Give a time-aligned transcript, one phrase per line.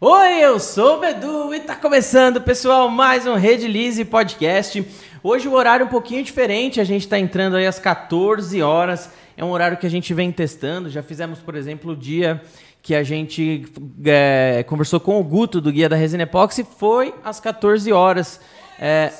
[0.00, 4.86] Oi, eu sou o Bedu e tá começando, pessoal, mais um Redilize Podcast.
[5.24, 9.10] Hoje o horário é um pouquinho diferente, a gente tá entrando aí às 14 horas.
[9.36, 10.88] É um horário que a gente vem testando.
[10.88, 12.40] Já fizemos, por exemplo, o dia
[12.80, 13.66] que a gente
[14.04, 18.40] é, conversou com o Guto do Guia da Resina Epoxy, foi às 14 horas.
[18.78, 19.12] É,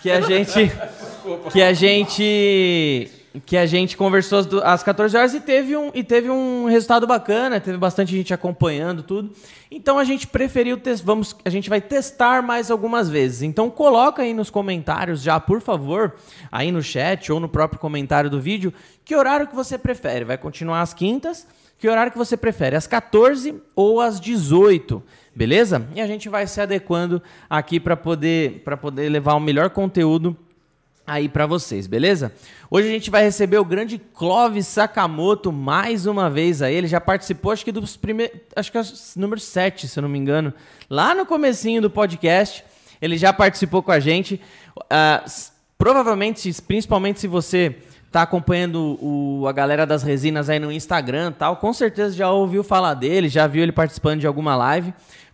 [0.00, 0.72] que a gente.
[1.52, 3.08] Que a gente
[3.40, 7.06] que a gente conversou às, às 14 horas e teve, um, e teve um resultado
[7.06, 9.30] bacana, teve bastante gente acompanhando tudo.
[9.70, 13.42] Então a gente preferiu vamos a gente vai testar mais algumas vezes.
[13.42, 16.14] Então coloca aí nos comentários já, por favor,
[16.50, 18.72] aí no chat ou no próprio comentário do vídeo,
[19.04, 20.24] que horário que você prefere?
[20.24, 21.46] Vai continuar às quintas?
[21.78, 22.76] Que horário que você prefere?
[22.76, 25.02] Às 14 ou às 18?
[25.34, 25.84] Beleza?
[25.94, 30.36] E a gente vai se adequando aqui para poder para poder levar o melhor conteúdo
[31.06, 32.32] aí para vocês, beleza?
[32.70, 36.74] Hoje a gente vai receber o grande Clóvis Sakamoto mais uma vez aí.
[36.74, 38.84] Ele já participou, acho que dos primeiros, acho que é o
[39.16, 40.52] número 7, se eu não me engano,
[40.88, 42.64] lá no comecinho do podcast.
[43.00, 44.40] Ele já participou com a gente.
[44.78, 51.32] Uh, provavelmente, principalmente se você está acompanhando o, a galera das resinas aí no Instagram
[51.32, 54.92] tal, com certeza já ouviu falar dele, já viu ele participando de alguma live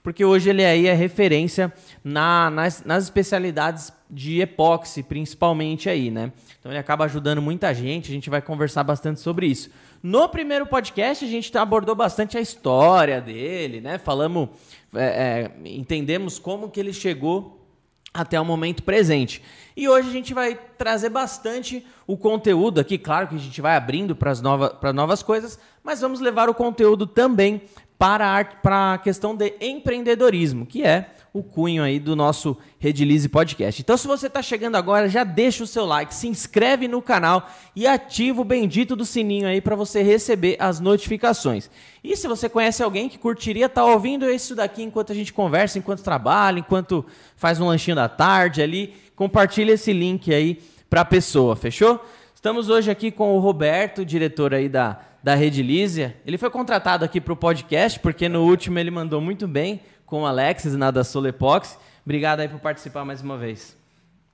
[0.08, 1.70] porque hoje ele aí é referência
[2.02, 6.32] na, nas, nas especialidades de epóxi, principalmente aí, né?
[6.58, 9.68] Então ele acaba ajudando muita gente, a gente vai conversar bastante sobre isso.
[10.02, 13.98] No primeiro podcast a gente abordou bastante a história dele, né?
[13.98, 14.48] Falamos,
[14.94, 17.68] é, é, entendemos como que ele chegou
[18.14, 19.42] até o momento presente.
[19.76, 23.76] E hoje a gente vai trazer bastante o conteúdo aqui, claro que a gente vai
[23.76, 27.60] abrindo para nova, novas coisas, mas vamos levar o conteúdo também
[27.98, 33.82] para a, questão de empreendedorismo, que é o cunho aí do nosso Redilize Podcast.
[33.82, 37.50] Então, se você está chegando agora, já deixa o seu like, se inscreve no canal
[37.74, 41.68] e ativa o bendito do sininho aí para você receber as notificações.
[42.02, 45.32] E se você conhece alguém que curtiria estar tá ouvindo isso daqui enquanto a gente
[45.32, 47.04] conversa, enquanto trabalha, enquanto
[47.36, 52.00] faz um lanchinho da tarde ali, compartilha esse link aí para a pessoa, fechou?
[52.38, 56.16] Estamos hoje aqui com o Roberto, diretor aí da da Rede Lísia.
[56.24, 60.22] Ele foi contratado aqui para o podcast, porque no último ele mandou muito bem com
[60.22, 61.76] o Alexis na da Solepox.
[62.04, 63.76] Obrigado aí por participar mais uma vez.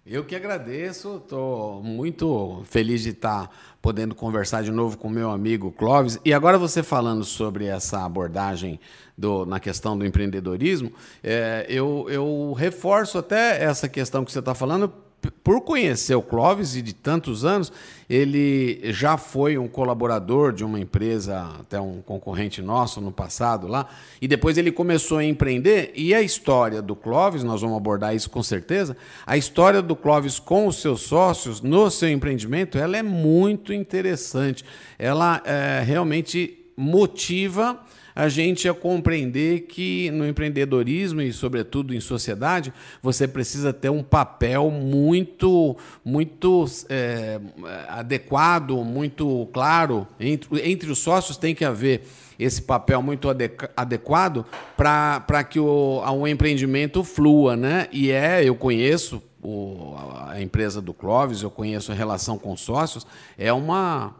[0.06, 3.50] Eu que agradeço, estou muito feliz de estar
[3.80, 6.20] podendo conversar de novo com meu amigo Clóvis.
[6.22, 8.78] E agora você falando sobre essa abordagem
[9.16, 14.54] do, na questão do empreendedorismo, é, eu, eu reforço até essa questão que você está
[14.54, 14.92] falando,
[15.30, 17.72] por conhecer o Clóvis e de tantos anos,
[18.08, 23.88] ele já foi um colaborador de uma empresa, até um concorrente nosso no passado lá,
[24.20, 25.92] e depois ele começou a empreender.
[25.94, 28.96] E a história do Clóvis, nós vamos abordar isso com certeza,
[29.26, 34.64] a história do Clóvis com os seus sócios no seu empreendimento, ela é muito interessante.
[34.98, 37.80] Ela é, realmente motiva
[38.14, 44.02] a gente a compreender que no empreendedorismo e, sobretudo, em sociedade, você precisa ter um
[44.02, 47.40] papel muito, muito é,
[47.88, 50.06] adequado, muito claro.
[50.20, 52.02] Entre, entre os sócios tem que haver
[52.38, 53.28] esse papel muito
[53.76, 54.44] adequado
[54.76, 57.56] para que o, o empreendimento flua.
[57.56, 57.88] Né?
[57.90, 59.94] E é, eu conheço o,
[60.28, 64.14] a empresa do Clóvis, eu conheço a relação com sócios, é uma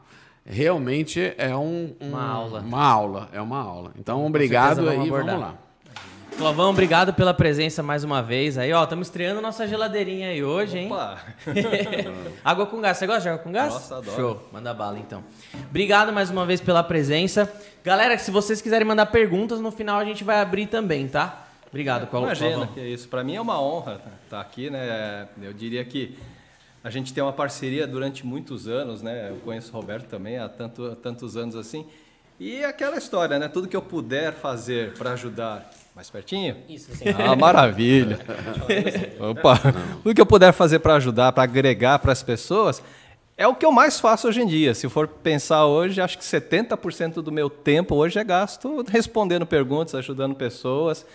[0.45, 2.61] realmente é um, um, uma aula.
[2.61, 3.93] Uma aula, é uma aula.
[3.99, 5.55] Então, obrigado aí, vamos lá.
[6.37, 8.73] Clovão, obrigado pela presença mais uma vez aí.
[8.73, 10.93] Ó, estamos estreando nossa geladeirinha aí hoje, hein?
[10.93, 11.21] Opa!
[12.45, 12.97] água com gás.
[12.97, 13.73] Você gosta de água com gás?
[13.73, 14.17] Nossa, adoro.
[14.17, 15.23] Show, manda bala então.
[15.71, 17.51] Obrigado mais uma vez pela presença.
[17.85, 21.47] Galera, se vocês quiserem mandar perguntas, no final a gente vai abrir também, tá?
[21.69, 22.29] Obrigado, Clovão.
[22.29, 23.09] Imagina, que é isso.
[23.09, 25.29] Para mim é uma honra estar aqui, né?
[25.41, 26.19] Eu diria que
[26.85, 29.31] a gente tem uma parceria durante muitos anos, né?
[29.31, 31.87] Eu conheço o Roberto também há, tanto, há tantos anos assim.
[32.39, 33.49] E aquela história, né?
[33.49, 35.71] Tudo que eu puder fazer para ajudar.
[35.97, 36.57] Mais pertinho?
[36.69, 37.05] Isso, sim.
[37.09, 38.19] Ah, maravilha.
[39.19, 39.59] Opa.
[40.03, 42.83] Tudo que eu puder fazer para ajudar, para agregar para as pessoas,
[43.35, 44.75] é o que eu mais faço hoje em dia.
[44.75, 49.95] Se for pensar hoje, acho que 70% do meu tempo hoje é gasto respondendo perguntas,
[49.95, 51.07] ajudando pessoas.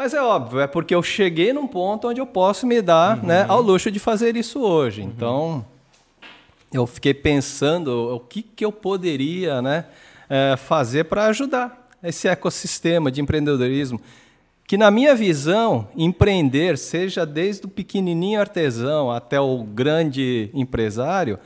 [0.00, 3.26] Mas é óbvio, é porque eu cheguei num ponto onde eu posso me dar uhum.
[3.26, 5.02] né, ao luxo de fazer isso hoje.
[5.02, 5.08] Uhum.
[5.08, 5.66] Então,
[6.72, 9.84] eu fiquei pensando o que, que eu poderia né,
[10.26, 14.00] é, fazer para ajudar esse ecossistema de empreendedorismo.
[14.66, 21.38] Que, na minha visão, empreender, seja desde o pequenininho artesão até o grande empresário,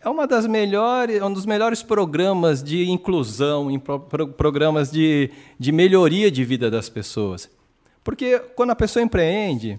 [0.00, 3.68] é uma das melhores, um dos melhores programas de inclusão,
[4.36, 7.57] programas de, de melhoria de vida das pessoas.
[8.02, 9.78] Porque quando a pessoa empreende,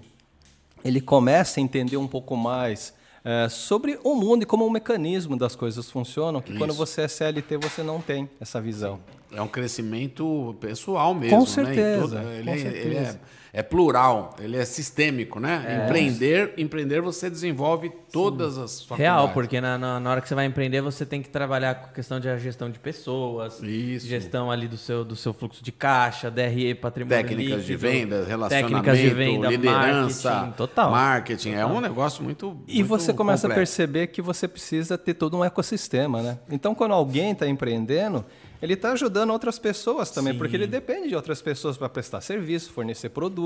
[0.84, 2.94] ele começa a entender um pouco mais
[3.24, 6.60] é, sobre o mundo e como o mecanismo das coisas funcionam, que Isso.
[6.60, 9.00] quando você é CLT você não tem essa visão.
[9.32, 11.50] É um crescimento pessoal mesmo, Com né?
[11.50, 12.36] certeza, Né?
[12.38, 12.88] Ele, com é, certeza.
[12.88, 13.20] ele é,
[13.52, 15.84] é plural, ele é sistêmico, né?
[15.86, 19.00] Empreender, empreender você desenvolve todas as faculdades.
[19.04, 21.86] Real, porque na, na, na hora que você vai empreender, você tem que trabalhar com
[21.88, 24.08] a questão de gestão de pessoas, Isso.
[24.08, 28.28] gestão ali do seu, do seu fluxo de caixa, DRE, patrimônio Técnicas de líquido, vendas,
[28.28, 30.92] relacionamento, técnicas de venda, liderança, marketing, total.
[30.92, 31.52] marketing.
[31.54, 33.78] É um negócio muito E muito você começa a complexo.
[33.78, 36.38] perceber que você precisa ter todo um ecossistema, né?
[36.52, 38.24] Então, quando alguém está empreendendo,
[38.62, 42.72] ele está ajudando outras pessoas também, porque ele depende de outras pessoas para prestar serviço,
[42.72, 43.39] fornecer produto,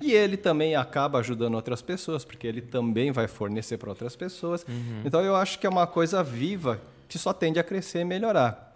[0.00, 4.64] e ele também acaba ajudando outras pessoas, porque ele também vai fornecer para outras pessoas.
[5.04, 8.68] Então, eu acho que é uma coisa viva que só tende a crescer e melhorar.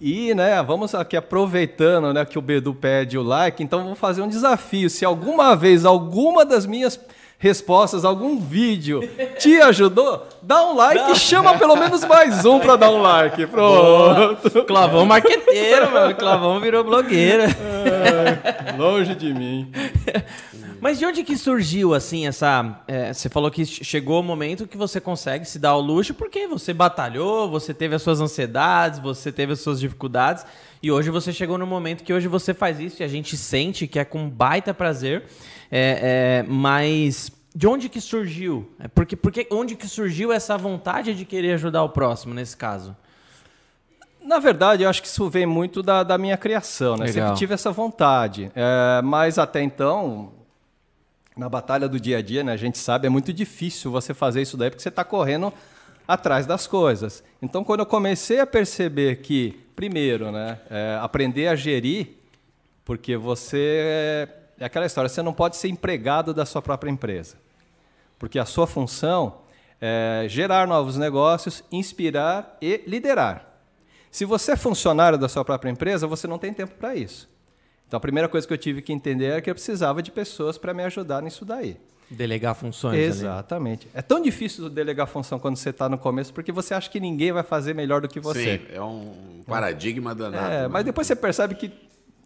[0.00, 4.20] E, né, vamos aqui aproveitando, né, que o Bedu pede o like, então vou fazer
[4.20, 4.90] um desafio.
[4.90, 7.00] Se alguma vez alguma das minhas
[7.38, 9.00] respostas, algum vídeo
[9.38, 13.46] te ajudou, dá um like e chama pelo menos mais um para dar um like.
[13.46, 14.64] Pronto.
[14.64, 16.14] Clavão marqueteiro, mano.
[16.14, 17.46] Clavão virou blogueira.
[18.78, 19.70] Longe de mim.
[20.80, 22.80] Mas de onde que surgiu, assim, essa...
[22.86, 26.46] é, você falou que chegou o momento que você consegue se dar ao luxo porque
[26.46, 30.44] você batalhou, você teve as suas ansiedades, você teve as suas dificuldades
[30.82, 33.86] e hoje você chegou no momento que hoje você faz isso e a gente sente
[33.86, 35.24] que é com baita prazer,
[35.70, 37.30] é, é, mas...
[37.54, 38.70] De onde que surgiu?
[38.78, 42.94] É porque, porque onde que surgiu essa vontade de querer ajudar o próximo nesse caso?
[44.22, 47.06] Na verdade, eu acho que isso vem muito da, da minha criação, né?
[47.06, 48.50] Sempre tive essa vontade.
[48.54, 50.32] É, mas até então,
[51.36, 54.42] na batalha do dia a dia, né, a gente sabe, é muito difícil você fazer
[54.42, 55.52] isso daí porque você está correndo
[56.08, 57.22] atrás das coisas.
[57.40, 62.08] Então, quando eu comecei a perceber que, primeiro, né, é, aprender a gerir,
[62.84, 64.28] porque você.
[64.58, 67.36] É aquela história, você não pode ser empregado da sua própria empresa.
[68.18, 69.38] Porque a sua função
[69.80, 73.46] é gerar novos negócios, inspirar e liderar.
[74.10, 77.28] Se você é funcionário da sua própria empresa, você não tem tempo para isso.
[77.86, 80.58] Então, a primeira coisa que eu tive que entender é que eu precisava de pessoas
[80.58, 81.76] para me ajudar nisso daí.
[82.10, 82.94] Delegar funções.
[82.94, 83.02] ali.
[83.02, 83.88] Exatamente.
[83.92, 87.32] É tão difícil delegar função quando você está no começo, porque você acha que ninguém
[87.32, 88.58] vai fazer melhor do que você.
[88.58, 90.46] Sim, é um paradigma danado.
[90.46, 90.68] É, né?
[90.68, 91.68] mas depois você percebe que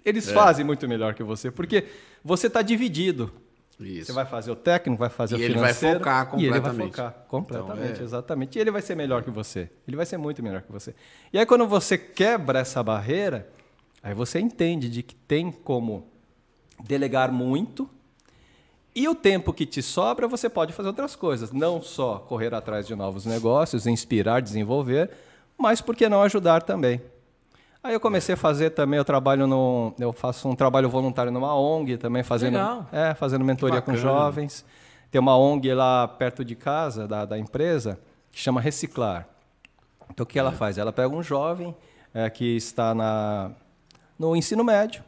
[0.05, 1.85] eles fazem muito melhor que você, porque
[2.25, 3.33] você está dividido.
[3.79, 4.07] Isso.
[4.07, 5.99] Você vai fazer o técnico, vai fazer E o ele vai financeiro.
[6.01, 6.91] focar E ele vai completamente.
[6.97, 8.05] focar completamente, Então, é.
[8.05, 8.59] exatamente.
[8.59, 9.71] E ele vai ser melhor que você.
[9.89, 10.95] Ele vai ser muito melhor que você.
[11.33, 13.49] E aí, quando você quebra essa barreira,
[14.03, 16.07] aí você entende de que tem como
[16.85, 17.89] delegar muito
[18.95, 21.51] e o tempo que te sobra, você pode fazer outras coisas.
[21.51, 25.11] Não só correr atrás de novos negócios, inspirar, desenvolver,
[25.57, 27.01] mas por que não ajudar também?
[27.83, 31.55] Aí eu comecei a fazer também, eu trabalho no, eu faço um trabalho voluntário numa
[31.59, 32.87] ONG também fazendo, Legal.
[32.93, 34.65] é, fazendo mentoria com jovens.
[35.11, 37.99] Tem uma ONG lá perto de casa da, da empresa
[38.31, 39.27] que chama Reciclar.
[40.11, 40.77] Então o que ela faz?
[40.77, 41.75] Ela pega um jovem
[42.13, 43.51] é, que está na,
[44.19, 45.03] no ensino médio,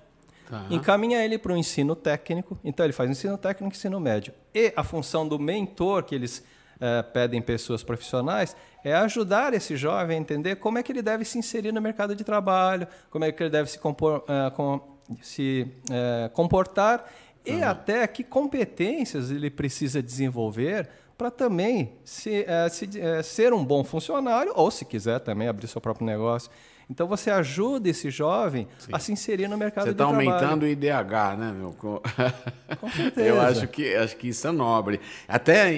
[0.49, 0.67] Tá.
[0.69, 2.59] encaminha ele para o ensino técnico.
[2.63, 4.35] Então ele faz ensino técnico e ensino médio.
[4.55, 6.45] E a função do mentor que eles
[6.83, 11.25] eh, pedem pessoas profissionais é ajudar esse jovem a entender como é que ele deve
[11.25, 14.81] se inserir no mercado de trabalho, como é que ele deve se, compor- eh, com-
[15.23, 17.09] se, eh, comportar
[17.47, 22.89] e até que competências ele precisa desenvolver para também se, se,
[23.23, 26.51] ser um bom funcionário ou, se quiser, também abrir seu próprio negócio.
[26.91, 30.29] Então você ajuda esse jovem a se inserir no mercado Você de está trabalho.
[30.31, 31.73] aumentando o IDH, né, meu?
[31.73, 32.01] Com,
[32.95, 33.27] certeza.
[33.29, 35.01] Eu acho que, acho que isso é nobre.
[35.29, 35.73] Até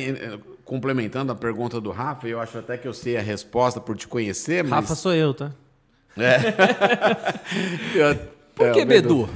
[0.64, 4.08] complementando a pergunta do Rafa, eu acho até que eu sei a resposta por te
[4.08, 4.80] conhecer, mas.
[4.82, 5.50] Rafa sou eu, tá?
[7.94, 8.16] Eu-
[8.54, 9.28] Por é, que o Bedu?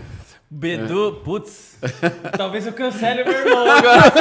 [0.50, 1.76] Bedu, putz.
[2.36, 4.02] Talvez eu cancele o meu irmão agora.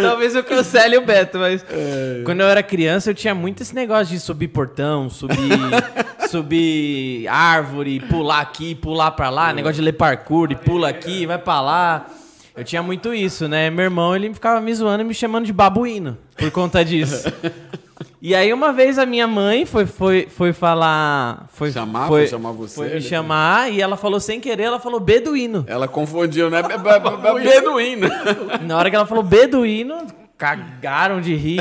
[0.00, 1.64] Talvez eu cancele o Beto, mas.
[2.24, 5.36] Quando eu era criança, eu tinha muito esse negócio de subir portão, subir.
[6.28, 11.38] subir árvore, pular aqui, pular pra lá, negócio de ler parkour, e pula aqui, vai
[11.38, 12.06] pra lá.
[12.58, 13.70] Eu tinha muito isso, né?
[13.70, 17.32] Meu irmão, ele ficava me zoando e me chamando de babuíno por conta disso.
[18.20, 21.46] E aí uma vez a minha mãe foi, foi, foi falar...
[21.52, 23.00] Foi, Chamar, foi, foi chamar você, Foi me né?
[23.00, 25.64] chamar e ela falou sem querer, ela falou beduíno.
[25.68, 26.60] Ela confundiu, né?
[26.62, 28.08] Be- be- be- Beduíno.
[28.66, 29.98] Na hora que ela falou beduíno,
[30.36, 31.60] cagaram de rir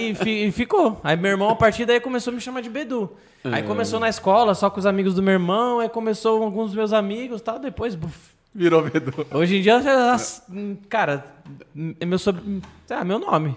[0.00, 1.00] e, fi- e ficou.
[1.02, 3.10] Aí meu irmão, a partir daí, começou a me chamar de Bedu.
[3.44, 6.66] Aí começou na escola, só com os amigos do meu irmão, aí começou com alguns
[6.66, 7.94] dos meus amigos e tal, depois...
[7.96, 8.37] buf.
[8.58, 9.24] Virou Bedu.
[9.30, 9.80] Hoje em dia,
[10.88, 11.24] cara,
[12.00, 12.60] é meu, sob...
[12.90, 13.54] ah, meu nome.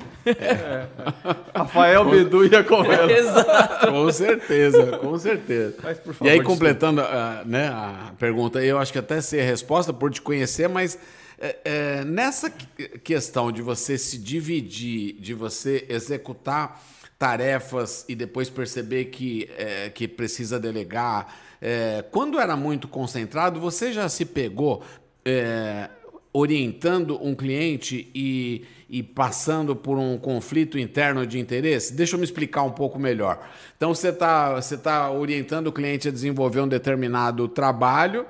[1.55, 3.09] Rafael Bedu ia comer.
[3.09, 3.87] Exato.
[3.91, 5.75] Com certeza, com certeza.
[5.81, 6.59] Mas, por e favor, aí, desculpa.
[6.59, 10.69] completando a, né, a pergunta, eu acho que até sei a resposta por te conhecer,
[10.69, 10.99] mas
[11.39, 16.79] é, é, nessa que- questão de você se dividir, de você executar
[17.17, 21.35] tarefas e depois perceber que, é, que precisa delegar.
[21.61, 24.81] É, quando era muito concentrado, você já se pegou
[25.23, 25.89] é,
[26.33, 31.93] orientando um cliente e, e passando por um conflito interno de interesse?
[31.93, 33.47] Deixa eu me explicar um pouco melhor.
[33.77, 38.25] Então, você está você tá orientando o cliente a desenvolver um determinado trabalho.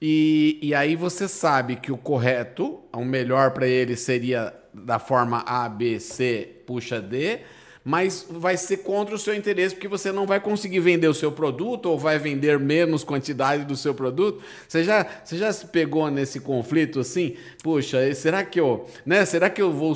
[0.00, 5.44] E, e aí você sabe que o correto, o melhor para ele seria da forma
[5.46, 7.40] A, B, C, puxa D,
[7.84, 11.32] mas vai ser contra o seu interesse porque você não vai conseguir vender o seu
[11.32, 14.42] produto ou vai vender menos quantidade do seu produto.
[14.68, 17.36] Você já, você já se pegou nesse conflito assim?
[17.62, 19.24] Puxa, será que eu, né?
[19.24, 19.94] Será que eu vou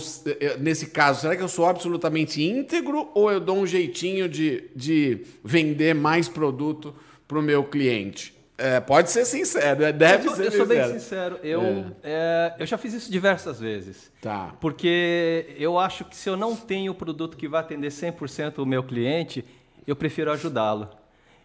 [0.60, 5.20] nesse caso, será que eu sou absolutamente íntegro ou eu dou um jeitinho de, de
[5.42, 6.94] vender mais produto
[7.28, 8.34] para o meu cliente?
[8.56, 9.92] É, pode ser sincero, né?
[9.92, 10.66] deve eu sou, ser eu sincero.
[10.66, 11.38] sou bem sincero.
[11.42, 11.84] Eu, é.
[12.04, 14.12] É, eu já fiz isso diversas vezes.
[14.23, 14.54] Tá.
[14.61, 18.66] Porque eu acho que se eu não tenho o produto que vai atender 100% o
[18.66, 19.44] meu cliente,
[19.87, 20.88] eu prefiro ajudá-lo.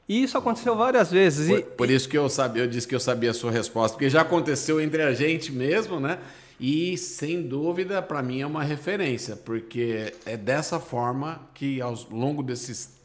[0.07, 1.47] E isso aconteceu várias vezes.
[1.47, 3.95] Por, e, por isso que eu sabia, eu disse que eu sabia a sua resposta,
[3.95, 6.19] porque já aconteceu entre a gente mesmo, né?
[6.59, 12.43] E sem dúvida, para mim é uma referência, porque é dessa forma que ao longo
[12.43, 12.98] desses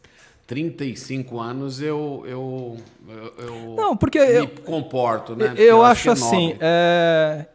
[0.46, 2.76] 35 anos eu, eu,
[3.38, 5.54] eu, não, porque me eu, comporto, né?
[5.56, 7.46] Eu, eu acho, acho assim, é,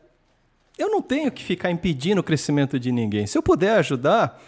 [0.77, 3.27] eu não tenho que ficar impedindo o crescimento de ninguém.
[3.27, 4.41] Se eu puder ajudar,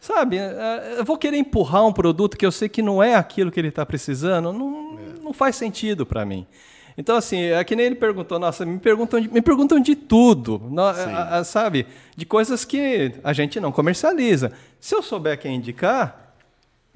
[0.00, 3.52] sabe, é, eu vou querer empurrar um produto que eu sei que não é aquilo
[3.52, 5.22] que ele está precisando, não, é.
[5.22, 6.44] não faz sentido para mim.
[6.98, 10.60] Então, assim, é que nem ele perguntou, nossa, me perguntam de, me perguntam de tudo,
[10.78, 11.86] a, a, sabe?
[12.16, 14.50] De coisas que a gente não comercializa.
[14.80, 16.25] Se eu souber quem indicar,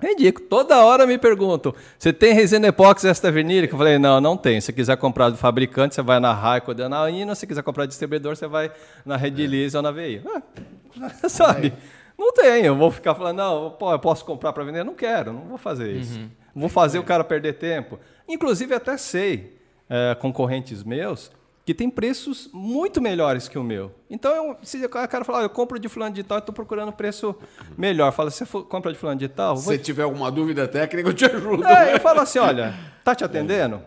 [0.09, 0.41] indico.
[0.41, 3.75] Toda hora me perguntam: você tem resina epóxi extra vinílica?
[3.75, 4.61] Eu falei: não, não tem.
[4.61, 7.35] Se quiser comprar do fabricante, você vai na Raico da Anaína.
[7.35, 8.71] Se quiser comprar distribuidor, você vai
[9.05, 9.79] na Redilize é.
[9.79, 10.23] ou na VI.
[10.27, 11.69] Ah, sabe?
[11.69, 11.73] É.
[12.19, 12.65] Não tem.
[12.65, 14.85] Eu vou ficar falando: não, pô, eu posso comprar para vender?
[14.85, 16.19] Não quero, não vou fazer isso.
[16.19, 16.29] Uhum.
[16.55, 17.99] Vou fazer o cara perder tempo.
[18.29, 21.31] Inclusive, até sei, é, concorrentes meus,
[21.71, 23.93] que tem preços muito melhores que o meu.
[24.11, 26.91] Então, eu, se o cara falar, eu compro de fulano de tal, eu estou procurando
[26.91, 27.33] preço
[27.79, 28.11] melhor.
[28.11, 29.57] Fala, você compra de fulano de tal?
[29.57, 31.65] Se tiver alguma dúvida técnica, eu te ajudo.
[31.65, 32.75] É, eu falo assim, olha,
[33.05, 33.81] tá te atendendo?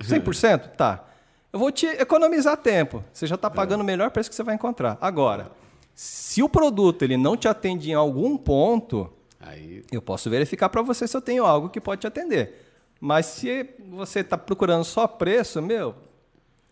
[0.00, 0.72] 100%?
[0.76, 1.02] Tá.
[1.50, 3.02] Eu vou te economizar tempo.
[3.10, 4.98] Você já está pagando o melhor preço que você vai encontrar.
[5.00, 5.50] Agora,
[5.94, 9.82] se o produto ele não te atende em algum ponto, Aí...
[9.90, 12.66] eu posso verificar para você se eu tenho algo que pode te atender.
[13.00, 15.94] Mas se você está procurando só preço, meu,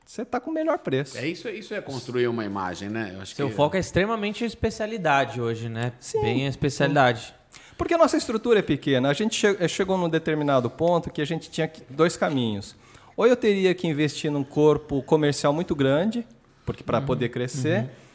[0.08, 1.18] você está com o melhor preço.
[1.18, 3.12] É isso, isso é construir uma imagem, né?
[3.14, 3.54] Eu acho Seu que...
[3.54, 5.92] foco é extremamente especialidade hoje, né?
[6.00, 6.22] Sim.
[6.22, 7.34] Bem a especialidade.
[7.76, 9.10] Porque a nossa estrutura é pequena.
[9.10, 12.74] A gente eh, chegou num determinado ponto que a gente tinha dois caminhos.
[13.18, 16.26] Ou eu teria que investir num corpo comercial muito grande,
[16.64, 17.04] porque para uhum.
[17.04, 17.82] poder crescer.
[17.82, 18.07] Uhum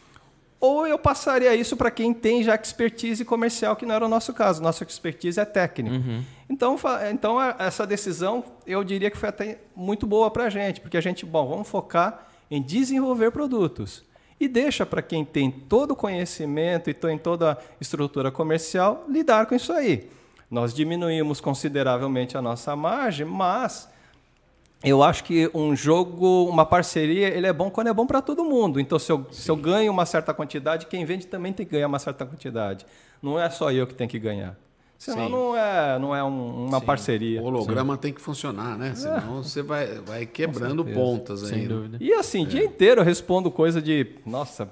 [0.63, 4.33] ou eu passaria isso para quem tem já expertise comercial, que não era o nosso
[4.33, 4.63] caso.
[4.63, 5.97] Nossa expertise é técnica.
[5.97, 6.23] Uhum.
[6.49, 6.79] Então,
[7.11, 11.01] então, essa decisão, eu diria que foi até muito boa para a gente, porque a
[11.01, 14.05] gente, bom, vamos focar em desenvolver produtos.
[14.39, 19.47] E deixa para quem tem todo o conhecimento e tem toda a estrutura comercial lidar
[19.47, 20.09] com isso aí.
[20.49, 23.89] Nós diminuímos consideravelmente a nossa margem, mas
[24.83, 28.43] eu acho que um jogo, uma parceria, ele é bom quando é bom para todo
[28.43, 28.79] mundo.
[28.79, 31.87] Então, se eu, se eu ganho uma certa quantidade, quem vende também tem que ganhar
[31.87, 32.85] uma certa quantidade.
[33.21, 34.57] Não é só eu que tenho que ganhar.
[34.97, 36.85] Senão não é, não é um, uma Sim.
[36.85, 37.41] parceria.
[37.41, 37.99] O holograma Sim.
[37.99, 38.93] tem que funcionar, né?
[38.95, 39.43] Senão é.
[39.43, 41.49] você vai, vai quebrando pontas aí.
[41.49, 41.97] Sem dúvida.
[41.99, 42.45] E assim, é.
[42.45, 44.15] dia inteiro eu respondo coisa de.
[44.25, 44.69] Nossa,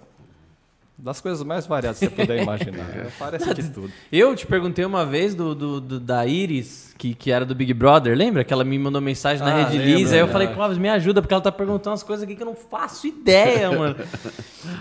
[1.02, 2.90] das coisas mais variadas que você puder imaginar.
[2.96, 3.92] É, parece de tudo.
[4.12, 7.74] Eu te perguntei uma vez do, do, do, da Iris, que, que era do Big
[7.74, 8.44] Brother, lembra?
[8.44, 10.14] Que ela me mandou mensagem na ah, Rede Liz.
[10.14, 12.48] Aí eu falei, Clóvis, me ajuda, porque ela tá perguntando umas coisas aqui que eu
[12.48, 13.96] não faço ideia, mano.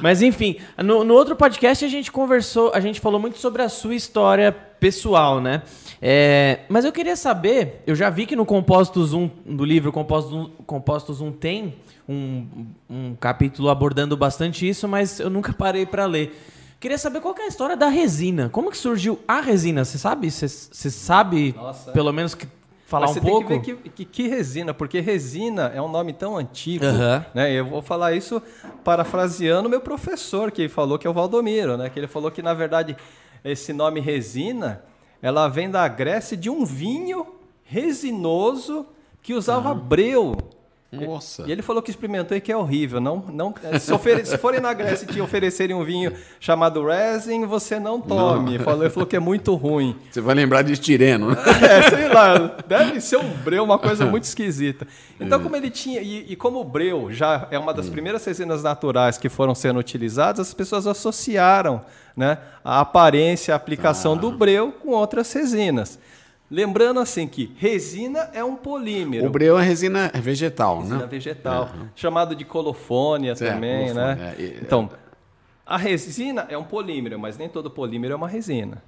[0.02, 3.68] Mas enfim, no, no outro podcast a gente conversou, a gente falou muito sobre a
[3.68, 5.62] sua história pessoal, né?
[6.02, 10.32] É, mas eu queria saber, eu já vi que no Compostos 1, do livro Compostos
[10.32, 11.76] 1, Compostos 1 tem
[12.08, 12.46] um,
[12.88, 16.34] um capítulo abordando bastante isso, mas eu nunca parei para ler.
[16.80, 18.48] Queria saber qual é a história da resina.
[18.48, 19.84] Como que surgiu a resina?
[19.84, 20.30] Você sabe?
[20.30, 22.48] Você, sabe, Nossa, pelo menos, que
[22.86, 23.48] falar Mas um pouco?
[23.48, 26.86] Tem que ver que, que, que, resina, porque resina é um nome tão antigo.
[26.86, 27.22] Uhum.
[27.34, 27.52] Né?
[27.52, 28.42] Eu vou falar isso
[28.82, 31.90] parafraseando meu professor, que falou que é o Valdomiro, né?
[31.90, 32.96] Que ele falou que, na verdade,
[33.44, 34.84] esse nome resina,
[35.22, 37.26] ela vem da Grécia de um vinho
[37.64, 38.86] resinoso
[39.22, 39.78] que usava uhum.
[39.78, 40.36] breu
[40.92, 41.44] Nossa.
[41.46, 43.00] E ele falou que experimentou e que é horrível.
[43.00, 47.46] Não, não, se, ofere, se forem na Grécia e te oferecerem um vinho chamado resin,
[47.46, 48.58] você não tome.
[48.58, 48.64] Não.
[48.64, 49.96] Falou, ele falou que é muito ruim.
[50.10, 51.36] Você vai lembrar de estireno, né?
[51.70, 52.56] É, sei lá.
[52.66, 54.86] Deve ser um breu, uma coisa muito esquisita.
[55.20, 56.00] Então, como ele tinha...
[56.00, 57.92] E, e como o breu já é uma das hum.
[57.92, 61.82] primeiras resinas naturais que foram sendo utilizadas, as pessoas associaram
[62.16, 64.16] né, a aparência, a aplicação ah.
[64.16, 65.98] do breu com outras resinas.
[66.50, 69.24] Lembrando assim que resina é um polímero.
[69.24, 71.06] O breu é resina vegetal, resina né?
[71.06, 71.88] vegetal, é.
[71.94, 74.34] chamado de colofônia também, né?
[74.36, 74.58] É.
[74.60, 74.90] Então,
[75.64, 78.82] a resina é um polímero, mas nem todo polímero é uma resina.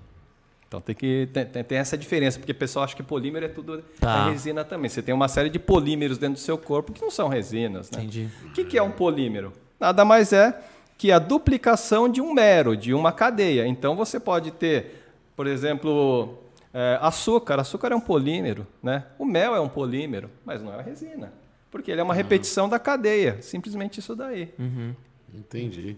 [0.66, 3.84] Então tem que tem, tem essa diferença, porque o pessoal acha que polímero é tudo
[4.00, 4.26] tá.
[4.26, 4.88] é resina também.
[4.88, 8.00] Você tem uma série de polímeros dentro do seu corpo que não são resinas, né?
[8.00, 8.28] Entendi.
[8.46, 9.52] O que, que é um polímero?
[9.78, 10.58] Nada mais é
[10.98, 13.66] que a duplicação de um mero, de uma cadeia.
[13.66, 15.04] Então você pode ter,
[15.36, 16.41] por exemplo,
[16.74, 19.04] é, açúcar, açúcar é um polímero, né?
[19.18, 21.32] O mel é um polímero, mas não é uma resina,
[21.70, 22.16] porque ele é uma uhum.
[22.16, 24.52] repetição da cadeia, simplesmente isso daí.
[24.58, 24.94] Uhum.
[25.34, 25.96] Entendi.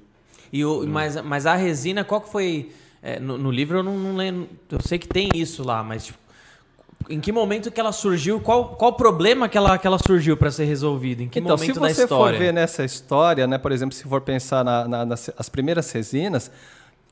[0.52, 2.72] E o, mas, mas a resina, qual que foi?
[3.02, 6.06] É, no, no, livro eu não, não, lembro, eu sei que tem isso lá, mas
[6.06, 6.18] tipo,
[7.08, 8.40] em que momento que ela surgiu?
[8.40, 11.22] Qual, qual problema que ela, que ela surgiu para ser resolvido?
[11.22, 11.94] Em que então, momento da história?
[11.94, 15.30] se você for ver nessa história, né, por exemplo, se for pensar na, na, nas
[15.36, 16.50] as primeiras resinas,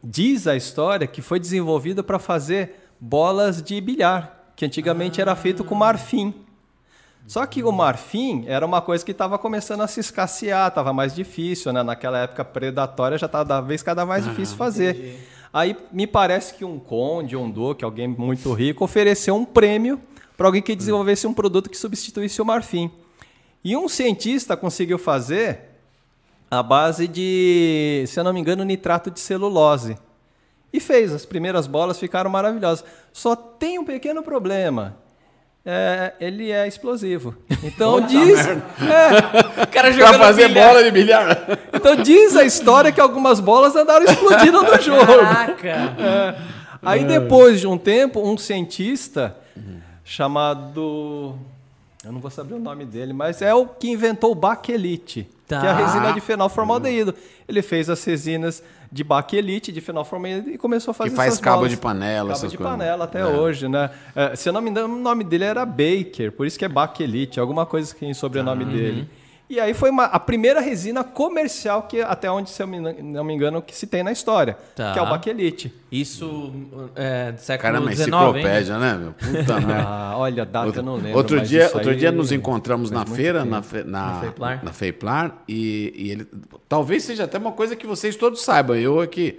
[0.02, 5.22] diz a história que foi desenvolvida para fazer bolas de bilhar, que antigamente ah.
[5.22, 6.32] era feito com marfim.
[7.26, 11.12] Só que o marfim era uma coisa que estava começando a se escassear, estava mais
[11.12, 11.82] difícil, né?
[11.82, 14.94] Naquela época predatória já estava cada vez cada mais ah, difícil fazer.
[14.96, 15.16] Entendi.
[15.52, 20.00] Aí me parece que um conde, um duque, alguém muito rico, ofereceu um prêmio
[20.36, 22.90] para alguém que desenvolvesse um produto que substituísse o marfim.
[23.64, 25.60] E um cientista conseguiu fazer
[26.50, 29.96] a base de, se eu não me engano, nitrato de celulose.
[30.72, 32.84] E fez, as primeiras bolas ficaram maravilhosas.
[33.12, 34.96] Só tem um pequeno problema.
[35.64, 37.36] É, ele é explosivo.
[37.62, 38.38] Então diz.
[38.48, 40.68] É, o cara jogando pra fazer bilhar.
[40.68, 41.46] bola de bilhar.
[41.72, 45.06] Então diz a história que algumas bolas andaram explodindo no jogo.
[45.06, 45.68] Caraca!
[45.68, 46.34] É.
[46.82, 49.36] Aí depois de um tempo, um cientista
[50.02, 51.36] chamado.
[52.04, 55.60] Eu não vou saber o nome dele, mas é o que inventou o baquelite, tá.
[55.60, 57.14] que é a resina de fenol formaldeído.
[57.48, 61.58] Ele fez as resinas de baquelite, de fenolformaldeído e começou a fazer Que faz cabo
[61.58, 61.70] bolas.
[61.70, 62.72] de panela, cabo essas de coisas.
[62.72, 63.26] panela até é.
[63.26, 63.90] hoje, né?
[64.16, 66.68] É, se eu não me engano, o nome dele era Baker, por isso que é
[66.68, 68.70] baquelite, alguma coisa que tem sobrenome uhum.
[68.72, 69.08] dele.
[69.52, 73.34] E aí foi uma, a primeira resina comercial que até onde, se eu não me
[73.34, 74.94] engano, que se tem na história, tá.
[74.94, 75.70] que é o baquelite.
[75.92, 76.50] Isso
[76.96, 78.94] é século Caramba, XIX, enciclopédia, né?
[78.94, 79.12] Meu?
[79.12, 81.18] Puta, ah, olha, data outro, eu não lembro.
[81.18, 85.36] Outro dia, outro dia nos encontramos na feira, na, fe, na, na, Feiplar, na Feiplar
[85.46, 86.26] e, e ele
[86.66, 88.74] talvez seja até uma coisa que vocês todos saibam.
[88.74, 89.38] Eu aqui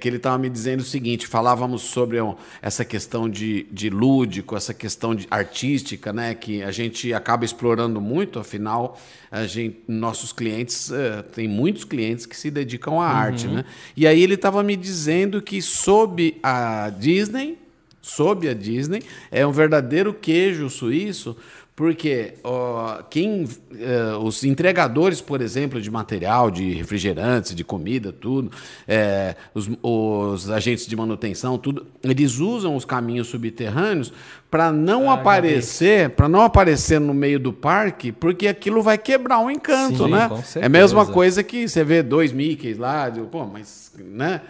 [0.00, 2.18] que ele estava me dizendo o seguinte: falávamos sobre
[2.60, 6.34] essa questão de, de lúdico, essa questão de artística, né?
[6.34, 8.98] Que a gente acaba explorando muito, afinal,
[9.30, 13.16] a gente, nossos clientes, é, tem muitos clientes que se dedicam à uhum.
[13.16, 13.64] arte, né?
[13.96, 17.58] E aí ele estava me dizendo que sob a Disney,
[18.00, 21.36] sob a Disney, é um verdadeiro queijo suíço
[21.82, 28.52] porque ó, quem, uh, os entregadores, por exemplo, de material, de refrigerantes, de comida, tudo,
[28.86, 34.12] é, os, os, agentes de manutenção, tudo, eles usam os caminhos subterrâneos
[34.48, 39.40] para não ah, aparecer, para não aparecer no meio do parque, porque aquilo vai quebrar
[39.40, 40.30] um encanto, Sim, né?
[40.60, 44.40] É a mesma coisa que você vê dois Mickeys lá, de, pô, mas, né?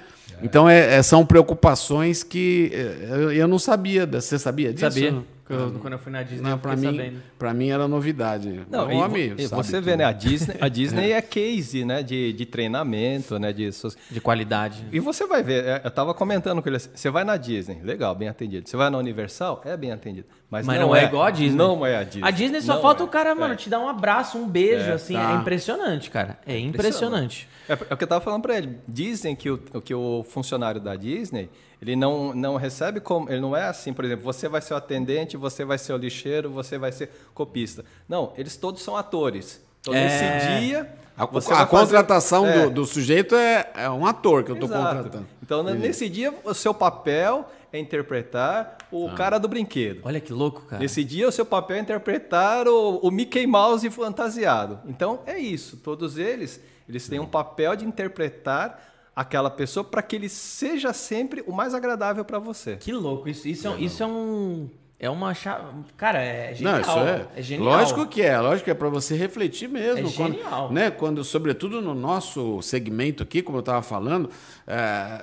[0.42, 4.04] Então é, é, são preocupações que é, eu não sabia.
[4.04, 4.90] Você sabia disso?
[4.90, 5.24] Sabia.
[5.48, 7.22] Eu, quando eu fui na Disney, não, para mim, sabendo.
[7.38, 8.60] Pra mim era novidade.
[8.70, 10.04] Não, o homem e, você vê, né?
[10.04, 11.16] A Disney, a Disney é.
[11.16, 12.02] é case, né?
[12.02, 13.52] De, de treinamento, né?
[13.52, 13.68] De,
[14.10, 14.86] de qualidade.
[14.92, 17.80] E você vai ver, é, eu estava comentando com ele assim, você vai na Disney,
[17.82, 18.68] legal, bem atendido.
[18.68, 20.26] Você vai na Universal, é bem atendido.
[20.48, 21.56] Mas, mas não, não é, é, igual a Disney.
[21.56, 22.28] Não é a Disney.
[22.28, 23.06] A Disney só não falta é.
[23.06, 23.56] o cara, mano, é.
[23.56, 25.14] te dar um abraço, um beijo, é, assim.
[25.14, 25.32] Tá.
[25.32, 26.38] É impressionante, cara.
[26.46, 27.48] É impressionante.
[27.68, 28.78] É, é o que eu tava falando para ele.
[28.86, 31.50] Dizem que o, que o funcionário da Disney,
[31.82, 33.28] ele não, não recebe como.
[33.28, 35.96] Ele não é assim, por exemplo, você vai ser o atendente, você vai ser o
[35.96, 37.84] lixeiro, você vai ser copista.
[38.08, 39.60] Não, eles todos são atores.
[39.80, 40.88] Então, nesse dia.
[41.18, 42.62] A, a contratação fazer...
[42.66, 45.26] do, do, sujeito é, é um ator que eu estou contratando.
[45.42, 49.14] Então, nesse dia, o seu papel é interpretar o ah.
[49.14, 50.02] cara do brinquedo.
[50.04, 50.80] Olha que louco, cara.
[50.80, 54.78] Nesse dia, o seu papel é interpretar o, o Mickey Mouse fantasiado.
[54.86, 55.76] Então, é isso.
[55.78, 61.42] Todos eles, eles têm um papel de interpretar aquela pessoa para que ele seja sempre
[61.46, 62.76] o mais agradável para você.
[62.76, 63.28] Que louco.
[63.28, 64.68] Isso, isso, é, isso é um
[65.02, 65.64] é uma chave.
[65.96, 66.74] Cara, é genial.
[66.74, 67.72] Não, isso é, é genial.
[67.72, 70.06] Lógico que é, lógico que é para você refletir mesmo.
[70.06, 70.72] É quando, genial.
[70.72, 74.30] Né, quando, sobretudo no nosso segmento aqui, como eu estava falando,
[74.64, 75.20] é,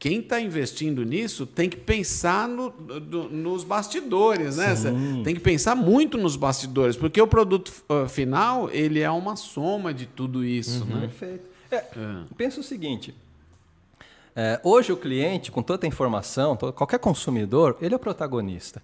[0.00, 4.74] quem está investindo nisso tem que pensar no, do, nos bastidores, né?
[4.74, 4.88] Cê
[5.22, 9.94] Tem que pensar muito nos bastidores, porque o produto uh, final ele é uma soma
[9.94, 11.02] de tudo isso, né?
[11.02, 11.48] Perfeito.
[11.70, 11.84] É,
[12.36, 13.14] Pensa o seguinte.
[14.42, 18.82] É, hoje o cliente, com toda a informação, todo- qualquer consumidor, ele é o protagonista.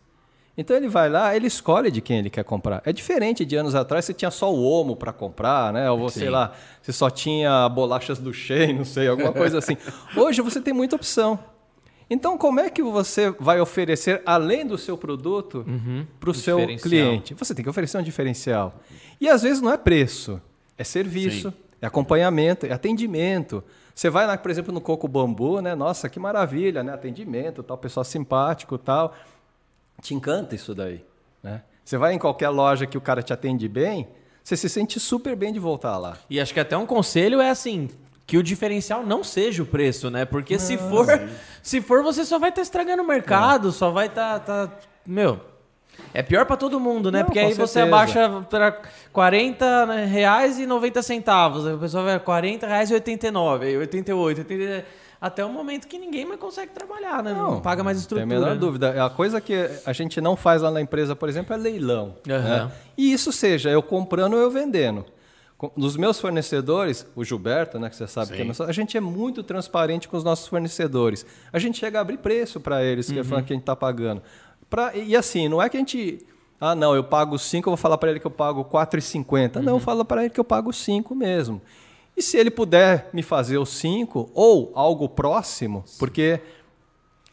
[0.59, 2.83] Então ele vai lá, ele escolhe de quem ele quer comprar.
[2.85, 5.91] É diferente de anos atrás, você tinha só o Omo para comprar, né?
[5.91, 9.77] Ou sei lá, você só tinha bolachas do Shein, não sei, alguma coisa assim.
[10.17, 11.39] Hoje você tem muita opção.
[12.09, 15.65] Então, como é que você vai oferecer, além do seu produto,
[16.21, 16.57] para o seu
[16.89, 17.35] cliente?
[17.35, 18.77] Você tem que oferecer um diferencial.
[19.21, 20.41] E às vezes não é preço,
[20.79, 23.63] é serviço, é acompanhamento, é atendimento.
[23.97, 25.75] Você vai lá, por exemplo, no Coco Bambu, né?
[25.75, 26.93] Nossa, que maravilha, né?
[26.93, 29.15] Atendimento, tal, pessoal simpático, tal.
[30.03, 31.03] Te encanta isso daí,
[31.43, 31.63] né?
[31.83, 34.07] Você vai em qualquer loja que o cara te atende bem,
[34.45, 36.19] você se sente super bem de voltar lá.
[36.29, 37.89] E acho que até um conselho é assim,
[38.27, 40.27] que o diferencial não seja o preço, né?
[40.27, 41.07] Porque se for,
[41.63, 44.71] se for você só vai estar estragando o mercado, só vai estar tá,
[45.07, 45.41] meu,
[46.15, 47.19] é pior pra todo mundo, né?
[47.21, 47.95] Não, Porque aí você certeza.
[47.97, 48.81] abaixa para
[49.13, 54.39] 40 reais e 90 centavos, aí o pessoal vai 40 reais e 89, aí 88,
[54.41, 54.85] 80,
[55.21, 57.33] até o momento que ninguém mais consegue trabalhar, né?
[57.33, 58.25] Não, paga mais Tem estrutura.
[58.25, 58.57] a menor né?
[58.61, 59.05] dúvida.
[59.05, 59.55] A coisa que
[59.85, 62.15] a gente não faz lá na empresa, por exemplo, é leilão.
[62.29, 62.67] Aham.
[62.67, 62.73] né?
[62.97, 65.05] E isso seja eu comprando ou eu vendendo.
[65.75, 68.49] Nos meus fornecedores, o Gilberto, né, que você sabe que é Sim.
[68.49, 71.25] nosso, a gente é muito transparente com os nossos fornecedores.
[71.51, 73.75] A gente chega a abrir preço para eles, que é falando que a gente está
[73.75, 74.21] pagando.
[74.69, 76.19] Pra, e assim, não é que a gente.
[76.61, 79.57] Ah, não, eu pago 5, eu vou falar para ele que eu pago 4,50.
[79.63, 81.61] Não, fala para ele que eu pago 5 mesmo.
[82.17, 86.41] E se ele puder me fazer os 5 ou algo próximo, porque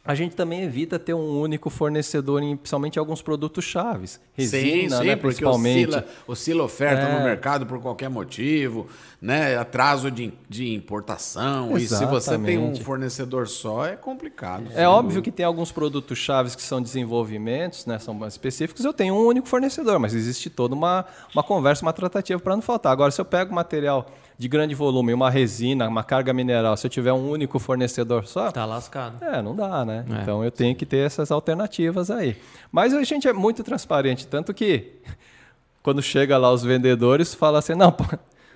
[0.04, 4.20] a gente também evita ter um único fornecedor, em, principalmente em alguns produtos chaves.
[4.34, 5.88] Resina, sim, sim, né, porque principalmente.
[5.88, 7.18] oscila, oscila oferta É.
[7.18, 8.88] no mercado por qualquer motivo,
[9.24, 9.56] né?
[9.58, 11.78] atraso de, de importação.
[11.78, 12.84] E se você tem um Exatamente.
[12.84, 14.66] fornecedor só, é complicado.
[14.76, 18.84] É óbvio que tem alguns produtos chaves que são desenvolvimentos, né, são mais específicos.
[18.84, 22.62] Eu tenho um único fornecedor, mas existe toda uma, uma conversa, uma tratativa para não
[22.62, 22.92] faltar.
[22.92, 26.92] Agora, se eu pego material de grande volume, uma resina, uma carga mineral, se eu
[26.92, 29.24] tiver um único fornecedor só, Tá lascado.
[29.24, 30.06] É, não dá, né?
[30.10, 30.22] É.
[30.22, 32.36] Então eu tenho que ter essas alternativas aí.
[32.70, 34.92] Mas a gente é muito transparente, tanto que
[35.82, 37.96] quando chega lá os vendedores, fala assim, não,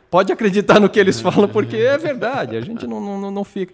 [0.09, 3.73] pode acreditar no que eles falam, porque é verdade, a gente não, não, não fica.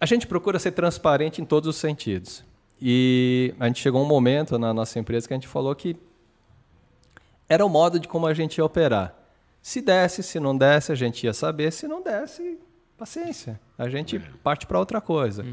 [0.00, 2.42] A gente procura ser transparente em todos os sentidos.
[2.80, 5.96] E a gente chegou um momento na nossa empresa que a gente falou que
[7.48, 9.14] era o modo de como a gente ia operar.
[9.60, 11.70] Se desse, se não desse, a gente ia saber.
[11.72, 12.58] Se não desse,
[12.96, 13.60] paciência.
[13.76, 15.44] A gente parte para outra coisa.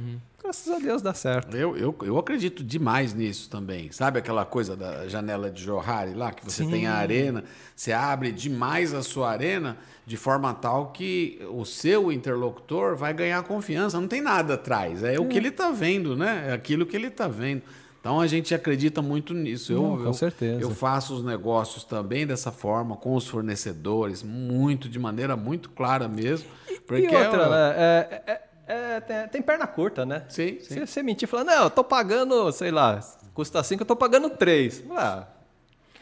[0.42, 1.58] Graças a Deus dá certo.
[1.58, 3.92] Eu, eu, eu acredito demais nisso também.
[3.92, 7.44] Sabe aquela coisa da janela de Johari lá, que você tem a arena,
[7.76, 13.42] você abre demais a sua arena de forma tal que o seu interlocutor vai ganhar
[13.44, 14.00] confiança.
[14.00, 15.04] Não tem nada atrás.
[15.04, 16.46] É o que ele está vendo, né?
[16.50, 17.64] É aquilo que ele está vendo.
[18.00, 19.74] Então a gente acredita muito nisso.
[19.74, 20.62] Eu, Não, com eu- certeza.
[20.62, 26.08] Eu faço os negócios também dessa forma, com os fornecedores, muito, de maneira muito clara
[26.08, 26.48] mesmo.
[26.86, 30.24] Porque e outra, é- é- é- é- tem, tem perna curta, né?
[30.30, 30.76] Sim, sim.
[30.76, 33.00] Se você mentir e falar, não, eu tô pagando, sei lá,
[33.34, 34.84] custa 5, eu tô pagando 3.
[34.92, 35.26] Ah,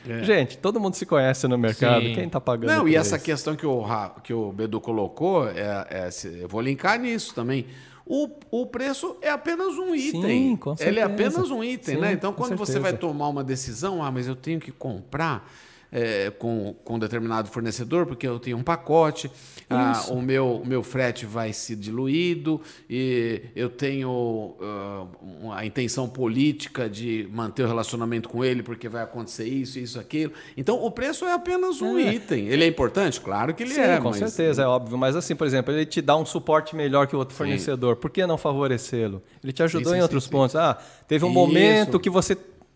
[0.07, 0.23] É.
[0.23, 2.03] Gente, todo mundo se conhece no mercado.
[2.05, 2.13] Sim.
[2.13, 3.83] Quem tá pagando Não, e essa questão que o,
[4.23, 6.09] que o Bedu colocou, é, é,
[6.41, 7.65] eu vou linkar nisso também.
[8.05, 10.55] O, o preço é apenas um item.
[10.57, 11.05] com Ele é certeza.
[11.07, 12.11] apenas um item, Sim, né?
[12.13, 12.91] Então, quando você certeza.
[12.91, 15.51] vai tomar uma decisão, ah, mas eu tenho que comprar
[15.97, 19.31] é, com, com determinado fornecedor, porque eu tenho um pacote,
[19.69, 25.05] ah, o meu, o meu frete vai ser diluído, e eu tenho ah,
[25.41, 29.97] um- a intenção política de manter o relacionamento com ele, porque vai acontecer isso, isso,
[29.97, 30.33] aquilo.
[30.57, 32.13] Então, o preço é apenas um É.
[32.13, 32.47] item.
[32.49, 33.21] Ele é importante?
[33.21, 33.97] Claro que ele Sim, é.
[33.97, 34.97] com mas- certeza, é óbvio.
[34.97, 37.37] Mas assim, por exemplo, ele te dá um suporte melhor que o outro Sim.
[37.37, 37.95] fornecedor.
[37.95, 39.23] Por que não favorecê-lo?
[39.41, 40.57] Ele te ajudou Sim, em sim, outros sim, pontos.
[40.57, 40.77] Ah,
[41.07, 41.35] teve um Isso.
[41.39, 42.35] momento que você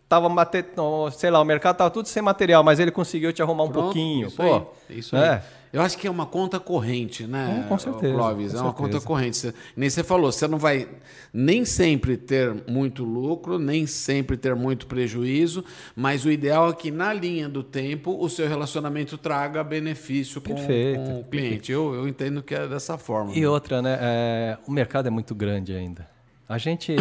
[0.10, 0.66] tava mate...
[1.14, 3.84] sei lá, o mercado tava tudo sem material, mas ele conseguiu te arrumar um Pronto,
[3.86, 4.28] pouquinho.
[4.28, 4.56] Isso Pô,
[4.90, 5.30] aí, isso é.
[5.36, 5.42] aí.
[5.72, 7.62] Eu acho que é uma conta corrente, né?
[7.64, 8.54] É, com certeza, Clóvis?
[8.54, 8.92] com é uma certeza.
[8.92, 9.38] conta corrente.
[9.38, 10.88] Você, nem você falou, você não vai
[11.32, 15.64] nem sempre ter muito lucro, nem sempre ter muito prejuízo,
[15.96, 20.56] mas o ideal é que na linha do tempo o seu relacionamento traga benefício com,
[20.56, 21.72] com o cliente.
[21.72, 23.32] Eu, eu entendo que é dessa forma.
[23.36, 24.00] E outra, né?
[24.02, 26.10] é, o mercado é muito grande ainda.
[26.48, 26.96] A gente.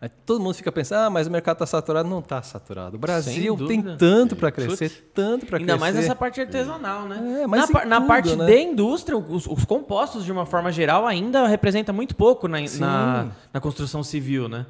[0.00, 2.08] É, Todo mundo fica pensando, ah, mas o mercado está saturado.
[2.08, 2.96] Não está saturado.
[2.96, 5.02] O Brasil tem tanto para crescer, Putz.
[5.14, 5.72] tanto para crescer.
[5.72, 7.42] Ainda mais nessa parte artesanal, né?
[7.42, 8.44] É, mas na, par- na tudo, parte né?
[8.46, 13.28] de indústria, os, os compostos, de uma forma geral, ainda representa muito pouco na, na,
[13.52, 14.66] na construção civil, né?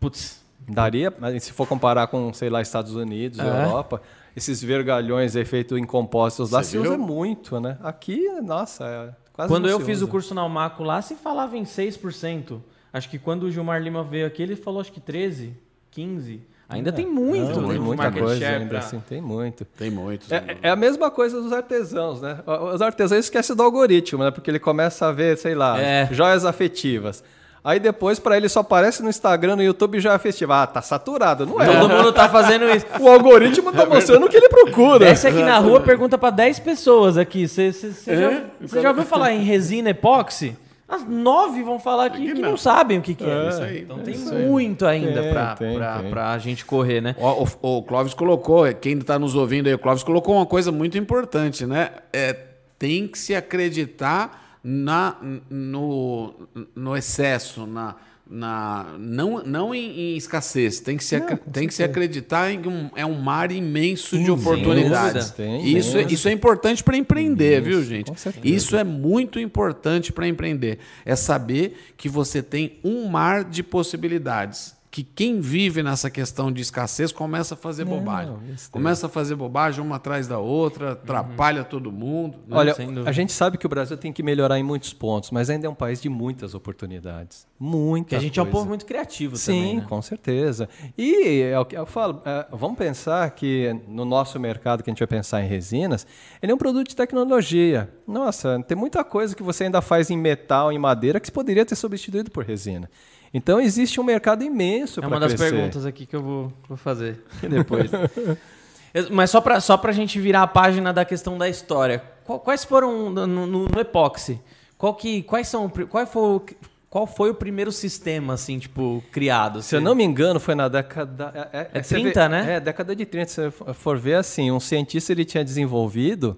[0.00, 3.42] Putz, Daria, mas se for comparar com, sei lá, Estados Unidos, É.
[3.42, 4.00] Europa,
[4.34, 6.92] esses vergalhões efeito em compostos lá Você se viu?
[6.92, 7.76] usa muito, né?
[7.82, 10.04] Aqui, nossa, é quase Quando não eu se fiz usa.
[10.06, 12.60] o curso na Almaco lá, se falava em 6%.
[12.92, 15.54] Acho que quando o Gilmar Lima veio aqui, ele falou acho que 13,
[15.90, 16.40] 15.
[16.68, 17.62] Ainda tem muito, É.
[17.62, 19.64] Não, tem no muita coisa share ainda pra- assim, tem muito.
[19.64, 20.32] Tem muitos.
[20.32, 22.38] É, é a mesma coisa dos artesãos, né?
[22.72, 24.30] Os artesãos esquecem do algoritmo, né?
[24.30, 26.08] Porque ele começa a ver, sei lá, É.
[26.10, 27.22] joias afetivas.
[27.64, 30.62] Aí depois, pra ele, só aparece no Instagram, no YouTube, joia afetiva.
[30.62, 31.44] Ah, tá saturado.
[31.46, 31.66] Não é.
[31.66, 32.86] Todo mundo tá fazendo isso.
[32.98, 35.00] O algoritmo tá mostrando o que ele procura.
[35.00, 37.46] Desce aqui na rua, pergunta pra 10 pessoas aqui.
[37.46, 40.56] Você já, cê já ouviu falar em resina epóxi?
[40.94, 42.50] As nove vão falar aqui que, Que não.
[42.50, 42.56] não.
[42.58, 43.28] sabem o que, que é.
[43.28, 44.44] É, isso aí, Então é tem isso aí.
[44.46, 45.22] muito ainda
[45.56, 45.78] tem.
[46.10, 47.16] pra gente correr, né?
[47.18, 50.70] O, o, o Clóvis colocou, quem está nos ouvindo aí, o Clóvis colocou uma coisa
[50.70, 51.92] muito importante, né?
[52.12, 52.36] É,
[52.78, 55.16] tem que se acreditar na,
[55.48, 56.34] no,
[56.76, 57.96] no excesso, na,
[58.28, 62.62] na, não, não em, em escassez, tem que se, acre- tem que se acreditar em
[62.62, 65.30] que um, é um mar imenso de oportunidades.
[65.32, 66.14] Tem Isso, é- imenso.
[66.14, 68.10] isso é importante para empreender, viu, gente?
[68.42, 70.78] Isso é muito importante para empreender.
[71.04, 74.74] É saber que você tem um mar de possibilidades.
[74.92, 78.36] Que quem vive nessa questão de escassez começa a fazer bobagem.
[78.54, 78.72] isso tem.
[78.72, 82.36] Começa a fazer bobagem uma atrás da outra, atrapalha todo mundo.
[82.46, 82.54] né?
[82.54, 82.76] Olha,
[83.06, 85.70] a gente sabe que o Brasil tem que melhorar em muitos pontos, mas ainda é
[85.70, 87.46] um país de muitas oportunidades.
[87.58, 88.58] Muita Porque a gente é um coisa.
[88.58, 89.86] povo muito criativo Sim, também, né?
[89.88, 90.68] com certeza.
[90.98, 94.92] E é o que eu falo, é, vamos pensar que no nosso mercado que a
[94.92, 96.06] gente vai pensar em resinas,
[96.42, 97.88] ele é um produto de tecnologia.
[98.06, 101.64] Nossa, tem muita coisa que você ainda faz em metal, em madeira, que se poderia
[101.64, 102.90] ter substituído por resina.
[103.34, 105.50] Então existe um mercado imenso É para uma das crescer.
[105.54, 107.90] perguntas aqui que eu vou, vou fazer depois.
[109.10, 112.02] Mas só pra, só pra gente virar a página da questão da história.
[112.44, 114.38] Quais foram no, no- no epóxi?
[114.76, 116.42] Qual que, quais são, qual foi, o-
[116.90, 119.62] qual foi o primeiro sistema, assim, tipo, criado?
[119.62, 121.32] Se eu não me engano, foi na década.
[121.52, 122.56] É, é, É você 30, né?
[122.56, 123.28] É, década de 30.
[123.30, 126.36] Se você for ver assim, um cientista ele tinha desenvolvido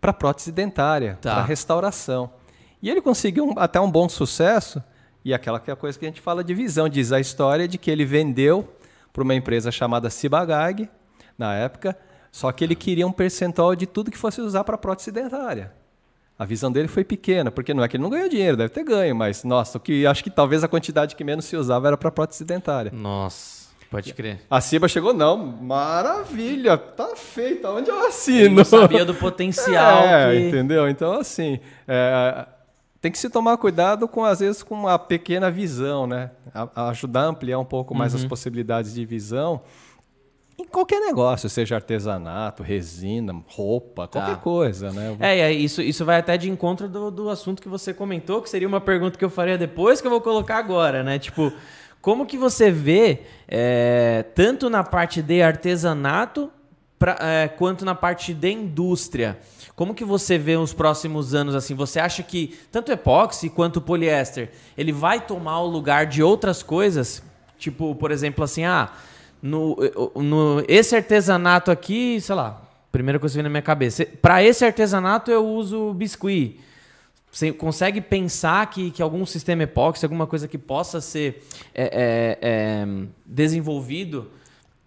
[0.00, 1.34] para prótese dentária, Tá.
[1.34, 2.30] para restauração.
[2.82, 4.82] E ele conseguiu um- até um bom sucesso.
[5.24, 7.68] E aquela que é a coisa que a gente fala de visão, diz a história
[7.68, 8.68] de que ele vendeu
[9.12, 10.88] para uma empresa chamada Cibagag,
[11.38, 11.96] na época,
[12.30, 15.72] só que ele queria um percentual de tudo que fosse usar para prótese dentária.
[16.38, 18.82] A visão dele foi pequena, porque não é que ele não ganhou dinheiro, deve ter
[18.82, 21.96] ganho, mas nossa, o que acho que talvez a quantidade que menos se usava era
[21.96, 22.90] para prótese dentária.
[22.92, 24.40] Nossa, pode crer.
[24.50, 28.56] A Ciba chegou, não, maravilha, tá feito, onde eu assino?
[28.56, 30.48] não sabia do potencial é, que...
[30.48, 30.88] entendeu?
[30.88, 32.46] Então, assim, é,
[33.02, 36.30] tem que se tomar cuidado com, às vezes, com uma pequena visão, né?
[36.54, 38.20] A- a ajudar a ampliar um pouco mais Uhum.
[38.20, 39.60] as possibilidades de visão
[40.58, 45.16] em qualquer negócio, seja artesanato, resina, roupa, qualquer coisa, né?
[45.18, 48.48] É, aí isso, isso vai até de encontro do, do assunto que você comentou, que
[48.48, 51.18] seria uma pergunta que eu faria depois, que eu vou colocar agora, né?
[51.18, 51.52] Tipo,
[52.00, 56.52] como que você vê, é, tanto na parte de artesanato
[56.98, 59.38] pra- é, quanto na parte de indústria?
[59.74, 61.74] Como que você vê os próximos anos assim?
[61.74, 67.22] Você acha que tanto epóxi quanto poliéster, ele vai tomar o lugar de outras coisas?
[67.58, 68.92] Tipo, por exemplo, assim, ah,
[69.40, 69.76] no,
[70.14, 74.06] no esse artesanato aqui, sei lá, primeira coisa que vem na minha cabeça.
[74.20, 76.60] Para esse artesanato eu uso biscuit.
[77.30, 81.42] Você consegue pensar que, que algum sistema epóxi, alguma coisa que possa ser
[81.74, 82.86] é, é, é,
[83.24, 84.30] desenvolvido,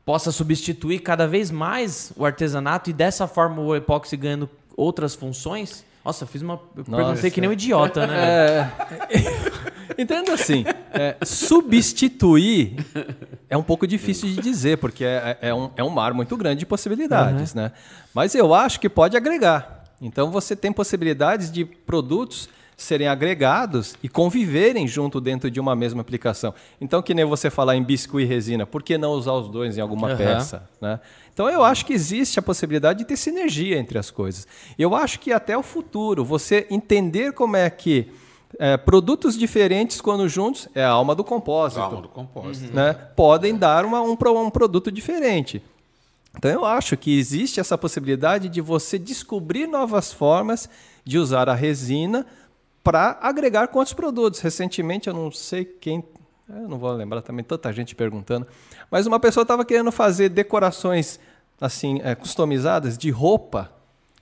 [0.06, 5.86] possa substituir cada vez mais o artesanato e dessa forma o epóxi ganhando outras funções?
[6.04, 6.60] Nossa, eu fiz uma.
[6.76, 7.04] Eu Nossa.
[7.04, 8.16] perguntei que nem um idiota, né?
[8.16, 9.26] velho?
[9.98, 12.76] É, entenda assim, é, substituir
[13.50, 16.60] é um pouco difícil de dizer, porque é, é um, é um mar muito grande
[16.60, 17.72] de possibilidades, né?
[18.14, 19.84] Mas eu acho que pode agregar.
[20.00, 26.02] Então você tem possibilidades de produtos serem agregados e conviverem junto dentro de uma mesma
[26.02, 26.54] aplicação.
[26.80, 29.78] Então, que nem você falar em biscuit e resina, por que não usar os dois
[29.78, 30.18] em alguma Aham.
[30.18, 30.70] peça?
[30.82, 31.00] Né?
[31.34, 34.46] Então, eu acho que existe a possibilidade de ter sinergia entre as coisas.
[34.78, 38.12] Eu acho que até o futuro, você entender como é que
[38.58, 42.74] é, produtos diferentes, quando juntos, é a alma do compósito Alma do compósito.
[42.74, 45.62] né, podem dar uma- um, um produto diferente.
[46.38, 50.70] Então eu acho que existe essa possibilidade de você descobrir novas formas
[51.04, 52.26] de usar a resina
[52.86, 54.40] para agregar com outros produtos.
[54.42, 56.04] Recentemente, eu não sei quem,
[56.48, 58.46] eu não vou lembrar também, tanta gente perguntando,
[58.92, 61.20] mas uma pessoa estava querendo fazer decorações
[61.60, 63.72] assim eh, customizadas de roupa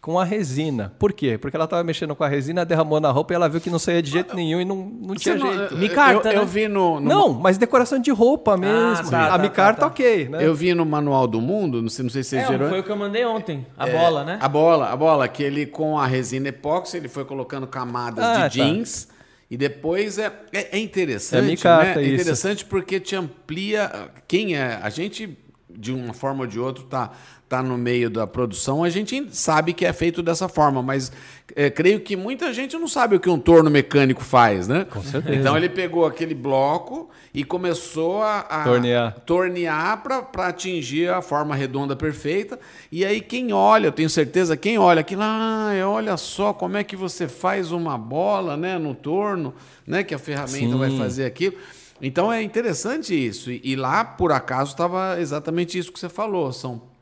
[0.03, 0.91] com a resina.
[0.99, 1.37] Por quê?
[1.37, 3.79] Porque ela estava mexendo com a resina, derramou na roupa e ela viu que não
[3.79, 5.77] saía de jeito nenhum e não, não tinha não- jeito.
[5.77, 6.45] Micarta, eu, eu né?
[6.45, 9.09] vi no, no Não, mas decoração de roupa mesmo.
[9.09, 9.87] tá, a tá, micarta, tá, tá.
[9.87, 10.45] ok, né?
[10.45, 12.67] Eu vi no Manual do Mundo, não sei, não sei se vocês É, viram.
[12.67, 13.65] foi o que eu mandei ontem.
[13.77, 14.37] A É, bola, né?
[14.41, 18.33] A bola, a bola, que ele com a resina epóxi, ele foi colocando camadas Ah,
[18.41, 18.47] tá.
[18.49, 19.07] de jeans
[19.49, 22.03] E depois é, é, é interessante, É micarta, né?
[22.03, 22.21] É isso.
[22.23, 24.79] interessante porque te amplia quem é.
[24.83, 25.37] A gente,
[25.69, 27.11] de uma forma ou de outra, tá,
[27.53, 31.11] tá no meio da produção, a gente sabe que é feito dessa forma, mas
[31.55, 34.87] é, creio que muita gente não sabe o que um torno mecânico faz, né?
[34.89, 35.35] Com certeza.
[35.35, 39.19] Então ele pegou aquele bloco e começou a, a Tornear.
[39.23, 42.59] tornear para atingir a forma redonda perfeita.
[42.91, 46.83] E aí quem olha, eu tenho certeza, quem olha aquilo, ah, olha só como é
[46.83, 49.53] que você faz uma bola, né, no torno,
[49.85, 50.77] né, que a ferramenta Sim.
[50.77, 51.55] vai fazer aquilo.
[52.01, 53.51] Então é interessante isso.
[53.51, 56.51] E, e lá, por acaso, estava exatamente isso que você falou.
[56.51, 56.92] São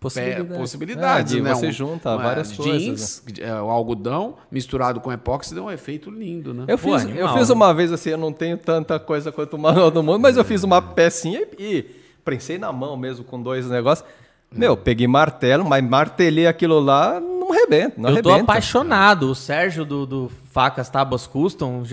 [0.00, 0.58] Possibilidade.
[0.58, 1.54] possibilidades, É, de né?
[1.54, 3.22] você Um- junta uma- várias jeans, coisas.
[3.40, 6.64] é, o algodão misturado com epóxi dá um efeito lindo, né?
[6.68, 7.54] Eu Pô, fiz, animal, eu fiz né?
[7.54, 10.44] uma vez assim, eu não tenho tanta coisa quanto o manual do mundo, mas eu
[10.44, 11.82] fiz uma pecinha e, e
[12.24, 14.06] prensei na mão mesmo com dois negócios.
[14.50, 19.30] Meu, peguei martelo, mas martelei aquilo lá, não arrebenta, não eu tô apaixonado.
[19.30, 21.84] O Sérgio do, do Facas Tábuas Custom,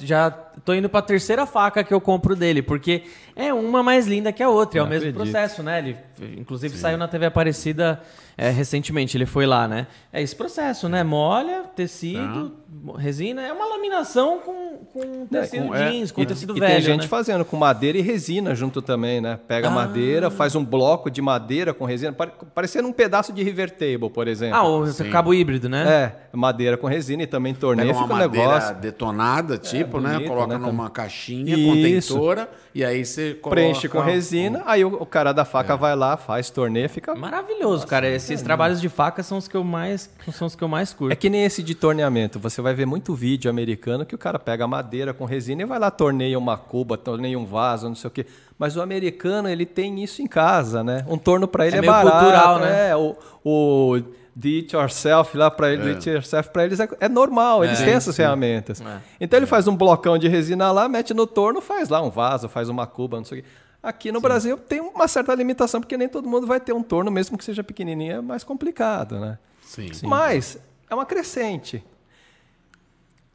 [0.00, 0.30] já,
[0.64, 3.02] tô indo pra terceira faca que eu compro dele, porque
[3.36, 4.78] é uma mais linda que a outra.
[4.78, 5.30] É o Não mesmo acredito.
[5.30, 5.78] processo, né?
[5.80, 5.96] Ele,
[6.38, 8.00] inclusive, saiu na TV Aparecida
[8.38, 9.86] é, recentemente, ele foi lá, né?
[10.10, 11.04] É esse processo, né?
[11.04, 12.52] Molha, tecido,
[12.96, 13.42] resina.
[13.42, 15.90] É uma laminação com, com tecido com- é.
[15.90, 17.06] jeans, com E, tecido e velho, tem gente né?
[17.06, 19.38] fazendo com madeira e resina junto também, né?
[19.46, 19.70] Pega Ah.
[19.70, 24.08] madeira, faz um bloco de madeira com resina, pare- parecendo um pedaço de river table,
[24.08, 24.56] por exemplo.
[24.56, 25.86] Ah, o cabo híbrido, né?
[26.32, 28.74] É, madeira com resina e também torneio, Pega uma fica um madeira negócio.
[28.76, 30.14] detonada, tipo, né?
[30.14, 32.14] bonito, Coloca né, numa caixinha Isso.
[32.14, 33.60] contentora e aí você coloca...
[33.60, 35.44] Preenche com resina, aí o, cara da É.
[35.44, 38.08] faca vai lá, faz torneio, fica Maravilhoso, cara.
[38.08, 41.12] Esses trabalhos de faca são os que eu mais, são os que eu mais curto.
[41.12, 42.38] É que nem esse de torneamento.
[42.38, 45.78] Você vai ver muito vídeo americano que o cara pega madeira com resina e vai
[45.78, 48.26] lá, torneia uma cuba, torneia um vaso, não sei o quê.
[48.58, 51.04] Mas o americano, ele tem isso em casa, né?
[51.08, 52.18] Um torno para ele É é, meio barato.
[52.18, 52.90] cultural, né?
[52.90, 54.02] É, o, o
[54.34, 57.78] do it yourself lá para ele, do it yourself para eles é, é normal, eles
[57.80, 58.80] têm essas ferramentas.
[58.80, 58.98] É.
[59.20, 62.48] Então ele faz um blocão de resina lá, mete no torno, faz lá um vaso,
[62.48, 63.48] faz uma cuba, não sei o quê.
[63.82, 67.10] Aqui no Brasil tem uma certa limitação, porque nem todo mundo vai ter um torno,
[67.10, 69.38] mesmo que seja pequenininho, é mais complicado, né?
[69.62, 69.88] Sim.
[70.02, 71.82] Mas é uma crescente.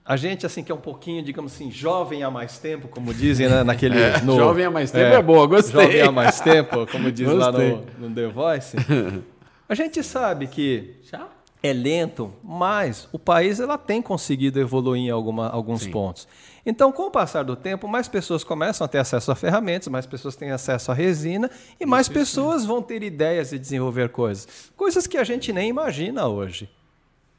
[0.07, 3.49] A gente, assim, que é um pouquinho, digamos assim, jovem há mais tempo, como dizem
[3.49, 3.97] né, naquele...
[3.99, 5.81] É, no- jovem há mais tempo é boa, gostei.
[5.81, 8.77] Jovem há mais tempo, como diz lá no, no The Voice.
[9.67, 11.27] A gente sabe que Já?
[11.63, 16.27] é lento, mas o país ela tem conseguido evoluir em alguma, alguns pontos.
[16.63, 20.05] Então, com o passar do tempo, mais pessoas começam a ter acesso a ferramentas, mais
[20.05, 21.49] pessoas têm acesso à resina
[21.79, 24.71] e mais pessoas vão ter ideias de desenvolver coisas.
[24.75, 26.69] Coisas que a gente nem imagina hoje.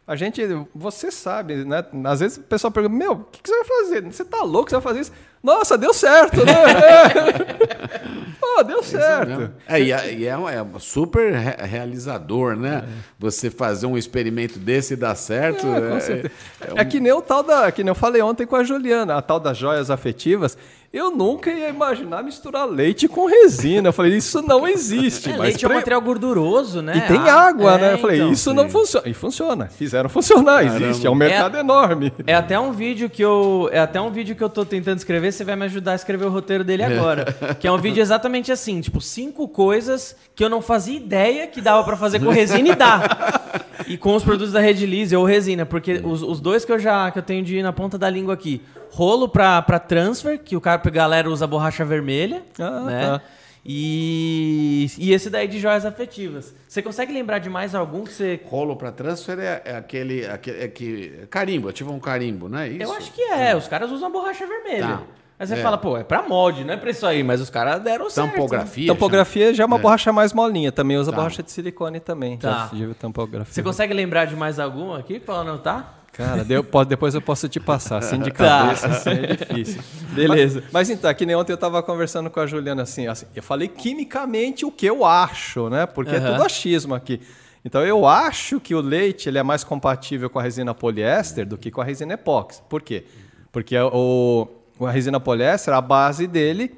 [0.07, 0.41] A gente,
[0.75, 1.85] você sabe, né?
[2.05, 4.03] Às vezes o pessoal pergunta: Meu, o que, que você vai fazer?
[4.05, 4.71] Você tá louco?
[4.71, 5.13] Você vai fazer isso?
[5.43, 6.53] Nossa, deu certo, né?
[8.41, 9.51] Pô, deu certo.
[9.67, 12.85] É, e é, e é um- é um super re- realizador, né?
[13.19, 15.67] Você fazer um experimento desse e dar certo.
[15.67, 17.71] É, é- é É, que nem o tal da.
[17.73, 20.57] Que nem eu falei ontem com a Juliana, a tal das joias afetivas.
[20.97, 23.91] Eu nunca ia imaginar misturar leite com resina.
[23.91, 25.29] Eu falei, isso não existe.
[25.29, 26.97] É, mas leite é um material gorduroso, né?
[26.97, 27.93] E tem Ah, água, é, né?
[27.93, 28.33] Eu falei, então.
[28.33, 29.07] isso não funciona.
[29.07, 29.67] E funciona.
[29.67, 31.07] Fizeram funcionar, existe.
[31.07, 32.15] É um mercado enorme.
[32.27, 33.69] É até um vídeo que eu.
[33.73, 36.25] É até um vídeo que eu tô tentando escrever, você vai me ajudar a escrever
[36.25, 37.27] o roteiro dele agora.
[37.61, 41.61] que é um vídeo exatamente assim, tipo, cinco coisas que eu não fazia ideia que
[41.61, 43.66] dava pra fazer com resina e dá.
[43.87, 46.79] E com os produtos da Red Lise ou resina, porque os, os dois que eu
[46.79, 50.39] já que eu tenho de ir na ponta da língua aqui, rolo pra, pra transfer,
[50.39, 53.01] que o cara a galera usa borracha vermelha, Ah, né?
[53.01, 53.23] tá.
[53.69, 56.55] E, e esse daí de joias afetivas.
[56.69, 60.63] Você consegue lembrar de mais algum que você Rolo para transfer é, é aquele, aquele
[60.63, 62.83] é que carimbo, ativa um carimbo, não é isso?
[62.83, 64.87] Eu acho que é, os caras usam borracha vermelha.
[64.87, 65.03] Tá.
[65.39, 65.57] Aí você É.
[65.63, 68.27] fala, pô, é pra molde, não é pra isso aí, mas os caras deram certo.
[68.29, 68.33] né?
[68.33, 68.87] Tampografia.
[68.87, 70.73] Tampografia já é uma borracha mais molinha.
[70.73, 71.17] Também usa Tá.
[71.19, 72.39] borracha de silicone também.
[72.39, 72.71] Tá.
[72.73, 73.53] Já tampografia.
[73.53, 75.93] Você consegue lembrar de mais algum aqui pra anotar?
[76.13, 77.99] Cara, deu- pode- depois eu posso te passar.
[77.99, 78.61] Assim de Tá.
[78.63, 79.83] cabeça, assim é difícil.
[80.13, 80.61] Beleza.
[80.65, 83.43] Mas, mas então, que nem ontem eu tava conversando com a Juliana assim, assim, eu
[83.43, 85.85] falei quimicamente o que eu acho, né?
[85.85, 86.33] Porque é Aham.
[86.33, 87.21] tudo achismo aqui.
[87.63, 91.59] Então eu acho que o leite ele é mais compatível com a resina poliéster do
[91.59, 92.63] que com a resina epóxi.
[92.71, 93.05] Por quê?
[93.53, 94.49] Porque o,
[94.81, 96.75] a resina poliéster, a base dele,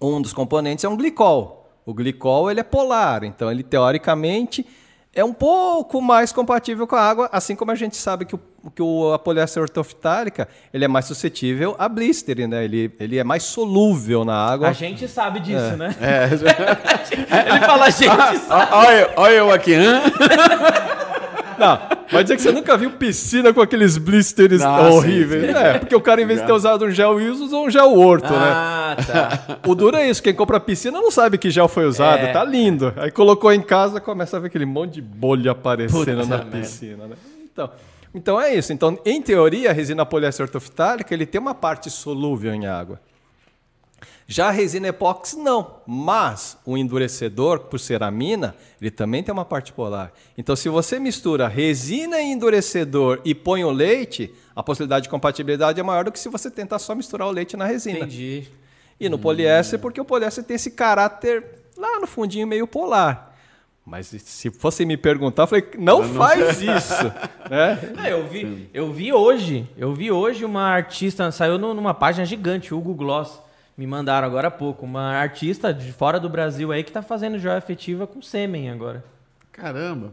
[0.00, 1.70] um dos componentes é um glicol.
[1.86, 4.66] O glicol ele é polar, então ele teoricamente
[5.14, 8.40] é um pouco mais compatível com a água, assim como a gente sabe que, o,
[8.74, 12.64] que o, a poliéster ortoftálica ele é mais suscetível a blister, né?
[12.64, 14.68] Ele, ele é mais solúvel na água.
[14.68, 15.94] A gente sabe disso, né?
[16.02, 16.28] É.
[17.56, 18.74] Ele fala, a gente sabe.
[18.74, 20.02] Olha eu- olha eu aqui, hã?
[21.58, 21.78] Não,
[22.10, 25.46] vai dizer que você nunca viu piscina com aqueles blisters Ah, horríveis.
[25.46, 25.58] sim, sim.
[25.58, 27.96] É, porque o cara, em vez de ter usado um gel ISO, usou um gel
[27.98, 28.38] horto, né?
[28.38, 29.58] Ah, tá.
[29.66, 32.32] O duro é isso, quem compra piscina não sabe que gel foi usado, É.
[32.32, 32.92] tá lindo.
[32.96, 36.58] Aí colocou em casa, começa a ver aquele monte de bolha aparecendo Puta na merda.
[36.58, 37.16] piscina, né?
[37.52, 37.70] Então,
[38.14, 38.72] Então é isso.
[38.72, 42.98] Então, em teoria, a resina poliéster ortofitálica ele tem uma parte solúvel em água.
[44.28, 49.44] Já a resina epóxi não, mas o endurecedor, por ser amina, ele também tem uma
[49.44, 50.12] parte polar.
[50.36, 55.78] Então, se você mistura resina e endurecedor e põe o leite, a possibilidade de compatibilidade
[55.78, 57.98] é maior do que se você tentar só misturar o leite na resina.
[57.98, 58.48] Entendi.
[58.98, 61.44] E no poliéster, porque o poliéster tem esse caráter
[61.76, 63.36] lá no fundinho meio polar.
[63.84, 67.04] Mas se fosse me perguntar, eu falei, não, não faz isso.
[67.48, 67.78] né?
[68.04, 72.74] É, eu, vi, eu vi hoje, eu vi hoje uma artista, saiu numa página gigante,
[72.74, 73.45] Hugo Gloss,
[73.76, 77.38] me mandaram agora há pouco, uma artista de fora do Brasil aí que tá fazendo
[77.38, 79.04] joia afetiva com sêmen agora.
[79.52, 80.12] Caramba.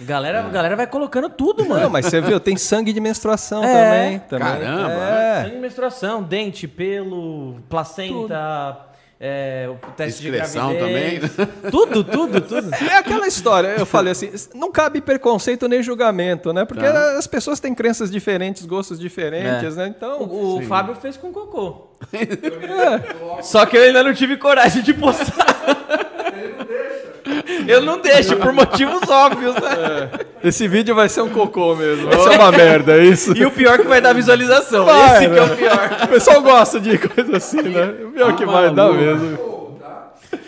[0.00, 0.50] Galera, é.
[0.50, 1.82] galera vai colocando tudo, mano.
[1.82, 3.72] Não, mas você viu, tem sangue de menstruação é.
[3.72, 4.46] também, também.
[4.46, 4.92] Caramba.
[4.92, 5.42] É.
[5.42, 8.87] Sangue de menstruação, dente, pelo, placenta,
[9.20, 11.34] é, o teste Discreção de gravidez.
[11.34, 11.48] também.
[11.70, 12.72] Tudo, tudo, tudo.
[12.74, 16.64] É aquela história, eu falei assim, não cabe preconceito nem julgamento, né?
[16.64, 17.18] Porque tá.
[17.18, 19.80] as pessoas têm crenças diferentes, gostos diferentes, é.
[19.80, 19.94] né?
[19.96, 21.88] Então, o, o Fábio fez com cocô.
[22.14, 23.42] é.
[23.42, 25.58] Só que eu ainda não tive coragem de postar.
[27.66, 30.10] Eu não deixo, por motivos óbvios, né?
[30.42, 30.48] É.
[30.48, 32.08] Esse vídeo vai ser um cocô mesmo.
[32.08, 33.36] Vai ser uma merda, é isso?
[33.36, 34.84] E o pior é que vai dar visualização.
[34.84, 35.38] Vai, Esse né?
[35.38, 35.90] é o pior.
[36.04, 37.94] O pessoal gosta de coisa assim, né?
[38.04, 39.78] O pior ah, que vai dar mesmo.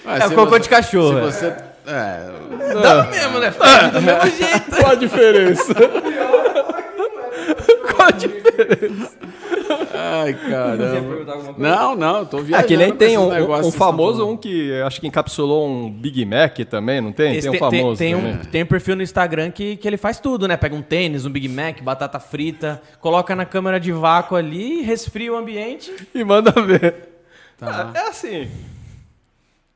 [0.04, 1.30] Ah, é o cocô você, de cachorro.
[1.30, 1.54] Se você...
[1.86, 2.40] É.
[2.82, 3.50] Dá mesmo, né?
[3.50, 4.70] Faz do mesmo jeito.
[4.78, 5.74] Qual a diferença?
[8.10, 9.16] A diferença?
[9.94, 11.54] Ai, caramba.
[11.56, 12.64] Não, não, tô viajando.
[12.64, 13.30] Aqui nem tem um,
[13.66, 17.36] um famoso, um que acho que encapsulou um Big Mac também, não tem?
[17.36, 17.98] Esse tem um famoso.
[17.98, 20.56] Tem, tem, um, tem um perfil no Instagram que, que ele faz tudo, né?
[20.56, 25.32] Pega um tênis, um Big Mac, batata frita, coloca na câmera de vácuo ali, resfria
[25.32, 25.92] o ambiente.
[26.14, 27.08] E manda ver.
[27.58, 27.92] Tá.
[27.94, 28.50] É assim.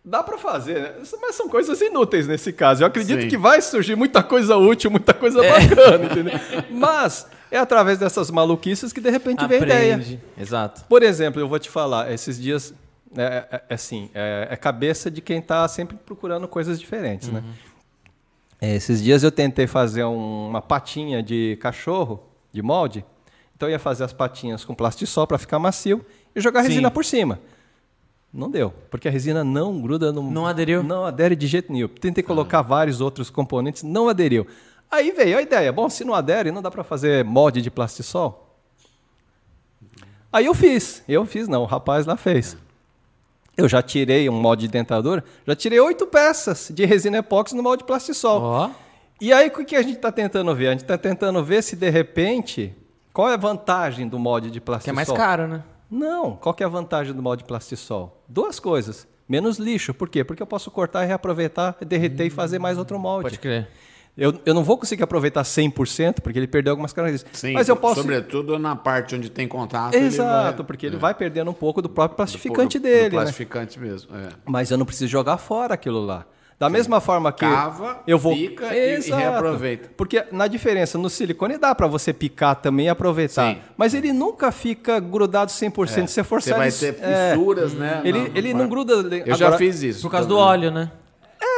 [0.05, 0.93] Dá para fazer, né?
[1.23, 2.83] mas são coisas inúteis nesse caso.
[2.83, 3.29] Eu acredito Sim.
[3.29, 5.49] que vai surgir muita coisa útil, muita coisa é.
[5.49, 6.39] bacana, entendeu?
[6.71, 9.65] Mas é através dessas maluquices que de repente Aprende.
[9.65, 10.21] vem ideia.
[10.37, 10.85] Exato.
[10.87, 12.75] Por exemplo, eu vou te falar, esses dias,
[13.17, 17.41] é, é, é assim, é, é, cabeça de quem está sempre procurando coisas diferentes, né?
[17.41, 17.47] uhum.
[18.61, 18.75] né?
[18.75, 23.05] esses dias eu tentei fazer um, uma patinha de cachorro, de molde,
[23.55, 26.69] então eu ia fazer as patinhas com plastisol para ficar macio e jogar Sim.
[26.69, 27.39] resina por cima.
[28.33, 30.29] Não deu, porque a resina não gruda no.
[30.29, 30.83] Não aderiu?
[30.83, 31.87] Não adere de jeito nenhum.
[31.87, 32.63] Tentei colocar ah.
[32.63, 34.45] vários outros componentes, não aderiu.
[34.95, 38.57] Aí veio a ideia, bom, se não adere, não dá para fazer mod de plastisol?
[40.33, 42.57] Aí eu fiz, eu fiz não, o rapaz lá fez.
[43.57, 47.63] Eu já tirei um molde de dentadura, já tirei oito peças de resina epóxi no
[47.63, 48.71] molde de plastisol.
[48.71, 48.71] Oh.
[49.21, 50.69] E aí o que a gente está tentando ver?
[50.69, 52.73] A gente está tentando ver se de repente,
[53.13, 54.95] qual é a vantagem do molde de plastisol?
[54.95, 55.65] Que é mais caro, né?
[55.91, 58.23] Não, qual que é a vantagem do molde de plastisol?
[58.29, 59.09] Duas coisas.
[59.29, 59.93] Menos lixo.
[59.93, 60.23] Por quê?
[60.23, 63.25] Porque eu posso cortar e reaproveitar, derreter hum, e fazer mais outro molde.
[63.25, 63.69] Pode crer.
[64.17, 67.37] Eu, eu não vou conseguir aproveitar 100%, porque ele perdeu algumas características.
[67.37, 68.01] Sim, mas eu posso...
[68.01, 69.95] sobretudo na parte onde tem contato.
[69.95, 70.67] Exato, vai...
[70.67, 70.99] porque ele é.
[70.99, 73.11] vai perdendo um pouco do próprio plastificante do, dele.
[73.11, 73.23] Do né?
[73.23, 73.87] plastificante né?
[73.89, 74.17] mesmo.
[74.17, 74.29] É.
[74.45, 76.25] Mas eu não preciso jogar fora aquilo lá.
[76.57, 76.73] Da Sim.
[76.73, 79.21] mesma forma que Cava, eu vou pica Exato.
[79.21, 79.91] e reaproveita.
[79.97, 83.61] Porque na diferença no silicone dá para você picar também e aproveitar, Sim.
[83.77, 86.07] mas ele nunca fica grudado 100%, é.
[86.07, 87.77] se você forçar Você vai ter fissuras, é.
[87.77, 88.01] né?
[88.05, 88.93] Ele, não, ele não gruda.
[88.95, 90.03] Eu Agora, já fiz isso.
[90.03, 90.93] Por causa do óleo, né?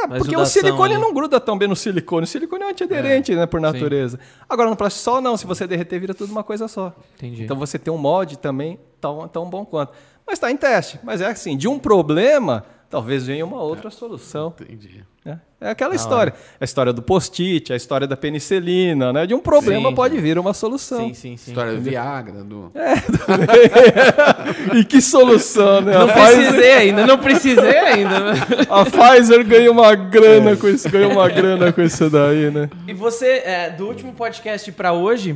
[0.03, 1.01] É, porque o silicone ali.
[1.01, 2.23] não gruda tão bem no silicone.
[2.23, 4.17] O silicone é antiaderente, é, né, por natureza.
[4.17, 4.23] Sim.
[4.47, 5.35] Agora, no plástico sol, não.
[5.37, 6.93] Se você derreter, vira tudo uma coisa só.
[7.15, 7.43] Entendi.
[7.43, 9.93] Então, você tem um molde também tão, tão bom quanto.
[10.25, 10.99] Mas está em teste.
[11.03, 14.53] Mas é assim, de um problema, talvez venha uma outra é, solução.
[14.59, 15.03] Entendi.
[15.25, 16.33] É, é aquela história.
[16.59, 19.25] A história do post-it, a história da penicilina, né?
[19.25, 20.99] De um problema sim, pode vir uma solução.
[20.99, 21.51] Sim, sim, sim.
[21.51, 22.71] História do Viagra, do...
[22.77, 22.95] É,
[24.77, 25.93] e que solução, né?
[25.93, 26.77] Não a precisei Pfizer...
[26.77, 28.33] ainda, não precisei ainda.
[28.69, 30.55] a Pfizer ganhou uma grana é.
[30.55, 32.69] com isso, ganhou uma grana com isso daí, né?
[32.87, 35.35] E você, é, do último podcast para hoje,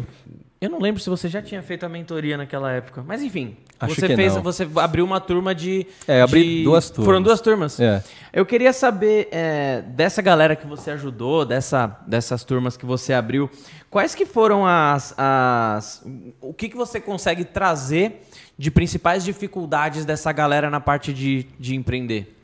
[0.61, 3.95] eu não lembro se você já tinha feito a mentoria naquela época, mas enfim, Acho
[3.95, 4.43] você fez, não.
[4.43, 5.87] você abriu uma turma de.
[6.07, 7.05] É, abri de, duas turmas.
[7.05, 7.79] Foram duas turmas.
[7.79, 8.03] É.
[8.31, 13.49] Eu queria saber é, dessa galera que você ajudou, dessa, dessas turmas que você abriu,
[13.89, 16.05] quais que foram as, as
[16.39, 18.21] o que, que você consegue trazer
[18.55, 22.37] de principais dificuldades dessa galera na parte de, de empreender?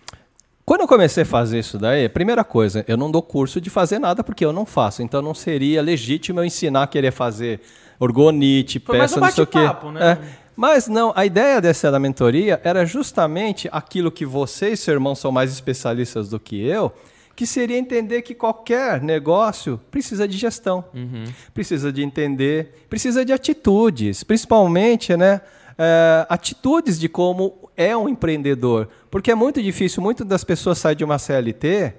[0.65, 3.99] Quando eu comecei a fazer isso daí, primeira coisa, eu não dou curso de fazer
[3.99, 5.03] nada porque eu não faço.
[5.03, 7.61] Então não seria legítimo eu ensinar a querer fazer
[7.99, 9.59] orgonite, Foi peça, um não sei o quê.
[9.93, 10.11] Né?
[10.11, 10.17] É.
[10.55, 15.31] Mas não, a ideia dessa da mentoria era justamente aquilo que vocês, seu irmão, são
[15.31, 16.91] mais especialistas do que eu,
[17.35, 21.25] que seria entender que qualquer negócio precisa de gestão, uhum.
[21.53, 25.41] precisa de entender, precisa de atitudes, principalmente, né?
[25.77, 28.89] É, atitudes de como é um empreendedor.
[29.11, 31.93] Porque é muito difícil, muitas das pessoas saem de uma CLT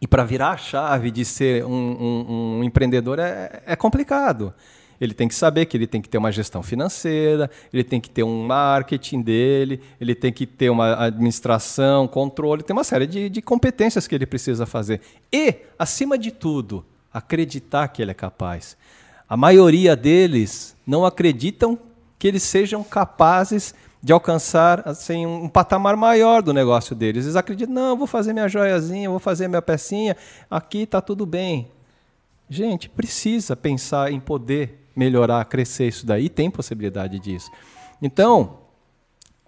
[0.00, 4.52] e para virar a chave de ser um, um, um empreendedor é, é complicado.
[5.04, 8.08] Ele tem que saber que ele tem que ter uma gestão financeira, ele tem que
[8.08, 13.28] ter um marketing dele, ele tem que ter uma administração, controle, tem uma série de,
[13.28, 15.00] de competências que ele precisa fazer.
[15.32, 18.76] E, acima de tudo, acreditar que ele é capaz.
[19.28, 21.76] A maioria deles não acreditam
[22.16, 27.24] que eles sejam capazes de alcançar assim, um patamar maior do negócio deles.
[27.24, 30.16] Eles acreditam, não, vou fazer minha joiazinha, vou fazer minha pecinha,
[30.48, 31.68] aqui está tudo bem.
[32.48, 37.50] Gente, precisa pensar em poder melhorar, crescer isso daí, tem possibilidade disso.
[38.00, 38.58] Então,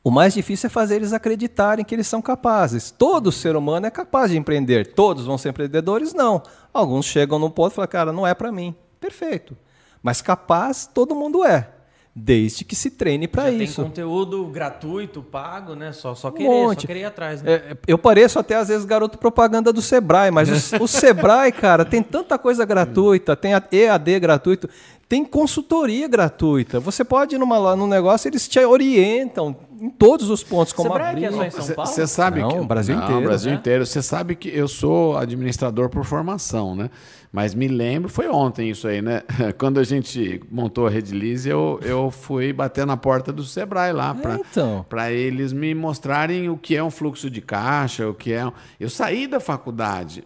[0.03, 2.91] o mais difícil é fazer eles acreditarem que eles são capazes.
[2.91, 4.95] Todo ser humano é capaz de empreender.
[4.95, 6.13] Todos vão ser empreendedores?
[6.13, 6.43] Não.
[6.73, 8.75] Alguns chegam no ponto e falam, cara, não é para mim.
[9.01, 9.57] Perfeito.
[10.03, 11.74] Mas capaz, todo mundo é
[12.15, 13.83] desde que se treine para isso.
[13.83, 15.93] Tem conteúdo gratuito, pago, né?
[15.93, 17.43] Só, só querer, um só querer ir atrás.
[17.43, 17.53] Né?
[17.53, 21.85] É, eu pareço até às vezes garoto propaganda do Sebrae, mas o, o Sebrae, cara,
[21.85, 24.69] tem tanta coisa gratuita, tem a EAD gratuito,
[25.09, 26.79] tem consultoria gratuita.
[26.79, 31.11] Você pode ir numa, num negócio, eles te orientam em todos os pontos, como Sebrae
[31.11, 31.21] abrir.
[31.21, 31.91] Que é só em São Paulo?
[31.91, 33.23] Você sabe não, que o Brasil não, inteiro.
[33.25, 33.59] Brasil né?
[33.59, 33.87] inteiro.
[33.87, 36.91] Você sabe que eu sou administrador por formação, né?
[37.35, 39.23] Mas me lembro, foi ontem isso aí, né?
[39.59, 44.15] Quando a gente montou a Redilize, eu, eu fui bater na porta do Sebrae lá
[44.15, 44.87] para é, então.
[45.11, 48.49] eles me mostrarem o que é um fluxo de caixa, o que é.
[48.79, 50.23] Eu saí da faculdade.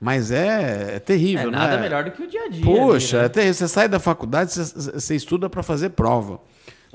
[0.00, 1.82] Mas é, é terrível, é nada né?
[1.82, 2.64] melhor do que o dia a dia.
[2.64, 3.26] Puxa, ali, né?
[3.26, 3.54] é terrível.
[3.54, 6.40] Você sai da faculdade, você, você estuda para fazer prova.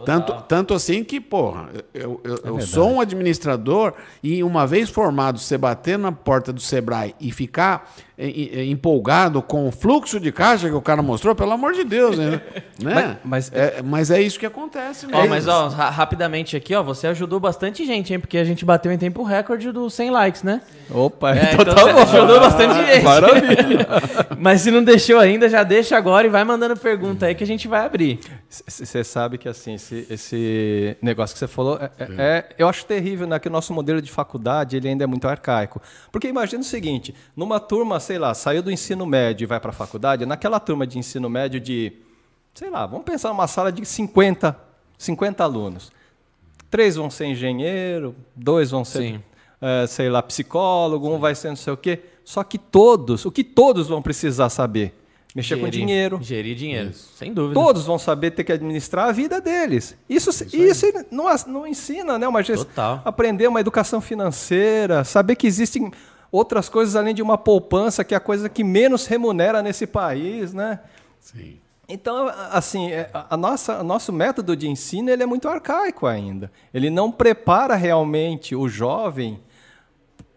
[0.05, 4.89] Tanto, tanto assim que, porra, eu, eu, é eu sou um administrador e uma vez
[4.89, 10.69] formado, você bater na porta do Sebrae e ficar empolgado com o fluxo de caixa
[10.69, 12.41] que o cara mostrou, pelo amor de Deus, né?
[12.81, 13.17] né?
[13.23, 15.21] Mas, mas, é, mas é isso que acontece mesmo.
[15.21, 18.19] Ó, mas ó, ra rapidamente aqui, ó, você ajudou bastante gente, hein?
[18.19, 20.61] Porque a gente bateu em tempo recorde dos 100 likes, né?
[20.91, 23.03] Opa, é, então, então tá você ajudou bastante ah, gente.
[23.03, 23.87] Maravilha.
[24.37, 27.47] mas se não deixou ainda, já deixa agora e vai mandando pergunta aí que a
[27.47, 28.19] gente vai abrir.
[28.67, 32.85] Você sabe que assim, esse, esse, negócio que você falou, é, é, é, eu acho
[32.85, 33.39] terrível, né?
[33.39, 35.81] Que o nosso modelo de faculdade ele ainda é muito arcaico.
[36.11, 39.71] Porque imagina o seguinte, numa turma sei lá, saiu do ensino médio e vai para
[39.71, 41.93] a faculdade, naquela turma de ensino médio de,
[42.53, 44.55] sei lá, vamos pensar numa sala de 50,
[44.99, 45.91] 50 alunos.
[46.69, 49.19] Três vão ser engenheiro, dois vão ser,
[49.59, 52.03] é, sei lá, psicólogo, um vai ser não sei o quê.
[52.23, 54.93] Só que todos, o que todos vão precisar saber?
[55.35, 56.19] Mexer gerir, com dinheiro.
[56.21, 57.09] Gerir dinheiro, isso.
[57.15, 57.59] sem dúvida.
[57.59, 59.97] Todos vão saber ter que administrar a vida deles.
[60.07, 62.27] Isso, isso, isso não, não ensina, né?
[62.27, 63.01] Uma Total.
[63.03, 65.91] aprender uma educação financeira, saber que existem
[66.31, 70.53] outras coisas além de uma poupança, que é a coisa que menos remunera nesse país,
[70.53, 70.79] né?
[71.19, 71.57] Sim.
[71.87, 76.51] Então, assim, é, a nossa, o nosso método de ensino ele é muito arcaico ainda.
[76.73, 79.39] Ele não prepara realmente o jovem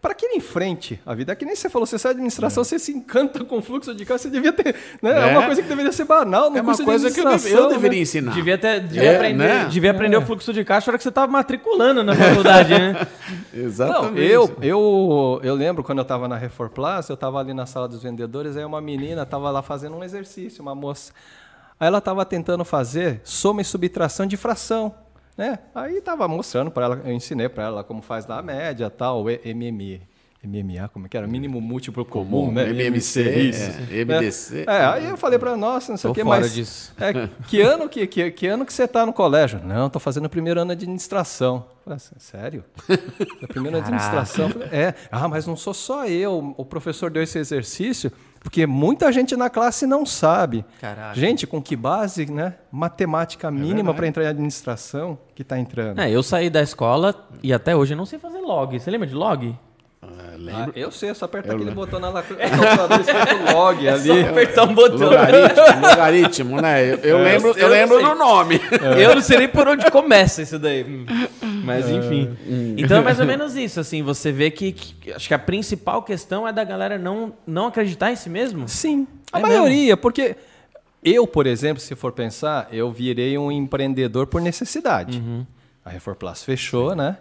[0.07, 1.33] para que ele enfrente a vida.
[1.33, 2.63] É que nem você falou, você sai da administração, é.
[2.63, 4.73] você se encanta com o fluxo de caixa, você devia ter.
[5.01, 5.11] Né?
[5.11, 5.33] É.
[5.33, 8.03] é uma coisa que deveria ser banal, é uma coisa que eu, eu deveria né?
[8.03, 8.33] ensinar.
[8.33, 9.65] Devia, ter, devia é, aprender, né?
[9.65, 13.05] devia aprender o fluxo de caixa na hora que você estava matriculando na faculdade, né?
[13.53, 14.13] Exatamente.
[14.13, 17.65] Não, eu, eu, eu lembro quando eu estava na Refor Plus, eu estava ali na
[17.65, 21.11] sala dos vendedores, aí uma menina estava lá fazendo um exercício, uma moça.
[21.77, 24.95] Aí ela estava tentando fazer soma e subtração de fração.
[25.37, 25.59] Né?
[25.75, 29.23] Aí estava mostrando para ela, eu ensinei para ela como faz lá a média, tal,
[29.23, 30.01] MME.
[30.43, 31.27] MMA, como é que era?
[31.27, 32.69] Mínimo múltiplo comum, comum né?
[32.69, 33.71] MMC, isso.
[33.91, 34.65] É, MDC.
[34.67, 36.93] É, aí eu falei para nossa, não sei o que, mas disso.
[36.99, 39.59] É, que ano que, que, que ano que você está no colégio?
[39.63, 41.65] Não, estou fazendo o primeiro ano de administração.
[41.83, 42.63] Falei, assim, sério?
[43.41, 44.49] o primeiro ano de administração?
[44.49, 44.93] Falei, é.
[45.11, 46.53] Ah, mas não sou só eu.
[46.55, 48.11] O professor deu esse exercício
[48.47, 50.63] porque muita gente na classe não sabe.
[50.79, 51.13] Caraca.
[51.19, 52.53] Gente, com que base, né?
[52.71, 55.99] Matemática é mínima é para entrar em administração que está entrando.
[55.99, 58.79] É, eu saí da escola e até hoje eu não sei fazer log.
[58.79, 59.53] Você lembra de log?
[60.37, 60.73] lembro.
[60.75, 64.11] Ah, eu sei, é só apertar aquele botão na calculadora log ali.
[64.11, 65.09] É só apertar um botão.
[65.09, 66.83] Logaritmo, logaritmo né?
[66.85, 68.61] Eu, eu é, lembro, eu, eu lembro do nome.
[68.71, 69.05] É.
[69.05, 70.85] Eu não sei nem por onde começa isso daí.
[71.67, 71.93] Mas é.
[71.93, 72.35] enfim.
[72.47, 72.75] Hum.
[72.77, 76.01] Então é mais ou menos isso, assim, você vê que, que, acho que a principal
[76.01, 78.67] questão é da galera não, não acreditar em si mesmo.
[78.67, 79.97] Sim, a é maioria, mesmo?
[79.97, 80.35] porque
[81.03, 85.19] eu, por exemplo, se for pensar, eu virei um empreendedor por necessidade.
[85.19, 85.45] Uhum.
[85.83, 87.17] A Reforplus fechou, né?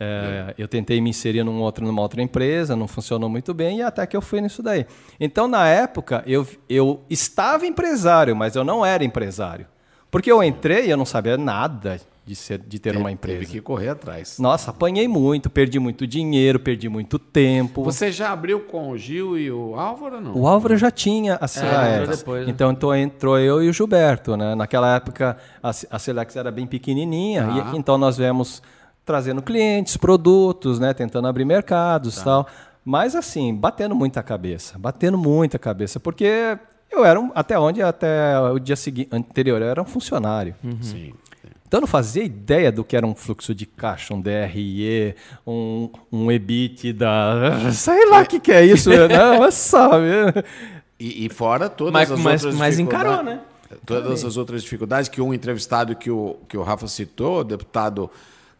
[0.00, 3.82] É, eu tentei me inserir num outro, numa outra empresa, não funcionou muito bem, e
[3.82, 4.86] até que eu fui nisso daí.
[5.18, 9.66] Então, na época, eu, eu estava empresário, mas eu não era empresário.
[10.10, 13.38] Porque eu entrei e eu não sabia nada de, ser, de ter uma empresa.
[13.38, 14.38] Teve que correr atrás.
[14.38, 17.82] Nossa, apanhei muito, perdi muito dinheiro, perdi muito tempo.
[17.82, 20.36] Você já abriu com o Gil e o Álvaro não?
[20.36, 21.46] O Álvaro já tinha a.
[21.46, 22.52] É, depois, né?
[22.52, 24.36] Então, então entrou eu e o Gilberto.
[24.36, 24.54] Né?
[24.54, 27.72] Naquela época a, a Silex era bem pequenininha, ah.
[27.72, 28.62] e, então nós viemos
[29.06, 32.24] trazendo clientes, produtos, né, tentando abrir mercados, tá.
[32.24, 32.46] tal.
[32.84, 36.58] Mas assim, batendo muita cabeça, batendo muita cabeça, porque
[36.90, 40.54] Eu era, um, até onde, até o dia seguinte, anterior, eu era um funcionário.
[40.80, 41.12] Sim.
[41.68, 45.14] Então eu não fazia ideia do que era um fluxo de caixa, um DRE,
[45.46, 47.06] um, um EBITDA,
[47.72, 50.06] sei lá o que, que é isso, não, mas sabe.
[50.98, 53.40] E, e fora todas Mas, as mas, outras mas encarou, né?
[53.84, 58.10] Todas as outras dificuldades que um entrevistado que o, que o Rafa citou, deputado,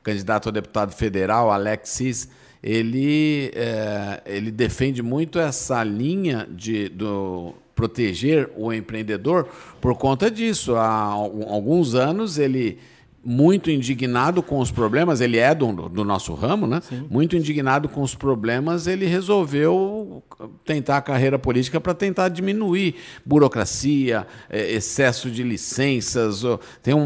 [0.02, 2.28] candidato a deputado federal, Alexis,
[2.62, 9.48] ele, é, ele defende muito essa linha de do proteger o empreendedor
[9.80, 10.74] por conta disso.
[10.76, 12.78] Há al- alguns anos ele
[13.24, 16.80] muito indignado com os problemas, ele é do, do nosso ramo, né?
[17.10, 20.22] Muito indignado com os problemas, ele resolveu
[20.64, 22.94] tentar a carreira política para tentar diminuir
[23.42, 26.42] burocracia, eh, excesso de licenças,
[26.82, 27.02] tem um,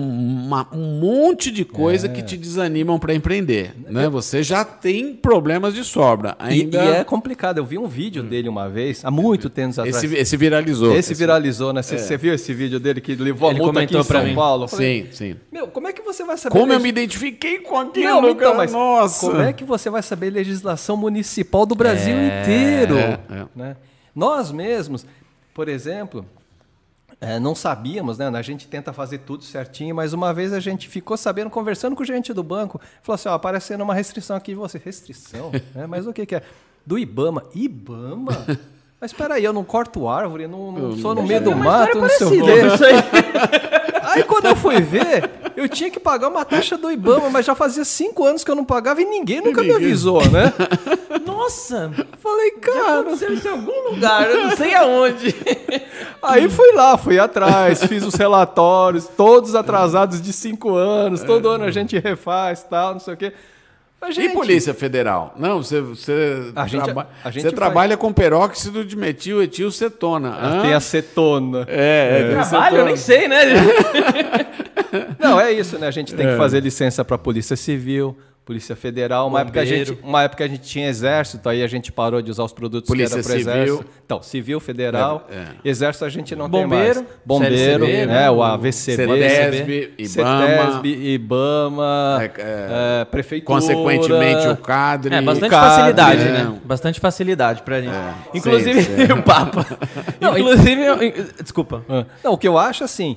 [0.47, 4.09] uma- um monte de coisa que te desanimam para empreender, né?
[4.09, 7.59] Você já tem problemas de sobra, E, ainda e é complicado.
[7.59, 10.03] Eu vi um vídeo dele uma vez, há muito tempo atrás.
[10.03, 10.97] esse, esse viralizou.
[10.97, 11.83] Esse viralizou, né?
[11.83, 14.35] Você você viu esse vídeo dele que levou Ele a multa aqui em São mim.
[14.35, 14.65] Paulo?
[14.65, 15.37] Eu falei, Sim, sim.
[15.51, 16.53] Meu, como é que você vai saber...
[16.53, 18.55] Como eu legis- me identifiquei com aquilo, Não, então, cara?
[18.57, 19.27] mas Nossa.
[19.27, 22.97] como é que você vai saber legislação municipal do Brasil É, inteiro?
[23.31, 23.47] É, é.
[23.55, 23.77] né?
[24.15, 25.07] Nós mesmos,
[25.55, 26.27] por exemplo,
[27.21, 28.29] é, não sabíamos, né?
[28.29, 32.05] A gente tenta fazer tudo certinho, mas uma vez a gente ficou sabendo, conversando com
[32.05, 35.53] gente do banco, falou assim, ó, aparecendo uma restrição aqui, você, restrição?
[35.75, 36.43] É, mas o que, que é?
[36.85, 37.45] Do IBAMA.
[37.55, 38.47] IBAMA?
[39.01, 42.09] Mas espera aí, eu não corto árvore, não, não sou no meio do mato, não
[42.09, 42.61] sei o quê.
[44.13, 44.19] Aí.
[44.19, 47.55] Aí quando eu fui ver, eu tinha que pagar uma taxa do IBAMA, mas já
[47.55, 50.53] fazia cinco anos que eu não pagava e ninguém nunca me avisou, né?
[51.25, 53.01] Nossa, Falei, cara.
[53.01, 55.35] aconteceu isso em algum lugar, eu não sei aonde.
[56.23, 61.65] Aí fui lá, fui atrás, fiz os relatórios, todos atrasados de cinco anos, todo ano
[61.65, 63.33] a gente refaz tal, não sei o quê.
[64.03, 65.33] Mas, E Polícia Federal?
[65.39, 70.29] Não, você, você, A gente- traba- a gente você trabalha com peróxido de metil etilcetona.
[70.31, 70.63] Hã?
[70.63, 71.65] Tem acetona.
[71.69, 73.39] É, é, tem Trabalho, eu nem sei, né?
[75.19, 75.87] Não, é isso, né?
[75.87, 79.29] A gente tem que fazer licença para Polícia Civil, Polícia Federal.
[79.29, 82.29] Uma época, a gente, uma época a gente tinha exército, aí a gente parou de
[82.29, 83.63] usar os produtos Polícia que era para Civil.
[83.63, 83.87] exército.
[84.05, 85.29] Então, Civil, Federal.
[85.31, 85.47] É, é.
[85.65, 87.21] Exército a gente não Bombeiro, tem mais.
[87.25, 88.07] Bombeiro, CLCB, né?
[88.07, 88.31] né?
[88.33, 88.97] O AVCB.
[88.97, 90.09] CETESB, IBAMA.
[90.73, 93.55] CETESB, IBAMA, É, é, é, Prefeitura.
[93.61, 95.15] Consequentemente, o cadre.
[95.15, 96.33] É, bastante Cadre, facilidade, é.
[96.33, 96.61] né?
[96.65, 97.95] Bastante facilidade pra gente.
[97.95, 99.13] É, Inclusive, sei, sei.
[99.15, 99.65] o Papa.
[100.37, 100.99] Inclusive, eu-
[101.43, 101.85] desculpa.
[101.89, 102.05] Ah.
[102.25, 103.17] Não, o que eu acho assim,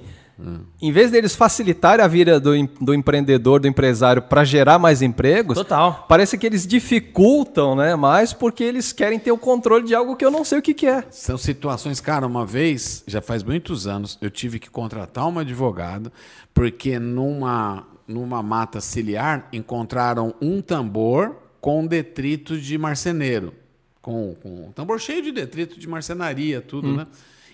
[0.81, 5.57] em vez deles facilitarem a vida do, do empreendedor, do empresário para gerar mais empregos,
[5.57, 6.05] Total.
[6.09, 7.95] parece que eles dificultam, né?
[7.95, 10.73] Mais porque eles querem ter o controle de algo que eu não sei o que,
[10.73, 11.05] que é.
[11.09, 16.11] São situações, cara, uma vez, já faz muitos anos, eu tive que contratar um advogado,
[16.53, 23.53] porque numa, numa mata ciliar encontraram um tambor com detrito de marceneiro.
[24.01, 27.07] Com, com um tambor cheio de detrito de marcenaria, tudo, né?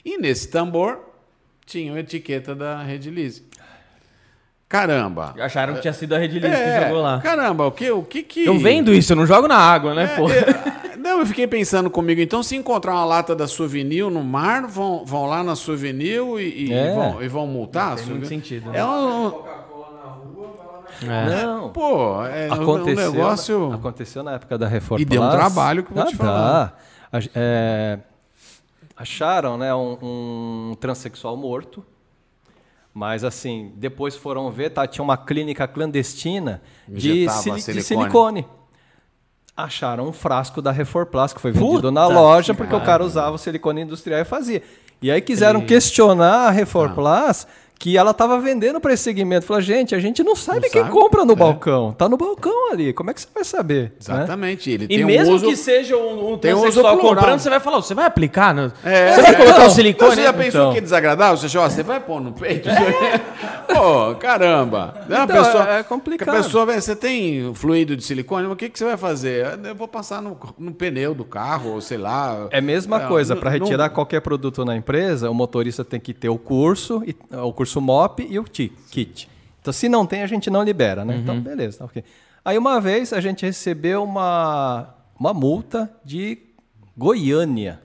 [0.04, 1.11] E nesse tambor
[1.66, 3.44] tinha a etiqueta da Lise.
[4.68, 5.36] Caramba!
[5.38, 7.20] Acharam que tinha sido a Rede Liz É, que jogou lá.
[7.20, 8.46] Caramba, o que, o que que...
[8.46, 10.30] Eu vendo isso, eu não jogo na água, né, pô?
[10.32, 14.66] É, não, eu fiquei pensando comigo, então se encontrar uma lata da Souvenir no mar,
[14.68, 16.94] vão, vão lá na Souvenir e, e É.
[16.94, 17.94] vão, e vão multar?
[17.94, 18.80] a Tem muito sentido, né?
[18.80, 19.44] É um,
[21.04, 21.46] É.
[21.46, 21.70] Não.
[21.72, 23.74] pô, é um Aconteceu, negócio...
[23.74, 25.02] aconteceu na época da reforma.
[25.02, 26.74] E deu um trabalho que eu vou te Ah, falar.
[27.12, 27.18] dá.
[27.18, 28.00] A- é,
[29.02, 29.98] acharam né, um,
[30.72, 31.84] um transexual morto.
[32.94, 37.84] Mas assim, depois foram ver, tá, tinha uma clínica clandestina de, Injetava sili- de silicone.
[37.84, 38.46] silicone.
[39.56, 43.04] Acharam um frasco da Reforplas que foi vendido Puta na loja que porque o cara
[43.04, 44.62] usava o silicone industrial e fazia.
[45.02, 47.48] E aí quiseram questionar a Reforplas
[47.82, 49.44] que ela estava vendendo para esse segmento.
[49.44, 50.94] Falou, gente, a gente não sabe Não quem sabe?
[50.94, 51.36] compra no É.
[51.36, 51.96] balcão.
[51.98, 52.94] Tá no balcão ali.
[52.94, 53.84] Como é que você vai saber?
[53.86, 53.92] né?
[54.00, 55.48] Exatamente, ele E mesmo um uso...
[55.48, 57.16] que seja um, um tem um uso transexual plural.
[57.16, 58.54] comprando, você vai falar, você vai aplicar?
[58.54, 58.72] No...
[58.86, 60.12] É, você vai colocar então, o silicone?
[60.16, 60.72] Você já pensou Então.
[60.74, 61.38] que é desagradável?
[61.38, 62.70] Você, ó, você vai pôr no peito?
[63.68, 64.94] Pô, caramba.
[65.10, 66.30] É Então, pessoa, é complicado.
[66.30, 69.60] A pessoa, você tem fluido de silicone, o que, que você vai fazer?
[69.64, 72.48] Eu vou passar no, no pneu do carro, ou sei lá.
[72.52, 76.14] É a mesma coisa, para não- retirar qualquer produto na empresa, o motorista tem que
[76.14, 79.30] ter o curso, e- o curso MOP e o kit.
[79.62, 81.16] Então, se não tem, a gente não libera, né?
[81.18, 82.04] Então, beleza, tá ok.
[82.44, 86.40] Aí, uma vez, a gente recebeu uma, uma multa de
[86.98, 87.80] Goiânia.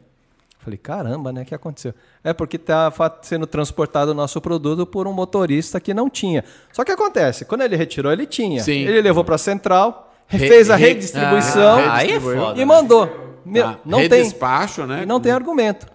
[0.58, 1.42] Falei, caramba, né?
[1.42, 1.94] O que aconteceu?
[2.24, 6.42] É porque está sendo transportado o nosso produto por um motorista que não tinha.
[6.72, 8.60] Só que acontece, quando ele retirou, ele tinha.
[8.62, 8.80] Sim.
[8.80, 12.60] Ele levou para a central, Re- fez a re- redistribuição Ah, aí é foda.
[12.60, 13.38] e mandou.
[13.44, 13.78] Meu, Tá.
[13.84, 14.08] não tem.
[14.24, 15.04] Redespacho, né?
[15.04, 15.86] E não tem argumento.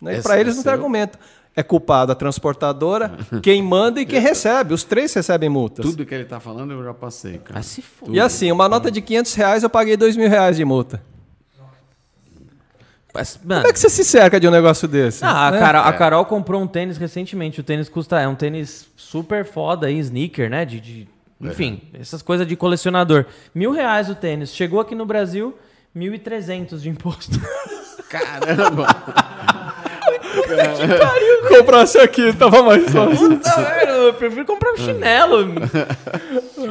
[0.00, 0.20] Né?
[0.22, 1.18] Para eles não tem o- argumento.
[1.56, 4.72] É culpado a transportadora, quem manda e quem recebe.
[4.72, 5.84] Os três recebem multas.
[5.84, 7.58] Tudo que ele tá falando eu já passei, cara.
[7.60, 8.08] Ah, se for.
[8.14, 11.02] E assim, uma nota de 500 reais eu paguei 2 mil reais de multa.
[13.12, 15.24] Mas, mano, Como é que você se cerca de um negócio desse?
[15.24, 15.58] Ah, a, né?
[15.58, 17.58] Carol, a Carol comprou um tênis recentemente.
[17.60, 18.20] O tênis custa.
[18.20, 20.64] É um tênis super foda aí, sneaker, né?
[20.64, 21.08] De, de-
[21.40, 23.24] enfim, essas coisas de colecionador.
[23.52, 24.54] Mil reais o tênis.
[24.54, 25.58] Chegou aqui no Brasil,
[25.96, 27.36] 1.300 de imposto.
[28.08, 28.86] Caramba!
[31.48, 33.28] Comprasse aqui, tava mais fácil.
[33.30, 33.50] Puta,
[33.88, 35.46] eu prefiro comprar um chinelo.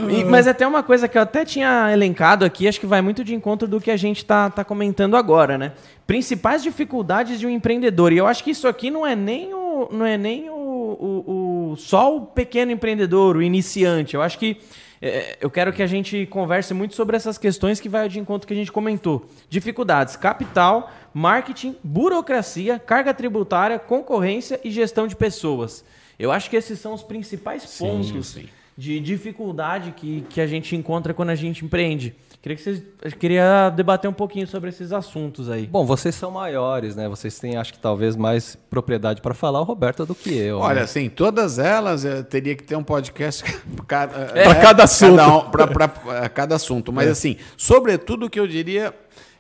[0.10, 3.24] E- mas até uma coisa que eu até tinha elencado aqui, acho que vai muito
[3.24, 5.74] de encontro do que a gente tá, tá comentando agora, né?
[6.08, 8.12] Principais dificuldades de um empreendedor.
[8.14, 11.72] E eu acho que isso aqui não é nem o, não é nem o, o-
[11.74, 14.16] o- só o pequeno empreendedor, o iniciante.
[14.16, 14.58] Eu acho que
[15.02, 18.46] é, eu quero que a gente converse muito sobre essas questões que vai de encontro
[18.48, 19.26] que a gente comentou.
[19.50, 25.84] Dificuldades, capital, marketing, burocracia, carga tributária, concorrência e gestão de pessoas.
[26.18, 28.50] Eu acho que esses são os principais pontos sim.
[28.78, 32.16] de dificuldade que, que a gente encontra quando a gente empreende.
[32.42, 32.82] Queria que vocês
[33.20, 35.68] queria debater um pouquinho sobre esses assuntos aí.
[35.68, 37.10] Bom, vocês são maiores, né?
[37.10, 40.60] Vocês têm, acho que talvez, mais propriedade para falar, o Roberto, do que eu.
[40.60, 40.82] Olha, né?
[40.84, 43.44] assim, todas elas eh, teria que ter um podcast
[43.76, 45.18] para cada, Pra cada assunto.
[45.18, 46.94] Cada, um, pra cada assunto.
[46.94, 48.94] Mas, assim, sobretudo o que eu diria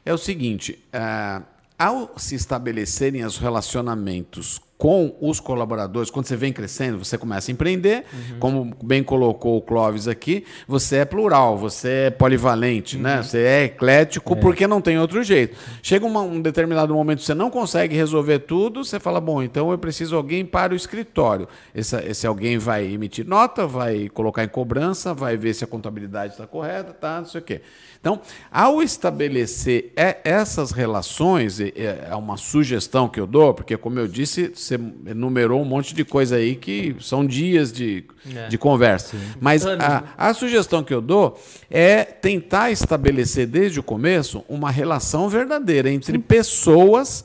[0.06, 1.42] é o seguinte: eh,
[1.80, 7.54] ao se estabelecerem os relacionamentos com os colaboradores, quando você vem crescendo, você começa a
[7.54, 8.06] empreender,
[8.40, 13.22] como bem colocou o Clóvis aqui, você é plural, você é polivalente, né?
[13.22, 15.58] Você é eclético porque não tem outro jeito.
[15.84, 19.70] Chega uma- um determinado momento que você não consegue resolver tudo, você fala, bom, então
[19.70, 21.46] eu preciso de alguém para o escritório.
[21.76, 26.32] Esse, esse alguém vai emitir nota, vai colocar em cobrança, vai ver se a contabilidade
[26.32, 27.62] está correta, tá, não sei o quê.
[28.00, 34.08] Então, ao estabelecer e- essas relações, é uma sugestão que eu dou, porque como eu
[34.08, 34.80] disse, você
[35.12, 38.06] enumerou um monte de coisa aí que são dias de,
[38.36, 38.48] É.
[38.48, 39.18] de conversa.
[39.42, 41.40] Mas Anos, a, a sugestão que eu dou
[41.70, 47.24] é tentar estabelecer desde o começo uma relação verdadeira entre pessoas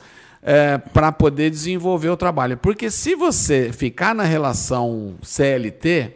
[0.93, 2.57] para poder desenvolver o trabalho.
[2.59, 6.11] Porque se você ficar na relação CLT,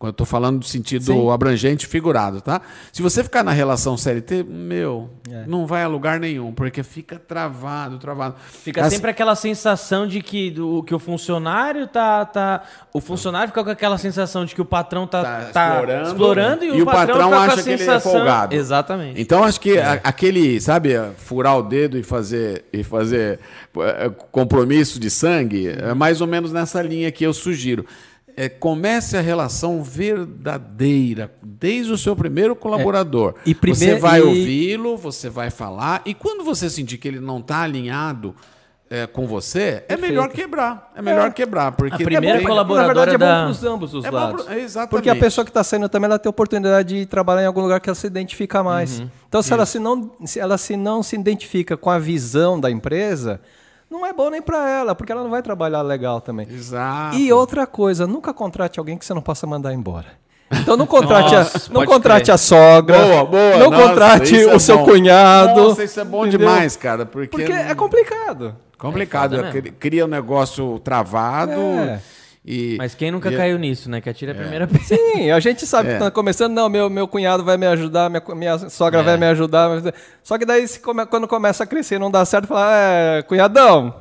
[0.00, 1.30] quando eu estou falando do sentido Sim.
[1.30, 2.62] abrangente figurado, tá?
[2.90, 5.44] Se você ficar na relação CLT, meu, É.
[5.46, 8.34] não vai a lugar nenhum, porque fica travado, travado.
[8.50, 12.62] Fica Assim- sempre aquela sensação de que, do, que o funcionário tá, tá.
[12.94, 16.64] O funcionário fica com aquela sensação de que o patrão tá, Tá tá explorando, explorando,
[16.64, 18.12] e, e o o patrão, patrão a acha que ele é sensação.
[18.12, 18.54] folgado.
[18.54, 19.20] Exatamente.
[19.20, 23.38] Então acho que a- aquele, sabe, furar o dedo e fazer e fazer
[23.76, 27.84] eh, compromisso de sangue é mais ou menos nessa linha que eu sugiro.
[28.36, 29.82] É, comece a relação
[30.44, 33.34] verdadeira desde o seu primeiro colaborador.
[33.44, 37.20] e prime- você vai e- ouvi-lo, você vai falar e quando você sentir que ele
[37.20, 38.34] não está alinhado
[38.92, 40.90] eh, com você, é melhor quebrar.
[40.96, 44.04] É melhor quebrar porque A primeira colaboradora Na verdade, é da- bom para ambos os
[44.04, 44.42] É bom lados.
[44.44, 44.90] pro- é, exatamente.
[44.90, 47.60] Porque a pessoa que está saindo também ela tem a oportunidade de trabalhar em algum
[47.60, 48.98] lugar que ela se identifica mais.
[48.98, 49.08] Uhum.
[49.28, 52.68] Então, se ela, se, não, se ela se não se identifica com a visão da
[52.68, 53.40] empresa,
[53.90, 56.46] não é bom nem para ela, porque ela não vai trabalhar legal também.
[56.50, 57.16] Exato.
[57.16, 60.06] E outra coisa, nunca contrate alguém que você não possa mandar embora.
[60.52, 62.34] Então não contrate, Nossa, a, não contrate crer.
[62.34, 63.56] a sogra, Boa, boa.
[63.58, 64.84] não Nossa, contrate é o seu bom.
[64.84, 65.60] cunhado.
[65.60, 66.48] Nossa, isso é bom entendeu?
[66.48, 67.06] demais, cara.
[67.06, 68.56] Porque, Porque é complicado.
[68.76, 69.36] complicado.
[69.36, 71.52] É Cria um negócio travado.
[71.52, 72.00] É.
[72.44, 74.00] E, Mas quem nunca e- caiu nisso, né?
[74.00, 74.86] Que atira a primeira vez.
[74.86, 75.92] Sim, a gente sabe É.
[75.94, 79.02] que tá começando, não, meu, meu cunhado vai me ajudar, minha, minha sogra É.
[79.02, 79.68] vai me ajudar.
[80.22, 83.22] Só que daí, se come- quando começa a crescer e não dá certo, fala, é,
[83.22, 83.94] cunhadão.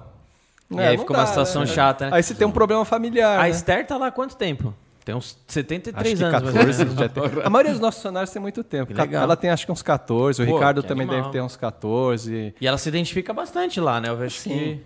[0.72, 2.12] E aí não fica uma situação chata, né?
[2.14, 3.40] Aí você tem um problema familiar.
[3.40, 3.50] A né?
[3.50, 4.74] Esther tá lá há quanto tempo?
[5.04, 6.54] Tem uns 73 Acho que anos.
[6.54, 7.00] mais ou 14 menos.
[7.00, 7.44] já tem.
[7.44, 8.94] A maioria dos nossos funcionários tem muito tempo.
[8.94, 9.24] Legal.
[9.24, 11.22] Ela tem acho que uns 14, o Pô, Ricardo também animal.
[11.24, 12.54] deve ter uns 14.
[12.62, 14.10] E ela se identifica bastante lá, né?
[14.10, 14.80] Eu acho que.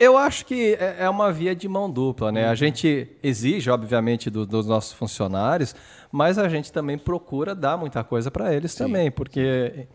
[0.00, 2.46] Eu acho que é é uma via de mão dupla, né?
[2.46, 2.56] A Uhum.
[2.56, 5.74] gente exige, obviamente, do- dos nossos funcionários,
[6.10, 9.86] mas a gente também procura dar muita coisa para eles também, porque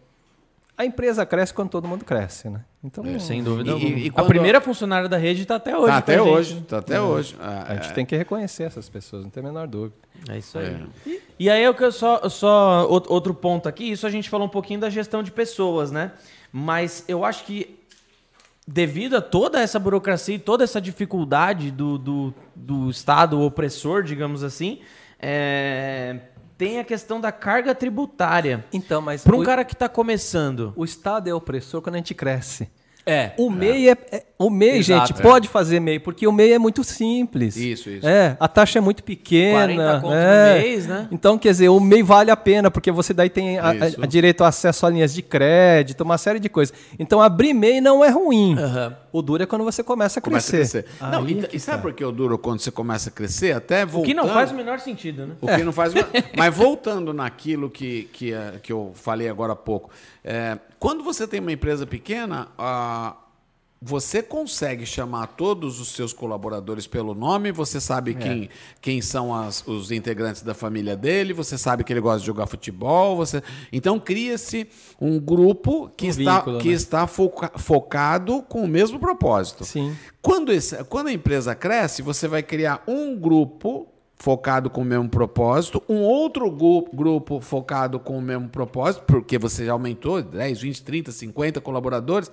[0.78, 2.62] a empresa cresce quando todo mundo cresce, né?
[2.84, 5.88] Então Sem dúvida E- e A primeira funcionária da rede tá até hoje.
[5.88, 6.62] Tá a até hoje.
[6.68, 7.36] Tá até hoje.
[7.40, 9.94] a gente tem que reconhecer essas pessoas, não tem a menor dúvida.
[10.30, 10.84] É isso aí.
[11.06, 14.48] E, e aí eu que só, só out- outro ponto aqui, isso a gente falou
[14.48, 16.12] um pouquinho da gestão de pessoas, né?
[16.52, 17.80] Mas eu acho que
[18.72, 24.44] devido a toda essa burocracia e toda essa dificuldade do, do, do Estado opressor, digamos
[24.44, 24.80] assim,
[25.20, 26.20] é,
[26.58, 28.64] tem a questão da carga tributária.
[28.72, 30.74] Então, mas Para um o, cara que está começando.
[30.76, 32.70] o Estado é opressor quando a gente cresce.
[33.06, 33.32] É.
[33.38, 35.08] O MEI, é, é- o MEI Exato.
[35.14, 37.56] gente, pode fazer MEI, porque o MEI é muito simples.
[37.56, 38.08] Isso, isso.
[38.08, 40.00] É, a taxa é muito 40 pequena.
[40.02, 40.56] conto é.
[40.56, 41.08] no mês, né?
[41.12, 44.06] Então, quer dizer, o MEI vale a pena, porque você daí tem a, a- a
[44.06, 46.76] direito ao acesso a linhas de crédito, uma série de coisas.
[47.00, 48.56] Então, abrir MEI não é ruim.
[48.58, 48.96] Aham.
[49.12, 50.84] O duro é quando você começa a Começa a crescer.
[50.84, 51.06] crescer.
[51.12, 51.82] Não, e, é e sabe tá.
[51.82, 53.54] por que o duro quando você começa a crescer?
[53.54, 54.06] Até O voltando...
[54.08, 55.34] que não faz o menor sentido, né?
[55.42, 55.94] O que não faz.
[56.38, 59.90] Mas voltando naquilo que, que, eh, que eu falei agora há pouco.
[60.82, 62.48] Quando você tem uma empresa pequena,
[63.84, 69.64] você consegue chamar todos os seus colaboradores pelo nome, você sabe quem, quem são as-
[69.68, 74.00] os integrantes da família dele, você sabe que ele gosta de jogar futebol, você então
[74.00, 74.68] cria-se
[75.00, 76.74] um grupo que Um está, vínculo, que né?
[76.74, 79.66] está foca- focado com o mesmo propósito.
[79.66, 79.96] Sim.
[80.22, 83.88] Quando, esse- quando a empresa cresce, você vai criar um grupo
[84.22, 86.50] focado com o mesmo propósito, um outro
[86.94, 92.32] grupo focado com o mesmo propósito, porque você já aumentou 10, 20, 30, 50 colaboradores.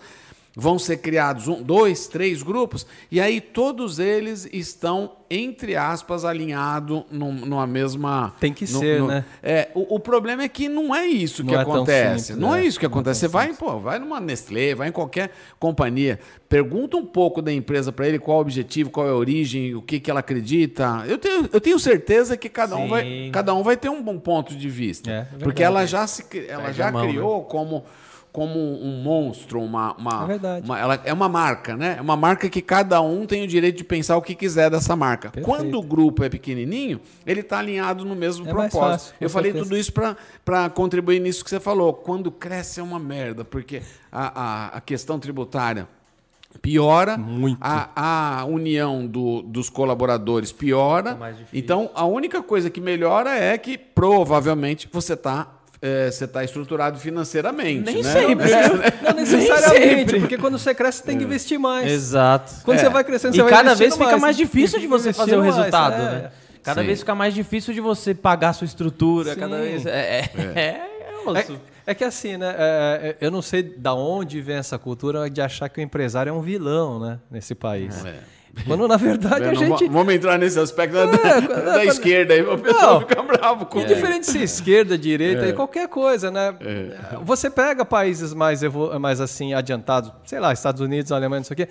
[0.57, 7.05] Vão ser criados um, dois, três grupos, e aí todos eles estão, entre aspas, alinhados
[7.13, 8.35] num- numa mesma.
[8.41, 9.25] Tem que no- ser, no- né?
[9.41, 12.25] É, o, o problema é que não é isso Não que é tão acontece.
[12.25, 12.67] simples, não é é.
[12.67, 13.21] isso que acontece.
[13.21, 15.31] Você vai, pô, vai numa Nestlé, vai em qualquer
[15.61, 16.19] companhia,
[16.49, 19.77] pergunta um pouco da empresa para ele qual é o objetivo, qual é a origem,
[19.77, 21.05] o que, que ela acredita.
[21.07, 24.19] Eu tenho, eu tenho certeza que cada um, vai, cada um vai ter um bom
[24.19, 25.09] ponto de vista.
[25.09, 27.09] É, é porque ela já, se, ela já mão, né?
[27.11, 27.85] criou como,
[28.33, 30.65] como um monstro, uma, uma, É verdade.
[30.65, 31.97] uma- ela é uma marca, né?
[31.99, 34.95] É uma marca que cada um tem o direito de pensar o que quiser dessa
[34.95, 35.31] marca.
[35.31, 35.47] Perfeito.
[35.47, 38.79] Quando o grupo é pequenininho, ele está alinhado no mesmo É propósito.
[38.79, 39.65] fácil, eu falei certeza.
[39.71, 39.93] tudo isso
[40.45, 41.93] para contribuir nisso que você falou.
[41.93, 45.89] Quando cresce é uma merda, porque a, a, a questão tributária
[46.63, 47.59] piora, Muito.
[47.61, 51.15] A, a união do- dos colaboradores piora.
[51.15, 51.47] difícil.
[51.53, 55.47] Então, a única coisa que melhora é que provavelmente você está
[56.11, 57.93] você tá estruturado financeiramente.
[57.93, 58.13] Nem né?
[58.13, 58.51] sempre.
[58.51, 60.21] Não Nem necessariamente, sempre.
[60.21, 61.91] porque quando você cresce, você tem que investir mais.
[61.91, 62.53] Exato.
[62.65, 62.81] Quando É.
[62.81, 65.41] você vai crescendo, você E vai cada vez fica mais difícil de você fazer o
[65.41, 66.11] Investindo mais, resultado, é.
[66.23, 66.31] né?
[66.63, 66.87] Cada Sim.
[66.87, 69.41] vez fica mais difícil de você pagar a sua estrutura, Sim.
[69.41, 69.87] cada vez.
[69.87, 70.89] É, é, é, é.
[71.87, 72.55] É, é que assim, né?
[72.59, 76.31] é, é, eu não sei da onde vem essa cultura de achar que o empresário
[76.31, 77.19] é um vilão, né?
[77.31, 78.05] Nesse país.
[78.05, 78.15] É.
[78.67, 79.87] Quando na verdade a gente.
[79.87, 81.13] va- Vamos entrar nesse aspecto da, É, da-
[81.47, 83.01] quando- da quando- esquerda aí, o pessoal Não.
[83.01, 85.53] fica bravo com Indiferente se é esquerda, direita, É.
[85.53, 86.55] qualquer coisa, né?
[87.23, 88.61] Você pega países mais,
[89.01, 91.69] mais assim adiantados, sei lá, Estados Unidos, Alemanha, não sei o quê.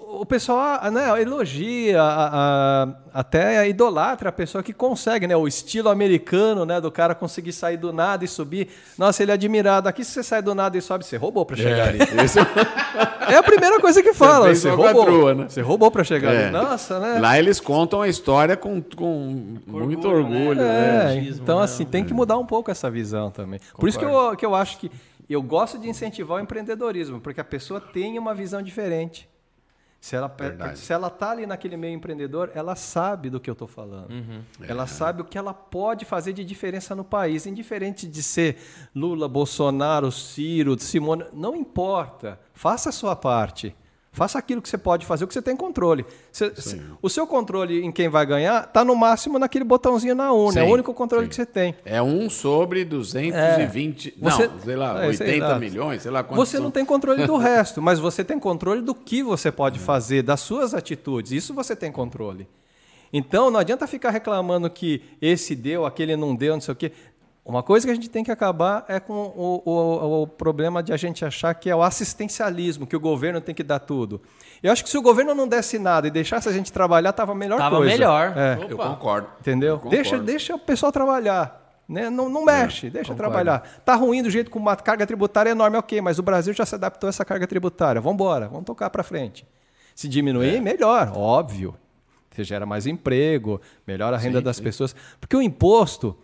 [0.00, 5.34] O pessoal ah, né, elogia, a- a- até idolatra a pessoa que consegue, né?
[5.34, 6.78] O estilo americano, né?
[6.78, 8.68] Do cara conseguir sair do nada e subir.
[8.98, 9.88] Nossa, ele é admirado.
[9.88, 11.98] Aqui, se você sai do nada e sobe, você roubou para chegar ali.
[12.24, 12.38] Isso-
[13.28, 14.54] É a primeira coisa que fala.
[14.54, 15.34] Você, uma roubou.
[15.34, 15.46] né?
[15.48, 16.42] Você roubou para chegar É.
[16.44, 16.50] ali.
[16.52, 17.18] Nossa, né?
[17.18, 20.56] Lá eles contam a história com, com muito orgulho.
[20.56, 21.14] né?
[21.16, 23.58] É, então assim, tem que mudar um pouco essa visão também.
[23.78, 24.90] Por isso que eu, que eu acho que
[25.30, 29.26] eu gosto de incentivar o empreendedorismo, porque a pessoa tem uma visão diferente.
[30.02, 30.80] Se ela, Verdade.
[30.80, 34.08] se ela tá ali naquele meio empreendedor, ela sabe do que eu estou falando.
[34.60, 38.56] Ela sabe o que ela pode fazer de diferença no país, indiferente de ser
[38.92, 42.40] Lula, Bolsonaro, Ciro, Simone, não importa.
[42.52, 43.76] Faça a sua parte.
[44.14, 46.04] Faça aquilo que você pode fazer, o que você tem controle.
[46.30, 46.52] Você-
[47.00, 50.60] o seu controle em quem vai ganhar está no máximo naquele botãozinho na urna.
[50.60, 51.30] é o único controle sim.
[51.30, 51.74] que você tem.
[51.82, 54.14] É um sobre 220.
[54.20, 55.58] Você- não, sei lá, É, sei 80 lá.
[55.58, 56.64] milhões, sei lá quantos Você são.
[56.64, 60.40] não tem controle do resto, mas você tem controle do que você pode fazer, das
[60.40, 61.32] suas atitudes.
[61.32, 62.46] Isso você tem controle.
[63.14, 66.92] Então, não adianta ficar reclamando que esse deu, aquele não deu, não sei o quê.
[67.44, 70.92] Uma coisa que a gente tem que acabar é com o, o- o problema de
[70.92, 74.20] a gente achar que é o assistencialismo, que o governo tem que dar tudo.
[74.62, 77.32] Eu acho que se o governo não desse nada e deixasse a gente trabalhar, estava
[77.32, 77.90] a melhor Tava coisa.
[77.92, 78.32] melhor.
[78.36, 78.58] É.
[78.70, 79.28] Eu concordo.
[79.40, 79.70] Entendeu?
[79.70, 79.96] Eu concordo.
[79.96, 81.60] Deixa, deixa o pessoal trabalhar.
[81.88, 82.08] Né?
[82.08, 83.32] Não, não mexe, deixa concordo.
[83.34, 83.82] trabalhar.
[83.84, 86.76] Tá ruim do jeito com uma carga tributária enorme, ok, mas o Brasil já se
[86.76, 88.00] adaptou a essa carga tributária.
[88.00, 89.44] Vamos embora, vamos tocar para frente.
[89.96, 91.74] Se diminuir, melhor, óbvio.
[92.30, 94.94] Você gera mais emprego, melhora a renda das pessoas.
[95.20, 96.16] Porque o imposto,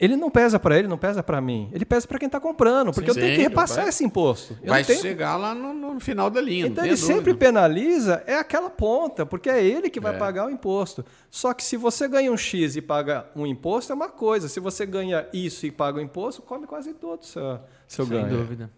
[0.00, 1.68] ele não pesa para ele, não pesa para mim.
[1.72, 4.04] Ele pesa para quem está comprando, porque Sim, eu tenho sim, que repassar vai- esse
[4.04, 4.56] imposto.
[4.62, 6.66] Eu Vai não tenho- chegar lá no, no final da linha.
[6.68, 7.38] então ele sempre dúvida.
[7.38, 10.18] penaliza é aquela ponta, porque é ele que vai É.
[10.18, 11.04] pagar o imposto.
[11.30, 14.48] Só que se você ganha um X e paga um imposto, é uma coisa.
[14.48, 18.14] Se você ganha isso e paga o imposto, come quase todo o seu, seu Sem
[18.16, 18.28] ganho.
[18.36, 18.70] dúvida.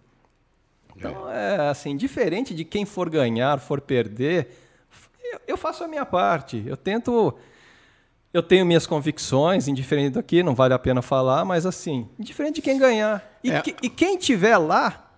[0.96, 4.48] Então, é assim, diferente de quem for ganhar, for perder,
[5.46, 6.62] eu faço a minha parte.
[6.66, 7.34] Eu tento.
[8.32, 12.62] Eu tenho minhas convicções, indiferente daqui, não vale a pena falar, mas assim, indiferente de
[12.62, 13.22] quem ganhar.
[13.42, 13.60] E, É.
[13.60, 15.08] que- e quem tiver lá,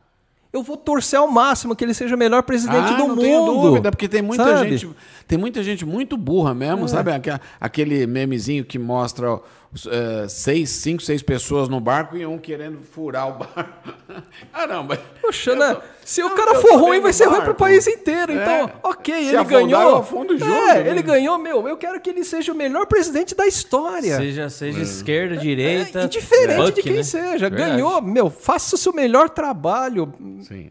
[0.50, 3.20] eu vou torcer ao máximo que ele seja o melhor presidente ah, do não mundo.
[3.20, 4.76] tenho dúvida, porque tem muita sabe?
[4.78, 4.90] gente,
[5.28, 6.54] tem muita gente muito burra É.
[6.54, 7.10] mesmo, sabe?
[7.12, 9.38] Aquela- Aquele memezinho que mostra
[9.87, 13.95] eh, seis, cinco, seis pessoas no barco e um querendo furar o barco.
[14.53, 14.99] Caramba.
[15.20, 15.77] Poxa, Eu né?
[16.05, 18.33] Se o cara for ruim, vai ser ruim pro país inteiro.
[18.33, 18.43] É.
[18.43, 19.83] Então, ok, Se ele afundar, ganhou.
[19.83, 20.91] eu afundo junto, é, né?
[20.91, 21.66] ele ganhou, meu.
[21.66, 24.16] Eu quero que ele seja o melhor presidente da história.
[24.16, 26.01] Seja, seja esquerda, direita.
[26.01, 27.03] É, indiferente Buck, de quem né?
[27.03, 27.49] seja.
[27.49, 27.73] Verdade.
[27.73, 30.12] Ganhou, meu, faça o seu melhor trabalho.
[30.43, 30.70] Sim.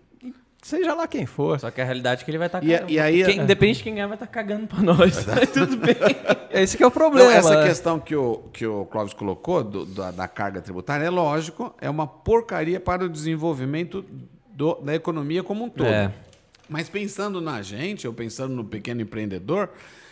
[0.61, 1.59] Seja lá quem for.
[1.59, 3.77] Só que a realidade é que ele vai estar E a- e aí- Quem, Independente
[3.77, 5.25] de quem ganhar, vai estar cagando pra nós.
[5.25, 5.95] Mas tudo bem.
[6.51, 7.31] Esse que é o Não, problema.
[7.33, 7.67] essa né?
[7.67, 11.89] questão que o, que o Clóvis colocou do- da, da carga tributária é lógico, é
[11.89, 14.05] uma porcaria para o desenvolvimento
[14.53, 15.87] do- da economia como um todo.
[15.87, 16.11] É.
[16.69, 19.69] Mas pensando na gente, ou pensando no pequeno empreendedor,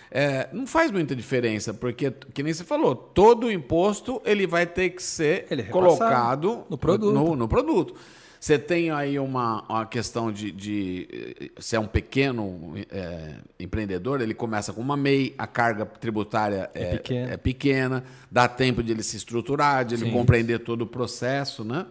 [0.10, 4.90] é, não faz muita diferença, porque, que nem você falou, todo imposto ele vai ter
[4.90, 7.14] que ser Ele é colocado no produto.
[7.14, 7.94] No, no produto.
[8.40, 11.08] Você tem aí uma, uma questão de, de
[11.42, 16.70] eh, se é um pequeno é, empreendedor, ele começa com uma MEI, a carga tributária
[16.74, 17.34] é, pequena.
[17.34, 20.12] é pequena, dá tempo de ele se estruturar, de ele Sim.
[20.12, 21.86] compreender todo o processo, né?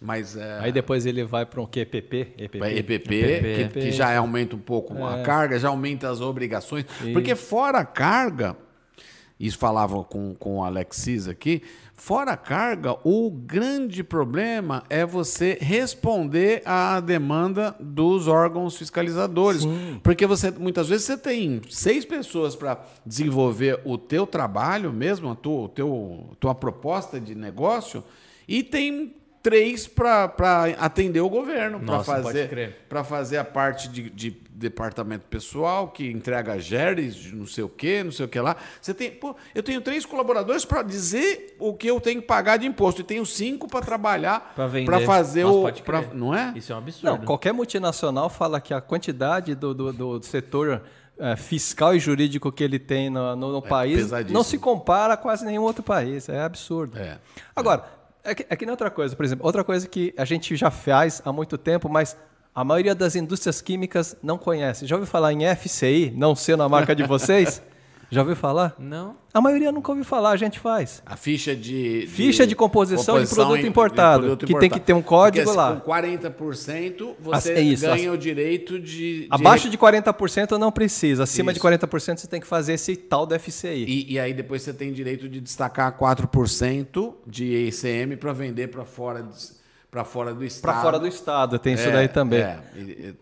[0.00, 1.80] Mas é, Aí depois ele vai para um que?
[1.80, 2.28] EPP?
[2.38, 2.58] EPP.
[2.78, 3.08] EPP.
[3.08, 5.22] Que, que já aumenta um pouco a É.
[5.24, 6.84] carga, já aumenta as obrigações.
[7.12, 8.56] Porque fora a carga,
[9.40, 11.62] isso falava com, com o Alexis aqui,
[11.98, 19.64] fora a carga, o grande problema é você responder à demanda dos órgãos fiscalizadores.
[20.02, 25.34] Porque você muitas vezes você tem seis pessoas para desenvolver o teu trabalho mesmo, a
[25.34, 28.02] tua, o teu, tua proposta de negócio,
[28.46, 29.14] e tem
[29.48, 30.30] três para
[30.78, 37.14] atender o governo, para fazer fazer a parte de, de departamento pessoal que entrega geres,
[37.14, 38.56] de não sei o que, não sei o que lá.
[38.80, 42.58] Você tem, pô, eu tenho três colaboradores para dizer o que eu tenho que pagar
[42.58, 44.52] de imposto e tenho cinco para trabalhar,
[44.84, 46.52] para fazer Nossa, o, pode pra- não é?
[46.54, 47.18] Isso é um absurdo.
[47.18, 50.82] Não, qualquer multinacional fala que a quantidade do, do, do setor
[51.18, 54.34] eh, fiscal e jurídico que ele tem no, no- no país pesadíssimo.
[54.36, 56.28] não se compara a quase nenhum outro país.
[56.28, 56.98] É absurdo.
[56.98, 57.18] É.
[57.56, 57.97] Agora,
[58.28, 60.70] é que, é que nem outra coisa, por exemplo, outra coisa que a gente já
[60.70, 62.16] faz há muito tempo, mas
[62.54, 64.86] a maioria das indústrias químicas não conhece.
[64.86, 67.62] Já ouviu falar em FCI, não sendo a marca de vocês?
[68.10, 68.74] Já ouviu falar?
[68.78, 69.16] Não.
[69.34, 71.02] A maioria nunca ouviu falar, a gente faz.
[71.04, 75.02] A ficha de, Ficha de composição de produto em- importado, que tem que ter um
[75.02, 75.76] código Porque lá.
[75.76, 81.24] Com 40% você é isso, ganha o direito de, de Abaixo de 40% não precisa,
[81.24, 81.60] acima Isso.
[81.60, 83.84] de 40% você tem que fazer esse tal do FCI.
[83.86, 88.84] E, e aí depois você tem direito de destacar 4% de ICM para vender para
[88.84, 89.28] fora,
[89.90, 90.72] para fora do estado.
[90.72, 92.40] Para fora do estado, tem isso É, daí também.
[92.40, 92.58] É,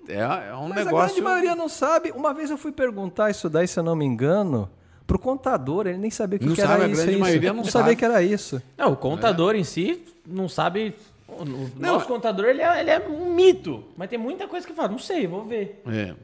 [0.08, 0.18] é,
[0.50, 1.06] é um Mas a negócio.
[1.14, 2.10] grande maioria não sabe.
[2.12, 4.68] Uma vez eu fui perguntar isso daí, se eu não me engano,
[5.06, 6.96] pro contador, ele nem sabia o que, Não que era sabe, a isso.
[6.96, 7.20] grande isso.
[7.20, 7.96] maioria não sabia sabe.
[7.96, 8.60] que era isso.
[8.76, 10.94] Não, o contador em si não sabe.
[11.28, 13.84] O Não, nosso é- contador ele é, ele é um mito.
[13.96, 15.82] Mas tem muita coisa que fala, não sei, vou ver.
[15.86, 16.14] É.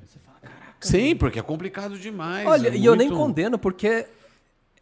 [0.80, 2.46] Sim, porque é complicado demais.
[2.46, 4.06] Olha, é e eu nem muito- condeno, porque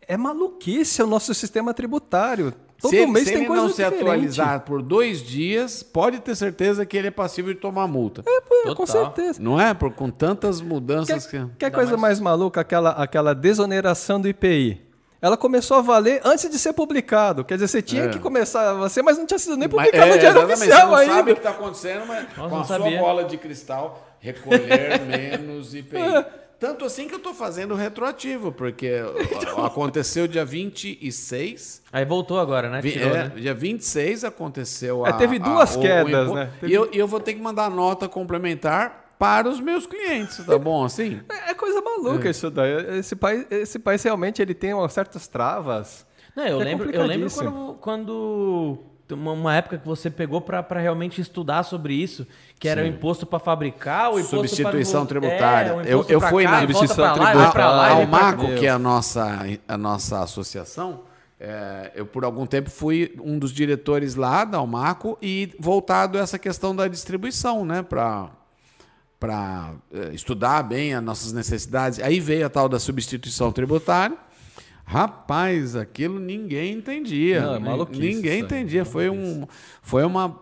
[0.09, 2.55] é maluquice o nosso sistema tributário.
[2.81, 4.01] Todo Se ele, mês se tem ele coisa não se diferente.
[4.03, 8.23] atualizar por dois dias, pode ter certeza que ele é passível de tomar multa.
[8.27, 9.05] É, pô, com Total.
[9.05, 9.43] certeza.
[9.43, 9.75] Não é?
[9.75, 11.51] Por, com tantas mudanças Quer, que.
[11.59, 12.19] quer coisa mais...
[12.21, 12.61] maluca?
[12.61, 14.81] Aquela, aquela desoneração do IPI.
[15.23, 17.45] Ela começou a valer antes de ser publicado.
[17.45, 18.09] Quer dizer, você tinha É.
[18.09, 20.87] que começar a você, mas não tinha sido nem Mas- publicado no Diário Oficial você
[20.87, 21.13] não ainda.
[21.15, 25.75] sabe o que está acontecendo, mas com não a sua bola de cristal, recolher menos
[25.75, 25.99] IPI.
[26.61, 28.93] Tanto assim que eu estou fazendo retroativo, porque
[29.57, 31.83] ó, aconteceu dia 26.
[31.91, 32.83] Aí voltou agora, né?
[32.83, 33.33] Tirou, é, né?
[33.35, 35.09] Dia 26 aconteceu a.
[35.09, 36.51] É, teve a- duas o- o quedas, né?
[36.63, 40.85] E eu, eu vou ter que mandar nota complementar para os meus clientes, tá bom
[40.85, 41.21] assim?
[41.29, 42.99] É é coisa maluca isso daí.
[42.99, 46.07] Esse país, esse país realmente ele tem umas certas travas.
[46.37, 48.79] Não, eu É lembro, eu lembro quando, quando
[49.15, 52.27] uma, uma época que você pegou pra realmente estudar sobre isso,
[52.59, 55.09] que era o imposto pra fabricar, o imposto Substituição pra...
[55.21, 55.71] tributária.
[55.85, 57.43] É, Eu- eu fui cá, na substituição lá,
[57.87, 59.39] a Almaco, que é a nossa,
[59.69, 61.03] a nossa associação,
[61.39, 66.21] é, eu por algum tempo fui um dos diretores lá da Almaco e voltado a
[66.21, 68.29] essa questão da distribuição, né, para
[69.19, 69.73] para
[70.15, 72.01] estudar bem as nossas necessidades.
[72.01, 74.17] Aí veio a tal da substituição tributária.
[74.95, 77.41] Rapaz, aquilo ninguém entendia.
[77.43, 78.85] Não, é maluquice ninguém entendia.
[78.85, 79.47] Foi um,
[79.81, 80.37] foi uma,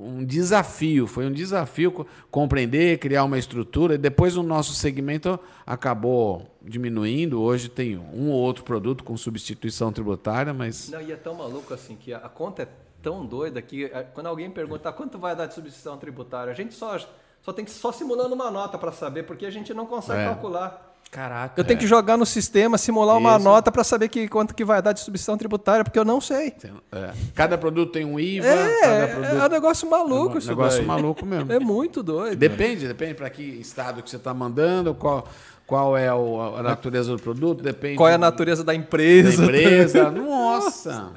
[0.00, 1.06] um desafio.
[1.06, 3.96] Foi um desafio co- compreender, criar uma estrutura.
[3.96, 7.42] E depois o nosso segmento acabou diminuindo.
[7.42, 11.74] Hoje tem um ou outro produto com substituição tributária, mas Não, e é tão maluco
[11.74, 12.68] assim que a conta é
[13.02, 16.56] tão doida que eh, quando alguém pergunta "Ah, quanto vai dar de substituição tributária, a
[16.56, 16.96] gente só,
[17.42, 20.24] só tem que só simulando uma nota para saber, porque a gente não consegue É.
[20.24, 20.88] calcular.
[21.12, 21.60] Caraca.
[21.60, 23.44] Eu tenho que jogar no sistema, simular uma Isso.
[23.44, 26.54] nota para saber que, quanto que vai dar de substituição tributária, porque eu não sei.
[26.90, 28.46] é, cada produto tem um IVA.
[28.46, 29.44] É, cada é, produto...
[29.44, 30.86] um negócio maluco É um isso negócio daí.
[30.86, 31.52] maluco mesmo.
[31.52, 32.36] É muito doido.
[32.38, 35.28] Depende, depende para que estado que você está mandando, qual,
[35.66, 39.44] qual é o- a natureza do produto, depende Qual é a natureza da da empresa?
[39.44, 40.10] empresa.
[40.10, 41.12] Nossa!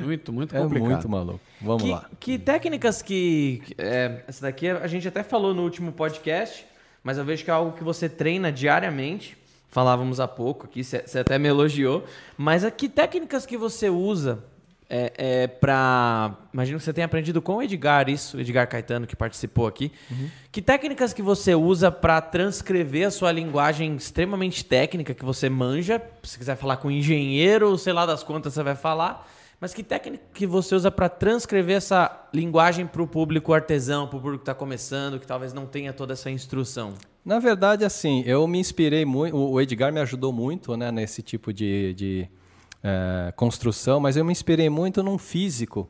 [0.00, 0.90] Muito, muito É complicado.
[0.90, 1.40] muito maluco.
[1.62, 2.04] Vamos que, lá.
[2.20, 3.62] que técnicas que.
[3.64, 6.66] que- É, essa daqui a gente até falou no último podcast,
[7.08, 9.34] mas eu vejo que é algo que você treina diariamente.
[9.70, 12.04] Falávamos há pouco aqui, você até me elogiou.
[12.36, 14.44] Mas a- que técnicas que você usa
[14.90, 16.34] é, é, para.
[16.52, 19.90] Imagino que você tenha aprendido com o Edgar isso, o Edgar Caetano, que participou aqui.
[20.52, 26.02] Que técnicas que você usa para transcrever a sua linguagem extremamente técnica, que você manja?
[26.22, 29.26] Se quiser falar com engenheiro, sei lá das contas, você vai falar.
[29.60, 34.16] Mas que técnica que você usa para transcrever essa linguagem para o público artesão, para
[34.16, 36.94] o público que está começando, que talvez não tenha toda essa instrução?
[37.24, 41.52] Na verdade, assim, eu me inspirei muito, o Edgar me ajudou muito né, nesse tipo
[41.52, 42.28] de, de
[42.84, 45.88] é, construção, mas eu me inspirei muito num físico,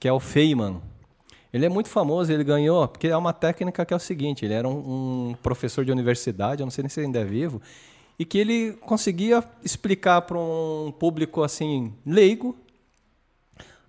[0.00, 0.80] que é o Feynman.
[1.52, 4.54] Ele é muito famoso, ele ganhou, porque é uma técnica que é o seguinte, ele
[4.54, 7.60] era um, um professor de universidade, eu não sei nem se ele ainda é vivo,
[8.18, 12.63] e que ele conseguia explicar para um público assim leigo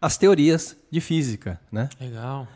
[0.02, 1.90] as teorias de física, né?
[2.00, 2.48] Legal.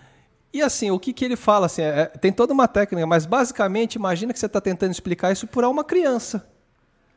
[0.51, 1.67] E assim, o que, que ele fala?
[1.67, 5.45] Assim, é, tem toda uma técnica, mas basicamente imagina que você está tentando explicar isso
[5.45, 6.47] para uma criança.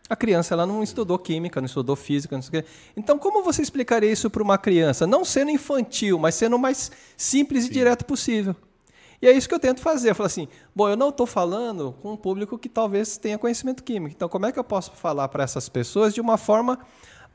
[0.08, 2.68] A criança ela não estudou química, não estudou física, não sei o quê.
[2.94, 5.06] Então, como você explicaria isso para uma criança?
[5.06, 7.70] Não sendo infantil, mas sendo o mais simples Sim.
[7.70, 8.54] e direto possível.
[9.22, 10.10] E é isso que eu tento fazer.
[10.10, 13.82] Eu falo assim, bom, eu não estou falando com um público que talvez tenha conhecimento
[13.82, 14.14] químico.
[14.14, 16.78] Então, como é que eu posso falar para essas pessoas de uma forma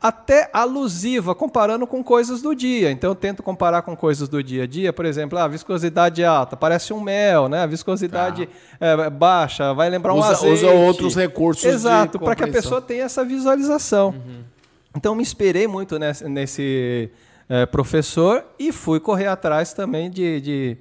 [0.02, 2.92] até alusiva, comparando com coisas do dia.
[2.92, 6.24] Então eu tento comparar com coisas do dia a dia, por exemplo, ah, a viscosidade
[6.24, 7.64] alta, parece um mel, né?
[7.64, 8.48] A viscosidade
[8.80, 8.86] ah.
[8.86, 10.66] é, baixa, vai lembrar um usa, azeite.
[10.66, 14.10] Usa outros recursos Exato, para que a pessoa tenha essa visualização.
[14.10, 14.44] Uhum.
[14.96, 17.12] Então me inspirei muito nesse, nesse
[17.50, 20.78] é, professor e fui correr atrás também de, de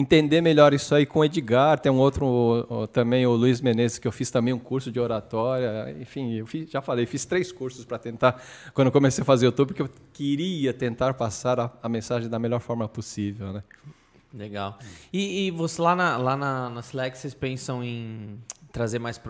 [0.00, 4.08] entender melhor isso aí com o Edgar, tem um outro também, o Luiz Menezes, que
[4.08, 7.84] eu fiz também um curso de oratória, enfim, eu fiz, já falei, fiz três cursos
[7.84, 8.42] para tentar,
[8.72, 12.38] quando eu comecei a fazer YouTube, porque eu queria tentar passar a, a mensagem da
[12.38, 13.62] melhor forma possível, né?
[14.32, 14.78] Legal.
[15.12, 18.38] E, e você lá na, lá na, na Slack, vocês pensam em
[18.72, 19.20] trazer mais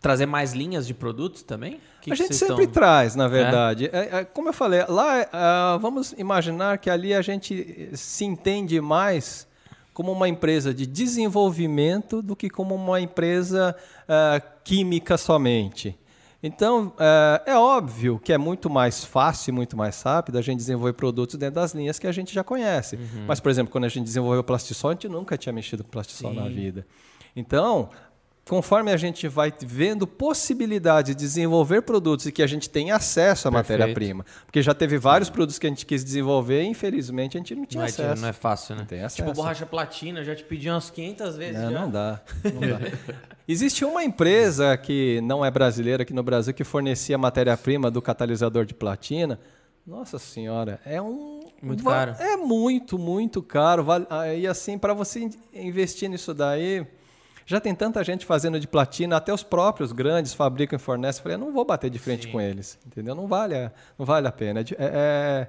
[0.00, 1.80] trazer mais linhas de produtos também?
[2.00, 2.72] Que a que gente sempre estão...
[2.72, 3.28] traz, na é?
[3.28, 3.90] verdade.
[3.92, 4.20] É?
[4.20, 9.46] É, como eu falei, lá uh, vamos imaginar que ali a gente se entende mais
[10.00, 13.76] como uma empresa de desenvolvimento do que como uma empresa
[14.08, 15.94] uh, química somente.
[16.42, 20.94] Então, uh, é óbvio que é muito mais fácil, muito mais rápido a gente desenvolver
[20.94, 22.96] produtos dentro das linhas que a gente já conhece.
[22.96, 23.26] Uhum.
[23.26, 25.90] Mas, por exemplo, quando a gente desenvolveu o Plastisol, a gente nunca tinha mexido com
[25.90, 26.36] Plastisol Sim.
[26.38, 26.86] na vida.
[27.36, 27.90] Então,
[28.44, 33.46] conforme a gente vai vendo possibilidade de desenvolver produtos e que a gente tem acesso
[33.46, 34.24] à matéria-prima.
[34.44, 35.34] Porque já teve vários Sim.
[35.34, 38.18] produtos que a gente quis desenvolver e infelizmente a gente não tinha não acesso.
[38.18, 38.80] É, não é fácil, né?
[38.80, 39.16] Não tem acesso.
[39.16, 41.60] Tipo borracha platina, já te pedi umas 500 vezes.
[41.60, 41.80] Não, já.
[41.80, 42.20] não dá.
[42.44, 42.80] Não dá.
[43.46, 48.64] Existe uma empresa que não é brasileira aqui no Brasil que fornecia matéria-prima do catalisador
[48.64, 49.38] de platina.
[49.86, 52.14] Nossa senhora, é um muito caro.
[52.18, 53.86] É muito, muito caro.
[54.36, 56.86] E assim, para você investir nisso daí,
[57.50, 61.18] já tem tanta gente fazendo de platina, até os próprios grandes fabricam e fornecem.
[61.18, 62.30] Eu falei, eu não vou bater de frente Sim.
[62.30, 63.12] com eles, entendeu?
[63.12, 64.60] Não vale, a, não vale a pena.
[64.60, 65.48] É, é...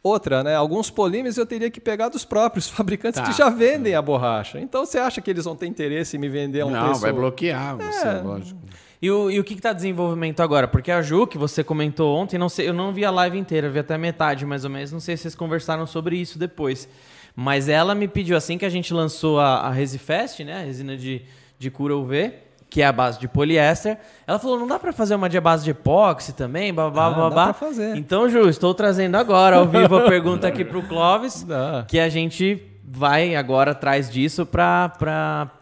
[0.00, 0.54] Outra, né?
[0.54, 3.26] Alguns polímeros eu teria que pegar dos próprios fabricantes tá.
[3.26, 4.60] que já vendem a borracha.
[4.60, 7.00] Então você acha que eles vão ter interesse em me vender a um não, preço?
[7.00, 8.20] vai bloquear você, é.
[8.20, 8.60] lógico.
[9.02, 10.68] E o, e o que está desenvolvimento agora?
[10.68, 13.68] Porque a Ju, que você comentou ontem, não sei, eu não vi a live inteira,
[13.68, 14.92] vi até metade mais ou menos.
[14.92, 16.88] Não sei se vocês conversaram sobre isso depois.
[17.36, 20.62] Mas ela me pediu, assim que a gente lançou a, a Resifest, né?
[20.62, 21.22] A resina de,
[21.58, 22.32] de cura UV,
[22.70, 23.98] que é a base de poliéster.
[24.26, 26.72] Ela falou, não dá para fazer uma de base de epóxi também?
[26.72, 27.46] Babá, ah, babá.
[27.46, 27.96] Dá pra fazer.
[27.96, 31.84] Então, Ju, estou trazendo agora ao vivo a pergunta aqui para o Clóvis, dá.
[31.88, 34.92] que a gente vai agora atrás disso para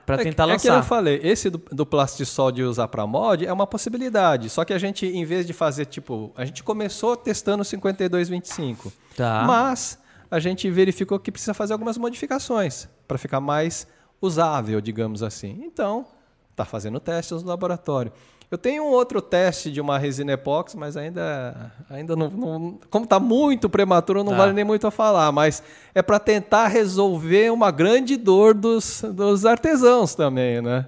[0.08, 0.68] é tentar é lançar.
[0.68, 4.50] É que eu falei, esse do, do plastisol de usar para mod é uma possibilidade.
[4.50, 8.92] Só que a gente, em vez de fazer, tipo, a gente começou testando 5225.
[9.16, 9.44] Tá.
[9.46, 9.98] Mas
[10.32, 13.86] a gente verificou que precisa fazer algumas modificações para ficar mais
[14.18, 15.60] usável, digamos assim.
[15.62, 16.06] Então,
[16.50, 18.10] está fazendo testes no laboratório.
[18.50, 23.04] Eu tenho um outro teste de uma resina epóxi, mas ainda, ainda não, não como
[23.04, 24.38] está muito prematuro, não tá.
[24.38, 25.30] vale nem muito a falar.
[25.32, 25.62] Mas
[25.94, 30.86] é para tentar resolver uma grande dor dos, dos artesãos também, né?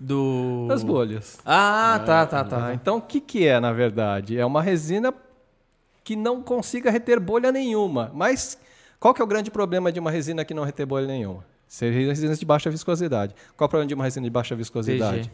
[0.00, 0.66] Do...
[0.68, 1.38] Das bolhas.
[1.44, 2.68] Ah, tá, tá, tá.
[2.68, 4.38] Ah, então, o que, que é, na verdade?
[4.38, 5.12] É uma resina
[6.06, 8.12] que não consiga reter bolha nenhuma.
[8.14, 8.56] Mas
[9.00, 11.44] qual que é o grande problema de uma resina que não reter bolha nenhuma?
[11.66, 13.34] Seria resinas de baixa viscosidade.
[13.56, 15.28] Qual é o problema de uma resina de baixa viscosidade?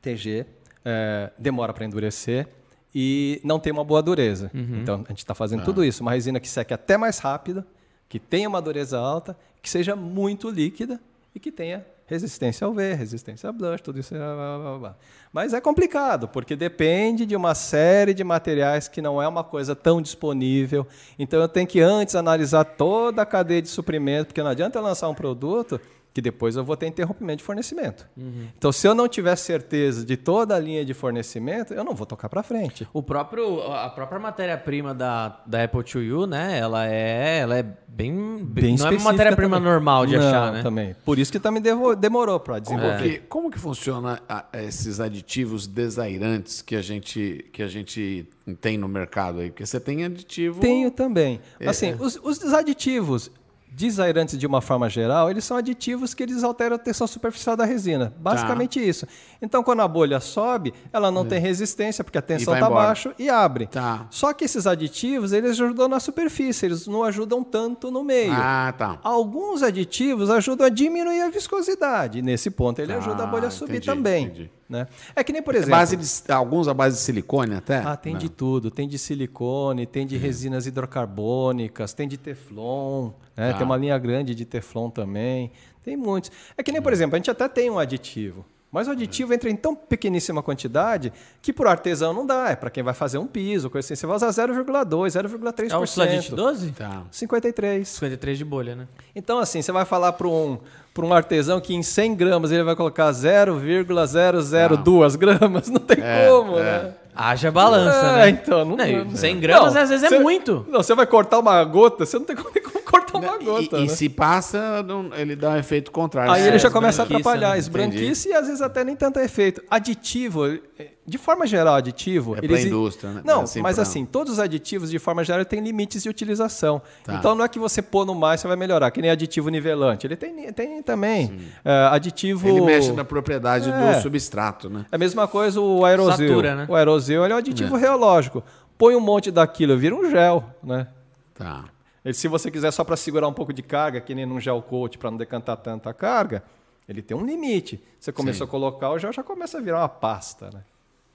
[0.00, 0.14] TG.
[0.14, 0.46] TG
[0.84, 2.46] é, demora para endurecer
[2.94, 4.52] e não tem uma boa dureza.
[4.54, 4.78] Uhum.
[4.80, 5.64] Então, a gente está fazendo ah.
[5.64, 6.00] tudo isso.
[6.02, 7.66] Uma resina que seque até mais rápida,
[8.08, 11.00] que tenha uma dureza alta, que seja muito líquida
[11.34, 14.14] e que tenha resistência ao V, resistência a blush, tudo isso.
[14.14, 14.96] Blá, blá, blá.
[15.32, 19.74] Mas é complicado, porque depende de uma série de materiais que não é uma coisa
[19.74, 20.86] tão disponível.
[21.18, 24.82] Então eu tenho que antes analisar toda a cadeia de suprimento, porque não adianta eu
[24.82, 25.80] lançar um produto
[26.14, 28.08] que depois eu vou ter interrompimento de fornecimento.
[28.16, 28.46] Uhum.
[28.56, 32.06] Então, se eu não tiver certeza de toda a linha de fornecimento, eu não vou
[32.06, 32.86] tocar para frente.
[32.92, 36.56] O próprio, a própria matéria-prima da, da Apple IIu, né?
[36.56, 40.62] Ela é, ela é bem, Bem não é uma matéria-prima normal de Não, achar, né?
[40.62, 40.94] Também.
[41.04, 43.02] Por isso que também devo- demorou para Como, desenvolver.
[43.10, 48.28] que, como que funciona a- esses aditivos desairantes que a gente que a gente
[48.60, 49.50] tem no mercado aí?
[49.50, 50.60] Porque você tem aditivo.
[50.60, 51.40] Tenho também.
[51.58, 51.96] É, Assim, é.
[51.98, 53.32] Os, os aditivos
[53.76, 57.64] desairantes de uma forma geral, eles são aditivos que eles alteram a tensão superficial da
[57.64, 58.14] resina.
[58.18, 59.06] Basicamente isso.
[59.42, 63.28] Então, quando a bolha sobe, ela não tem resistência, porque a tensão está baixa e
[63.28, 63.66] abre.
[63.66, 64.06] Tá.
[64.10, 68.32] Só que esses aditivos, eles ajudam na superfície, eles não ajudam tanto no meio.
[68.32, 68.98] Ah, tá.
[69.02, 72.22] Alguns aditivos ajudam a diminuir a viscosidade.
[72.22, 74.24] Nesse ponto, ele Ah, ajuda a bolha a subir entendi, também.
[74.26, 74.50] entendi.
[74.68, 74.86] Né?
[75.14, 75.76] É que nem, por É exemplo...
[75.76, 77.78] base de, alguns a base de silicone até?
[77.78, 78.20] Ah, tem Não.
[78.20, 78.70] de tudo.
[78.70, 83.52] Tem de silicone, tem de resinas hidrocarbônicas, tem de teflon, né?
[83.52, 83.58] Tá.
[83.58, 85.50] tem uma linha grande de teflon também.
[85.84, 86.30] Tem muitos.
[86.56, 88.44] É que nem, por exemplo, a gente até tem um aditivo.
[88.72, 92.50] Mas o aditivo entra em tão pequeníssima quantidade que por artesão não dá.
[92.50, 93.94] É para quem vai fazer um piso, coisa assim.
[93.94, 95.70] Você vai usar 0,2, 0,3%.
[95.70, 96.72] É o Sladit 12?
[96.72, 97.04] Tá.
[97.08, 97.86] 53.
[97.86, 98.88] 53 de bolha, né?
[99.14, 100.58] Então, assim, você vai falar para um,
[100.94, 105.68] pra um artesão que em 100 gramas ele vai colocar 0,002 gramas.
[105.68, 106.62] Não tem É, como, é.
[106.62, 106.92] né?
[107.16, 108.28] Haja balança, É, né?
[108.30, 110.66] então, não, Não, e não- 100 gramas Não, às vezes é você- muito.
[110.68, 113.76] Não, você vai cortar uma gota, você não tem como, como cortar uma E- gota.
[113.78, 113.86] e, né?
[113.88, 116.32] se passa, não- ele dá um efeito contrário.
[116.32, 117.58] Aí É, ele já começa a esbranquiça, atrapalhar, né?
[117.58, 119.62] esbranquice e às vezes até nem tanto efeito.
[119.70, 120.58] Aditivo,
[121.06, 122.34] de forma geral, aditivo.
[122.36, 123.22] É eles- indústria, né?
[123.24, 126.80] Não, Assim, mas pra- assim, todos os aditivos, de forma geral, têm limites de utilização.
[127.02, 127.14] Tá.
[127.14, 130.06] Então não é que você pôr no mais você vai melhorar, que nem aditivo nivelante.
[130.06, 131.38] Ele tem, tem também.
[131.64, 132.48] eh, aditivo.
[132.48, 133.94] Ele mexe na propriedade É.
[133.96, 134.86] do substrato, né?
[134.90, 136.12] É a mesma coisa o aerosol.
[136.26, 136.66] Satura, né?
[136.68, 138.42] O aerosol ele é um aditivo reológico.
[138.78, 140.86] Põe um monte daquilo, vira um gel, né?
[141.34, 141.64] Tá.
[142.04, 144.60] Ele, se você quiser só para segurar um pouco de carga, que nem num gel
[144.62, 146.42] coat, para não decantar tanta carga,
[146.88, 147.82] ele tem um limite.
[148.00, 150.60] Você começou a colocar, o gel já começa a virar uma pasta, né?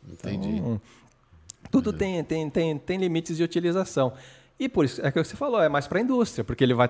[0.07, 0.61] Entendi.
[1.71, 4.13] Tudo tem, tem, tem, tem limites de utilização.
[4.59, 6.73] E por isso, é o que você falou, é mais para a indústria, porque ele
[6.73, 6.89] vai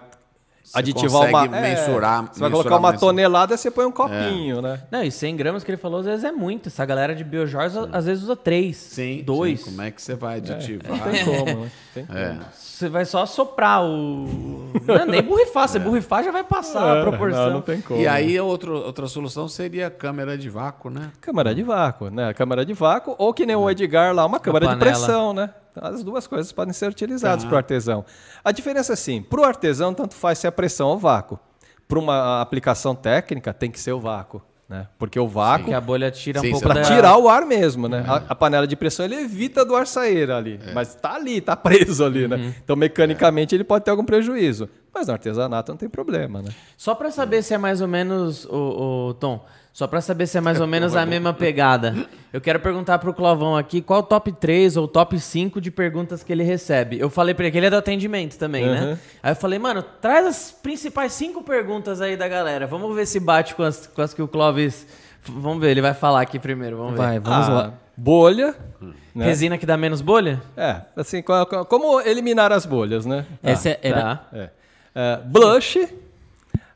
[0.74, 1.46] aditivar uma...
[1.46, 4.82] é, mensurar- você vai mensurar colocar uma mais- tonelada, você põe um copinho, né?
[4.92, 6.68] Não, e 100 gramas que ele falou, às vezes é muito.
[6.68, 9.24] Essa galera de biojoias às vezes usa 3, Sim.
[9.26, 9.60] 2.
[9.60, 9.66] sim.
[9.72, 10.98] Como é que você vai aditivar?
[10.98, 11.72] Não tem como, né?
[11.94, 12.36] Tem É.
[12.54, 14.72] Você vai só soprar o...
[14.86, 15.68] Não, é nem borrifar.
[15.68, 17.46] Se borrifar já vai passar a proporção.
[17.48, 18.00] Não, não tem como.
[18.00, 21.12] E aí outro, outra solução seria a câmera de vácuo, né?
[21.20, 22.34] Câmara de vácuo, né?
[22.34, 25.50] Câmara de vácuo, ou que nem o Edgar lá, uma câmara de pressão, né?
[25.82, 27.50] As duas coisas podem ser utilizadas Tá.
[27.50, 28.06] para o artesão.
[28.44, 31.40] A diferença é assim, para o artesão, tanto faz se é pressão ou vácuo.
[31.88, 34.88] Para uma aplicação técnica, tem que ser o vácuo, né?
[35.00, 36.82] Porque o vácuo, Porque a bolha tira Sim, um pouco você da...
[36.82, 38.04] para tirar o ar mesmo, né?
[38.08, 41.56] A, a panela de pressão, ele evita do ar sair ali, mas está ali, está
[41.56, 42.54] preso ali, né?
[42.64, 44.70] Então, mecanicamente, ele pode ter algum prejuízo.
[44.94, 46.50] Mas no artesanato não tem problema, né?
[46.78, 49.44] Só pra saber se é mais ou menos, o, Tom,
[49.80, 51.96] só pra saber se é mais ou menos a mesma pegada,
[52.34, 56.22] eu quero perguntar pro Clovão aqui qual o top 3 ou top 5 de perguntas
[56.22, 57.00] que ele recebe.
[57.00, 58.74] Eu falei pra ele que ele é do atendimento também, Uhum.
[58.74, 59.00] né?
[59.24, 62.68] Aí eu falei, mano, traz as principais cinco perguntas aí da galera.
[62.68, 64.86] Vamos ver se bate com as, com as que o Clóvis...
[65.24, 66.98] Vamos ver, ele vai falar aqui primeiro, vamos ver.
[66.98, 67.74] Vai, vamos Ah, lá.
[67.96, 68.56] Bolha,
[69.16, 69.26] né?
[69.26, 70.42] Resina que dá menos bolha?
[70.58, 73.26] É, assim, co- co- como eliminar as bolhas, né?
[73.42, 74.26] Essa é- era, Tá.
[74.34, 74.50] É.
[74.96, 75.88] É, blush.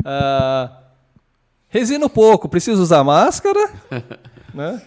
[0.05, 0.69] ah,
[1.73, 3.71] resina pouco, preciso usar máscara.
[4.53, 4.79] né?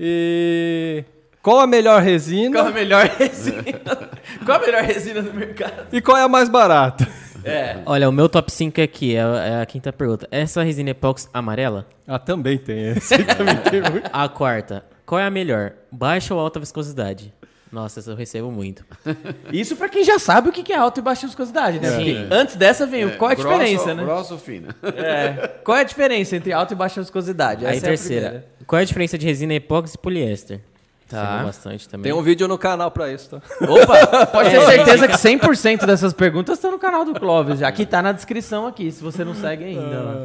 [0.00, 1.04] E
[1.42, 3.62] qual a melhor resina Qual a melhor resina?
[4.44, 5.86] qual a melhor resina do mercado?
[5.92, 7.06] e qual é a mais barata?
[7.44, 7.78] É.
[7.86, 10.26] Olha, o meu top 5 aqui é, é a quinta pergunta.
[10.30, 11.86] Essa resina epox amarela?
[12.06, 13.16] Ah, também tem esse.
[13.24, 14.10] também tem muito.
[14.12, 15.74] A quarta, qual é a melhor?
[15.92, 17.32] Baixa ou alta viscosidade?
[17.70, 18.84] Nossa, eu recebo muito.
[19.52, 21.90] Isso pra quem já sabe o que que é alta e baixa viscosidade, né?
[21.90, 21.96] Sim.
[21.96, 24.02] Porque antes dessa vem o qual é a Grosso- diferença, né?
[24.04, 24.68] Grosso ou fino?
[24.82, 25.48] É.
[25.62, 27.66] Qual é a diferença entre alta e baixa viscosidade?
[27.66, 30.60] Aí é terceira, qual é a diferença de resina epox e poliéster?
[31.08, 31.42] Tá.
[31.44, 32.10] Bastante também.
[32.10, 33.42] Tem um vídeo no canal pra isso, tá?
[33.66, 37.58] Opa, pode ter certeza que 100% dessas perguntas estão no canal do Clóvis.
[37.60, 37.68] já.
[37.68, 40.00] Aqui tá na descrição aqui, se você não segue ainda.
[40.02, 40.24] lá.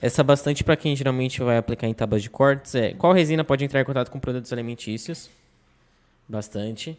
[0.00, 3.64] Essa bastante para quem geralmente vai aplicar em tábuas de cortes é qual resina pode
[3.64, 5.28] entrar em contato com produtos alimentícios?
[6.28, 6.98] Bastante.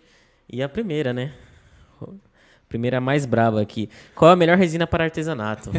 [0.49, 1.33] E a primeira, né?
[2.69, 3.89] Primeira mais braba aqui.
[4.13, 5.71] Qual a melhor resina para artesanato?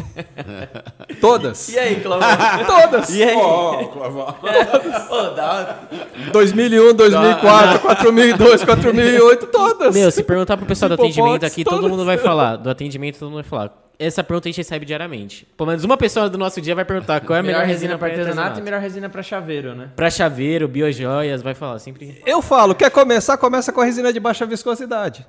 [1.21, 1.69] Todas.
[1.69, 2.25] E aí, Clóvis?
[2.65, 3.09] Todas.
[3.11, 3.35] E aí?
[3.35, 4.33] Ó, Clavão.
[5.07, 5.87] Pô, dá
[6.31, 9.95] 2001, 2004, 4002, 4008, todas.
[9.95, 12.55] Meu, se perguntar pro pessoal do Tipo, atendimento aqui, todo mundo vai falar.
[12.55, 13.88] Do atendimento, todo mundo vai falar.
[13.99, 15.45] Essa pergunta a gente recebe diariamente.
[15.57, 18.07] Pelo menos uma pessoa do nosso dia vai perguntar qual é a melhor, resina para
[18.07, 18.57] artesanato.
[18.57, 19.89] e melhor resina pra chaveiro, né?
[19.93, 22.21] Pra chaveiro, biojoias, vai falar sempre.
[22.25, 25.27] Eu falo, quer começar, começa com a resina de baixa viscosidade.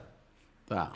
[0.66, 0.92] Tá.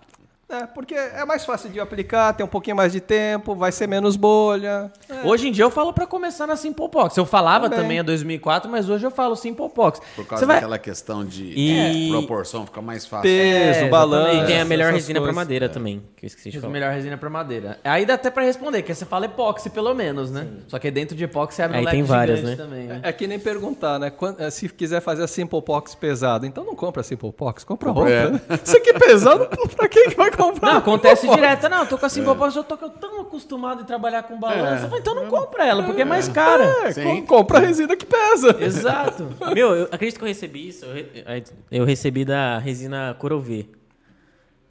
[0.48, 3.86] É, porque é mais fácil de aplicar, tem um pouquinho mais de tempo, vai ser
[3.86, 4.92] menos bolha.
[5.08, 5.26] É.
[5.26, 7.16] Hoje em dia eu falo pra começar na Simple Pox.
[7.16, 7.82] Eu falava Também.
[7.82, 10.00] também em 2004, mas hoje eu falo Simple Pox.
[10.14, 10.56] Por causa Você vai...
[10.56, 13.22] daquela questão de E- é, proporção, fica mais fácil.
[13.22, 14.42] Peso, É, balanço.
[14.42, 15.34] E tem a melhor resina pra coisas.
[15.34, 16.72] madeira também, que eu esqueci de falar.
[16.72, 17.80] melhor resina pra madeira.
[17.82, 20.46] Aí dá até pra responder, que você fala epóxi pelo menos, né?
[20.68, 22.54] Só que dentro de epóxi abre um Aí leque tem várias, né?
[22.54, 23.00] também, né?
[23.02, 24.10] É que nem perguntar, né?
[24.10, 27.64] Quan- eh, Se quiser fazer a Simple Pox pesado, então não compra a Simple Pox,
[27.64, 28.10] compra outra.
[28.12, 28.30] É.
[28.30, 28.40] né?
[28.62, 30.43] Isso aqui é pesado, pra quem que vai comprar?
[30.60, 31.68] Não, acontece direto.
[31.68, 34.84] Não, eu tô com a Simple Pox, eu tô tão acostumado em trabalhar com balança.
[34.84, 36.64] Eu falo, Então não compra ela, porque é mais cara.
[36.96, 38.56] É, compra a resina que pesa.
[38.60, 39.28] Exato.
[39.54, 40.84] Meu, eu acredito que eu recebi isso.
[40.84, 43.66] Eu, re- eu recebi da resina Corovê.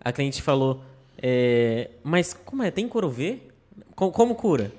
[0.04, 0.82] A cliente falou,
[1.22, 2.70] é, mas como é?
[2.72, 3.40] Tem Corovê?
[3.96, 4.72] Co- como cura?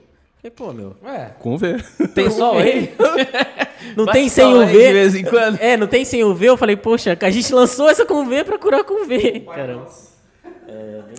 [0.43, 1.77] Eu Falei, pô, meu, Ué, Com V.
[2.15, 2.93] tem só ele?
[3.97, 4.73] não Vai tem sem aí UV?
[4.73, 5.59] de vez em quando.
[5.59, 6.45] É, não tem sem UV?
[6.47, 9.41] Eu falei, poxa, a gente lançou essa com V pra curar com V.
[9.55, 9.87] Caramba.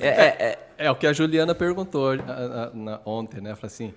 [0.01, 0.59] É, é, é.
[0.77, 3.55] É o que a Juliana perguntou ah, na- ontem, né?
[3.55, 3.93] Falou assim,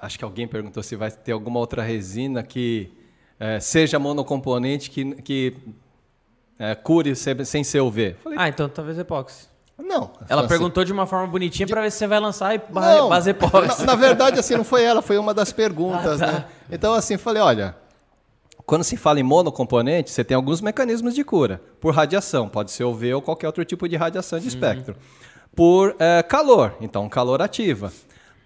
[0.00, 2.90] acho que alguém perguntou se vai ter alguma outra resina que
[3.38, 5.54] eh, seja monocomponente que, que
[6.82, 8.16] cure se- sem ser UV.
[8.22, 9.48] Falei, Ah, então talvez epóxi.
[9.78, 10.10] não.
[10.28, 13.08] Ela Assim, perguntou de uma forma bonitinha pra ver se você vai lançar e Não,
[13.08, 13.80] base epóxi.
[13.80, 16.32] na, na verdade, assim, não foi ela, foi uma das perguntas, Ah, tá.
[16.32, 16.44] né?
[16.70, 17.74] Então, assim, falei, olha,
[18.66, 21.60] Quando se fala em monocomponente, você tem alguns mecanismos de cura.
[21.80, 24.96] Por radiação, pode ser UV ou qualquer outro tipo de radiação de espectro.
[25.54, 27.92] Por eh, calor, então calor ativa.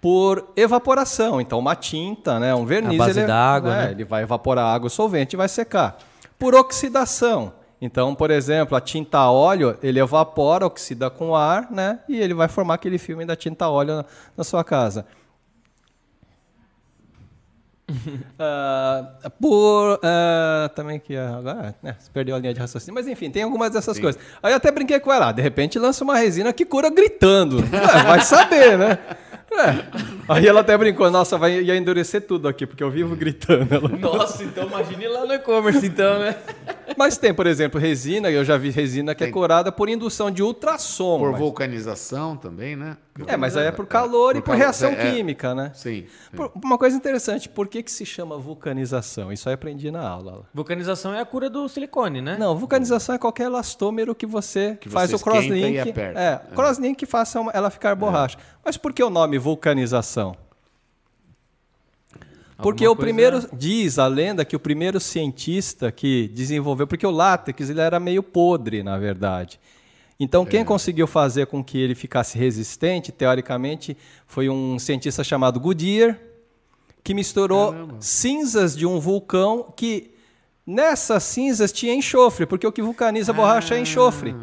[0.01, 3.91] Por evaporação, então uma tinta, né, um verniz, A base ele, d'água, é, né?
[3.91, 5.97] ele vai evaporar água solvente e vai secar.
[6.37, 11.99] Por oxidação, então, por exemplo, a tinta a óleo, ele evapora, oxida com ar, né,
[12.07, 14.05] e ele vai formar aquele filme da tinta a óleo na,
[14.37, 15.05] na sua casa.
[18.37, 23.29] Ah, por ah, também que ah, agora né, perdeu a linha de raciocínio, mas enfim,
[23.29, 24.21] tem algumas dessas coisas.
[24.43, 27.57] Aí eu até brinquei com ela, de repente lança uma resina que cura gritando.
[27.57, 28.97] Ué, vai saber, né?
[29.51, 29.85] Ué.
[30.27, 33.73] Aí ela até brincou, nossa, vai ia endurecer tudo aqui, porque eu vivo gritando.
[33.73, 36.35] Ela- Nossa, então imagine lá no e-commerce, então, né?
[36.97, 40.41] Mas tem, por exemplo, resina, eu já vi resina que é curada por indução de
[40.43, 41.19] ultrassom.
[41.19, 42.97] Por mas- vulcanização também, né?
[43.27, 45.71] É, mas aí é por calor e por reação é, química, né?
[45.73, 46.05] Sim.
[46.35, 49.31] Por- uma coisa interessante, por que, que se chama vulcanização?
[49.31, 50.43] Isso aí eu aprendi na aula.
[50.53, 52.35] Vulcanização é a cura do silicone, né?
[52.37, 55.79] Não, vulcanização é qualquer elastômero que você Que faz você o crosslink.
[55.79, 56.19] aperta.
[56.19, 58.37] É, crosslink que faça uma- ela ficar borracha.
[58.65, 60.35] Mas por que o nome vulcanização?
[62.57, 63.05] Porque Alguma o coisa-
[63.41, 67.99] primeiro diz a lenda que o primeiro cientista que desenvolveu, porque o látex ele era
[67.99, 69.59] meio podre, na verdade.
[70.19, 76.17] Então quem conseguiu fazer com que ele ficasse resistente, teoricamente, foi um cientista chamado Goodyear,
[77.03, 80.11] que misturou cinzas de um vulcão que
[80.65, 84.33] nessas cinzas tinha enxofre, porque o que vulcaniza borracha é enxofre.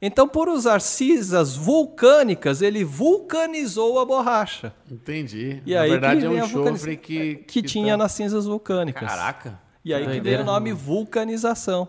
[0.00, 4.74] Então, por usar cinzas vulcânicas, ele vulcanizou a borracha.
[4.90, 5.62] Entendi.
[5.64, 9.08] E Na aí verdade que é um enxofre que, que tinha tá- nas cinzas vulcânicas.
[9.08, 9.58] Caraca.
[9.84, 10.42] E aí que Doideira.
[10.42, 11.88] o nome vulcanização.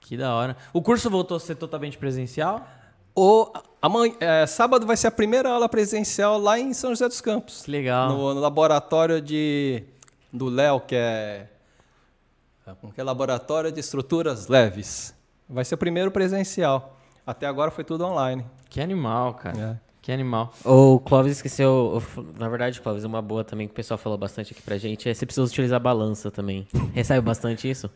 [0.00, 0.56] Que da hora.
[0.72, 2.66] O curso voltou a ser totalmente presencial?
[3.14, 3.50] O,
[3.80, 7.62] amanhã, é, sábado vai ser a primeira aula presencial lá em São José dos Campos.
[7.62, 8.08] Que legal.
[8.10, 9.82] No, no laboratório de,
[10.32, 11.46] do Léo, que é,
[12.80, 15.14] como que é laboratório de estruturas leves.
[15.48, 16.99] Vai ser o primeiro presencial.
[17.30, 18.44] Até agora foi tudo online.
[18.68, 19.80] Que animal, cara.
[19.86, 19.90] É.
[20.02, 20.52] Que animal.
[20.64, 22.02] O Clóvis esqueceu.
[22.38, 25.14] Na verdade, Clóvis, uma boa também que o pessoal falou bastante aqui pra gente é
[25.14, 26.66] você precisa utilizar balança também.
[26.92, 27.90] Recebe bastante isso?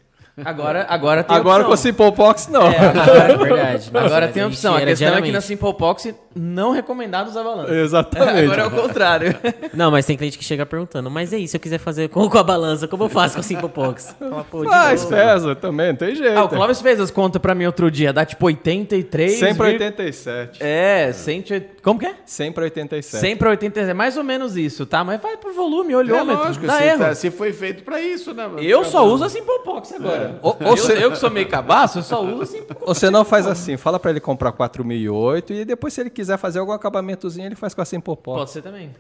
[0.45, 1.91] Agora, agora tem agora com o opção.
[1.93, 2.67] Simple Pox, não.
[2.67, 3.93] É, agora, É verdade.
[3.93, 4.75] Nossa, agora tem a opção.
[4.75, 5.41] A questão é que na.
[5.41, 7.73] Simple Pox não recomendado usar balança.
[7.73, 8.41] Exatamente.
[8.45, 9.37] Agora é o contrário.
[9.73, 12.29] Não, mas tem cliente que chega perguntando, mas e aí, se eu quiser fazer com,
[12.29, 14.17] com a balança, como eu faço com a Simple Pox?
[14.19, 15.09] Fala, pô, novo.
[15.09, 16.37] pesa também, não tem jeito.
[16.37, 18.13] Ah, o Clóvis fez as contas pra mim outro dia.
[18.13, 19.39] Dá tipo 83.
[19.39, 20.59] Sempre vir- 87.
[20.61, 21.45] É, 100...
[21.85, 22.15] Como que é?
[22.25, 23.21] Sempre 87.
[23.21, 23.91] Sempre 87.
[23.91, 25.05] É mais ou menos isso, tá?
[25.05, 26.43] Mas vai pro volume, É olhômetro.
[26.45, 26.99] lógico, dá se, erro.
[26.99, 28.51] tá- se foi feito pra isso, né?
[28.59, 30.39] Eu só uso a Simple Pox agora.
[30.41, 32.87] Ou- ou eu, eu que sou meio cabaço, eu só uso a Simple Pox.
[32.87, 36.59] Você não faz assim, fala pra ele comprar 4008 e depois se ele quiser fazer
[36.59, 38.39] algum acabamentozinho, ele faz com a Simple Pox.
[38.39, 38.91] Pode ser também.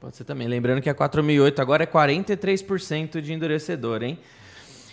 [0.00, 0.46] Pode ser também.
[0.46, 4.18] Lembrando que a 4008 agora é 43% de endurecedor, hein?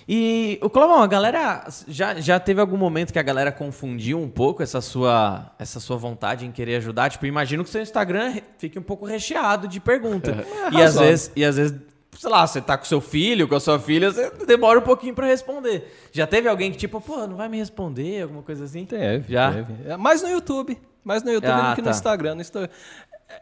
[0.07, 4.30] E o Clovão, a galera já, já teve algum momento que a galera confundiu um
[4.30, 7.10] pouco essa sua, essa sua vontade em querer ajudar?
[7.10, 10.36] Tipo, imagino que o seu Instagram fique um pouco recheado de perguntas.
[10.72, 11.76] e, às vezes, e às vezes,
[12.19, 15.15] sei lá, você tá com seu filho, com a sua filha, você demora um pouquinho
[15.15, 15.91] pra responder.
[16.11, 18.86] Já teve alguém que, tipo, pô, não vai me responder, alguma coisa assim?
[18.86, 19.52] Teve, Já?
[19.53, 19.73] teve.
[19.90, 20.77] É, Mais no YouTube.
[21.03, 21.91] Mais no YouTube Ah, do que no tá.
[21.91, 22.36] Instagram.
[22.36, 22.69] No Insta-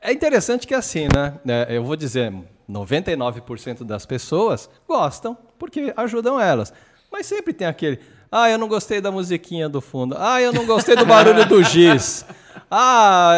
[0.02, 1.34] É interessante que assim, né?
[1.46, 2.34] é, Eu vou dizer,
[2.70, 6.74] 99% das pessoas gostam porque ajudam elas.
[7.10, 7.98] Mas sempre tem aquele,
[8.30, 10.14] ah, eu não gostei da musiquinha do fundo.
[10.20, 12.26] Ah, eu não gostei do barulho do giz.
[12.76, 13.32] Ah,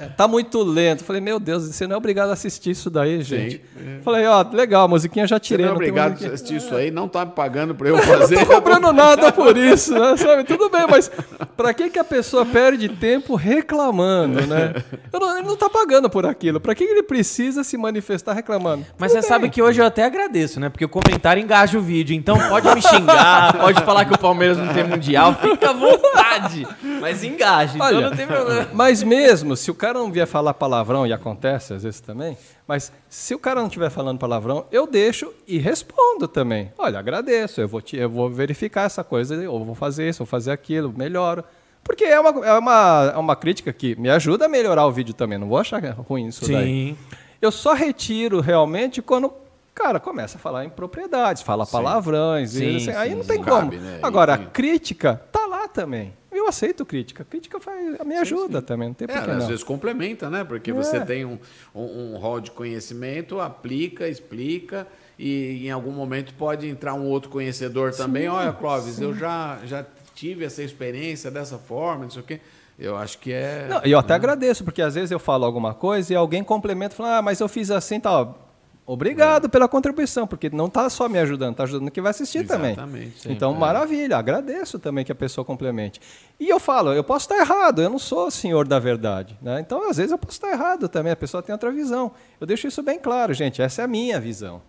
[0.00, 1.04] é, é, tá muito lento.
[1.04, 3.60] Falei, meu Deus, você não é obrigado a assistir isso daí, gente.
[4.02, 5.66] Falei, ó, legal, a musiquinha já Você tirei.
[5.66, 7.98] não é não tem obrigado a assistir isso aí, não tá me pagando pra eu
[8.02, 8.36] fazer.
[8.36, 10.16] Não tô cobrando nada por isso, né?
[10.16, 10.44] Sabe?
[10.44, 11.10] Tudo bem, mas
[11.56, 14.74] pra que, que a pessoa perde tempo reclamando, né?
[15.12, 16.58] Eu não- ele não tá pagando por aquilo.
[16.58, 18.86] Pra que que ele precisa se manifestar reclamando?
[18.98, 20.68] Mas você sabe que hoje eu até agradeço, né?
[20.70, 22.14] Porque o comentário engaja o vídeo.
[22.16, 26.66] Então pode me xingar, pode falar que o Palmeiras não tem mundial, fica à vontade.
[27.00, 28.69] Mas engaja, então Olha, não tem problema.
[28.72, 32.36] Mas mesmo, se o cara não vier falar palavrão, e acontece às vezes também,
[32.66, 36.72] mas se o cara não estiver falando palavrão, eu deixo e respondo também.
[36.78, 40.26] Olha, agradeço, eu vou, te, eu vou verificar essa coisa, eu vou fazer isso, vou
[40.26, 41.44] fazer aquilo, melhoro.
[41.82, 45.14] Porque é uma, é, uma, é uma crítica que me ajuda a melhorar o vídeo
[45.14, 46.96] também, não vou achar ruim isso daí.
[47.40, 49.32] Eu só retiro realmente quando o
[49.74, 53.28] cara começa a falar em propriedades, fala palavrões, Sim, e assim, aí sim, não sim.
[53.28, 53.88] tem Cabe, como.
[53.88, 53.98] né?
[54.02, 56.12] Agora, a crítica tá lá também.
[56.32, 57.24] Eu aceito crítica.
[57.24, 59.46] Crítica faz, me ajuda também, não tem É, às não.
[59.46, 60.44] vezes complementa, né?
[60.44, 61.38] Porque você tem um,
[61.74, 64.86] um, um rol de conhecimento, aplica, explica,
[65.18, 68.28] e em algum momento pode entrar um outro conhecedor também.
[68.28, 69.84] Olha, Clóvis, eu já, já
[70.14, 72.40] tive essa experiência dessa forma, não sei o quê.
[72.78, 73.66] Eu acho que é.
[73.68, 76.96] Não, eu até agradeço, porque às vezes eu falo alguma coisa e alguém complementa e
[76.96, 78.49] fala, ah, mas eu fiz assim e tal.
[78.92, 82.72] Obrigado pela contribuição, porque não está só me ajudando, está ajudando quem vai assistir também.
[82.72, 83.30] Exatamente.
[83.32, 83.58] Então, É.
[83.58, 86.00] maravilha, agradeço também que a pessoa complemente.
[86.40, 89.38] E eu falo, eu posso estar errado, eu não sou o senhor da verdade.
[89.40, 89.60] Né?
[89.60, 92.10] Então, às vezes, eu posso estar errado também, a pessoa tem outra visão.
[92.40, 94.60] Eu deixo isso bem claro, gente, essa é a minha visão.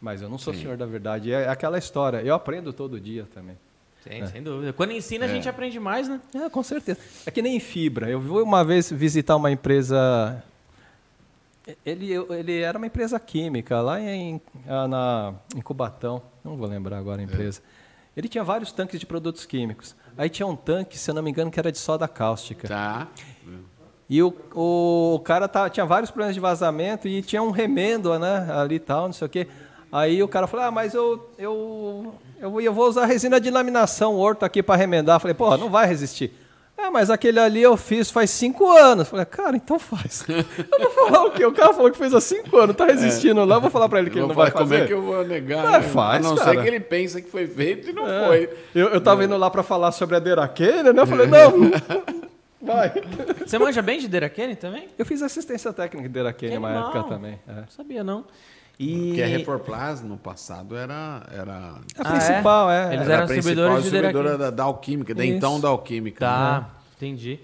[0.00, 3.26] Mas eu não sou o senhor da verdade, é aquela história, eu aprendo todo dia
[3.34, 3.56] também.
[4.02, 4.72] Sim, sem dúvida.
[4.72, 6.20] Quando ensina, a gente aprende mais, né?
[6.34, 7.00] É, com certeza.
[7.26, 8.08] É que nem fibra.
[8.08, 10.42] Eu fui uma vez visitar uma empresa.
[11.84, 16.22] Ele, ele era uma empresa química lá em, ah, na, em Cubatão.
[16.44, 17.60] Não vou lembrar agora a empresa.
[18.16, 19.94] Ele tinha vários tanques de produtos químicos.
[20.16, 22.66] Aí tinha um tanque, se eu não me engano, que era de soda cáustica.
[22.66, 23.08] Tá.
[24.10, 28.48] E o, o cara tá, tinha vários problemas de vazamento e tinha um remendo né,
[28.50, 29.46] ali e tal, não sei o quê.
[29.92, 34.16] Aí o cara falou, ah, mas eu, eu, eu, eu vou usar resina de laminação
[34.16, 35.20] horto aqui para remendar.
[35.20, 36.32] Falei, pô, não vai resistir.
[36.80, 39.08] Ah, mas aquele ali eu fiz faz cinco anos.
[39.08, 40.24] Falei, cara, então faz.
[40.28, 41.44] Eu vou falar o quê?
[41.44, 43.98] O cara falou que fez há cinco anos, tá resistindo lá, eu vou falar para
[43.98, 44.74] ele que Eu ele não vai falar, fazer.
[44.76, 45.66] Como é que eu vou negar?
[45.66, 45.88] Ah, né?
[45.88, 46.50] faz, a não cara.
[46.52, 48.26] ser que ele pensa que foi feito e não É.
[48.26, 48.50] foi.
[48.74, 51.02] Eu, eu tava indo lá para falar sobre a Deraquene, né?
[51.02, 51.52] Eu falei, não,
[52.62, 52.92] vai.
[53.44, 54.88] Você manja bem de Derakene também?
[54.96, 56.90] Eu fiz assistência técnica de uma animal.
[56.90, 57.38] época também.
[57.48, 57.52] é.
[57.52, 58.24] Não sabia, não.
[58.78, 59.08] E...
[59.08, 61.22] Porque a Reforplas no passado era.
[61.32, 62.94] era A Ah, principal, é.
[62.94, 66.20] Eles era eram a principal distribuidores de distribuidora da, da Alquímica, da então da Alquímica.
[66.20, 66.66] Tá, né?
[66.96, 67.40] entendi.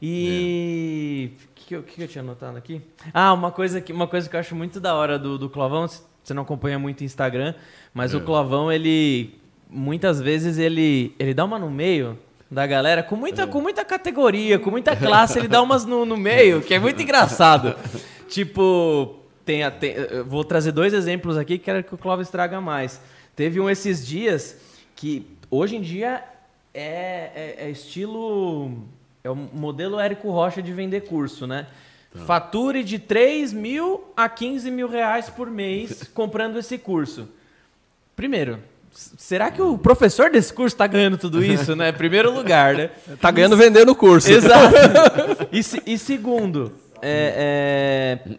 [0.00, 2.80] E o que, que, eu- que eu tinha anotado aqui?
[3.12, 5.86] Ah, uma coisa que, uma coisa que eu acho muito da hora do, do Clovão,
[5.86, 7.54] você não acompanha muito o Instagram,
[7.92, 9.34] mas o Clovão, ele
[9.68, 12.18] muitas vezes ele, ele dá uma no meio
[12.50, 16.16] da galera com muita, com muita categoria, com muita classe, ele dá umas no, no
[16.16, 17.74] meio, que é muito engraçado.
[18.28, 19.17] tipo,
[19.48, 19.94] tem, tem-
[20.26, 23.00] vou trazer dois exemplos aqui que quero que o Clóvis traga mais.
[23.34, 24.58] Teve um esses dias
[24.94, 26.22] que hoje em dia
[26.74, 28.84] é, é- é estilo.
[29.24, 31.66] É o modelo Érico Rocha de vender curso, né?
[32.26, 37.26] Fature de 3 mil a 15 mil reais por mês comprando esse curso.
[38.14, 38.58] Primeiro,
[38.92, 41.90] será que o professor desse curso está ganhando tudo isso, né?
[41.90, 42.90] Primeiro lugar, né?
[43.18, 44.30] Tá ganhando vendendo o curso.
[44.30, 44.74] Exato.
[45.50, 45.60] E,
[45.94, 48.38] e segundo, é, é,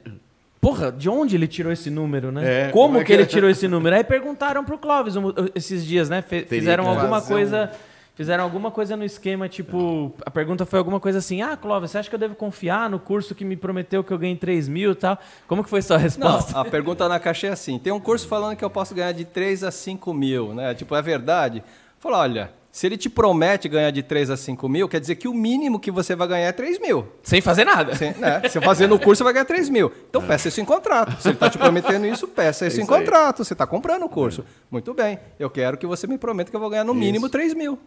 [0.61, 2.67] Porra, de onde ele tirou esse número, né?
[2.67, 3.25] É, como como é que que ele é?
[3.25, 3.95] tirou esse número?
[3.95, 6.21] Aí perguntaram pro Clóvis um- esses dias, né?
[6.21, 7.71] Fe- Teria fizeram alguma coisa.
[8.13, 10.13] Fizeram alguma coisa no esquema, tipo.
[10.25, 12.99] A pergunta foi alguma coisa assim: Ah, Clóvis, você acha que eu devo confiar no
[12.99, 15.17] curso que me prometeu que eu ganhei 3 mil e tal?
[15.47, 16.59] Como que foi sua Não, resposta?
[16.59, 19.23] a pergunta na caixa é assim: tem um curso falando que eu posso ganhar de
[19.23, 20.73] 3 a 5 mil, né?
[20.75, 21.63] Tipo, é verdade?
[21.97, 25.27] Fala, olha, se ele te promete ganhar de 3 a 5 mil, quer dizer que
[25.27, 27.07] o mínimo que você vai ganhar é 3 mil.
[27.23, 27.95] Sem fazer nada.
[27.95, 28.41] Você, né?
[28.47, 29.91] Você fazendo o curso, você vai ganhar 3 mil.
[30.09, 31.19] Então peça isso em contrato.
[31.19, 32.99] Se ele está te prometendo isso, peça isso, em isso aí.
[32.99, 33.43] contrato.
[33.43, 34.45] Você está comprando o curso.
[34.69, 35.17] Muito bem.
[35.39, 37.31] Eu quero que você me prometa que eu vou ganhar no mínimo Isso.
[37.31, 37.79] 3 mil.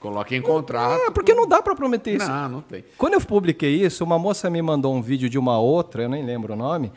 [0.00, 1.00] Coloque em contrato.
[1.00, 2.26] É, porque não dá para prometer isso.
[2.26, 2.84] Não, não tem.
[2.98, 6.24] Quando eu publiquei isso, uma moça me mandou um vídeo de uma outra, eu nem
[6.24, 6.90] lembro o nome,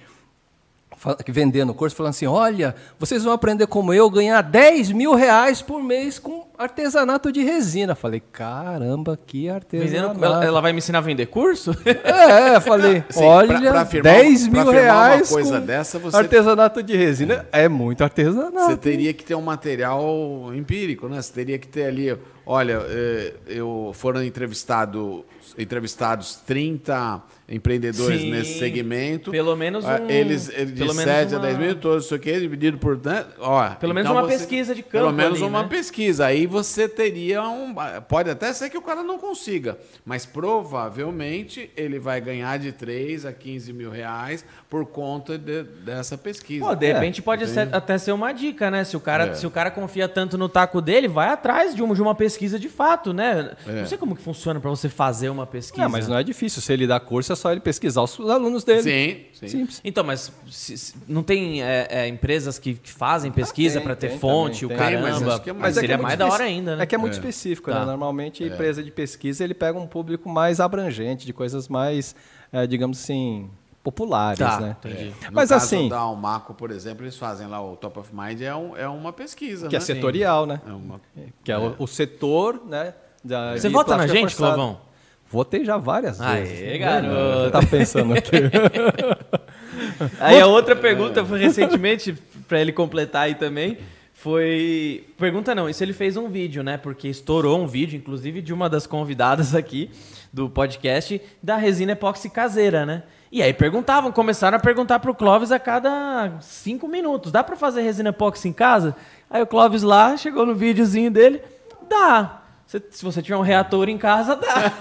[1.27, 5.61] vendendo o curso, falando assim: olha, vocês vão aprender como eu ganhar 10 mil reais
[5.61, 7.95] por mês com artesanato de resina.
[7.95, 10.23] Falei, caramba, que artesanato.
[10.23, 11.71] ela, ela vai me ensinar a vender curso?
[11.85, 15.59] É, falei, Sim, olha, pra- pra afirmar 10 uma- pra mil afirmar uma reais coisa
[15.59, 17.45] com dessa, você- artesanato de resina.
[17.51, 18.71] É muito artesanato.
[18.71, 21.21] Você teria que ter um material empírico, né?
[21.21, 25.25] Você teria que ter ali, olha, eh, eu foram entrevistado,
[25.57, 28.31] entrevistados 30 empreendedores Sim.
[28.31, 29.29] nesse segmento.
[29.29, 32.05] Pelo menos Ah, um- Eles, eles de pelo menos 7 a uma- 10 mil, todos
[32.05, 33.27] isso aqui, dividido por tanto.
[33.39, 35.69] Ó, Pelo menos então uma você- pesquisa de Pelo campo menos ali, uma né?
[35.69, 36.25] pesquisa.
[36.25, 37.73] Aí você teria um.
[38.07, 43.25] Pode até ser que o cara não consiga, mas provavelmente ele vai ganhar de 3
[43.25, 46.65] a 15 mil reais por conta de- dessa pesquisa.
[46.65, 48.83] Pô, de repente pode ser- até ser uma dica, né?
[48.83, 51.95] Se o, cara, se o cara confia tanto no taco dele, vai atrás de uma,
[51.95, 53.51] de uma pesquisa de fato, né?
[53.65, 55.85] Não sei como que funciona pra você fazer uma pesquisa.
[55.85, 56.61] É, mas não é difícil.
[56.61, 58.83] Se ele dá curso, é só ele pesquisar os alunos dele.
[58.83, 59.47] Sim, sim.
[59.47, 59.81] Simples.
[59.83, 63.95] Então, mas se- se- não tem é, é, empresas que, que fazem pesquisa tem, pra
[63.95, 64.87] ter tem fonte, também, o tem.
[64.87, 65.33] Tem, mas caramba.
[65.33, 66.83] acho que é mas seria é mais da hora ainda, né?
[66.83, 67.79] É que é muito específico, Tá.
[67.79, 67.85] né?
[67.85, 72.15] Normalmente, empresa de pesquisa, ele pega um público mais abrangente, de coisas mais,
[72.51, 73.49] eh, digamos assim,
[73.83, 74.75] populares, Tá, né?
[74.83, 75.05] entendi.
[75.27, 78.41] No Mas caso assim, da Almaco, por exemplo, eles fazem lá o Top of Mind,
[78.41, 79.67] é, um- é uma pesquisa.
[79.67, 79.85] que é né?
[79.85, 80.59] setorial, né?
[80.67, 80.99] É uma-
[81.43, 82.93] Que é, O, o setor, né?
[83.23, 84.55] da- Você vota na gente, forçada.
[84.55, 84.81] Clovão?
[85.27, 86.79] Votei já várias Aê, vezes.
[86.79, 87.43] garoto.
[87.45, 88.31] Você tá pensando aqui.
[90.19, 92.13] Aí a outra pergunta foi recentemente,
[92.47, 93.77] pra ele completar aí também,
[94.25, 95.05] foi...
[95.19, 96.77] Pergunta não, isso ele fez um vídeo, né?
[96.77, 99.91] Porque estourou um vídeo, inclusive de uma das convidadas aqui
[100.33, 103.03] do podcast, da resina epóxi caseira, né?
[103.31, 107.83] E aí perguntavam, começaram a perguntar pro Clóvis a cada cinco minutos, dá pra fazer
[107.83, 108.95] resina epóxi em casa?
[109.29, 111.39] Aí o Clóvis lá, chegou no videozinho dele,
[111.87, 112.44] dá.
[112.67, 114.71] Se, se você tiver um reator em casa, dá.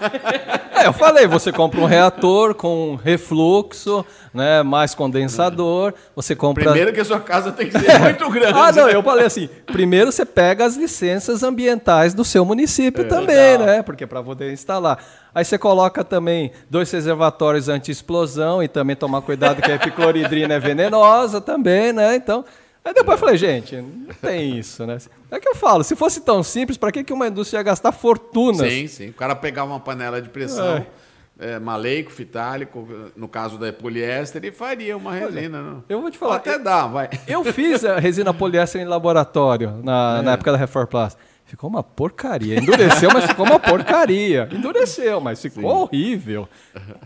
[0.74, 4.04] É, eu falei, você compra um reator com refluxo,
[4.34, 6.64] né, mais condensador, você compra...
[6.64, 8.58] Primeiro que a sua casa tem que ser muito grande.
[8.58, 13.56] Ah, não, eu falei assim, primeiro você pega as licenças ambientais do seu município também,
[13.56, 14.98] né, porque para poder instalar.
[15.32, 20.58] Aí você coloca também dois reservatórios anti-explosão e também tomar cuidado que a epicloridrina é
[20.58, 22.44] venenosa também, né, então...
[22.84, 24.98] Aí depois eu falei, gente, não tem isso, né?
[25.30, 27.92] É que eu falo, se fosse tão simples, para que que uma indústria ia gastar
[27.92, 28.70] fortunas?
[28.70, 29.08] Sim, sim.
[29.08, 30.84] O cara pegava uma panela de pressão,
[31.38, 32.86] é, maleico, fitálico,
[33.16, 35.62] no caso da poliéster, e faria uma resina.
[35.62, 35.84] não?
[35.88, 37.08] Eu vou te falar, até dá, vai.
[37.26, 40.22] Eu fiz a resina poliéster em laboratório na, É.
[40.22, 41.18] na época da Reforplast.
[41.46, 42.58] Ficou uma porcaria.
[42.58, 44.48] Endureceu, mas ficou uma porcaria.
[44.52, 46.48] Endureceu, mas ficou horrível.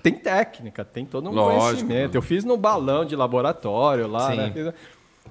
[0.03, 1.63] Tem técnica, tem todo um Lógico.
[1.67, 2.15] conhecimento.
[2.15, 4.37] Eu fiz no balão de laboratório lá, Sim.
[4.37, 4.75] né?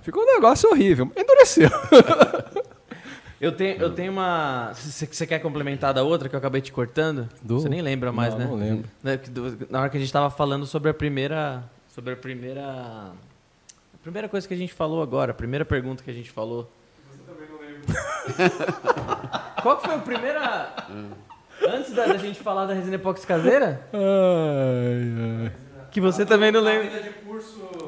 [0.08, 1.12] Ficou um negócio horrível.
[1.18, 1.70] Endureceu.
[3.42, 4.72] Eu tenho, eu tenho uma.
[4.74, 7.30] Você você quer complementar da outra que eu acabei te cortando?
[7.44, 8.46] Do- Você nem lembra mais, Não, né?
[8.48, 8.90] não lembro.
[9.04, 9.20] Né,
[9.70, 11.64] Na hora que a gente tava falando sobre a primeira.
[11.94, 12.64] Sobre a primeira.
[12.64, 16.68] A primeira coisa que a gente falou agora, a primeira pergunta que a gente falou.
[19.62, 20.74] Qual que foi a primeira.
[21.62, 23.82] Antes da, da gente falar da resina epóxi caseira?
[25.98, 26.92] Que você também não lembra.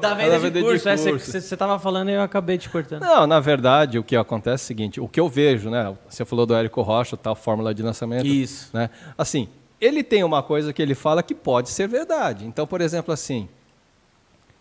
[0.00, 0.88] Da venda Da de venda de curso.
[0.88, 1.30] É, você- curso.
[1.30, 3.02] Você você tava falando e eu acabei te cortando.
[3.02, 5.96] Não, na verdade, o que acontece é o seguinte: o que eu vejo, né?
[6.08, 8.26] Você falou do Érico Rocha, tal, fórmula de lançamento.
[8.26, 8.68] Isso.
[8.72, 8.90] Né?
[9.16, 9.48] Assim,
[9.80, 12.44] ele tem uma coisa que ele fala que pode ser verdade.
[12.44, 13.48] Então, por exemplo, assim,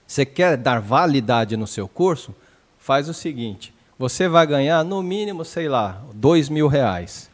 [0.06, 2.36] você quer dar validade no seu curso?
[2.78, 7.29] Faz o seguinte: você vai ganhar no mínimo, sei lá, dois mil reais.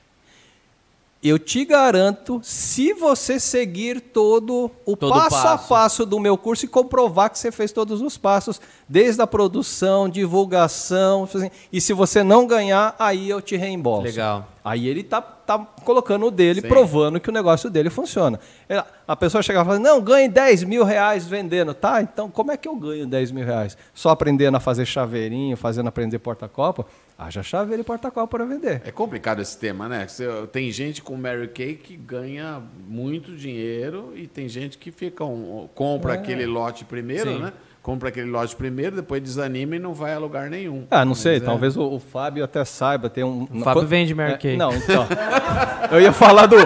[1.28, 5.68] Eu te garanto, se você seguir todo o Todo passo, a passo.
[5.68, 10.08] passo do meu curso e comprovar que você fez todos os passos, desde a produção,
[10.08, 14.04] divulgação, assim, e se você não ganhar, aí eu te reembolso.
[14.04, 14.48] Legal.
[14.64, 16.68] Aí ele tá, tá colocando o dele, Sim.
[16.68, 18.40] provando que o negócio dele funciona.
[18.70, 21.74] É, A pessoa chegava e falava, não, ganhe 10 mil reais vendendo.
[21.74, 23.76] Tá, então como é que eu ganho 10 mil reais?
[23.96, 26.86] Só aprendendo a fazer chaveirinho, fazendo aprender porta-copa?
[27.18, 28.82] Haja chaveiro e porta-copa para vender.
[28.86, 30.06] É complicado esse tema, né?
[30.08, 35.24] Você- Tem gente com Mary Kay que ganha muito dinheiro e tem gente que fica
[35.24, 36.18] um- compra É.
[36.18, 37.40] aquele lote primeiro, Sim.
[37.40, 37.54] né?
[37.82, 40.88] Compra aquele lote primeiro, depois desanima e não vai a lugar nenhum.
[40.92, 43.44] Ah, não sei, é- talvez o, o Fábio até saiba, tem um...
[43.44, 44.58] O Fábio vende Mary É, Kay.
[44.58, 45.08] Não, então.
[45.92, 46.58] Eu ia falar do,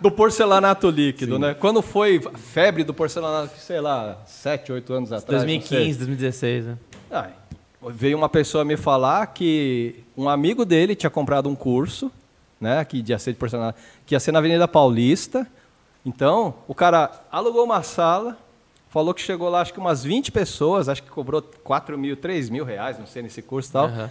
[0.00, 1.54] do porcelanato líquido, né?
[1.54, 5.42] Quando foi febre do porcelanato, sei lá, 7, 8 anos atrás.
[5.42, 5.58] não sei.
[5.58, 6.78] 2015, 2016, né?
[7.10, 7.28] Ah,
[7.90, 12.10] veio uma pessoa me falar que um amigo dele tinha comprado um curso,
[12.60, 15.46] né, que de porcelanato, que ia ser na Avenida Paulista.
[16.04, 18.36] Então, o cara alugou uma sala,
[18.88, 22.48] falou que chegou lá, acho que umas 20 pessoas, acho que cobrou 4 mil, 3
[22.48, 23.86] mil reais, não sei, nesse curso e tal.
[23.86, 24.10] Aham.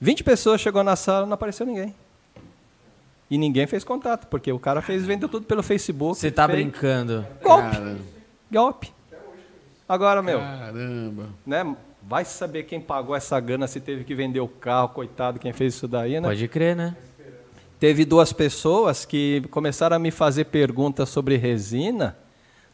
[0.00, 1.94] 20 pessoas chegou na sala, não apareceu ninguém.
[3.30, 6.18] E ninguém fez contato, porque o cara fez vendeu tudo pelo Facebook.
[6.18, 7.26] Você tá fez- brincando.
[7.42, 8.00] Golpe, Caramba.
[8.52, 8.92] golpe.
[9.88, 11.26] Agora, meu, Caramba.
[11.46, 11.76] né?
[12.06, 15.74] Vai saber quem pagou essa grana, se teve que vender o carro, coitado, quem fez
[15.74, 16.28] isso daí, né?
[16.28, 16.96] Pode crer, né?
[17.80, 22.16] Teve duas pessoas que começaram a me fazer perguntas sobre resina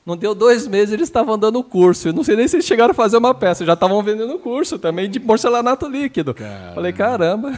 [0.05, 2.09] Não deu dois meses, eles estavam dando o curso.
[2.09, 4.39] Eu não sei nem se eles chegaram a fazer uma peça, já estavam vendendo o
[4.39, 6.35] curso também de porcelanato líquido.
[6.75, 7.53] Falei, caramba.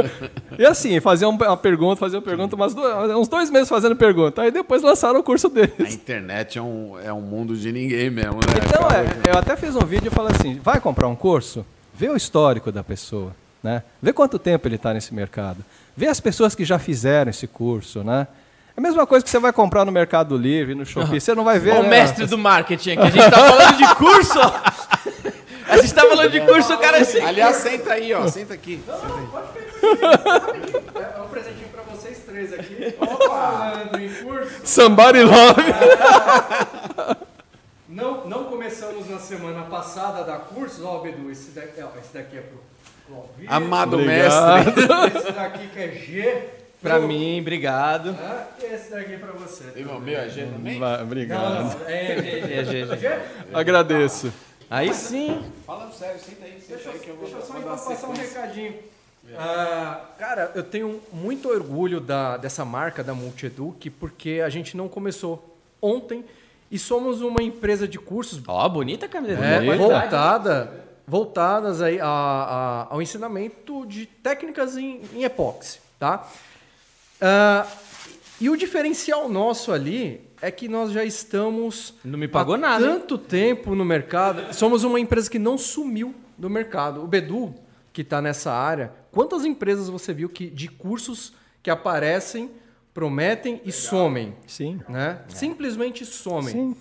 [0.58, 4.42] e assim, fazia uma pergunta, fazia uma pergunta, umas uns dois meses fazendo pergunta.
[4.42, 5.94] Aí depois lançaram o curso A deles.
[5.94, 8.54] internet é um, é um mundo de ninguém mesmo, né?
[8.66, 11.64] Então, é, eu até fiz um vídeo e falei assim: vai comprar um curso?
[11.94, 13.82] Vê o histórico da pessoa, né?
[14.00, 15.62] Vê quanto tempo ele está nesse mercado.
[15.94, 18.26] Vê as pessoas que já fizeram esse curso, né?
[18.74, 21.44] É a mesma coisa que você vai comprar no Mercado Livre, no Shopee, você não
[21.44, 21.74] vai ver.
[21.74, 21.90] Ó, o né?
[21.90, 23.02] mestre do marketing aqui.
[23.02, 24.60] A gente tá falando de curso, ó.
[25.68, 27.20] A gente tá falando de curso, o cara é assim.
[27.20, 28.26] Aliás, senta aí, ó.
[28.28, 28.82] Senta aqui.
[29.84, 32.94] É um presentinho pra vocês três aqui.
[32.98, 34.60] Falando em curso.
[34.64, 35.62] Somebody love.
[37.88, 40.82] Não, não começamos na semana passada a dar cursos.
[40.82, 42.58] Ó, Bedu, esse daqui, ó, esse daqui é pro
[43.06, 43.46] Clóvis.
[43.46, 44.64] Amado Obrigado.
[44.64, 45.18] mestre.
[45.18, 46.61] Esse daqui que é G.
[46.82, 48.12] Pra mim, obrigado.
[48.12, 48.46] né?
[48.60, 49.64] E esse daqui é pra você.
[49.76, 50.78] Meu, meu é G também?
[50.80, 51.64] Vai, Não, Obrigado.
[51.78, 52.40] não, é G.
[52.40, 52.96] G, G, G.
[52.96, 53.08] G?
[53.54, 54.32] Agradeço.
[54.68, 55.42] Aí sim.
[55.66, 56.60] Fala sério, senta aí.
[56.60, 58.74] Senta Deixa, aí que eu vou, deixa eu só vou então dar passar um recadinho.
[59.38, 64.88] Ah, cara, eu tenho muito orgulho da, dessa marca da Multieduc, porque a gente não
[64.88, 66.24] começou ontem
[66.70, 69.44] e somos uma empresa de cursos Ó, bonita a camiseta.
[69.44, 70.72] é, voltada,
[71.06, 76.26] voltadas aí a- a- ao ensinamento de técnicas em, em epóxi, tá?
[77.22, 77.66] Ah,
[78.40, 82.84] e o diferencial nosso ali é que nós já estamos Não me pagou há nada,
[82.84, 82.92] hein?
[82.98, 84.52] tanto tempo no mercado.
[84.52, 87.02] Somos uma empresa que não sumiu do mercado.
[87.02, 87.54] O Bedu,
[87.92, 91.32] que está nessa área, quantas empresas você viu que de cursos
[91.62, 92.50] que aparecem,
[92.92, 94.34] prometem e somem?
[94.46, 94.80] Sim.
[94.88, 95.20] né?
[95.28, 96.48] Simplesmente somem.
[96.52, 96.76] Sim.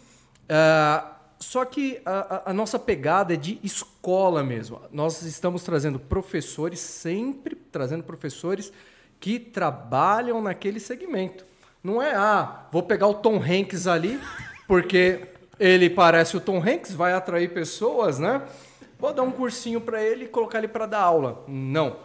[0.49, 4.81] Ah, só que a, a- a nossa pegada é de escola mesmo.
[4.91, 8.73] Nós estamos trazendo professores, sempre trazendo professores
[9.21, 11.45] que trabalham naquele segmento.
[11.81, 14.19] Não é, ah, vou pegar o Tom Hanks ali,
[14.67, 15.27] porque
[15.59, 18.41] ele parece o Tom Hanks, vai atrair pessoas, né?
[18.99, 21.43] Vou dar um cursinho para ele e colocar ele para dar aula.
[21.47, 21.97] Não.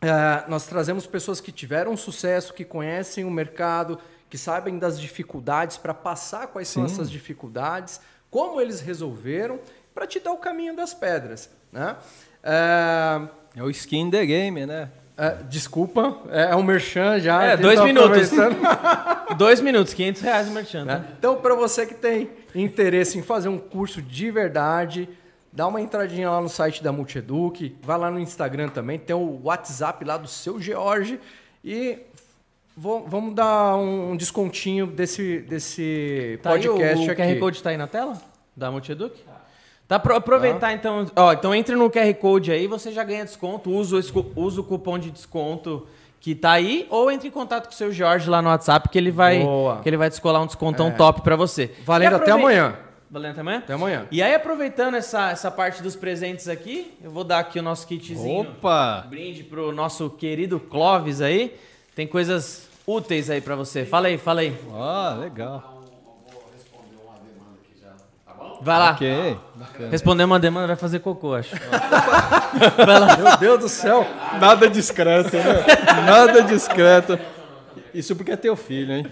[0.00, 3.98] É, nós trazemos pessoas que tiveram sucesso, que conhecem o mercado,
[4.28, 9.60] que sabem das dificuldades para passar quais são essas dificuldades, como eles resolveram,
[9.94, 11.50] para te dar o caminho das pedras.
[11.72, 11.96] Né?
[12.42, 13.20] É,
[13.56, 14.90] É o skin the game, né?
[15.16, 17.42] É, desculpa, é, é um merchan já.
[17.42, 18.30] É, dois tá minutos.
[19.36, 20.86] Dois minutos, 500 reais o merchan.
[20.86, 20.98] tá?
[20.98, 21.06] né?
[21.18, 25.08] Então, para você que tem interesse em fazer um curso de verdade,
[25.52, 29.40] dá uma entradinha lá no site da Multieduc, vai lá no Instagram também, tem o
[29.42, 31.18] WhatsApp lá do seu George
[31.64, 31.98] e
[32.76, 37.22] vo- vamos dar um descontinho desse, desse Tá aí, o, podcast o aqui.
[37.22, 38.12] QR Code tá aí na tela?
[38.56, 39.18] Da Multieduc?
[39.22, 39.35] Tá,
[39.98, 41.06] pro, aproveitar então.
[41.14, 43.70] Ó, então entre no QR Code aí, você já ganha desconto.
[43.70, 43.96] Usa,
[44.34, 45.86] usa o cupom de desconto
[46.20, 48.98] que tá aí, ou entre em contato com o seu Jorge lá no WhatsApp, que
[48.98, 49.80] ele vai, Boa.
[49.80, 51.70] que ele vai descolar um descontão top pra você.
[51.84, 52.74] Valendo até amanhã.
[53.08, 53.58] Valendo até amanhã?
[53.58, 54.06] Até amanhã.
[54.10, 57.86] E aí, aproveitando essa, essa parte dos presentes aqui, eu vou dar aqui o nosso
[57.86, 58.40] kitzinho.
[58.40, 59.06] Opa!
[59.08, 61.54] Brinde pro nosso querido Clóvis aí.
[61.94, 63.84] Tem coisas úteis aí pra você.
[63.84, 64.52] Fala aí, fala aí.
[64.74, 65.75] Ah, legal.
[68.60, 68.90] Vai lá.
[68.92, 69.38] Ok.
[69.90, 71.54] Responder uma demanda vai fazer cocô, acho.
[73.20, 74.06] Meu Deus do céu.
[74.40, 75.64] Nada discreto, né?
[76.06, 77.18] Nada discreto.
[77.92, 79.06] Isso porque é teu filho, hein?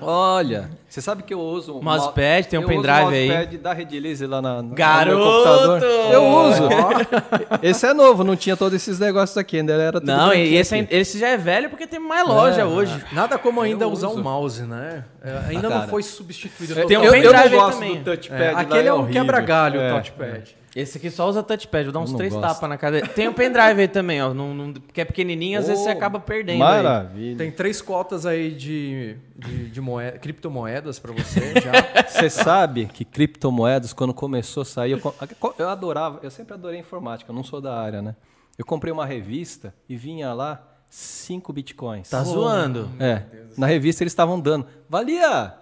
[0.00, 3.26] Olha, você sabe que eu uso um Mousepad, tem um eu uso pendrive o aí.
[3.28, 5.16] mousepad da Redilize lá na, no Garoto!
[5.16, 5.82] meu computador.
[6.12, 6.68] Eu uso.
[7.62, 10.76] Esse é novo, não tinha todos esses negócios aqui, ainda era tudo Não, e esse,
[10.76, 13.02] é- esse já é velho porque tem mais loja hoje.
[13.12, 14.20] Nada como ainda Eu usar uso.
[14.20, 15.04] um mouse, né?
[15.22, 15.88] É, ainda não cara.
[15.88, 16.74] foi substituído.
[16.86, 17.24] Tem um eu, totalmente.
[17.24, 17.98] eu não pendrive aí gosto também.
[17.98, 18.42] do touchpad.
[18.42, 19.22] É, lá, aquele é um horrível.
[19.22, 19.90] quebra-galho, É.
[19.90, 20.56] o touchpad.
[20.74, 22.42] Esse aqui só usa touchpad, vou dar uns três gosto.
[22.48, 23.06] tapas na cadeira.
[23.06, 24.34] Tem um pendrive aí também, ó.
[24.34, 26.54] Não, não- porque é pequenininho, às vezes você Oh, acaba perdendo.
[26.54, 26.82] aí.
[26.82, 27.38] Maravilha.
[27.38, 31.72] Tem três cotas aí de, de, de moeda, criptomoedas para você já.
[32.08, 35.14] Você sabe que criptomoedas, quando começou a sair, eu,
[35.58, 38.16] eu adorava, eu sempre adorei informática, eu não sou da área, né?
[38.58, 40.60] Eu comprei uma revista e vinha lá
[40.90, 42.08] 5 bitcoins.
[42.10, 42.90] Tá zoando.
[42.98, 43.22] É,
[43.56, 44.66] na revista eles estavam dando.
[44.88, 45.54] Valia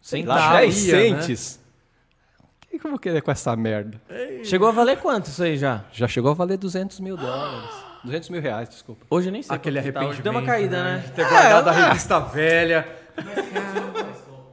[0.00, 1.20] sei lá, Centavos, 10 né?
[1.20, 1.60] centes.
[2.72, 4.00] O que, que eu vou querer com essa merda?
[4.44, 5.82] Chegou a valer quanto isso aí já?
[5.92, 7.68] Já chegou a valer 200 mil dólares.
[8.04, 9.04] 200 mil reais, desculpa.
[9.10, 9.54] Hoje eu nem sei.
[9.56, 9.98] Aquele que tá.
[10.00, 10.22] Arrependimento.
[10.22, 11.04] Deu uma caída, né?
[11.14, 12.86] Ter guardado a revista velha.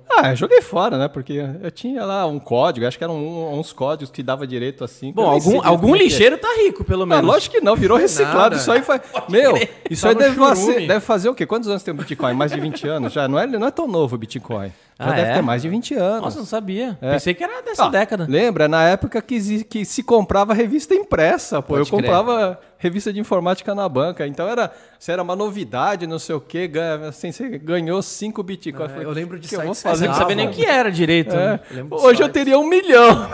[0.09, 1.07] Ah, eu joguei fora, né?
[1.07, 4.83] Porque eu tinha lá um código, acho que eram um- uns códigos que dava direito
[4.83, 5.11] assim.
[5.13, 6.03] Bom, algum, algum é é.
[6.03, 7.25] lixeiro tá rico, pelo Ah, menos.
[7.25, 8.37] lógico que não, virou reciclado.
[8.37, 8.55] Nada.
[8.55, 8.99] Isso aí foi.
[9.29, 9.55] Meu,
[9.91, 11.45] isso Tá aí deve, fazer, deve fazer o quê?
[11.45, 12.33] Quantos anos tem o Bitcoin?
[12.33, 13.27] Mais de 20 anos já?
[13.27, 14.71] Não é, não é tão novo o Bitcoin.
[14.99, 15.33] Já Ah, deve é?
[15.35, 16.21] ter mais de 20 anos.
[16.23, 16.97] Nossa, não sabia.
[16.99, 17.11] É.
[17.13, 18.25] Pensei que era dessa Ah, década.
[18.27, 18.67] Lembra?
[18.67, 21.75] Na época que, se- que se comprava revista impressa, pô.
[21.75, 22.01] Pode eu crer.
[22.09, 24.25] comprava revista de informática na banca.
[24.25, 26.67] Então era, se era uma novidade, não sei o quê.
[26.67, 28.89] ganha- Assim, você ganhou 5 bitcoins.
[28.89, 30.65] É, falei, eu lembro de que eu vou fazer Você não sabia nem o que
[30.65, 31.35] era direito.
[31.35, 31.51] É.
[31.51, 31.59] né?
[31.69, 33.29] de Hoje eu teria um milhão.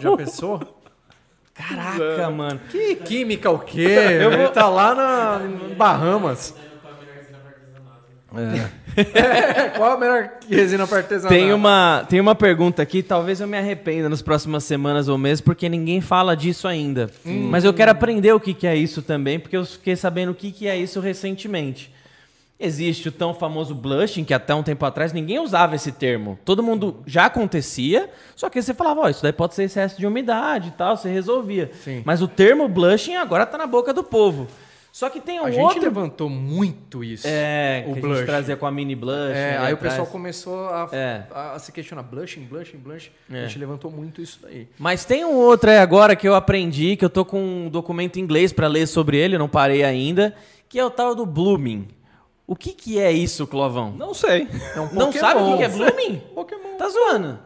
[0.00, 0.60] Já pensou?
[1.54, 2.60] Caraca, mano.
[2.70, 3.80] Que química o quê?
[3.80, 5.40] Ele tá lá na
[5.70, 6.54] em Bahamas.
[8.36, 11.34] É, qual a melhor resina para artesanato?
[11.34, 15.40] Tem uma, tem uma pergunta aqui, talvez eu me arrependa nas próximas semanas ou meses,
[15.40, 17.10] porque ninguém fala disso ainda.
[17.24, 20.34] Mas eu quero aprender o que, que é isso também, porque eu fiquei sabendo o
[20.34, 21.90] que, que é isso recentemente.
[22.60, 26.36] Existe o tão famoso blushing, que até um tempo atrás ninguém usava esse termo.
[26.44, 30.06] Todo mundo já acontecia, só que você falava, ó, isso daí pode ser excesso de
[30.06, 31.70] umidade e tal, você resolvia.
[31.84, 32.02] Sim.
[32.04, 34.48] Mas o termo blushing agora tá na boca do povo.
[34.90, 35.80] Só que tem um A gente outro...
[35.82, 37.24] levantou muito isso.
[37.28, 38.16] É, o que a blush.
[38.18, 39.30] gente trazia com a mini blush.
[39.30, 39.94] É, né, aí o atrás.
[39.94, 41.22] pessoal começou a, É.
[41.30, 42.02] a- a se questionar.
[42.02, 43.10] Blushing, blushing, blushing.
[43.30, 43.44] É.
[43.44, 44.66] A gente levantou muito isso daí.
[44.78, 48.18] Mas tem um outro aí agora que eu aprendi, que eu tô com um documento
[48.18, 50.34] em inglês pra ler sobre ele, não parei ainda,
[50.68, 51.86] que é o tal do blooming.
[52.46, 53.92] O que que é isso, Clovão?
[53.92, 54.48] Não sei.
[54.74, 56.22] É um Não sabe o que que é blooming?
[56.34, 56.76] Pokémon.
[56.78, 57.38] Tá zoando.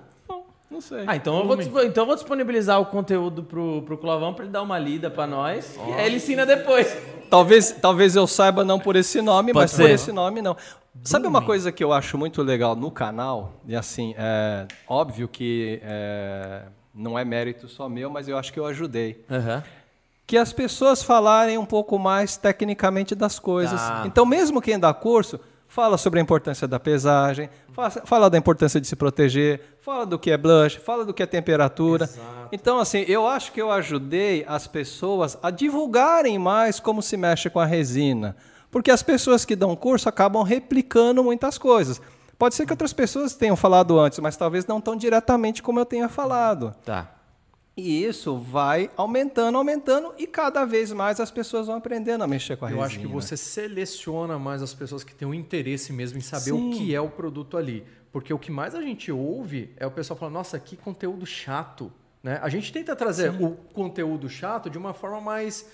[0.73, 1.05] Não, sei.
[1.07, 4.44] Ah, então eu, vou, dispo- então eu vou disponibilizar o conteúdo pro, pro Clovão pra
[4.44, 5.77] ele dar uma lida pra nós.
[5.77, 6.97] E aí ele ensina depois.
[7.28, 9.82] Talvez, talvez eu saiba não por esse nome, Pode mas ser.
[9.82, 10.57] por esse nome não.
[11.05, 13.55] Sabe uma coisa que eu acho muito legal no canal?
[13.66, 16.62] E assim, é óbvio que é,
[16.94, 19.24] não é mérito só meu, mas eu acho que eu ajudei.
[20.27, 23.81] Que as pessoas falarem um pouco mais tecnicamente das coisas.
[23.81, 24.05] Tá.
[24.07, 25.39] Então, mesmo quem dá curso,
[25.74, 30.19] fala sobre a importância da pesagem, fa- fala da importância de se proteger, fala do
[30.19, 32.07] que é blush, fala do que é temperatura.
[32.53, 37.49] Então, assim, eu acho que eu ajudei as pessoas a divulgarem mais como se mexe
[37.49, 38.36] com a resina.
[38.70, 42.03] Porque as pessoas que dão curso acabam replicando muitas coisas.
[42.39, 45.86] Pode ser que outras pessoas tenham falado antes, mas talvez não tão diretamente como eu
[45.86, 46.74] tenha falado.
[46.85, 47.09] Tá.
[47.77, 52.57] E isso vai aumentando, aumentando, e cada vez mais as pessoas vão aprendendo a mexer
[52.57, 52.86] com a Eu resina.
[52.86, 56.70] acho que você seleciona mais as pessoas que têm um interesse mesmo em saber Sim.
[56.70, 57.85] o que é o produto ali.
[58.12, 61.90] Porque o que mais a gente ouve é o pessoal falando, nossa, que conteúdo chato.
[62.23, 62.39] Né?
[62.43, 65.66] A gente tenta trazer o conteúdo chato de uma forma mais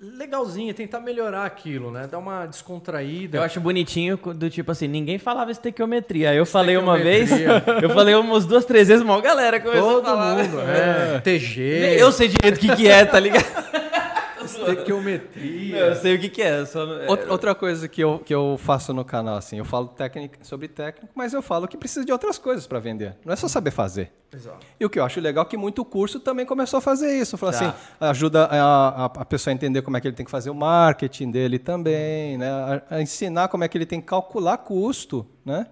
[0.00, 2.08] legalzinha, tentar melhorar aquilo, né?
[2.10, 3.38] Dar uma descontraída.
[3.38, 6.30] Eu acho bonitinho do tipo assim, ninguém falava estequiometria.
[6.30, 7.30] Aí eu falei uma vez,
[7.82, 10.36] eu falei umas duas, três vezes, mal galera começou Todo a falar.
[10.36, 11.20] mundo, é.
[11.24, 13.46] TG, Eu sei direito o que, que é, tá ligado?
[14.46, 15.76] estequiometria.
[15.78, 16.64] Eu sei o que, que é.
[16.64, 17.08] Só não- é.
[17.08, 20.68] Outra, outra coisa que eu, que eu faço no canal, assim, eu falo técnica, sobre
[20.68, 23.16] técnico, mas eu falo que precisa de outras coisas para vender.
[23.24, 24.10] Não é só saber fazer.
[24.34, 24.66] Exato.
[24.78, 27.36] E o que eu acho legal é que muito curso também começou a fazer isso.
[27.36, 27.58] Fala Tá.
[27.68, 30.50] assim, ajuda a, a, a pessoa a entender como é que ele tem que fazer
[30.50, 32.48] o marketing dele também, né?
[32.50, 35.66] A, a ensinar como é que ele tem que calcular custo, né?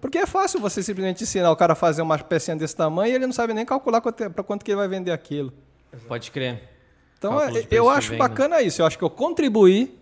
[0.00, 3.14] Porque é fácil você simplesmente ensinar o cara a fazer uma pecinha desse tamanho e
[3.16, 5.52] ele não sabe nem calcular para quanto que ele vai vender aquilo.
[6.06, 6.62] Pode crer.
[7.18, 8.28] Então, é- eu acho venda.
[8.28, 8.80] bacana isso.
[8.80, 9.98] Eu acho que eu contribuí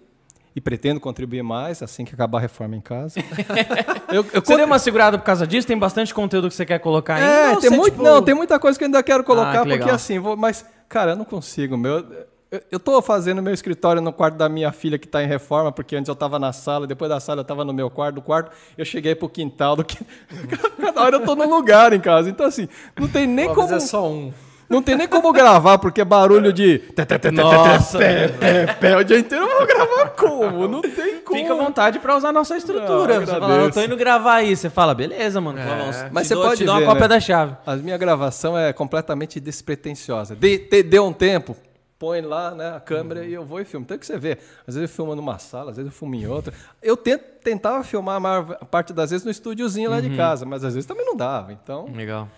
[0.54, 3.18] e pretendo contribuir mais assim que acabar a reforma em casa.
[4.12, 5.66] eu, eu Você deu uma segurada por causa disso?
[5.66, 7.26] Tem bastante conteúdo que você quer colocar ainda?
[7.26, 9.62] É, ou tem muito, tipo- não, tem muita coisa que eu ainda quero colocar, Ah,
[9.64, 12.04] que porque assim, vou, mas, cara, eu não consigo, meu.
[12.50, 15.72] Eu, eu tô fazendo meu escritório no quarto da minha filha que está em reforma,
[15.72, 18.22] porque antes eu estava na sala, depois da sala eu estava no meu quarto, do
[18.22, 19.98] quarto eu cheguei pro quintal, do que...
[20.80, 22.30] cada hora eu tô num lugar em casa.
[22.30, 22.68] Então, assim,
[22.98, 23.76] não tem nem Talvez como.
[23.76, 24.32] é só um.
[24.68, 26.82] Não tem nem como gravar, porque é barulho de.
[27.32, 27.98] Nossa.
[27.98, 30.66] Pé, pé, pé, o dia inteiro eu vou gravar como?
[30.68, 31.38] Não tem como.
[31.38, 33.16] Fica à vontade pra usar a nossa estrutura.
[33.16, 34.56] Ah, você fala, eu tô indo gravar aí.
[34.56, 35.58] Você fala, beleza, mano.
[35.58, 37.08] vamos, Mas te você dou- pode te ver, uma cópia né?
[37.08, 37.56] da chave.
[37.64, 40.34] A minha gravação é completamente despretensiosa.
[40.34, 41.56] De, te- deu um tempo,
[41.98, 43.84] põe lá né, a câmera e eu vou e filmo.
[43.84, 44.38] Então, o que você vê?
[44.66, 46.52] Às vezes eu filmo numa sala, às vezes eu filmo em outra.
[46.82, 50.64] Eu tento, tentava filmar a maior parte das vezes no estúdiozinho lá de casa, mas
[50.64, 51.52] às vezes também não dava.
[51.52, 52.28] Então, Legal.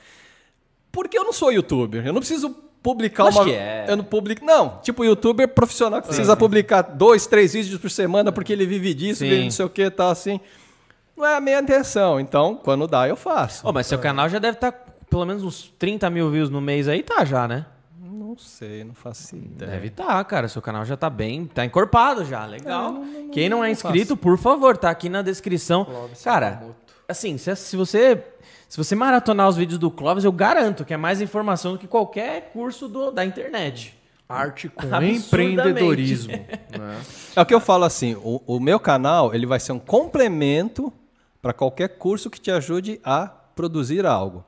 [0.91, 2.51] Porque eu não sou youtuber, eu não preciso
[2.83, 3.45] publicar Acho uma.
[3.45, 3.87] que é.
[3.89, 4.45] Eu não publico.
[4.45, 8.95] Não, tipo youtuber profissional que precisa publicar dois, três vídeos por semana porque ele vive
[8.95, 9.29] disso, Sim.
[9.29, 10.41] vive não sei o que, tal assim.
[11.17, 12.21] Não é a minha intenção.
[12.21, 13.67] Então, quando dá, eu faço.
[13.67, 14.71] Ô, mas seu canal já deve estar
[15.11, 17.67] pelo menos uns 30 mil views no mês aí, tá já, né?
[18.01, 19.73] Não sei, não faço ideia.
[19.73, 20.47] Deve estar, cara.
[20.49, 23.03] Seu canal já tá bem, tá encorpado já, legal.
[23.03, 25.87] É, Quem não é inscrito, por favor, tá aqui na descrição.
[26.23, 26.63] Cara,
[27.09, 28.23] assim, se, se você
[28.69, 31.87] se você maratonar os vídeos do Clóvis, eu garanto que é mais informação do que
[31.89, 33.97] qualquer curso do- da internet.
[34.29, 36.33] Arte com empreendedorismo.
[36.79, 37.01] né?
[37.35, 40.93] É o que eu falo assim, o, o meu canal ele vai ser um complemento
[41.41, 44.45] para qualquer curso que te ajude a produzir algo.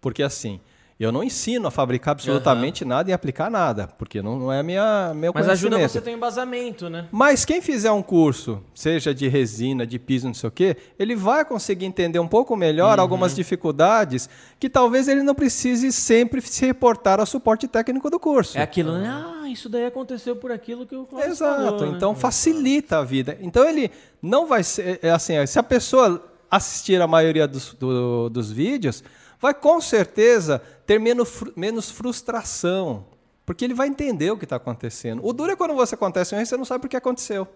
[0.00, 0.60] Porque assim,
[1.00, 5.14] Eu não ensino a fabricar absolutamente nada e aplicar nada, porque não, não é minha,
[5.14, 5.92] meu Mas ajuda conhecimento.
[5.92, 7.06] você a ter um embasamento, né?
[7.10, 11.16] Mas quem fizer um curso, seja de resina, de piso, não sei o quê, ele
[11.16, 13.02] vai conseguir entender um pouco melhor Uhum.
[13.02, 14.28] algumas dificuldades
[14.58, 18.58] que talvez ele não precise sempre se reportar ao suporte técnico do curso.
[18.58, 19.08] É aquilo, né?
[19.08, 21.62] Ah, isso daí aconteceu por aquilo que o Cláudio Exato.
[21.64, 21.96] falou, né?
[21.96, 23.38] Então facilita a vida.
[23.40, 23.90] Então ele
[24.20, 25.34] não vai ser é assim.
[25.46, 29.02] Se a pessoa assistir a maioria dos, do- dos vídeos,
[29.40, 33.06] vai com certeza ter menos, menos frustração.
[33.46, 35.26] Porque ele vai entender o que está acontecendo.
[35.26, 37.48] O duro é quando você acontece um erro e você não sabe por que aconteceu.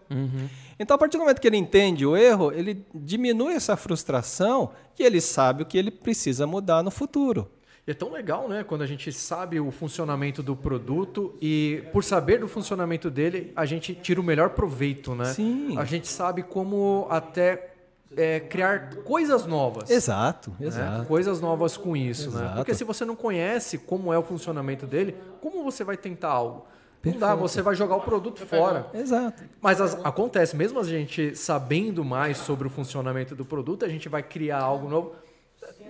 [0.76, 5.04] Então, a partir do momento que ele entende o erro, ele diminui essa frustração e
[5.04, 7.48] ele sabe o que ele precisa mudar no futuro.
[7.86, 8.64] E é tão legal, né?
[8.64, 13.64] Quando a gente sabe o funcionamento do produto e por saber do funcionamento dele, a
[13.64, 15.26] gente tira o melhor proveito, né?
[15.26, 15.76] Sim.
[15.78, 17.73] A gente sabe como até
[18.16, 19.90] é, criar coisas novas.
[19.90, 20.66] Exato, né?
[20.66, 21.06] exato.
[21.06, 22.40] Coisas novas com isso, né?
[22.40, 22.56] Exato.
[22.56, 26.66] Porque se você não conhece como é o funcionamento dele, como você vai tentar algo?
[27.04, 28.86] Não dá, você vai jogar o produto fora.
[28.94, 29.42] Exato.
[29.60, 34.08] Mas as- acontece, mesmo a gente sabendo mais sobre o funcionamento do produto, a gente
[34.08, 35.12] vai criar algo novo.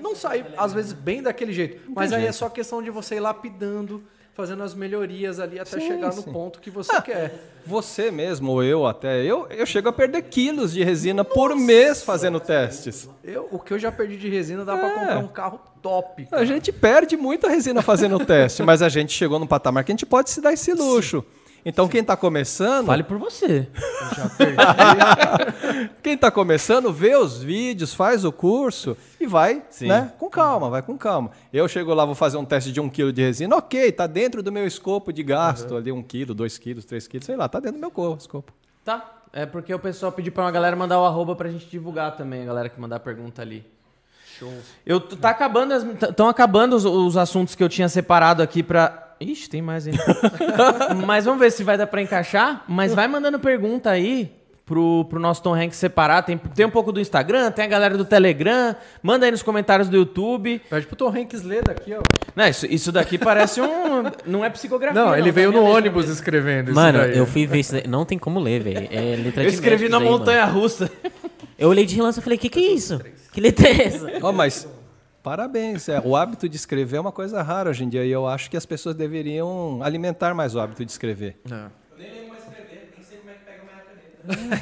[0.01, 1.89] Não sai, às vezes, bem daquele jeito.
[1.95, 4.03] Mas aí é só questão de você ir lapidando,
[4.35, 6.33] fazendo as melhorias ali até Sim, chegar no sim.
[6.33, 7.33] ponto que você quer.
[7.67, 12.03] Você mesmo, ou eu até, eu, eu chego a perder quilos de resina por mês
[12.03, 13.09] fazendo testes.
[13.23, 14.95] Eu, o que eu já perdi de resina dá pra É.
[14.99, 16.27] comprar um carro top.
[16.33, 19.95] A gente perde muita resina fazendo teste, mas a gente chegou num patamar que a
[19.95, 21.25] gente pode se dar esse luxo.
[21.65, 23.67] Então quem está começando, Fale por você.
[24.17, 24.57] Já perdi.
[26.03, 29.89] quem tá começando, vê os vídeos, faz o curso e vai, Sim.
[29.89, 30.13] né?
[30.19, 31.31] Com calma, vai com calma.
[31.53, 34.43] Eu chego lá, vou fazer um teste de um quilo de resina, ok, tá dentro
[34.43, 37.59] do meu escopo de gasto ali, um quilo, dois quilos, três quilos, sei lá, tá
[37.61, 38.53] dentro do meu co- escopo.
[38.85, 39.13] Tá.
[39.33, 42.43] É porque o pessoal pediu pra uma galera mandar o arroba pra gente divulgar também,
[42.43, 43.67] a galera que mandar pergunta ali.
[44.39, 44.53] Show.
[44.85, 49.04] Eu, tá acabando, estão acabando os, os assuntos que eu tinha separado aqui pra.
[49.33, 50.03] Ixi, tem mais ainda.
[51.07, 52.65] Mas vamos ver se vai dar pra encaixar.
[52.69, 54.31] Mas vai mandando pergunta aí
[54.67, 56.23] pro, pro nosso Tom Hanks separar.
[56.23, 58.75] Tem, tem um pouco do Instagram, tem a galera do Telegram.
[59.03, 60.61] Manda aí nos comentários do YouTube.
[60.71, 62.01] Pede pro Tom Hanks ler daqui, ó.
[62.35, 64.05] Não, isso, isso daqui parece um.
[64.27, 65.01] Não é psicografia.
[65.01, 66.15] Não, ele tá veio no ônibus mesmo.
[66.15, 67.17] escrevendo isso Mano, daí.
[67.17, 67.87] eu fui ver isso daí.
[67.87, 68.89] Não tem como ler, velho.
[68.91, 70.61] É letra Eu escrevi na montanha mano.
[70.61, 70.91] russa.
[71.59, 73.01] Eu olhei de relance e falei, que que é isso?
[73.33, 74.13] Que letra é essa?
[74.23, 74.67] Ó, mas
[75.25, 75.89] parabéns.
[75.89, 78.49] É, o hábito de escrever é uma coisa rara hoje em dia e eu acho
[78.51, 81.37] que as pessoas deveriam alimentar mais o hábito de escrever.
[81.51, 81.55] É.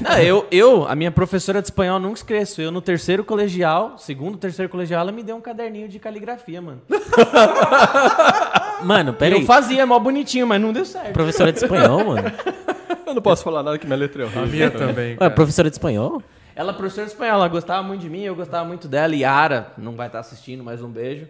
[0.04, 2.60] Ah, eu, eu, a minha professora de espanhol nunca esqueço.
[2.60, 6.80] Eu no terceiro colegial, segundo, terceiro colegial, ela me deu um caderninho de caligrafia, mano.
[8.82, 11.12] Mano, pera eu fazia mó bonitinho, mas não deu certo.
[11.12, 12.32] Professora de espanhol, mano?
[13.06, 14.48] Eu não posso falar nada que minha letra é A horrível.
[14.48, 15.10] minha também.
[15.12, 15.30] Ué, cara.
[15.30, 16.20] professora de espanhol?
[16.54, 19.14] Ela é professora de espanhol, ela gostava muito de mim, eu gostava muito dela.
[19.14, 21.26] Yara, não vai estar assistindo, mas um beijo.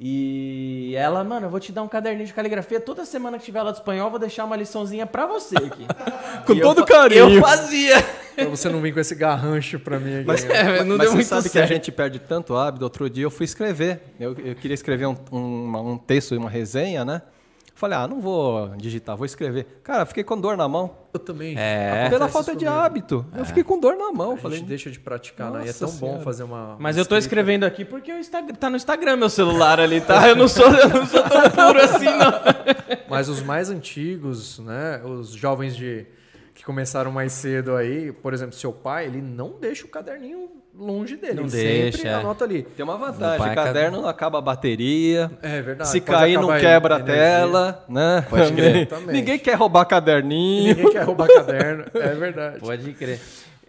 [0.00, 2.80] E ela, mano, eu vou te dar um caderninho de caligrafia.
[2.80, 5.86] Toda semana que tiver aula de espanhol, eu vou deixar uma liçãozinha pra você aqui.
[6.46, 7.30] Com E eu todo fa- carinho.
[7.36, 8.02] Eu fazia.
[8.34, 10.26] Pra você não vir com esse garrancho pra mim aqui.
[10.26, 10.44] Mas?
[10.44, 11.70] É, não mas deu você muito sabe que certo.
[11.70, 12.82] a gente perde tanto hábito.
[12.84, 14.00] Outro dia eu fui escrever.
[14.18, 17.22] Eu, eu queria escrever um, um, um texto e uma resenha, né?
[17.84, 19.66] Falei, ah, não vou digitar, vou escrever.
[19.82, 20.96] Cara, fiquei com dor na mão.
[21.12, 21.54] Eu também.
[21.58, 22.08] É.
[22.08, 22.82] Pela falta de comigo.
[22.82, 23.26] hábito.
[23.36, 24.32] Eu fiquei com dor na mão.
[24.32, 25.66] A Falei, gente deixa de praticar, né?
[25.66, 26.22] E é tão bom Senhora.
[26.22, 26.76] fazer uma.
[26.78, 27.18] Mas uma eu tô escrita.
[27.18, 30.26] escrevendo aqui porque o Instagram, tá no Instagram meu celular ali, tá?
[30.26, 32.32] Eu não sou, eu não sou tão puro assim, não.
[33.06, 35.02] Mas os mais antigos, né?
[35.04, 36.06] Os jovens de
[36.54, 41.16] que começaram mais cedo aí, por exemplo, seu pai, ele não deixa o caderninho longe
[41.16, 41.34] dele.
[41.34, 42.14] Não deixa, sempre é.
[42.14, 42.62] anota ali.
[42.62, 43.46] tem uma vantagem.
[43.50, 45.30] é caderno não acaba a bateria.
[45.42, 45.90] É verdade.
[45.90, 48.26] Se cair, não quebra a tela, né?
[48.28, 48.88] Pode crer.
[49.06, 50.74] Ninguém- quer roubar caderninho.
[50.74, 51.84] Ninguém quer roubar caderno.
[51.94, 52.58] É verdade.
[52.60, 53.20] Pode crer.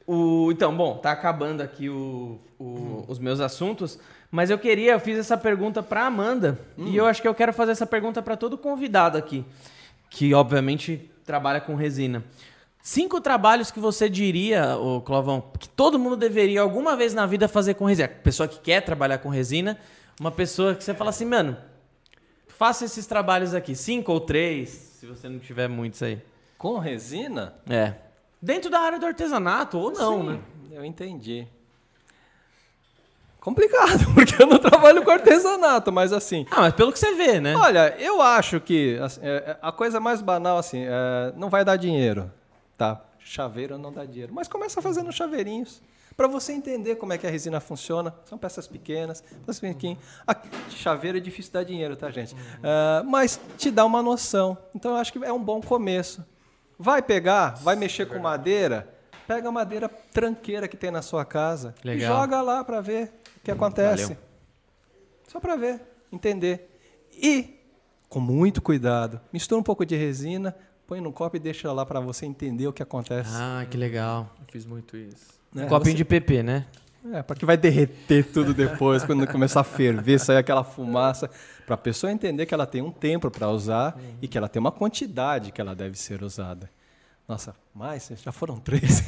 [0.07, 3.98] O, então, bom, tá acabando aqui o- o- os meus assuntos,
[4.30, 7.52] mas eu queria, eu fiz essa pergunta pra Amanda, e eu acho que eu quero
[7.52, 9.44] fazer essa pergunta pra todo convidado aqui,
[10.10, 12.23] que obviamente trabalha com resina.
[12.88, 17.48] Cinco trabalhos que você diria, ô Clovão, que todo mundo deveria alguma vez na vida
[17.48, 18.07] fazer com resina.
[18.07, 19.80] Pessoa que quer trabalhar com resina,
[20.20, 21.57] uma pessoa que você fala assim, mano,
[22.48, 26.22] faça esses trabalhos aqui, cinco ou três, se você não tiver muitos aí.
[26.60, 27.56] Com resina?
[27.68, 27.95] É.
[28.40, 30.40] Dentro da área do artesanato, ou não, Sim, né?
[30.72, 31.48] Eu entendi.
[33.40, 36.45] Complicado, porque eu não trabalho com artesanato, mas assim.
[36.52, 37.56] Ah, mas pelo que você vê, né?
[37.56, 41.66] Olha, eu acho que assim, é, é, a coisa mais banal assim, é, não vai
[41.66, 42.32] dar dinheiro,
[42.77, 43.03] tá?
[43.19, 45.81] Chaveiro não dá dinheiro, mas começa fazendo chaveirinhos
[46.15, 48.15] para você entender como é que a resina funciona.
[48.26, 49.97] São peças pequenas, peças pequenas.
[50.26, 50.35] A
[50.69, 52.35] chaveiro é difícil dar dinheiro, tá, gente?
[52.64, 54.57] Ah, mas te dá uma noção.
[54.73, 56.26] Então eu acho que é um bom começo.
[56.77, 58.93] Vai pegar, vai mexer com madeira,
[59.27, 62.14] pega a madeira tranqueira que tem na sua casa Legal.
[62.14, 64.03] e joga lá para ver o que acontece.
[64.03, 64.18] Valeu.
[65.27, 65.81] Só para ver,
[66.11, 66.69] entender.
[67.11, 67.60] E,
[68.10, 70.56] com muito cuidado, mistura um pouco de resina,
[70.88, 73.32] põe num copo e deixa lá para você entender o que acontece.
[73.34, 74.30] Ah, que legal.
[74.40, 75.34] Eu fiz muito isso.
[75.53, 75.66] né?
[75.66, 76.66] Um copinho Você- de PP, né?
[77.14, 81.30] É, porque vai derreter tudo depois, quando começar a ferver, sair aquela fumaça,
[81.64, 84.60] para a pessoa entender que ela tem um tempo para usar e que ela tem
[84.60, 86.68] uma quantidade que ela deve ser usada.
[87.27, 88.11] Nossa, mais?
[88.23, 89.02] Já foram três.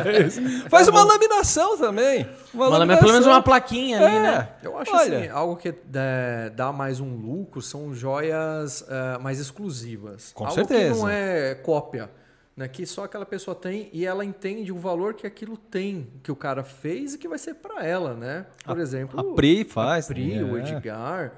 [0.70, 2.26] Faz uma laminação também.
[2.54, 4.20] Uma, Uma, mas pelo menos uma plaquinha ali, É.
[4.20, 4.48] né?
[4.62, 9.38] Eu acho Olha, assim, algo que é, dá mais um lucro são joias é, mais
[9.40, 10.32] exclusivas.
[10.32, 10.94] Com algo certeza.
[10.94, 12.10] que não é cópia,
[12.56, 12.66] né?
[12.66, 16.36] Que só aquela pessoa tem e ela entende o valor que aquilo tem, que o
[16.36, 18.46] cara fez e que vai ser para ela, né?
[18.64, 20.60] Por exemplo, a Pri faz, a Pri, o é.
[20.60, 21.32] Edgar,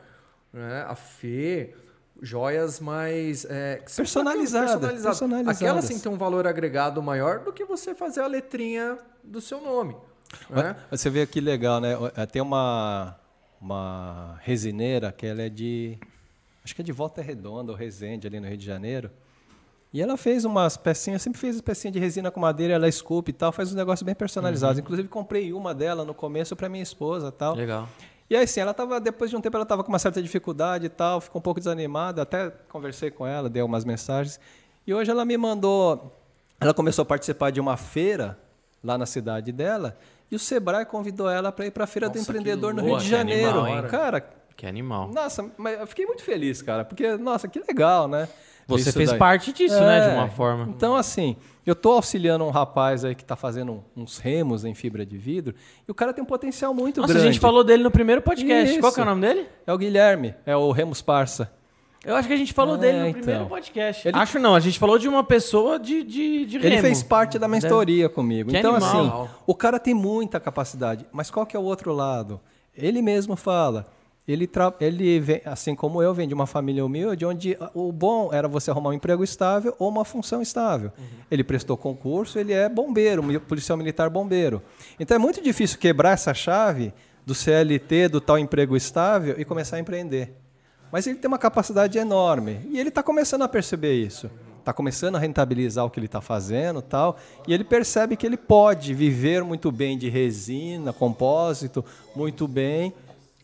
[0.53, 0.85] né?
[0.89, 1.75] a Fê,
[2.23, 5.03] joias mais é, Personalizadas, personalizadas.
[5.03, 5.63] personalizadas.
[5.63, 9.61] Aquela sim tem um valor agregado maior do que você fazer a letrinha do seu
[9.61, 9.97] nome.
[10.51, 10.77] Né?
[10.91, 11.95] Você vê que legal, né?
[12.31, 13.17] Tem uma,
[13.61, 15.99] uma resineira que ela é de.
[16.65, 19.11] Acho que é de Volta Redonda ou Resende, ali no Rio de Janeiro.
[19.93, 23.33] E ela fez umas pecinhas, sempre fez pecinha de resina com madeira, ela esculpe e
[23.33, 24.79] tal, faz uns negócios bem personalizados.
[24.79, 27.55] Inclusive, comprei uma dela no começo para minha esposa e tal.
[27.55, 27.89] Legal.
[28.29, 30.87] E aí, assim, ela tava, depois de um tempo, ela estava com uma certa dificuldade
[30.87, 34.41] e tal, ficou um pouco desanimada, até conversei com ela, dei umas mensagens.
[34.87, 36.13] E hoje ela me mandou,
[36.61, 38.39] ela começou a participar de uma feira
[38.83, 39.97] lá na cidade dela,
[40.31, 42.83] e o Sebrae convidou ela para ir para a Feira do Nossa, que Empreendedor no
[42.83, 43.61] Rio de que Janeiro.
[43.61, 43.89] animal, hein?
[43.89, 45.09] cara, Que animal.
[45.13, 48.29] nossa, mas eu fiquei muito feliz, cara, porque, nossa, que legal, né?
[48.67, 49.19] Você fez daí.
[49.19, 50.01] parte disso, né?
[50.01, 50.67] De É, uma forma.
[50.69, 55.07] Então, assim, eu tô auxiliando um rapaz aí que está fazendo uns remos em fibra
[55.07, 55.55] de vidro,
[55.87, 57.29] e o cara tem um potencial muito Nossa, grande.
[57.29, 58.73] a gente falou dele no primeiro podcast.
[58.73, 58.81] Isso.
[58.81, 59.47] Qual que é o nome dele?
[59.67, 61.53] É o Guilherme, é o Remos Parça.
[62.05, 63.21] Eu acho que a gente falou É, dele no então.
[63.21, 64.07] primeiro podcast.
[64.07, 66.83] Ele- Acho não, a gente falou de uma pessoa de, de, de Ele remo.
[66.83, 68.51] fez parte da mentoria comigo.
[68.51, 69.23] Que então, animal.
[69.25, 71.05] assim, o cara tem muita capacidade.
[71.13, 72.41] Mas qual que é o outro lado?
[72.77, 73.89] Ele mesmo fala.
[74.29, 74.51] Ele,
[74.81, 78.71] ele vem, assim como eu, vem de uma família humilde, onde o bom era você
[78.71, 80.91] arrumar um emprego estável ou uma função estável.
[81.31, 84.61] Ele prestou concurso, ele é bombeiro, policial militar bombeiro.
[84.99, 86.93] Então é muito difícil quebrar essa chave
[87.25, 90.35] do CLT, do tal emprego estável, e começar a empreender.
[90.91, 92.61] Mas ele tem uma capacidade enorme.
[92.71, 94.31] E ele está começando a perceber isso.
[94.59, 97.17] Está começando a rentabilizar o que ele está fazendo tal.
[97.47, 101.85] E ele percebe que ele pode viver muito bem de resina, compósito,
[102.15, 102.93] muito bem.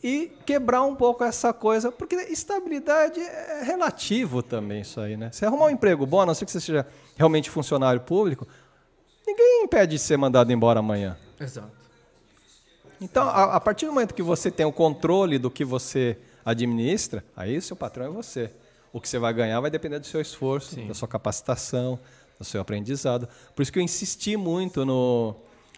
[0.02, 1.92] E quebrar um pouco essa coisa.
[1.92, 5.30] Porque estabilidade é relativo também isso aí, né?
[5.32, 8.46] Se arrumar um emprego bom, a não ser que você seja realmente funcionário público,
[9.26, 11.16] ninguém impede de ser mandado embora amanhã.
[11.38, 11.70] Exato.
[13.00, 17.24] Então, a, a partir do momento que você tem o controle do que você administra,
[17.36, 18.50] aí o seu patrão é você.
[18.92, 21.98] O que você vai ganhar vai depender do seu esforço, da sua capacitação,
[22.38, 23.28] do seu aprendizado.
[23.54, 25.34] Por isso que eu insisti muito no,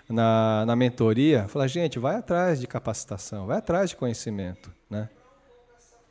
[0.08, 1.46] na, na mentoria.
[1.48, 4.72] Falar, gente, vai atrás de capacitação, vai atrás de conhecimento.
[4.88, 5.08] Né?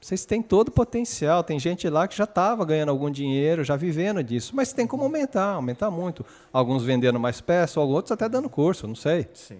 [0.04, 1.44] Vocês têm todo o potencial.
[1.44, 4.54] Tem gente lá que já estava ganhando algum dinheiro, já vivendo disso.
[4.54, 6.26] Mas tem como aumentar, aumentar muito.
[6.52, 9.28] Alguns vendendo mais peças, outros até dando curso, não sei.
[9.34, 9.60] Sim.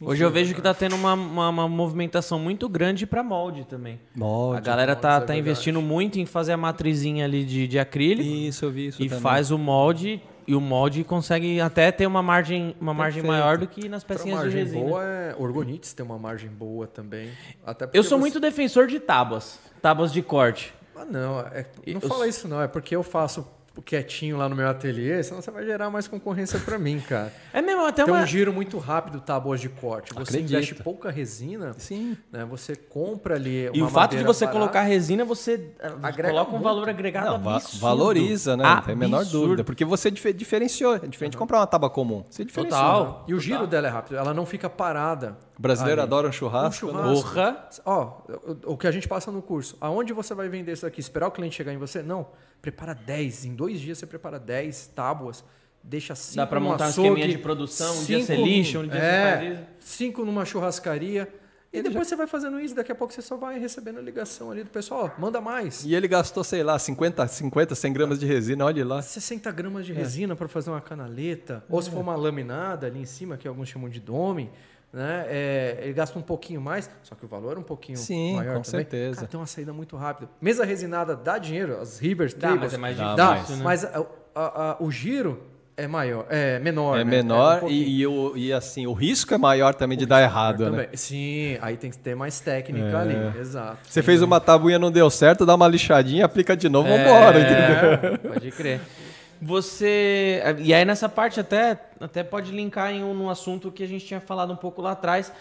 [0.00, 4.00] Hoje eu vejo que tá tendo uma, uma, uma movimentação muito grande para molde também.
[4.14, 4.58] Molde.
[4.58, 7.78] a galera tá, moldes, é tá investindo muito em fazer a matrizinha ali de, de
[7.78, 9.22] acrílico Isso, eu vi isso e também.
[9.22, 13.40] faz o molde e o molde consegue até ter uma margem, uma margem Perfeito.
[13.42, 14.84] maior do que nas pecinhas de margem resina.
[14.84, 15.34] boa, é...
[15.38, 17.30] Orgonites tem uma margem boa também.
[17.64, 20.74] Até Eu sou você- muito defensor de tábuas, tábuas de corte.
[20.96, 21.40] Ah, não.
[21.40, 22.60] é- Não Eu- fala isso, não.
[22.60, 23.46] É porque eu faço
[23.80, 27.32] quietinho lá no meu ateliê, senão você vai gerar mais concorrência pra mim, cara.
[27.54, 28.22] É mesmo, até Tem uma...
[28.22, 30.12] um giro muito rápido tábuas de corte.
[30.14, 30.40] Você Acredita.
[30.54, 32.16] investe pouca resina, Sim.
[32.32, 32.44] né?
[32.46, 36.52] Você compra ali E o fato de você colocar resina, você ah, Agrega coloca um
[36.54, 36.64] muito.
[36.64, 37.80] valor agregado Não, absurdo.
[37.80, 38.64] valoriza, né?
[38.64, 39.44] Não tem a menor Absurdo.
[39.44, 39.64] dúvida.
[39.64, 40.96] Porque você dife- diferenciou.
[40.96, 42.24] É diferente de comprar uma tábua comum.
[42.28, 42.80] Você diferenciou.
[42.82, 43.24] Total.
[43.28, 45.36] E o giro dela é rápido, ela não fica parada.
[45.62, 46.08] O brasileiro ali.
[46.08, 46.88] adora um churrasco.
[46.88, 47.14] Um né?
[47.14, 47.22] churrasco.
[47.32, 47.68] Porra.
[47.86, 48.22] Ó,
[48.66, 49.76] o- que a gente passa no curso.
[49.80, 50.98] Aonde você vai vender isso aqui?
[50.98, 52.02] Esperar o cliente chegar em você?
[52.02, 52.26] Não.
[52.60, 53.44] Prepara 10.
[53.44, 55.44] Em dois dias você prepara 10 tábuas.
[55.84, 58.92] Deixa 5 Dá pra montar um esqueminha de produção, um dia você lixa, um dia
[58.92, 59.66] você é, faz isso.
[59.80, 61.28] 5 numa churrascaria.
[61.72, 62.74] E depois você vai fazendo isso.
[62.74, 65.10] Daqui a pouco você só vai recebendo a ligação ali do pessoal.
[65.16, 65.84] Ó, manda mais.
[65.84, 68.66] E ele gastou, sei lá, 50, 50, 100 gramas de resina.
[68.66, 69.00] Olha lá.
[69.00, 71.64] 60 gramas de resina para fazer uma canaleta.
[71.70, 74.50] Ou se for uma laminada ali em cima, que alguns chamam de dome.
[74.92, 75.24] Né?
[75.28, 78.56] É, ele gasta um pouquinho mais, só que o valor é um pouquinho Sim, maior
[78.56, 78.80] com também.
[78.82, 79.14] certeza.
[79.16, 80.30] Cara, tem uma saída muito rápida.
[80.40, 83.64] Mesa resinada dá dinheiro, as rivers, Dá, tables, mas é mais Dá dá, difícil, né?
[83.64, 85.42] mas a- a- a- o giro
[85.78, 86.96] é maior, é menor.
[87.00, 87.10] É né?
[87.10, 87.82] menor um pouquinho.
[87.82, 90.82] e, e, o- e, assim, o risco é maior também de dar errado, né?
[90.82, 90.88] Também.
[90.96, 93.78] Sim, aí tem que ter mais técnica ali, exato.
[93.88, 98.12] Você fez uma tabuinha não deu certo, dá uma lixadinha, aplica de novo, vambora, entendeu?
[98.12, 98.80] É, pode crer.
[99.44, 100.40] Você.
[100.60, 104.06] E aí nessa parte até, até pode linkar em um, num assunto que a gente
[104.06, 105.32] tinha falado um pouco lá atrás.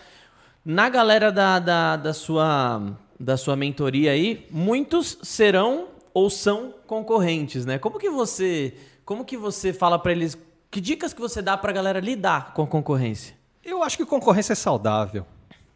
[0.65, 2.81] Na galera da, da, da sua.
[3.19, 7.77] da sua mentoria aí, muitos serão ou são concorrentes, né?
[7.77, 8.73] Como que você,
[9.05, 10.37] como que você fala para eles,
[10.69, 13.35] que dicas que você dá para a galera lidar com a concorrência?
[13.63, 15.25] Eu acho que concorrência é saudável.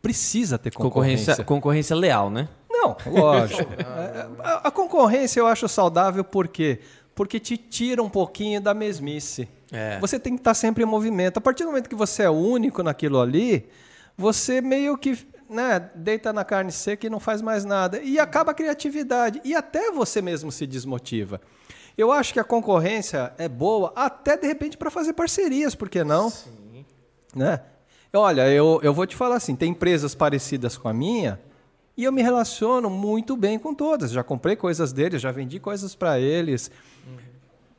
[0.02, 1.36] Precisa ter concorrência.
[1.36, 2.50] Concorrência, concorrência leal, né?
[2.70, 3.72] Não, lógico.
[3.86, 6.80] É, a, a concorrência eu acho saudável por quê?
[7.16, 9.48] Porque te tira um pouquinho da mesmice.
[9.72, 9.98] É.
[10.00, 11.38] Você tem que estar sempre em movimento.
[11.38, 13.68] A partir do momento que você é único naquilo ali,
[14.18, 15.18] você meio que
[15.50, 18.00] né, deita na carne seca e não faz mais nada.
[18.02, 19.42] E acaba a criatividade.
[19.44, 21.40] E até você mesmo se desmotiva.
[21.98, 26.04] Eu acho que a concorrência é boa, até de repente para fazer parcerias, por que
[26.04, 26.30] não?
[26.30, 26.86] Sim.
[27.34, 27.62] Né?
[28.14, 31.40] Olha, eu, eu vou te falar assim: tem empresas parecidas com a minha
[31.98, 34.12] e eu me relaciono muito bem com todas.
[34.12, 36.70] Já comprei coisas deles, já vendi coisas para eles.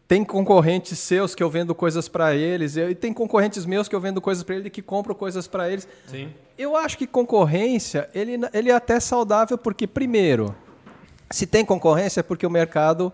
[0.08, 4.00] Tem concorrentes seus que eu vendo coisas para eles, e tem concorrentes meus que eu
[4.00, 5.88] vendo coisas para eles e que compro coisas para eles.
[6.06, 6.32] Sim.
[6.56, 10.54] Eu acho que concorrência, ele, ele é até saudável porque, primeiro,
[11.28, 13.12] se tem concorrência é porque o mercado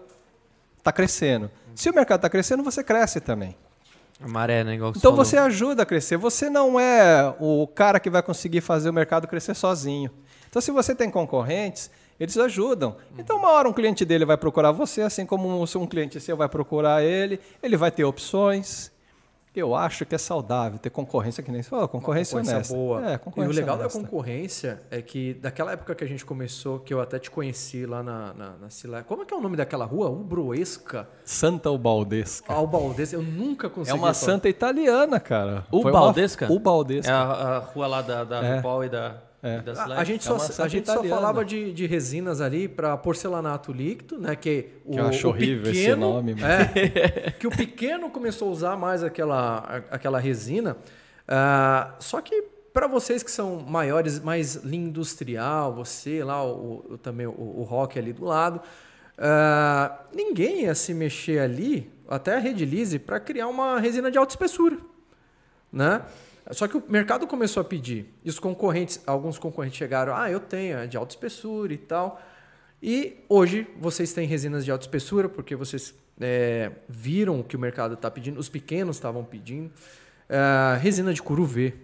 [0.76, 1.50] está crescendo.
[1.74, 3.56] Se o mercado está crescendo, você cresce também.
[4.20, 4.74] A maré, né?
[4.74, 5.24] Igual que Então falou.
[5.24, 6.18] você ajuda a crescer.
[6.18, 10.10] Você não é o cara que vai conseguir fazer o mercado crescer sozinho.
[10.52, 12.94] Então, se você tem concorrentes, eles ajudam.
[13.18, 16.46] Então, uma hora um cliente dele vai procurar você, assim como um, cliente seu vai
[16.46, 18.92] procurar ele, ele vai ter opções.
[19.56, 22.74] Eu acho que é saudável ter concorrência que nem você falou, concorrência, honesta.
[22.74, 23.12] boa.
[23.12, 23.98] É, e concorrência o legal honesta.
[23.98, 27.86] da concorrência é que daquela época que a gente começou, que eu até te conheci
[27.86, 30.10] lá na, na, na Cila- Como é que é o nome daquela rua?
[30.10, 31.08] Ubroesca?
[31.24, 32.52] Santa Ubaldesca.
[32.52, 33.16] Albaldesca.
[33.16, 34.14] Eu nunca consegui É uma falar.
[34.14, 35.66] santa italiana, cara.
[35.70, 36.52] Foi uma- Ubaldesca?
[36.52, 37.10] Ubaldesca.
[37.10, 38.62] É a, a rua lá da, da É.
[38.84, 39.60] E da, É.
[39.77, 43.73] A, a gente, É só, a gente só falava de, de resinas ali para porcelanato
[43.73, 44.36] líquido, né?
[44.36, 46.47] Que o, Que eu acho o horrível esse pequeno, nome, mano.
[46.47, 50.77] é, que o pequeno começou a usar mais aquela, aquela resina.
[51.27, 52.40] Ah, só que
[52.73, 57.62] para vocês que são maiores, mais linha industrial, você lá, o, o- também o, o
[57.64, 58.60] rock ali do lado,
[59.19, 64.19] ah, ninguém ia se mexer ali, até a Rede Lise, para criar uma resina de
[64.19, 64.77] alta espessura
[65.73, 66.02] né?
[66.52, 68.06] Só que o mercado começou a pedir.
[68.24, 72.20] E os concorrentes, alguns concorrentes chegaram, ah, eu tenho, é de alta espessura e tal.
[72.82, 77.58] E hoje vocês têm resinas de alta espessura, porque vocês é, viram o que o
[77.58, 79.70] mercado está pedindo, os pequenos estavam pedindo.
[80.28, 81.74] Ah, resina de couro V.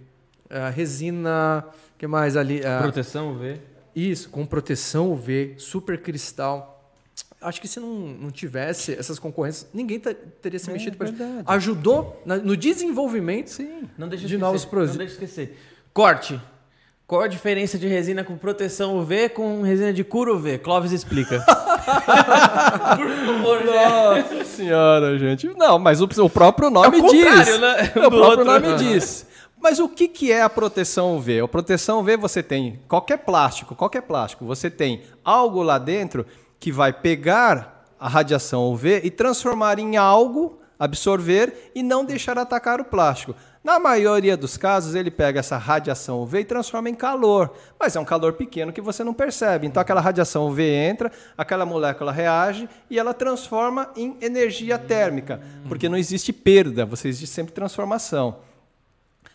[0.51, 1.65] Ah, resina.
[1.97, 2.65] que mais ali?
[2.65, 3.59] Ah, Proteção, vê.
[3.95, 6.78] isso, com proteção UV, super cristal.
[7.41, 10.97] Acho que se não, não tivesse essas concorrências, ninguém ter- teria se mexido.
[10.97, 11.17] pra isso.
[11.17, 11.45] verdade.
[11.47, 13.89] Ajudou na- no desenvolvimento Sim.
[13.97, 14.97] Não deixa de esquecer, novos produtos.
[14.97, 15.57] Não deixa esquecer.
[15.95, 16.41] Corte.
[17.07, 20.59] Qual a diferença de resina com proteção UV com resina de cura UV?
[20.59, 21.41] Clóvis explica.
[22.97, 23.65] Por favor.
[23.65, 25.49] Nossa senhora, gente.
[25.57, 27.59] Não, mas o, o próprio nome É o diz.
[27.61, 27.93] né?
[27.95, 28.45] É, o próprio outro.
[28.45, 29.27] nome diz.
[29.61, 31.41] Mas o que, que é a proteção UV?
[31.41, 36.25] A proteção UV você tem qualquer plástico, qualquer plástico, você tem algo lá dentro
[36.59, 42.81] que vai pegar a radiação UV e transformar em algo, absorver e não deixar atacar
[42.81, 43.35] o plástico.
[43.63, 48.01] Na maioria dos casos, ele pega essa radiação UV e transforma em calor, mas é
[48.01, 49.67] um calor pequeno que você não percebe.
[49.67, 55.89] Então, aquela radiação UV entra, aquela molécula reage e ela transforma em energia térmica, porque
[55.89, 58.48] não existe perda, você existe sempre transformação.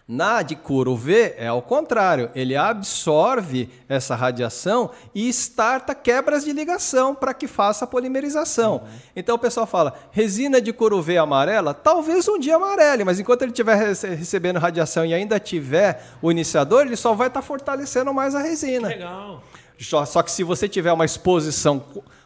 [0.06, 6.52] Na de cura UV é ao contrário, ele absorve essa radiação e starta quebras de
[6.52, 8.84] ligação para que faça a polimerização.
[9.16, 13.44] Então o pessoal fala, resina de cura UV amarela, talvez um dia amarele, mas enquanto
[13.44, 18.14] ele estiver rece- recebendo radiação e ainda tiver o iniciador, ele só vai estar fortalecendo
[18.14, 18.90] mais a resina.
[18.90, 19.42] Legal.
[19.80, 21.82] Só, que se você tiver uma exposição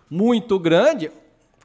[0.09, 1.11] muito grande,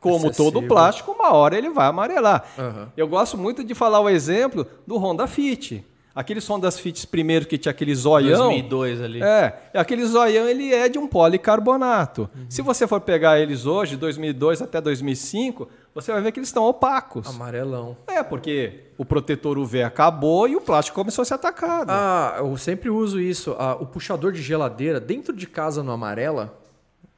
[0.01, 0.69] como todo Excessiva.
[0.69, 2.45] plástico, uma hora ele vai amarelar.
[2.59, 2.93] Aham.
[2.97, 5.85] Eu gosto muito de falar o exemplo do Honda Fit.
[6.15, 8.49] Aqueles Honda Fit primeiro que tinha aquele zoião.
[8.49, 9.23] 2002 ali.
[9.23, 12.29] É, aquele zoião ele é de um policarbonato.
[12.49, 16.65] Se você for pegar eles hoje, 2002 até 2005, você vai ver que eles estão
[16.65, 17.29] opacos.
[17.29, 17.97] Amarelão.
[18.07, 21.91] É, porque o protetor UV acabou e o plástico começou a ser atacado.
[21.91, 23.55] Ah, eu sempre uso isso.
[23.59, 26.59] ah, o puxador de geladeira dentro de casa no amarela,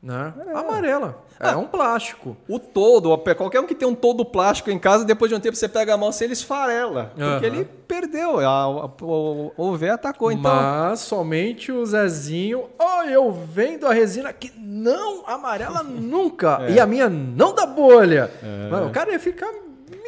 [0.04, 0.34] né?
[0.54, 1.24] Amarela.
[1.40, 2.36] É um plástico.
[2.48, 5.56] O todo, qualquer um que tem um todo plástico em casa, depois de um tempo
[5.56, 7.12] você pega a mão, se ele esfarela.
[7.16, 10.30] Porque ele perdeu, a- a- o, o UV atacou.
[10.30, 12.66] Então, Mas somente o Zezinho.
[12.78, 16.58] Oh, eu vendo a resina que não amarela nunca.
[16.68, 16.72] É.
[16.72, 18.30] E a minha não dá bolha.
[18.70, 19.50] Mano, o cara ia ficar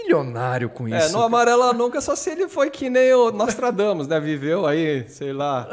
[0.06, 1.12] milionário com é, isso.
[1.12, 4.20] não amarela nunca, só se ele foi que nem o Nostradamus, né?
[4.20, 5.68] Viveu aí, sei lá,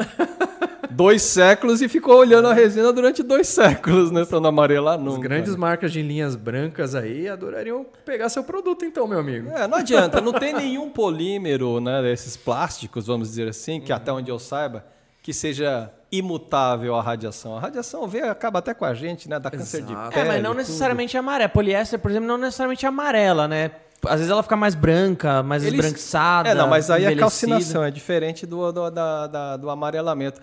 [0.89, 4.25] dois séculos e ficou olhando a resina durante dois séculos, né?
[4.25, 5.21] Pra não amarelar As nunca.
[5.21, 9.49] grandes marcas de linhas brancas aí adorariam pegar seu produto, então, meu amigo.
[9.51, 14.11] É, não adianta, não tem nenhum polímero, né, desses plásticos, vamos dizer assim, que até
[14.11, 14.85] onde eu saiba,
[15.21, 17.57] que seja imutável a radiação.
[17.57, 19.39] A radiação vê, acaba até com a gente, né?
[19.39, 20.11] Dá câncer de Exato.
[20.11, 20.21] pele.
[20.21, 21.49] É, mas não necessariamente amarela.
[21.49, 23.71] Poliéster, por exemplo, não necessariamente amarela, né?
[24.05, 26.49] Às vezes ela fica mais branca, mais Eles- esbranquiçada.
[26.49, 27.21] É, não, mas aí é envelhecida.
[27.21, 30.39] calcinação, é diferente do, do, da- da- do amarelamento.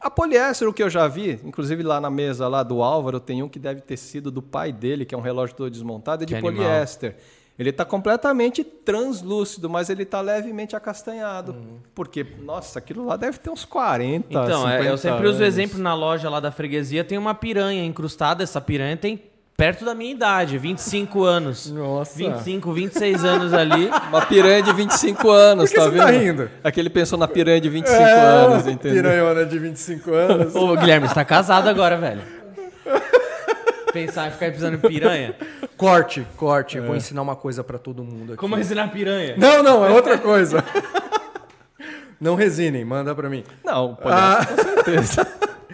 [0.00, 3.42] A poliéster, o que eu já vi, inclusive lá na mesa lá do Álvaro, tem
[3.42, 6.26] um que deve ter sido do pai dele, que é um relógio todo desmontado, é
[6.26, 6.64] de Que animal.
[6.66, 7.16] poliéster.
[7.58, 11.56] Ele está completamente translúcido, mas ele está levemente acastanhado.
[11.94, 15.42] Porque, nossa, aquilo lá deve ter uns 40, Então, é, 50 eu sempre uso o
[15.42, 15.54] anos.
[15.54, 19.22] exemplo na loja lá da freguesia, tem uma piranha incrustada, essa piranha tem
[19.56, 21.70] perto da minha idade, 25 anos.
[21.70, 22.16] Nossa.
[22.16, 23.88] 25, 26 anos ali.
[24.08, 26.00] Uma piranha de 25 anos, Por que tá você vendo?
[26.04, 26.50] tá rindo?
[26.62, 29.02] É que ele pensou na piranha de 25 É, anos, entendeu?
[29.02, 30.54] Piranhona de 25 anos.
[30.54, 32.20] Ô, Guilherme, você tá casado agora, velho.
[33.92, 35.34] Pensar em ficar pisando em piranha?
[35.76, 36.78] Corte, corte.
[36.78, 38.36] Vou ensinar uma coisa pra todo mundo aqui.
[38.40, 39.36] Como ensinar piranha?
[39.38, 40.62] Não, não, é outra coisa.
[42.20, 43.44] Não resinem, manda pra mim.
[43.62, 45.26] Não, poliéster, com certeza.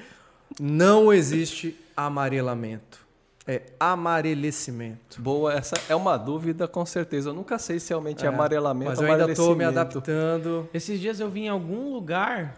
[0.60, 2.98] Não existe amarelamento.
[3.46, 5.20] É amarelecimento.
[5.20, 7.30] Boa, essa é uma dúvida com certeza.
[7.30, 10.68] Eu nunca sei se realmente é, amarelamento Mas ou eu ainda tô me adaptando.
[10.72, 12.54] Esses dias eu vim em algum lugar.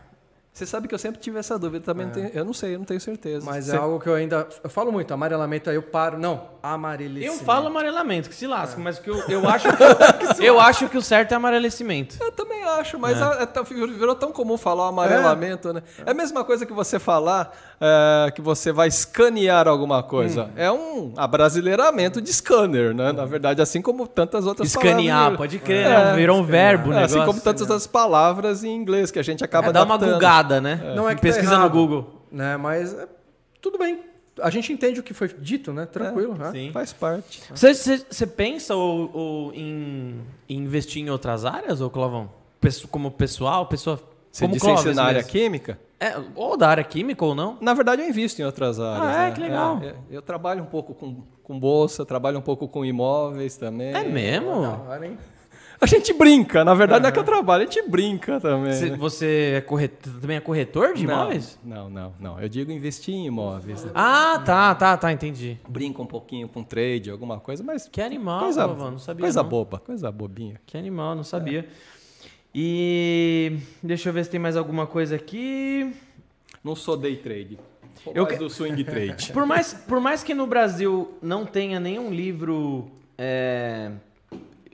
[0.52, 2.06] Você sabe que eu sempre tive essa dúvida também.
[2.06, 3.44] não tenho- eu não sei, eu não tenho certeza.
[3.44, 4.46] Mas Você- é algo que eu ainda.
[4.62, 6.16] Eu falo muito, amarelamento aí eu paro.
[6.16, 7.40] Não, amarelecimento.
[7.40, 9.82] Eu falo amarelamento, que se lasca, mas que eu, eu acho que,
[10.46, 12.16] eu acho que o certo é amarelecimento.
[12.20, 15.82] Eu também acho, mas a- é tão- virou tão comum falar amarelamento, né?
[16.06, 20.50] É a mesma coisa que você falar é, que você vai escanear alguma coisa.
[20.56, 23.12] É um abrasileiramento de scanner, né?
[23.12, 25.38] Na verdade, assim como tantas outras Escanear, palavras.
[25.38, 26.14] pode crer, né?
[26.16, 29.44] Virou um verbo o É, assim como tantas outras palavras em inglês que a gente
[29.44, 30.14] acaba É, dá uma adaptando.
[30.14, 30.92] gugada, né?
[30.96, 32.22] Não é que Pesquisa tá no errado, Google.
[32.30, 32.56] Né?
[32.56, 33.06] Mas é,
[33.60, 34.00] tudo bem.
[34.42, 35.86] A gente entende o que foi dito, né?
[35.86, 36.34] Tranquilo.
[36.34, 36.50] né?
[36.50, 36.70] Sim.
[36.72, 37.40] Faz parte.
[37.54, 41.88] Você, pensa ou, ou em, em investir em outras áreas, ou?
[42.60, 44.00] Pesso- Como pessoal, pessoa.
[44.34, 45.30] Você como disse Clóvis na área mesmo?
[45.30, 45.78] química?
[46.00, 47.56] É, ou da área química ou não?
[47.60, 49.06] Na verdade, eu invisto em outras áreas.
[49.06, 49.28] Ah, é?
[49.28, 49.30] né?
[49.30, 49.80] Que legal.
[49.80, 53.94] É, é, eu trabalho um pouco com, com bolsa, trabalho um pouco com imóveis também.
[53.94, 54.50] É mesmo?
[55.00, 55.16] Hein?
[55.80, 58.72] A gente brinca, na verdade não é que eu trabalho, a gente brinca também.
[58.72, 61.58] Você, você é corretor, também é corretor de imóveis?
[61.62, 62.40] Não, não, não.
[62.40, 63.84] Eu digo investir em imóveis.
[63.84, 63.90] né?
[63.94, 65.58] Ah, tá, tá, tá, entendi.
[65.68, 69.42] Brinca um pouquinho com trade, alguma coisa, mas Que animal, coisa, Clovão, não sabia coisa
[69.42, 69.48] não.
[69.48, 70.58] boba, coisa bobinha.
[70.64, 71.68] Que animal, não sabia.
[72.54, 75.92] E deixa eu ver se tem mais alguma coisa aqui.
[76.62, 77.58] Não sou day trade.
[78.02, 79.30] Sou Eu que- do swing trade.
[79.34, 83.90] Por mais, por mais que no Brasil não tenha nenhum livro é,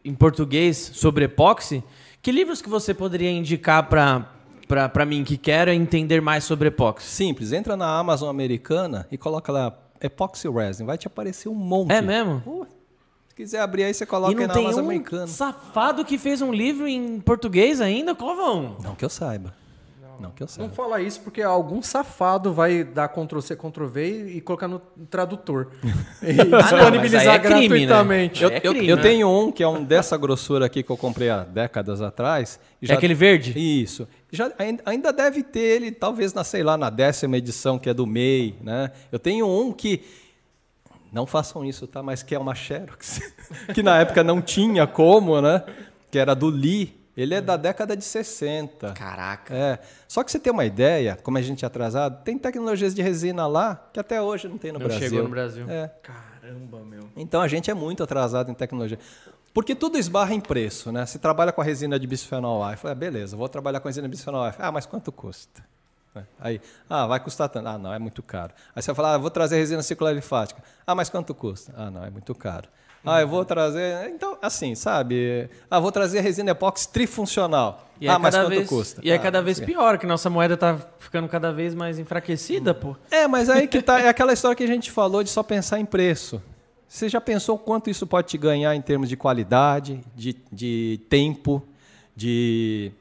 [0.05, 1.83] em português sobre epóxi,
[2.23, 7.07] que livros que você poderia indicar para mim que quero entender mais sobre epóxi?
[7.09, 11.93] Simples, entra na Amazon americana e coloca lá Epoxy Resin, vai te aparecer um monte.
[11.93, 12.43] É mesmo?
[12.43, 12.80] Se
[13.41, 15.27] quiser abrir aí, você coloca e não aí na tem Amazon um americana.
[15.27, 18.77] safado que fez um livro em português ainda, Clovão?
[18.83, 19.55] Não que eu saiba.
[20.21, 20.75] Não, que eu Não saiba.
[20.75, 25.69] fala isso porque algum safado vai dar Ctrl-C, Ctrl-V e colocar no tradutor.
[26.23, 27.69] E Ah, não, disponibilizar é crime, né?
[27.87, 28.43] gratuitamente.
[28.45, 29.03] Eu, É eu- crime, eu né?
[29.03, 32.61] tenho um que é um dessa grossura aqui que eu comprei há décadas atrás.
[32.83, 33.55] e É aquele verde?
[33.59, 34.07] Isso.
[34.31, 37.95] Já, ainda- ainda deve ter ele, talvez, na, sei lá, na décima edição, que é
[37.95, 38.57] do MEI.
[38.61, 38.91] Né?
[39.11, 40.03] Eu tenho um que.
[41.13, 42.03] Não façam isso, tá?
[42.03, 43.21] Mas que é uma Xerox.
[43.75, 45.65] que na época não tinha como, né?
[46.11, 46.99] Que era do Lee.
[47.17, 48.93] Ele é da década de 60.
[48.93, 49.55] Caraca.
[49.55, 49.79] É.
[50.09, 53.47] Só que você tem uma ideia, como a gente é atrasado, tem tecnologias de resina
[53.47, 55.09] lá que até hoje não tem no Não Brasil.
[55.09, 55.69] chegou no Brasil.
[55.69, 55.91] É.
[56.03, 57.09] Caramba, meu.
[57.17, 58.99] Então a gente é muito atrasado em tecnologia.
[59.53, 61.05] Porque tudo esbarra em preço, né?
[61.05, 62.73] Você trabalha com a resina de bisfenol A.
[62.73, 64.55] Eu falei, ah, beleza, vou trabalhar com a resina de bisfenol A.
[64.59, 65.63] Ah, mas quanto custa?
[66.15, 66.23] É.
[66.41, 67.69] Aí, ah, vai custar tanto.
[67.69, 68.53] Ah, não, é muito caro.
[68.75, 70.63] Aí você vai falar, ah, vou trazer resina circularifática.
[70.87, 71.73] Ah, mas quanto custa?
[71.77, 72.69] Ah, não, é muito caro.
[73.05, 74.11] Ah, eu vou trazer.
[74.11, 75.49] Então, assim, sabe?
[75.71, 77.89] Ah, vou trazer resina epóxi trifuncional.
[77.99, 79.01] E ah, mas cada quanto vez, custa?
[79.03, 79.65] E Ah, cada vez sim.
[79.65, 82.97] pior, que nossa moeda tá ficando cada vez mais enfraquecida, pô.
[83.11, 85.79] É, mas aí que tá, é aquela história que a gente falou de só pensar
[85.81, 86.43] em preço.
[86.87, 91.63] Você já pensou quanto isso pode te ganhar em termos de qualidade, de, de tempo,
[92.17, 92.93] de,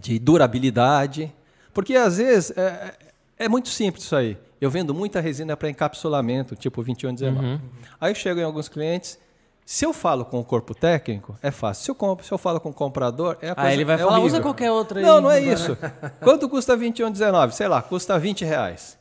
[0.00, 1.30] de durabilidade?
[1.72, 2.94] Porque às vezes é,
[3.38, 4.36] é muito simples isso aí.
[4.60, 7.60] Eu vendo muita resina para encapsulamento, tipo 2119.
[8.00, 9.18] Aí eu chego em alguns clientes.
[9.64, 11.84] Se eu falo com o corpo técnico, é fácil.
[11.84, 13.94] Se eu, compro, se eu falo com o comprador, é a coisa Aí ele vai
[13.94, 14.26] é falar, horrível.
[14.26, 15.06] usa qualquer outra aí.
[15.06, 15.78] Não, não é isso.
[16.20, 17.52] Quanto custa 21,19?
[17.52, 18.98] Sei lá, custa 20 reais.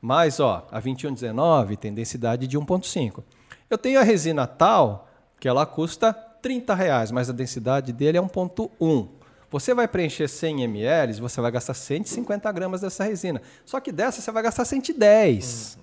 [0.00, 3.24] Mas, ó, a 21,19 tem densidade de 1,5.
[3.68, 5.08] Eu tenho a resina tal,
[5.40, 9.08] que ela custa 30 reais, mas a densidade dele é 1,1.
[9.54, 13.40] Você vai preencher 100 ml, você vai gastar 150 gramas dessa resina.
[13.64, 15.78] Só que dessa você vai gastar 110.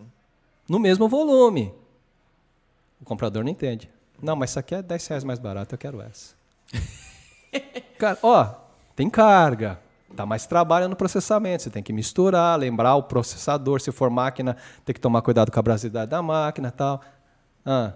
[0.68, 1.73] No mesmo volume.
[2.99, 3.89] O comprador não entende.
[4.22, 6.35] Não, mas isso aqui é 10 reais mais barato, eu quero essa.
[7.98, 8.56] Cara, ó,
[8.93, 9.80] tem carga.
[10.10, 11.64] Dá mais trabalho no processamento.
[11.64, 13.80] Você tem que misturar, lembrar o processador.
[13.80, 16.99] Se for máquina, tem que tomar cuidado com a abrasividade da máquina e tal.
[17.65, 17.93] Ah,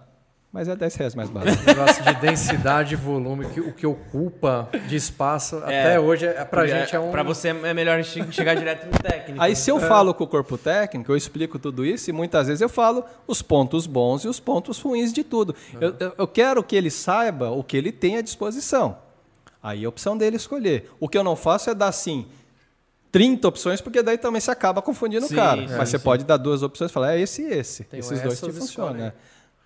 [0.56, 1.61] mas é 10 reais mais barato.
[1.61, 6.45] O negócio de densidade e volume, que, o que ocupa de espaço, até hoje, é,
[6.45, 7.11] pra gente é um...
[7.11, 9.44] Pra você é melhor che- chegar direto no técnico.
[9.44, 12.61] Aí se eu falo com o corpo técnico, eu explico tudo isso e muitas vezes
[12.61, 15.53] eu falo os pontos bons e os pontos ruins de tudo.
[15.80, 18.98] Eu, eu- eu quero que ele saiba o que ele tem à disposição.
[19.61, 20.90] Aí é a opção dele escolher.
[21.02, 22.27] O que eu não faço é dar assim
[23.11, 25.68] 30 opções, porque daí também você acaba confundindo Sim, o cara.
[25.68, 26.03] sim, Mas você sim.
[26.03, 27.84] pode dar duas opções e falar, é esse e esse.
[27.84, 28.94] Tem Esses dois que funcionam.
[28.94, 29.14] né?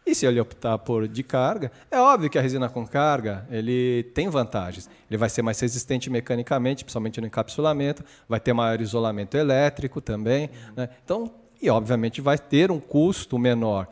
[0.09, 4.01] E se ele optar por de carga, é óbvio que a resina com carga ele
[4.15, 4.89] tem vantagens.
[5.07, 10.49] Ele vai ser mais resistente mecanicamente, principalmente no encapsulamento, vai ter maior isolamento elétrico também.
[10.75, 10.89] né?
[11.05, 11.31] Então,
[11.61, 13.87] e obviamente vai ter um custo menor.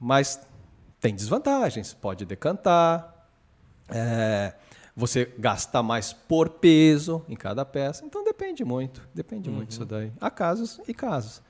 [0.00, 0.40] Mas
[0.98, 1.92] tem desvantagens.
[1.92, 3.28] Pode decantar,
[3.90, 4.54] é,
[4.96, 8.02] você gasta mais por peso em cada peça.
[8.02, 9.06] Então depende muito.
[9.14, 10.10] Depende muito disso daí.
[10.18, 11.42] Há casos e casos.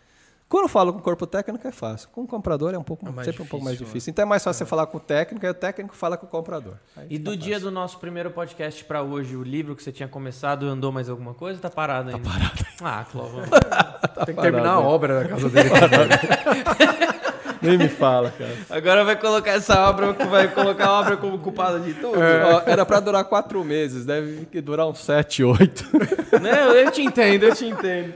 [0.49, 2.09] Quando eu falo com o corpo técnico é fácil.
[2.11, 4.11] Com o comprador é um pouco, É mais sempre um pouco mais difícil, difícil.
[4.13, 6.29] Então é mais fácil você falar com o técnico e o técnico fala com o
[6.29, 6.75] comprador.
[6.97, 7.69] Aí E do dia fácil.
[7.69, 11.35] do nosso primeiro podcast pra hoje, o livro que você tinha começado andou mais alguma
[11.35, 11.61] coisa?
[11.61, 12.23] Tá parado ainda?
[12.23, 12.67] Tá parado.
[12.83, 13.51] Ah, Clóvis.
[14.25, 15.69] Tem que terminar a obra da casa dele.
[17.61, 18.57] Nem me fala, cara.
[18.71, 22.19] Agora vai colocar essa obra, vai colocar a obra como culpada de tudo?
[22.19, 25.85] Ó, era para durar quatro meses, deve que durar uns sete, oito.
[26.41, 28.15] Não, eu te entendo, eu te entendo.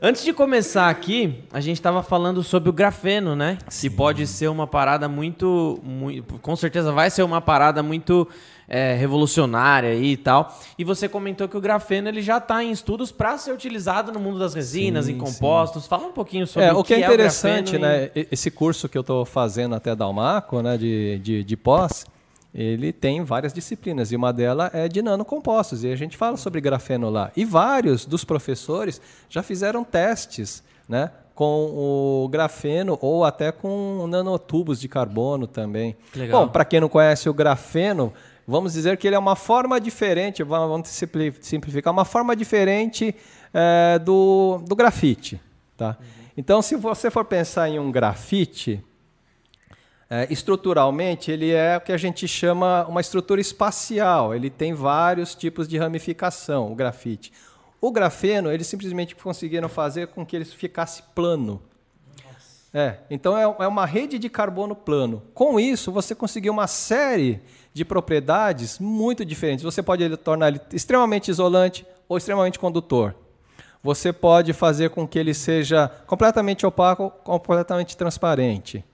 [0.00, 3.58] Antes de começar aqui, a gente estava falando sobre o grafeno, né?
[3.68, 6.38] Que pode ser uma parada muito, muito.
[6.38, 8.28] Com certeza vai ser uma parada muito
[8.68, 10.54] é, revolucionária aí e tal.
[10.78, 14.20] E você comentou que o grafeno ele já está em estudos para ser utilizado no
[14.20, 15.86] mundo das resinas, Sim, em compostos.
[15.86, 18.10] Fala um pouquinho sobre É, o o que é o interessante, e- né?
[18.14, 22.04] e- Esse curso que eu estou fazendo até da Almaco, né, de, de, de pós,
[22.54, 25.84] ele tem várias disciplinas e uma delas é de nanocompostos.
[25.84, 27.30] E a gente fala sobre grafeno lá.
[27.36, 31.10] E vários dos professores já fizeram testes, né?
[31.34, 31.66] Com
[32.24, 35.96] o grafeno ou até com nanotubos de carbono também.
[36.16, 36.40] Legal.
[36.46, 38.12] Bom, para quem não conhece o grafeno,
[38.48, 43.14] vamos dizer que ele é uma forma diferente, vamos vamos simpli- simplificar, uma forma diferente
[43.52, 45.38] eh, do, do grafite.
[45.76, 45.98] Tá?
[46.34, 48.82] Então, se você for pensar em um grafite,
[50.08, 54.34] eh, estruturalmente ele é o que a gente chama uma estrutura espacial.
[54.34, 57.30] Ele tem vários tipos de ramificação, o grafite.
[57.80, 61.62] O grafeno, eles simplesmente conseguiram fazer com que ele ficasse plano.
[62.72, 65.22] É, então é, é uma rede de carbono plano.
[65.32, 67.40] Com isso, você conseguiu uma série
[67.72, 69.62] de propriedades muito diferentes.
[69.62, 73.14] Você pode tornar ele extremamente isolante ou extremamente condutor.
[73.82, 78.84] Você pode fazer com que ele seja completamente opaco completamente transparente.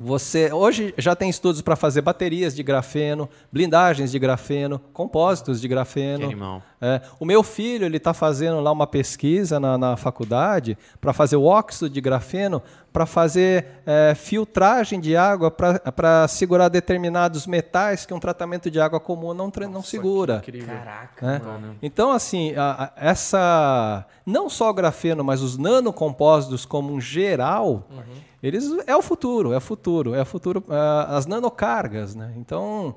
[0.00, 5.68] Você hoje já tem estudos para fazer baterias de grafeno, blindagens de grafeno, compósitos de
[5.68, 6.18] grafeno.
[6.18, 6.62] Que animal.
[6.80, 11.36] É, o meu filho ele está fazendo lá uma pesquisa na, na faculdade para fazer
[11.36, 12.60] o óxido de grafeno
[12.92, 19.00] para fazer é, filtragem de água para segurar determinados metais que um tratamento de água
[19.00, 20.36] comum não, tra- não segura.
[20.36, 20.74] Incrível.
[20.74, 21.40] Caraca, né?
[21.44, 21.76] mano.
[21.82, 24.04] Então, assim, a- a- essa.
[24.26, 27.86] Não só o grafeno, mas os nanocompósitos como um geral,
[28.46, 30.64] eles é o futuro, é o futuro, é o futuro.
[30.68, 32.32] ah, as nanocargas, né?
[32.36, 32.94] Então.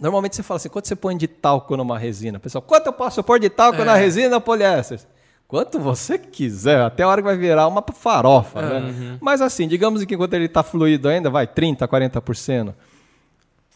[0.00, 2.38] Normalmente você fala assim, quanto você põe de talco numa resina?
[2.38, 5.00] Pessoal, quanto eu posso pôr de talco na resina poliéster?
[5.48, 9.18] Quanto você quiser, até a hora que vai virar uma farofa, né?
[9.20, 12.74] Mas assim, digamos que enquanto ele está fluido ainda, vai 30%, 40%.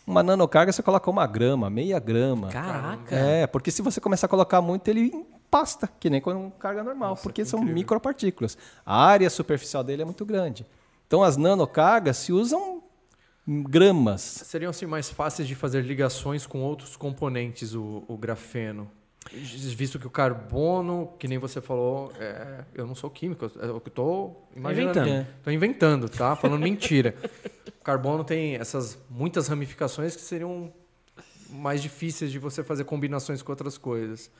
[0.07, 2.49] Uma nanocarga você coloca uma grama, meia grama.
[2.49, 3.17] Caraca.
[3.17, 5.13] É, porque se você começar a colocar muito, ele
[5.53, 8.57] empasta, que nem com carga normal, porque são micropartículas.
[8.87, 10.67] A área superficial dele é muito grande.
[11.07, 12.83] Então as nanocargas se usam
[13.47, 14.23] gramas.
[14.23, 18.91] Seriam assim mais fáceis de fazer ligações com outros componentes o, o grafeno.
[19.31, 23.89] Visto que o carbono, que nem você falou, é, eu não sou químico, é que
[23.89, 24.99] estou imaginando.
[24.99, 25.27] Inventando.
[25.37, 26.35] Estou inventando, tá?
[26.35, 27.15] Falando mentira.
[27.69, 30.73] O carbono tem essas muitas ramificações que seriam
[31.51, 34.31] mais difíceis de você fazer combinações com outras coisas.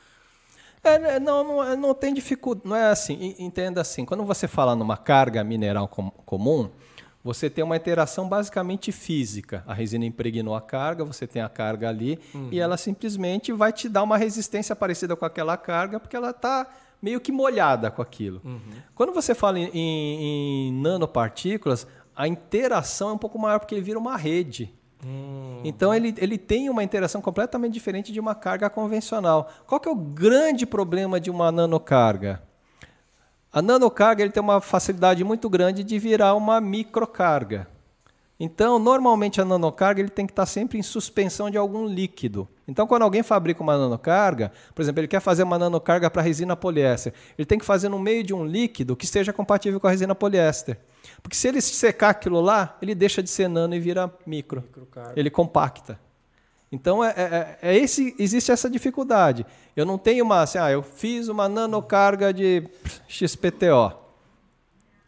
[0.85, 2.69] É, né, não, não, é- não tem dificuldade.
[2.69, 3.15] Não é assim.
[3.15, 4.05] en- Entenda assim.
[4.05, 6.71] Quando você fala numa carga mineral com- comum,
[7.23, 9.63] você tem uma interação basicamente física.
[9.67, 12.19] A resina impregnou a carga, você tem a carga ali,
[12.51, 16.67] e ela simplesmente vai te dar uma resistência parecida com aquela carga, porque ela está
[17.01, 18.41] meio que molhada com aquilo.
[18.95, 23.83] Quando você fala em, em- em nanopartículas, a interação é um pouco maior, porque ele
[23.83, 24.75] vira uma rede.
[25.65, 29.51] Então ele, ele tem uma interação completamente diferente de uma carga convencional.
[29.67, 32.43] Qual que é o grande problema de uma nanocarga?
[33.53, 37.69] A nanocarga ele tem uma facilidade muito grande de virar uma microcarga.
[38.41, 42.49] Então, normalmente a nanocarga ele tem que estar sempre em suspensão de algum líquido.
[42.67, 46.57] Então, quando alguém fabrica uma nanocarga, por exemplo, ele quer fazer uma nanocarga para resina
[46.57, 49.91] poliéster, ele tem que fazer no meio de um líquido que esteja compatível com a
[49.91, 50.77] resina poliéster.
[51.23, 54.63] Porque se ele secar aquilo lá, ele deixa de ser nano e vira micro.
[55.17, 55.99] Ele compacta.
[56.71, 59.45] Então, é, é- é esse, existe essa dificuldade.
[59.77, 62.67] Eu não tenho uma, assim, ah, eu fiz uma nanocarga de
[63.07, 63.93] XPTO.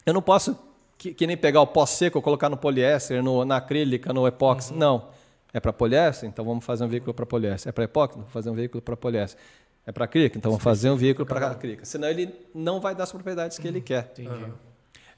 [0.04, 0.58] Eu não posso,
[0.98, 4.74] que, que nem pegar o pó seco, colocar no poliéster, no, na acrílica, no epóxi.
[4.74, 5.08] Não.
[5.52, 6.28] É para poliéster?
[6.28, 7.70] Então vamos fazer um veículo para poliéster.
[7.70, 8.16] É para epóxi?
[8.18, 9.40] Vamos fazer um veículo para poliéster.
[9.86, 10.36] É para acrílica?
[10.36, 11.84] Então vamos fazer um veículo para acrílica.
[11.84, 14.12] Senão ele não vai dar as propriedades que ele quer.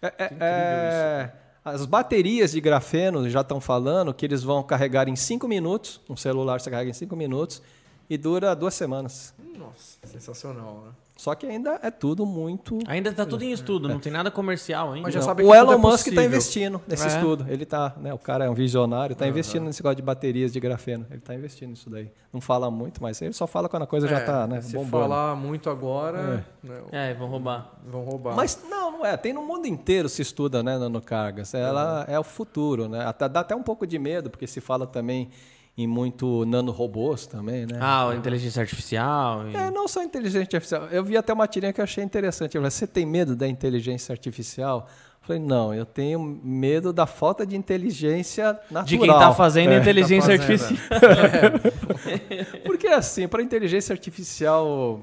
[0.02, 1.32] É- é- é-
[1.64, 6.00] as baterias de grafeno já estão falando que eles vão carregar em 5 minutos.
[6.08, 7.60] Um celular você carrega em 5 minutos
[8.08, 9.34] e dura duas semanas.
[9.58, 10.92] Nossa, sensacional, né?
[11.16, 12.78] Só que ainda é tudo muito.
[12.86, 15.04] Ainda tá tudo em estudo, não tem nada comercial ainda.
[15.04, 17.08] Mas já sabe o Elon é Musk está investindo nesse É.
[17.08, 17.46] estudo.
[17.48, 20.60] Ele tá, né, o cara é um visionário, está investindo nesse negócio de baterias de
[20.60, 21.06] grafeno.
[21.08, 22.10] Ele está investindo nisso daí.
[22.30, 24.74] Não fala muito, mas ele só fala quando a coisa já É, está né, Se
[24.74, 24.90] bombando.
[25.08, 27.72] falar muito agora, né, É, vão roubar.
[27.86, 28.34] vão roubar.
[28.36, 29.16] Mas não, não é.
[29.16, 31.54] Tem no mundo inteiro se estuda, né, nanocargas.
[31.54, 33.06] Ela é o futuro, né?
[33.06, 35.30] Até, dá até um pouco de medo, porque se fala também
[35.78, 37.78] em muito nanorobôs também, né?
[37.80, 39.46] Ah, inteligência artificial.
[39.48, 40.86] e- É, não só inteligência artificial.
[40.90, 42.54] Eu vi até uma tirinha que eu achei interessante.
[42.56, 44.88] Eu falei, você tem medo da inteligência artificial?
[45.20, 48.84] Eu falei, não, eu tenho medo da falta de inteligência natural.
[48.84, 49.78] De quem tá fazendo É.
[49.78, 52.62] inteligência tá fazendo, artificial.
[52.64, 55.00] Porque assim, para a inteligência artificial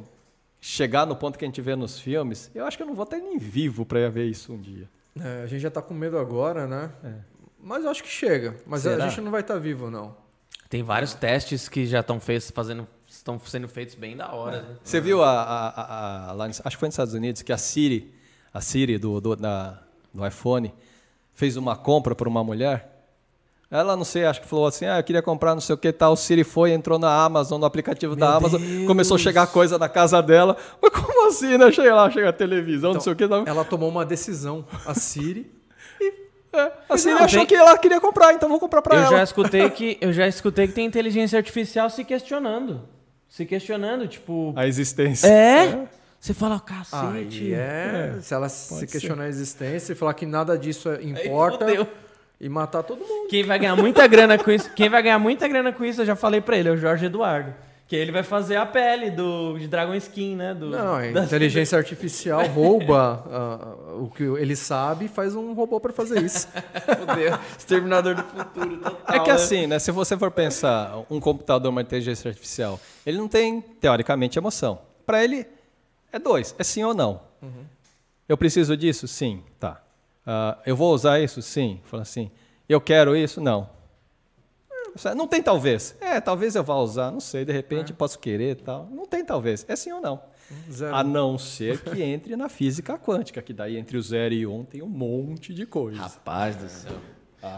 [0.59, 3.03] chegar no ponto que a gente vê nos filmes, eu acho que eu não vou
[3.03, 4.89] estar nem vivo para ver isso um dia.
[5.19, 6.89] É, a gente já tá com medo agora, né?
[7.61, 8.55] Mas eu acho que chega.
[8.65, 9.05] Mas Será?
[9.05, 10.22] a gente não vai estar vivo, não.
[10.73, 14.63] Tem vários testes que já estão fazendo, estão sendo feitos bem da hora.
[14.63, 14.67] né?
[14.83, 18.11] Você viu a, a- a- lá, acho que foi nos Estados Unidos, que a Siri,
[18.51, 19.77] a Siri do, do, da-
[20.11, 20.73] do iPhone,
[21.35, 22.89] fez uma compra para uma mulher.
[23.69, 25.91] Ela, não sei, acho que falou assim, ah, eu queria comprar não sei o que
[25.93, 26.13] tal.
[26.13, 29.87] O Siri foi, entrou na Amazon, no aplicativo da Amazon, começou a chegar coisa na
[29.87, 30.57] casa dela.
[30.81, 31.71] Mas como assim, né?
[31.71, 33.27] Chega lá, chega a televisão, não sei o que.
[33.27, 33.43] Tal.
[33.45, 35.51] Ela tomou uma decisão, a Siri.
[36.53, 39.01] É, a Siri não, achou tem- que ela queria comprar, então vou comprar para Eu
[39.01, 39.17] ela.
[39.17, 42.81] já escutei que eu já escutei que tem inteligência artificial se questionando.
[43.27, 45.27] Se questionando, tipo, A existência.
[45.27, 45.87] é?
[46.19, 47.45] Você fala, cacete.
[47.47, 51.09] Aí é, se ela se questionar a existência e falar que nada disso é- Aí
[51.09, 51.87] importa fudeu.
[52.39, 53.27] e matar todo mundo.
[53.29, 54.69] Quem vai ganhar muita grana com isso?
[54.75, 57.07] Quem vai ganhar muita grana com isso, eu já falei pra ele, é o Jorge
[57.07, 57.53] Eduardo.
[57.93, 60.55] Que ele vai fazer a pele do de Dragon Skin, né?
[60.55, 65.53] Do, Não, a da- inteligência artificial rouba ah, o que ele sabe e faz um
[65.53, 66.47] robô para fazer isso.
[66.97, 67.37] Fudeu.
[67.55, 69.15] Exterminador do futuro total.
[69.15, 69.35] É que né?
[69.35, 69.77] assim, né?
[69.77, 74.79] Se você for pensar um computador, uma inteligência artificial, ele não tem, teoricamente, emoção.
[75.05, 75.45] Para ele,
[76.11, 76.55] é dois.
[76.57, 77.21] É sim ou não.
[78.27, 79.07] Eu preciso disso?
[79.07, 79.43] Sim.
[79.59, 79.83] Tá.
[80.25, 81.43] Ah, eu vou usar isso?
[81.43, 81.79] Sim.
[81.83, 82.31] Fala assim.
[82.67, 83.39] Eu quero isso?
[83.39, 83.69] Não.
[85.15, 85.95] Não tem talvez.
[85.99, 87.11] É, talvez eu vá usar.
[87.11, 87.45] Não sei.
[87.45, 88.87] De repente posso querer tal.
[88.91, 89.65] Não tem talvez.
[89.67, 90.21] É sim ou não.
[90.71, 90.95] Zero.
[90.95, 94.63] A não ser que entre na física quântica, que daí entre o zero e um
[94.63, 95.99] tem um monte de coisa.
[95.99, 96.93] Rapaz do céu.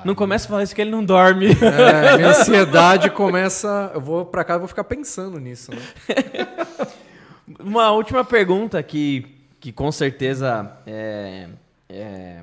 [0.04, 1.48] Não começa a falar isso que ele não dorme.
[1.48, 3.92] É, minha ansiedade começa.
[3.94, 5.82] Eu vou pra cá e vou ficar pensando nisso, né?
[7.60, 11.50] Uma última pergunta que, que com certeza é,
[11.88, 12.42] é,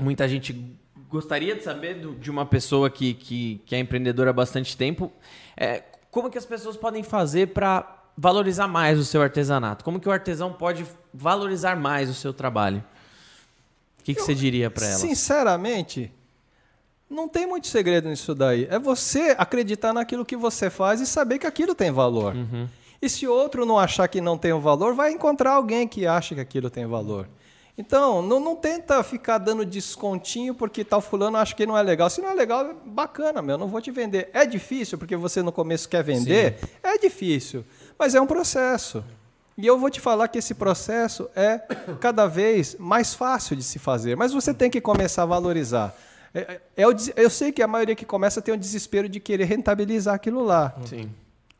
[0.00, 0.77] muita gente
[1.08, 5.10] gostaria de saber do- de uma pessoa que, que, que é empreendedora há bastante tempo.
[5.56, 9.84] É, como que as pessoas podem fazer para valorizar mais o seu artesanato?
[9.84, 12.82] Como que o artesão pode valorizar mais o seu trabalho?
[14.00, 15.00] O que, que você diria para elas?
[15.00, 16.10] Sinceramente,
[17.10, 18.66] não tem muito segredo nisso daí.
[18.70, 22.34] É você acreditar naquilo que você faz e saber que aquilo tem valor.
[23.00, 26.34] E se outro não achar que não tem um valor, vai encontrar alguém que acha
[26.34, 27.28] que aquilo tem valor.
[27.78, 32.10] Então, não, não tenta ficar dando descontinho porque tal fulano acha que não é legal.
[32.10, 34.28] Se não é legal, bacana, meu, não vou te vender.
[34.34, 36.58] É difícil porque você no começo quer vender?
[36.82, 37.64] É difícil,
[37.96, 39.04] mas é um processo.
[39.56, 41.58] E eu vou te falar que esse processo é
[42.00, 45.96] cada vez mais fácil de se fazer, mas você tem que começar a valorizar.
[46.34, 49.18] É- é- é des- eu sei que a maioria que começa tem o desespero de
[49.18, 50.74] querer rentabilizar aquilo lá.
[50.84, 51.10] Sim.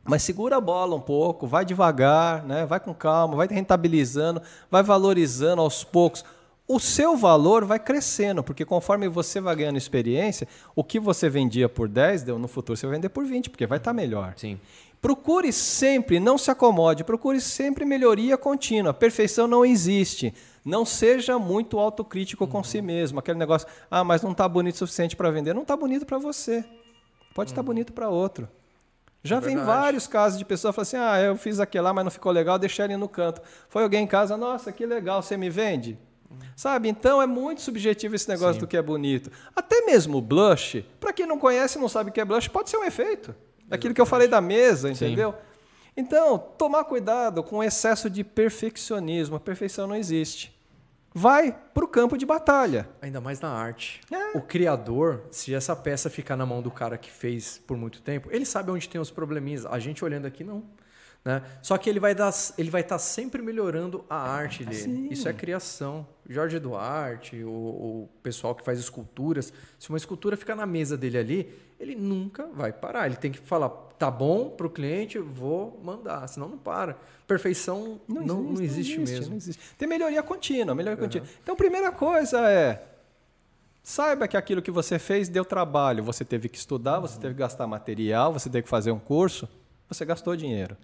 [0.09, 2.65] Mas segura a bola um pouco, vai devagar, né?
[2.65, 6.25] vai com calma, vai rentabilizando, vai valorizando aos poucos.
[6.67, 11.67] O seu valor vai crescendo, porque conforme você vai ganhando experiência, o que você vendia
[11.69, 14.33] por 10, deu- no futuro você vai vender por 20, porque vai estar melhor.
[14.35, 14.59] Sim.
[15.01, 18.93] Procure sempre, não se acomode, procure sempre melhoria contínua.
[18.93, 20.33] Perfeição não existe.
[20.65, 23.17] Não seja muito autocrítico com si mesmo.
[23.19, 25.53] Aquele negócio, ah, mas não está bonito o suficiente para vender.
[25.53, 26.65] Não está bonito para você.
[27.33, 28.47] Pode estar bonito para outro.
[29.23, 29.79] Já vem verdade.
[29.79, 32.57] vários casos de pessoas falam assim: ah, eu fiz aquele lá, mas não ficou legal,
[32.57, 33.41] deixei ele no canto.
[33.67, 35.97] Foi alguém em casa, nossa, que legal, você me vende?
[36.55, 36.89] Sabe?
[36.89, 39.31] Então é muito subjetivo esse negócio do que é bonito.
[39.55, 42.69] Até mesmo o blush, para quem não conhece, não sabe o que é blush, pode
[42.69, 43.35] ser um efeito.
[43.69, 45.35] Aquilo que eu falei da mesa, entendeu?
[45.95, 49.35] Então, tomar cuidado com o excesso de perfeccionismo.
[49.35, 50.57] A perfeição não existe.
[51.13, 52.87] Vai para o campo de batalha.
[53.01, 54.01] Ainda mais na arte.
[54.11, 54.37] É.
[54.37, 58.29] O criador, se essa peça ficar na mão do cara que fez por muito tempo,
[58.31, 59.65] ele sabe onde tem os probleminhas.
[59.65, 60.63] A gente olhando aqui, não.
[61.23, 61.41] Né?
[61.61, 65.09] Só que ele vai dar, ele vai estar sempre melhorando a arte dele.
[65.11, 66.07] Isso é criação.
[66.27, 71.17] Jorge Duarte, o, o pessoal que faz esculturas, se uma escultura ficar na mesa dele
[71.17, 73.05] ali, ele nunca vai parar.
[73.05, 76.97] Ele tem que falar, tá bom para o cliente, vou mandar, senão não para.
[77.25, 79.29] Perfeição não, não, existe, mesmo.
[79.29, 79.61] não existe.
[79.77, 81.27] Tem melhoria contínua, melhoria contínua.
[81.41, 82.85] Então, primeira coisa é
[83.81, 86.03] saiba que aquilo que você fez deu trabalho.
[86.03, 89.47] Você teve que estudar, você teve que gastar material, você teve que fazer um curso,
[89.87, 90.77] você gastou dinheiro.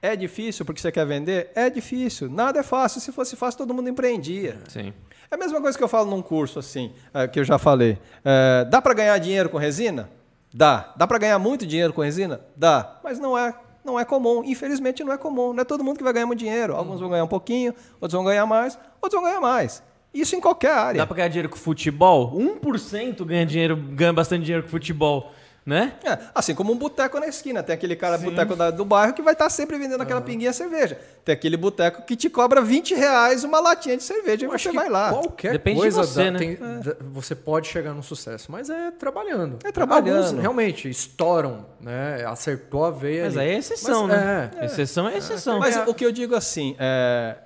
[0.00, 1.50] É difícil porque você quer vender?
[1.54, 2.30] É difícil.
[2.30, 3.00] Nada é fácil.
[3.00, 4.58] Se fosse fácil, todo mundo empreendia.
[4.68, 4.92] Sim.
[5.30, 7.98] É a mesma coisa que eu falo num curso assim, é, que eu já falei.
[8.24, 10.08] É, dá para ganhar dinheiro com resina?
[10.54, 10.94] Dá.
[10.96, 12.40] Dá para ganhar muito dinheiro com resina?
[12.56, 12.98] Dá.
[13.04, 13.54] Mas não é,
[13.84, 14.42] não é comum.
[14.44, 15.52] Infelizmente não é comum.
[15.52, 16.74] Não é todo mundo que vai ganhar muito dinheiro.
[16.74, 19.82] Alguns vão ganhar um pouquinho, outros vão ganhar mais, outros vão ganhar mais.
[20.14, 20.98] Isso em qualquer área.
[20.98, 22.34] Dá pra ganhar dinheiro com futebol?
[22.34, 25.32] 1% ganha dinheiro, ganha bastante dinheiro com futebol,
[25.68, 25.92] né?
[26.02, 27.62] É, assim como um boteco na esquina.
[27.62, 30.56] Tem aquele cara boteco da- do bairro que vai estar sempre vendendo aquela pinguinha de
[30.56, 30.98] cerveja.
[31.22, 34.70] Tem aquele boteco que te cobra 20 reais uma latinha de cerveja e Eu acho
[34.70, 35.10] você vai lá.
[35.10, 36.38] Qualquer Depende de coisa você, dá- né?
[36.38, 39.58] tem- dá- você pode chegar num sucesso, mas é trabalhando.
[39.62, 40.24] É trabalhando.
[40.28, 42.24] Alguns realmente estouram, né?
[42.26, 43.24] Acertou a veia.
[43.24, 43.46] Mas ali.
[43.50, 44.50] aí é exceção, Mas, né?
[44.56, 44.64] é.
[44.64, 45.58] Exceção é exceção.
[45.58, 47.36] Mas o que eu digo assim, é,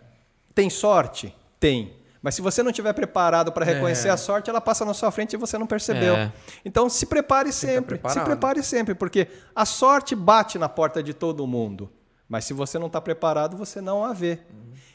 [0.54, 1.34] tem sorte?
[1.58, 2.00] Tem.
[2.22, 5.32] Mas se você não estiver preparado para reconhecer a sorte, ela passa na sua frente
[5.32, 6.14] e você não percebeu.
[6.14, 6.32] É.
[6.64, 7.96] Então se prepare sempre.
[7.96, 11.90] Se prepare sempre, porque a sorte bate na porta de todo mundo.
[12.28, 14.38] Mas se você não está preparado, você não a vê.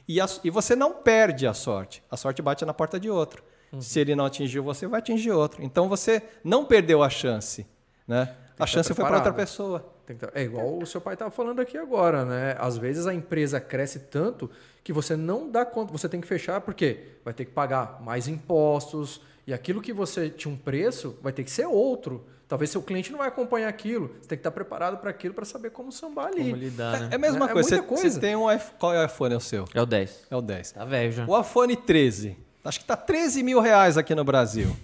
[0.07, 2.01] E, a- e você não perde a sorte.
[2.09, 3.43] A sorte bate na porta de outro.
[3.81, 5.61] Se ele não atingiu você, vai atingir outro.
[5.61, 7.67] Então você não perdeu a chance.
[8.07, 8.33] Né?
[8.59, 9.85] A chance foi para outra pessoa.
[10.05, 12.55] Tem que tá- É igual o seu pai estava falando aqui agora, né?
[12.59, 14.49] Às vezes a empresa cresce tanto
[14.83, 18.27] que você não dá conta, você tem que fechar porque vai ter que pagar mais
[18.27, 22.25] impostos e aquilo que você tinha um preço vai ter que ser outro.
[22.47, 24.07] Talvez seu cliente não vai acompanhar aquilo.
[24.21, 26.43] Você tem que estar preparado para aquilo para saber como sambar ali.
[26.45, 27.09] Como lidar, né?
[27.11, 27.69] É a mesma É coisa.
[27.75, 28.09] muita Você- coisa.
[28.15, 28.73] Você tem um iPhone.
[28.79, 29.33] Qual é o iPhone?
[29.33, 29.65] É o seu?
[29.73, 30.23] É o 10.
[30.31, 30.71] É o 10.
[30.71, 31.25] Tá velho já.
[31.27, 32.37] O iPhone 13.
[32.63, 34.75] Acho que tá 13 mil reais aqui no Brasil.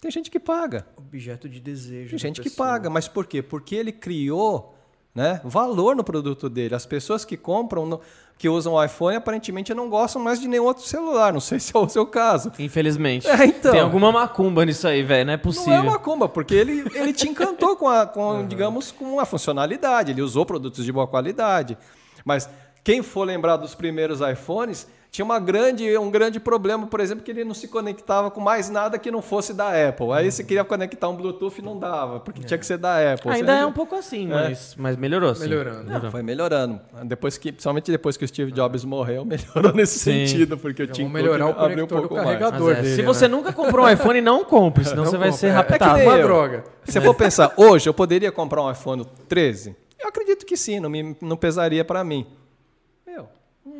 [0.00, 0.86] Tem gente que paga.
[0.96, 2.10] Objeto de desejo.
[2.10, 2.88] Tem gente que paga.
[2.88, 3.42] Mas por quê?
[3.42, 4.74] Porque ele criou
[5.14, 6.74] né, valor no produto dele.
[6.74, 8.00] As pessoas que compram, no-
[8.38, 11.32] que usam o iPhone, aparentemente não gostam mais de nenhum outro celular.
[11.32, 12.50] Não sei se é o seu caso.
[12.58, 13.28] Infelizmente.
[13.28, 13.72] É, então.
[13.72, 15.26] Tem alguma macumba nisso aí, velho.
[15.26, 15.72] Não é possível.
[15.72, 19.26] Não é uma comba, porque ele, ele te encantou com, a, com digamos, com a
[19.26, 20.12] funcionalidade.
[20.12, 21.76] Ele usou produtos de boa qualidade.
[22.24, 22.48] Mas
[22.82, 27.32] quem for lembrar dos primeiros iPhones, tinha uma grande, um grande problema, por exemplo, que
[27.32, 30.12] ele não se conectava com mais nada que não fosse da Apple.
[30.12, 33.28] Aí você queria conectar um Bluetooth e não dava, porque tinha que ser da Apple.
[33.32, 35.42] Ainda Você- é um pouco assim, mas, mas melhorou, sim.
[35.48, 35.90] Melhorando.
[35.90, 36.80] Não, foi melhorando.
[37.04, 40.26] Depois que, principalmente depois que o Steve Jobs morreu, melhorou nesse Sim.
[40.26, 42.26] sentido, porque eu tinha vamos melhorar o abriu um pouco mais.
[42.26, 42.70] carregador.
[42.70, 43.06] É, dele, se né?
[43.08, 45.56] você nunca comprou um iPhone, não compre, senão Não você vai ser É- é que
[45.72, 45.94] raptado.
[45.98, 46.22] nem uma eu.
[46.22, 46.64] droga.
[46.84, 49.74] Se você for pensar, hoje eu poderia comprar um iPhone 13?
[49.98, 52.26] Eu acredito que sim, não, me, não pesaria para mim.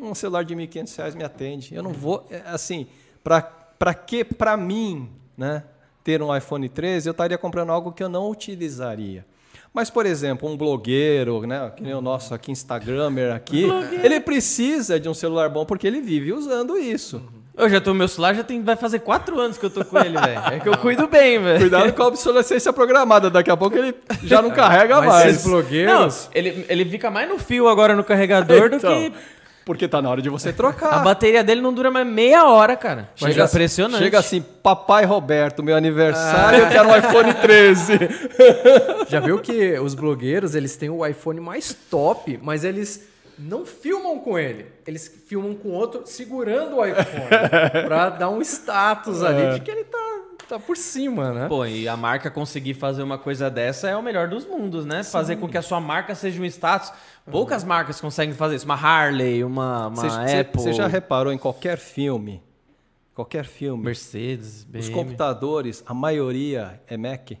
[0.01, 1.75] Um celular de 1.500 reais me atende.
[1.75, 2.87] Eu não vou, é, assim,
[3.23, 5.63] para que para mim, né,
[6.03, 9.25] ter um iPhone 13, eu estaria comprando algo que eu não utilizaria.
[9.73, 13.65] Mas, por exemplo, um blogueiro, né, que nem o nosso aqui, Instagramer aqui,
[14.03, 17.21] ele precisa de um celular bom porque ele vive usando isso.
[17.55, 19.97] Eu já tô, meu celular já tem, vai fazer quatro anos que eu tô com
[19.99, 20.39] ele, velho.
[20.51, 21.59] É que eu cuido bem, velho.
[21.59, 25.35] Cuidado com a obsolescência programada, daqui a pouco ele já não carrega Mas mais.
[25.35, 26.25] esses blogueiros...
[26.25, 29.17] Não, ele, ele fica mais no fio agora no carregador Então, do que.
[29.65, 31.03] Porque tá na hora de você A trocar.
[31.03, 33.09] bateria dele não dura mais meia hora, cara.
[33.15, 34.03] Chega, Chega impressionante.
[34.03, 37.93] Chega assim, papai Roberto, meu aniversário, eu quero um iPhone 13.
[39.07, 43.07] Já viu que os blogueiros, eles têm o iPhone mais top, mas eles
[43.41, 44.67] não filmam com ele.
[44.85, 47.27] Eles filmam com outro segurando o iPhone
[47.87, 51.47] pra dar um status ali de que ele tá, tá por cima, né?
[51.47, 55.03] Pô, e a marca conseguir fazer uma coisa dessa é o melhor dos mundos, né?
[55.03, 56.91] Fazer com que a sua marca seja um status.
[57.29, 58.65] Poucas marcas conseguem fazer isso.
[58.65, 62.41] Uma Harley, uma, uma Você, você- Apple, você já reparou em qualquer filme,
[63.13, 64.91] qualquer filme, Mercedes, os BM.
[64.93, 67.31] computadores, a maioria é Mac?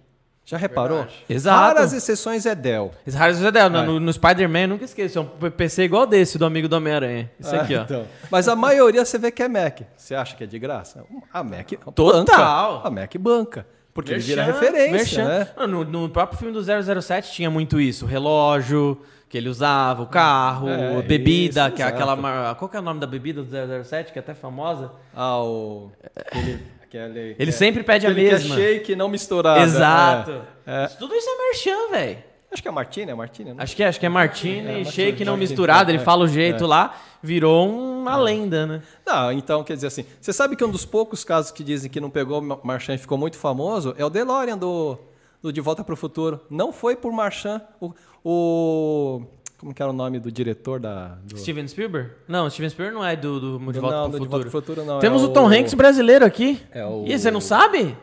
[0.43, 1.05] Já reparou?
[1.29, 1.57] Exato.
[1.59, 2.91] Raras exceções é Dell.
[3.05, 6.45] Esse Harley Zedel, no, no, no Spider-Man, nunca esqueça, é um PC igual desse do
[6.45, 7.31] amigo do Homem-Aranha.
[7.39, 7.81] Isso aqui, ó.
[7.81, 8.05] Ah, então.
[8.29, 9.81] Mas a maioria você vê que é Mac.
[9.95, 11.05] Você acha que é de graça?
[11.31, 12.23] A Mac Total.
[12.25, 12.87] banca.
[12.87, 13.65] A Mac banca.
[13.93, 15.27] Porque ele vira Merchan, referência, merchan.
[15.27, 15.47] né?
[15.57, 16.61] Não, No, no próprio filme do
[17.01, 18.05] 007 tinha muito isso.
[18.05, 22.55] Relógio, que ele usava, o carro, É, a bebida, isso, que é aquela.
[22.55, 24.91] Qual que é o nome da bebida do 007, que é até famosa?
[25.15, 25.91] Ah, o...
[26.15, 26.59] Aquele,
[26.97, 28.55] aquele, Ele é- sempre pede a aquele que mesma.
[28.55, 29.61] é shake não misturado.
[29.63, 30.41] Exato.
[30.65, 30.87] É, é.
[30.87, 32.17] Tudo isso é merchan, velho.
[32.53, 33.63] Acho que é Martini, é Martini, né?
[33.63, 36.65] Acho que é, acho que é Martini, shake não misturado, ele é, fala o jeito
[36.65, 36.67] é.
[36.67, 38.81] lá, virou uma lenda, né?
[39.07, 42.01] Não, então, quer dizer assim, você sabe que um dos poucos casos que dizem que
[42.01, 44.97] não pegou o Marchand e ficou muito famoso é o DeLorean do,
[45.41, 46.41] do De Volta para o Futuro.
[46.49, 47.61] Não foi por Marchand.
[47.79, 49.21] O, o-
[49.61, 51.17] como que era o nome do diretor da...
[51.23, 52.09] Do, Steven Spielberg?
[52.27, 54.29] Não, Steven Spielberg não é do, do De do- Volta não, pro do De Futuro.
[54.29, 54.99] Volta pro Futuro não.
[54.99, 56.59] Temos é o Tom Hanks brasileiro aqui.
[56.73, 57.95] É o- Ih, você não sabe?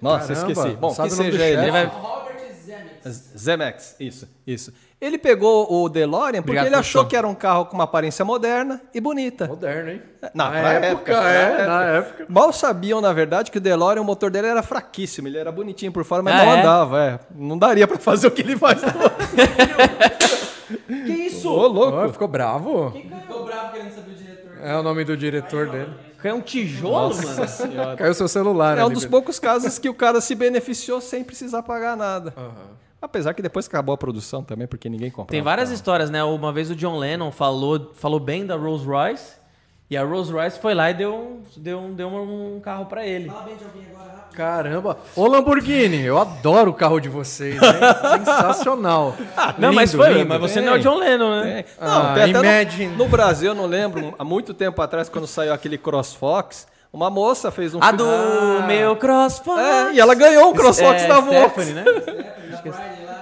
[0.00, 0.76] Nossa, Caramba, esqueci.
[0.76, 1.62] Bom, sabe que seja ele.
[1.62, 1.90] Ele vai...
[3.38, 4.72] Zemex, isso, isso.
[5.00, 8.24] Ele pegou o DeLorean porque Obrigado, ele achou que era um carro com uma aparência
[8.24, 9.46] moderna e bonita.
[9.46, 10.02] Moderno, hein?
[10.34, 12.26] Na, Na pra época, pra é, na época.
[12.28, 15.28] Mal sabiam, na verdade, que o DeLorean, o motor dele era fraquíssimo.
[15.28, 16.60] Ele era bonitinho por fora, mas Ah, não é?
[16.60, 17.04] andava.
[17.04, 17.20] É.
[17.36, 18.80] Não daria pra fazer o que ele faz.
[20.86, 21.48] Que isso?
[21.50, 21.96] Ô, louco.
[21.96, 22.90] Ó, ficou bravo?
[22.90, 24.58] Ficou bravo querendo saber o diretor.
[24.62, 25.92] É o nome do diretor dele.
[26.24, 27.96] É um tijolo, mano.
[27.96, 31.62] Caiu seu celular É um dos poucos casos que o cara se beneficiou sem precisar
[31.62, 32.34] pagar nada.
[33.00, 35.30] Apesar que depois acabou a produção também, porque ninguém comprava.
[35.30, 36.24] Tem várias histórias, né?
[36.24, 39.34] Uma vez o John Lennon falou, falou bem da Rolls Royce.
[39.88, 43.30] E a Rolls Royce foi lá e deu um, deu deu um carro pra ele.
[44.36, 44.98] Caramba.
[45.16, 47.60] Ô Lamborghini, eu adoro o carro de vocês, hein?
[48.18, 49.16] Sensacional.
[49.56, 50.28] Não, mas Lindo, foi, lindo.
[50.28, 51.60] mas você não é o John Lennon, né?
[51.60, 51.64] É.
[51.84, 52.94] Não, Ah, até no- Imagine.
[52.96, 57.50] no, Brasil, eu não lembro, há muito tempo atrás, quando saiu aquele CrossFox, uma moça
[57.50, 58.04] fez um A do
[58.66, 59.58] meu CrossFox.
[59.58, 61.22] É, e ela ganhou um CrossFox é, da.
[61.22, 61.84] Stephanie, né?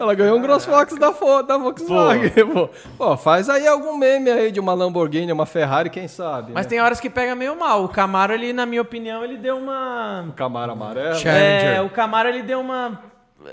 [0.00, 2.30] Ela ganhou um CrossFox da, Fo- da Volkswagen.
[2.52, 2.68] Pô.
[2.96, 6.52] Pô, faz aí algum meme aí de uma Lamborghini, uma Ferrari, quem sabe.
[6.52, 6.70] Mas né?
[6.70, 7.84] tem horas que pega meio mal.
[7.84, 10.22] O Camaro, ele, na minha opinião, ele deu uma...
[10.22, 11.16] um Camaro amarelo.
[11.16, 11.74] Challenger.
[11.76, 12.98] É, o Camaro, ele deu uma...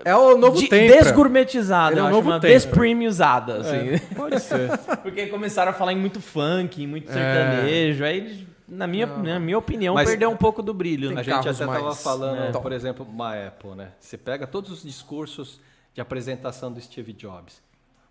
[0.03, 1.01] É o novo de- Tempra.
[1.01, 3.97] desgourmetizada, Ele é o novo uma despremiumizada, assim.
[4.15, 4.77] Pode ser.
[5.01, 8.37] Porque começaram a falar em muito funk, em muito sertanejo, aí, eles,
[8.67, 11.11] na minha, na minha opinião, Mas- perdeu um pouco do brilho.
[11.11, 11.23] A né?
[11.23, 13.89] gente até estava falando, né, por exemplo, uma Apple, né?
[13.99, 15.61] Você pega todos os discursos
[15.97, 17.59] de apresentação do Steve Jobs.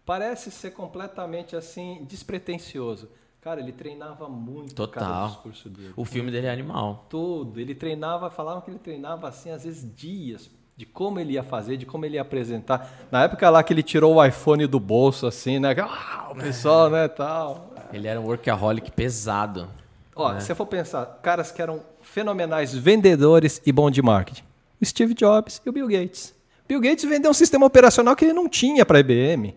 [0.05, 3.09] Parece ser completamente assim, despretensioso.
[3.41, 5.29] Cara, ele treinava muito Total.
[5.29, 5.93] discurso dele.
[5.95, 7.07] O filme dele é animal.
[7.09, 7.61] Tudo.
[7.61, 11.77] Ele treinava, falavam que ele treinava assim, às vezes dias, de como ele ia fazer,
[11.77, 13.07] de como ele ia apresentar.
[13.09, 15.73] Na época lá que ele tirou o iPhone do bolso, assim, né?
[15.81, 17.73] Ah, o pessoal, né, tal.
[17.93, 19.71] Ele era um workaholic pesado.
[20.13, 24.43] Ó, se você for pensar, caras que eram fenomenais vendedores e bom de marketing.
[24.81, 26.35] O Steve Jobs e o Bill Gates.
[26.69, 29.55] Bill Gates vendeu um sistema operacional que ele não tinha para a IBM.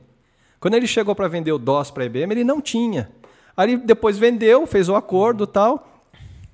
[0.60, 3.10] Quando ele chegou para vender o DOS para a IBM, ele não tinha.
[3.56, 5.86] Aí depois vendeu, fez o acordo e tal.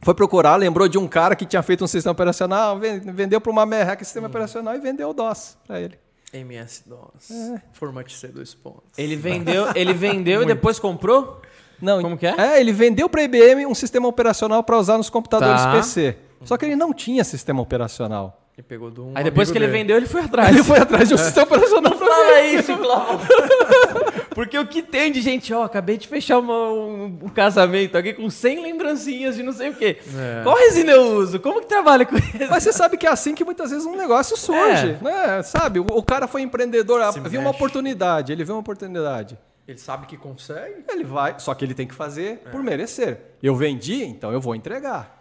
[0.02, 3.52] Foi procurar, lembrou de um cara que tinha feito um sistema operacional, ven- vendeu para
[3.52, 5.98] uma merreca sistema operacional e vendeu o DOS para ele.
[6.32, 7.32] MS-DOS.
[7.32, 7.62] É.
[7.74, 8.84] Format C, dois pontos.
[8.98, 11.42] Ele vendeu, ele vendeu e depois comprou?
[11.82, 12.36] Não, Como que é?
[12.38, 15.72] É, ele vendeu para a IBM um sistema operacional para usar nos computadores Tá.
[15.74, 16.18] PC.
[16.44, 18.45] Só que ele não tinha sistema operacional.
[18.58, 19.78] Ele pegou do um Aí depois que ele dele.
[19.80, 20.50] vendeu, ele foi atrás.
[20.50, 23.28] ele foi atrás de um sistema operacional pra Fala isso, Cláudio.
[24.34, 28.14] Porque o que tem de gente, ó, acabei de fechar uma- um, um casamento aqui
[28.14, 29.98] com 100 lembrancinhas de não sei o quê.
[30.18, 30.44] É.
[30.44, 31.40] Qual resina eu uso?
[31.40, 32.48] Como que trabalha com isso?
[32.50, 35.42] Mas você sabe que é assim que muitas vezes um negócio surge, né?
[35.44, 35.80] Sabe?
[35.80, 37.56] O, o cara foi empreendedor, Se viu uma mexe.
[37.58, 39.38] oportunidade, ele viu uma oportunidade.
[39.68, 40.84] Ele sabe que consegue.
[40.92, 43.20] Ele vai, só que ele tem que fazer por merecer.
[43.42, 45.15] Eu vendi, então eu vou entregar.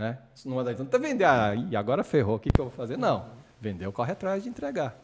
[0.00, 0.16] Né?
[0.34, 2.96] Isso Não adianta vender, ah, e agora ferrou, o que, que eu vou fazer?
[2.96, 3.26] Não,
[3.60, 4.96] vendeu, corre atrás de entregar.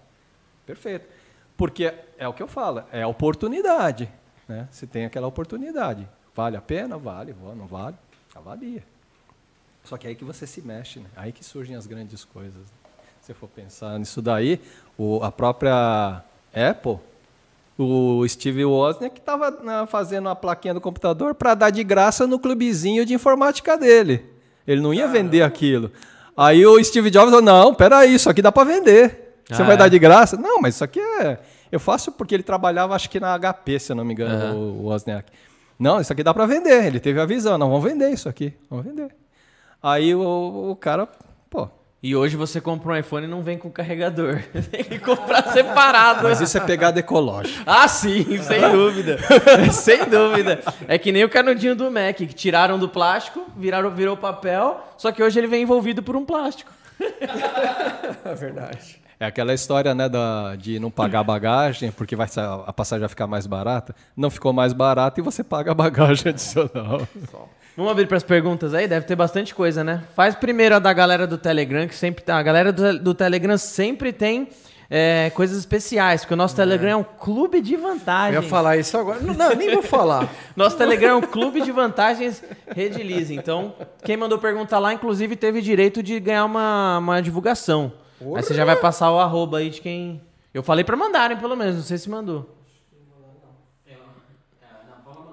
[0.64, 1.06] Perfeito.
[1.54, 4.10] Porque é o que eu falo, é oportunidade.
[4.48, 4.66] Né?
[4.70, 6.08] Se tem aquela oportunidade.
[6.34, 6.96] Vale a pena?
[6.96, 7.36] Vale.
[7.54, 7.94] Não vale?
[8.34, 8.82] Avalia.
[9.84, 11.06] Só que é aí que você se mexe, né?
[11.14, 12.62] aí que surgem as grandes coisas.
[13.20, 14.58] Se for pensar nisso daí,
[14.96, 16.22] o- a própria
[16.54, 16.98] Apple,
[17.78, 23.04] o Steve Wozniak estava fazendo a plaquinha do computador para dar de graça no clubezinho
[23.04, 24.34] de informática dele.
[24.66, 25.90] Ele não ia vender aquilo.
[26.36, 29.40] Aí o Steve Jobs falou, não, peraí, isso aqui dá para vender.
[29.48, 29.78] Você Ah, vai é?
[29.78, 30.36] dar de graça?
[30.36, 31.38] Não, mas isso aqui é...
[31.70, 34.84] Eu faço porque ele trabalhava, acho que na HP, se eu não me engano, o
[34.86, 35.30] Wozniak.
[35.78, 36.84] Não, isso aqui dá para vender.
[36.86, 39.08] Ele teve a visão, não, vamos vender isso aqui, vamos vender.
[39.82, 41.08] Aí o, o cara,
[42.06, 44.40] E hoje você compra um iPhone e não vem com carregador.
[44.70, 46.22] Tem que comprar separado.
[46.22, 47.64] mas isso é pegada ecológica.
[47.66, 49.18] Ah, sim, sem dúvida.
[49.74, 50.60] sem dúvida.
[50.86, 55.10] É que nem o canudinho do Mac, que tiraram do plástico, viraram, virou papel, só
[55.10, 56.70] que hoje ele vem envolvido por um plástico.
[58.24, 59.02] É verdade.
[59.18, 62.28] É aquela história, né, da, de não pagar a bagagem, porque vai,
[62.66, 63.96] a passagem vai ficar mais barata.
[64.16, 67.00] Não ficou mais barata e você paga a bagagem adicional.
[67.76, 68.88] Vamos abrir para as perguntas aí?
[68.88, 70.02] Deve ter bastante coisa, né?
[70.14, 72.38] Faz primeiro a da galera do Telegram, que sempre tá.
[72.38, 74.48] A galera do, do Telegram sempre tem
[74.88, 78.42] é, coisas especiais, porque o nosso Telegram é um clube de Eu vantagens.
[78.42, 79.20] ia falar isso agora.
[79.20, 80.26] Não, não, nem vou falar.
[80.56, 82.42] Nosso Telegram é um clube de vantagens
[82.74, 83.34] Redilize.
[83.34, 87.92] Então, quem mandou perguntar lá, inclusive, teve direito de ganhar uma, uma divulgação.
[88.18, 90.22] Aí você já vai passar o arroba aí de quem.
[90.54, 92.56] Eu falei pra mandarem, pelo menos, não sei se mandou.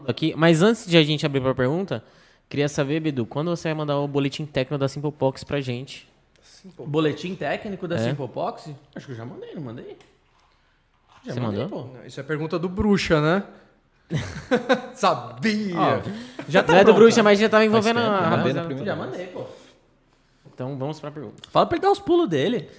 [0.05, 2.03] Aqui, mas antes de a gente abrir pra pergunta,
[2.53, 6.07] queria saber, Bidu, quando você vai mandar o boletim técnico da Simplepox pra gente?
[6.77, 7.97] Boletim técnico da É.
[8.09, 8.69] Simplepox?
[8.95, 9.97] Acho que eu já mandei, não mandei?
[11.25, 11.87] Já Você mandei, mandou?
[11.87, 12.05] pô.
[12.05, 13.43] Isso é pergunta do bruxa, né?
[14.93, 15.75] Sabia!
[15.79, 16.01] Ó,
[16.47, 16.97] já tá Não é do pronto.
[16.99, 19.45] Bruxa, mas já tava envolvendo tempo, a primeira Já mandei, pô.
[20.53, 21.41] Então vamos pra pergunta.
[21.49, 22.69] Fala pra ele dar os pulos dele.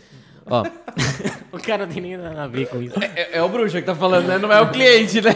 [0.47, 0.62] Ó,
[1.52, 2.94] o cara não tem nem nada a ver com isso.
[3.16, 4.36] É, é o bruxa que tá falando, né?
[4.39, 5.31] Não é o cliente, né?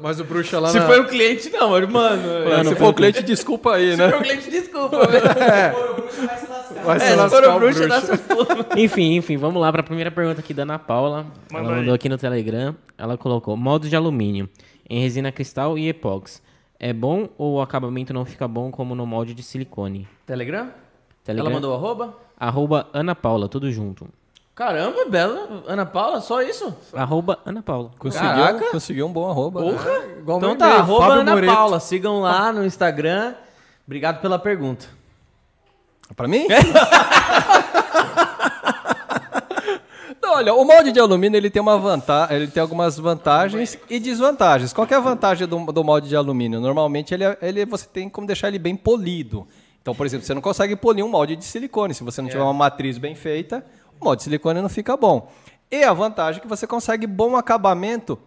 [0.00, 0.86] Mas o bruxa lá Se na...
[0.86, 2.22] foi o cliente, não, mas, mano.
[2.68, 4.10] Se for o cliente, desculpa aí, Se né?
[4.10, 4.98] for o cliente, desculpa.
[6.84, 8.16] Vai se É, se lascar for o o bruxa, dá bruxa.
[8.16, 8.66] seus pulos.
[8.76, 11.26] Enfim, enfim, vamos lá pra primeira pergunta aqui da Ana Paula.
[11.50, 11.80] Ela Manda aí.
[11.80, 12.76] mandou aqui no Telegram.
[12.98, 14.48] Ela colocou molde de alumínio
[14.88, 16.40] em resina cristal e epóxi.
[16.78, 20.06] É bom ou o acabamento não fica bom como no molde de silicone?
[20.26, 20.68] Telegram?
[21.24, 22.14] Telegram, Ela mandou arroba?
[22.38, 24.08] Arroba Ana Paula, tudo junto.
[24.54, 25.64] Caramba, bela.
[25.66, 26.74] Ana Paula, só isso?
[26.92, 27.90] Arroba Ana Paula.
[27.98, 28.70] Conseguiu, Caraca.
[28.70, 29.60] conseguiu um bom arroba.
[29.60, 29.78] né?
[30.18, 31.54] Igual Então meu tá, arroba Fábio Ana Moreto.
[31.54, 31.80] Paula.
[31.80, 33.34] Sigam lá no Instagram.
[33.86, 34.86] Obrigado pela pergunta.
[36.14, 36.46] Pra mim?
[40.22, 43.98] Não, olha, o molde de alumínio ele tem uma vantagem, ele tem algumas vantagens e
[44.00, 44.72] desvantagens.
[44.72, 46.60] Qual que é a vantagem do, do molde de alumínio?
[46.60, 49.46] Normalmente ele, é- ele você tem como deixar ele bem polido.
[49.84, 51.92] Então, por exemplo, você não consegue polir um molde de silicone.
[51.92, 53.62] Se você não tiver uma matriz bem feita,
[54.00, 55.30] o molde de silicone não fica bom.
[55.70, 58.18] E a vantagem é que você consegue bom acabamento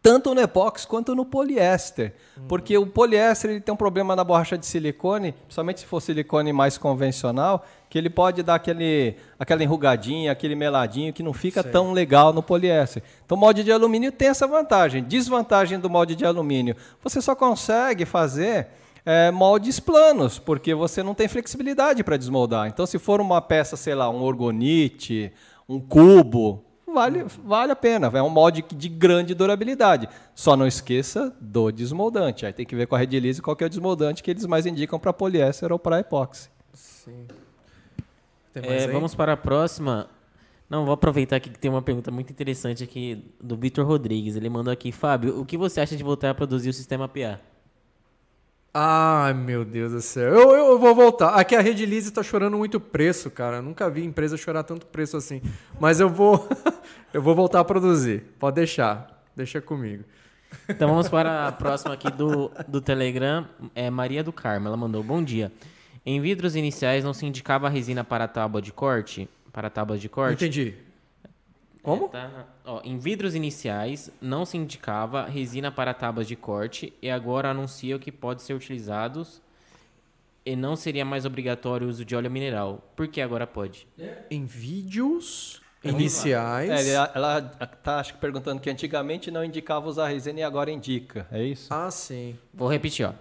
[0.00, 2.14] tanto no epóxi quanto no poliéster.
[2.48, 6.54] Porque o poliéster ele tem um problema na borracha de silicone, principalmente se for silicone
[6.54, 11.92] mais convencional, que ele pode dar aquele, aquela enrugadinha, aquele meladinho que não fica tão
[11.92, 13.02] legal no poliéster.
[13.26, 15.04] Então o molde de alumínio tem essa vantagem.
[15.04, 18.68] Desvantagem do molde de alumínio, você só consegue fazer
[19.04, 22.68] é, moldes planos, porque você não tem flexibilidade para desmoldar.
[22.68, 25.32] Então se for uma peça, sei lá, um orgonite,
[25.68, 28.10] um cubo, vale, vale a pena.
[28.14, 30.08] É um molde de grande durabilidade.
[30.34, 32.46] Só não esqueça do desmoldante.
[32.46, 34.66] Aí tem que ver com a Redilize qual que é o desmoldante que eles mais
[34.66, 36.48] indicam para poliéster ou para epóxi.
[38.52, 38.92] Tem mais É, aí?
[38.92, 40.08] vamos para a próxima.
[40.68, 44.36] Não, vou aproveitar aqui que tem uma pergunta muito interessante aqui do Vitor Rodrigues.
[44.36, 47.40] Ele mandou aqui, Fábio, o que você acha de voltar a produzir o sistema PA?
[48.74, 50.32] Ai, meu Deus do céu.
[50.32, 51.34] Eu, eu vou voltar.
[51.34, 53.56] Aqui a Rede Lise tá chorando muito preço, cara.
[53.56, 55.42] Eu nunca vi empresa chorar tanto preço assim.
[55.78, 56.48] Mas eu vou
[57.12, 58.22] eu vou voltar a produzir.
[58.38, 59.22] Pode deixar.
[59.36, 60.04] Deixa comigo.
[60.68, 63.46] Então vamos para a próxima aqui do, do Telegram.
[63.74, 64.68] É Maria do Carmo.
[64.68, 65.52] Ela mandou: Bom dia.
[66.04, 69.28] Em vidros iniciais não se indicava resina para tábua de corte?
[69.52, 70.44] Para tábuas de corte?
[70.44, 70.74] entendi.
[71.82, 72.08] Como?
[72.08, 77.50] Tá, ó, em vidros iniciais não se indicava resina para tábuas de corte e agora
[77.50, 79.42] anunciam que pode ser utilizados
[80.46, 82.82] e não seria mais obrigatório o uso de óleo mineral.
[82.94, 83.86] Por que agora pode?
[84.30, 86.70] Em vídeos iniciais.
[86.70, 91.26] É, ela está acho que perguntando que antigamente não indicava usar resina e agora indica.
[91.32, 91.72] É isso?
[91.72, 92.38] Ah, sim.
[92.54, 93.12] Vou repetir, ó.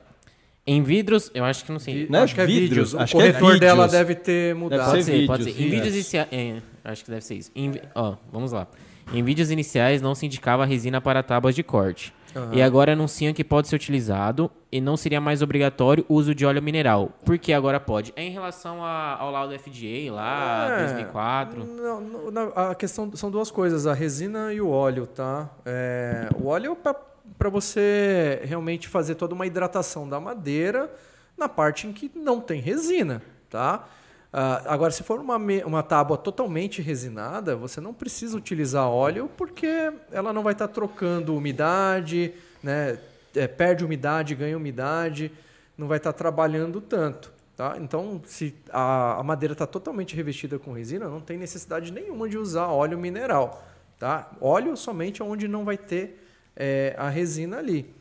[0.66, 2.08] Em vidros, eu acho que não sei.
[2.10, 2.94] Não é acho que é vidros, vídeos.
[2.94, 3.92] O acho que é corretor dela vídeos.
[3.92, 4.92] deve ter mudado.
[4.92, 5.52] Pode ser ser, pode ser.
[5.52, 6.16] vídeos, Em vídeos isso.
[6.16, 6.28] iniciais.
[6.32, 7.52] é, acho que deve ser isso.
[7.56, 8.68] Em ó, vamos lá.
[9.14, 12.14] Em vídeos iniciais não se indicava resina para tábuas de corte.
[12.54, 16.46] E agora anunciam que pode ser utilizado e não seria mais obrigatório o uso de
[16.46, 17.12] óleo mineral.
[17.26, 18.14] Por que agora pode?
[18.16, 20.78] É em relação a- ao laudo FDA lá, É.
[20.86, 21.66] 2004.
[21.66, 22.00] Não,
[22.32, 25.50] não, a questão são duas coisas, a resina e o óleo, tá?
[25.66, 26.96] É, o óleo é
[27.42, 30.94] para você realmente fazer toda uma hidratação da madeira
[31.36, 33.90] na parte em que não tem resina, tá?
[34.32, 39.92] Ah, agora, se for uma, uma tábua totalmente resinada, você não precisa utilizar óleo porque
[40.12, 43.00] ela não vai estar trocando umidade, né?
[43.34, 45.32] É, perde umidade, ganha umidade,
[45.76, 47.34] não vai estar trabalhando tanto.
[47.58, 47.76] Tá?
[47.80, 52.38] Então, se a, a madeira está totalmente revestida com resina, não tem necessidade nenhuma de
[52.38, 53.66] usar óleo mineral.
[53.98, 54.30] Tá?
[54.40, 56.21] Óleo somente onde não vai ter
[56.56, 57.94] é, a resina ali.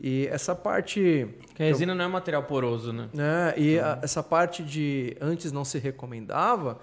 [0.00, 1.26] E essa parte.
[1.48, 3.08] Porque a resina não é material poroso, né?
[3.12, 6.78] né, e a- essa parte de antes não se recomendava,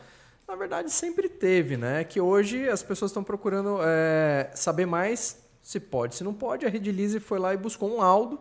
[0.47, 2.03] na verdade sempre teve, né?
[2.03, 6.65] Que hoje as pessoas estão procurando é, saber mais se pode, se não pode.
[6.65, 8.39] A Redilize foi lá e buscou um laudo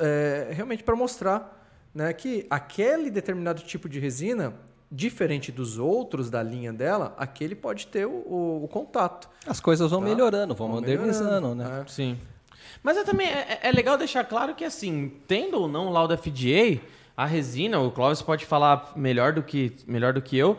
[0.00, 1.62] é, realmente para mostrar
[1.94, 4.54] né, que aquele determinado tipo de resina,
[4.90, 9.28] diferente dos outros da linha dela, aquele pode ter o, o- o contato.
[9.46, 10.06] As coisas vão Tá.
[10.06, 11.82] melhorando, vão, Vão modernizando, melhorando, né?
[11.84, 11.90] é.
[11.90, 12.18] Sim.
[12.82, 16.16] Mas é também é, é legal deixar claro que, assim, tendo ou não o laudo
[16.16, 16.80] FDA,
[17.16, 20.58] a resina, o Clóvis pode falar melhor do que, melhor do que eu,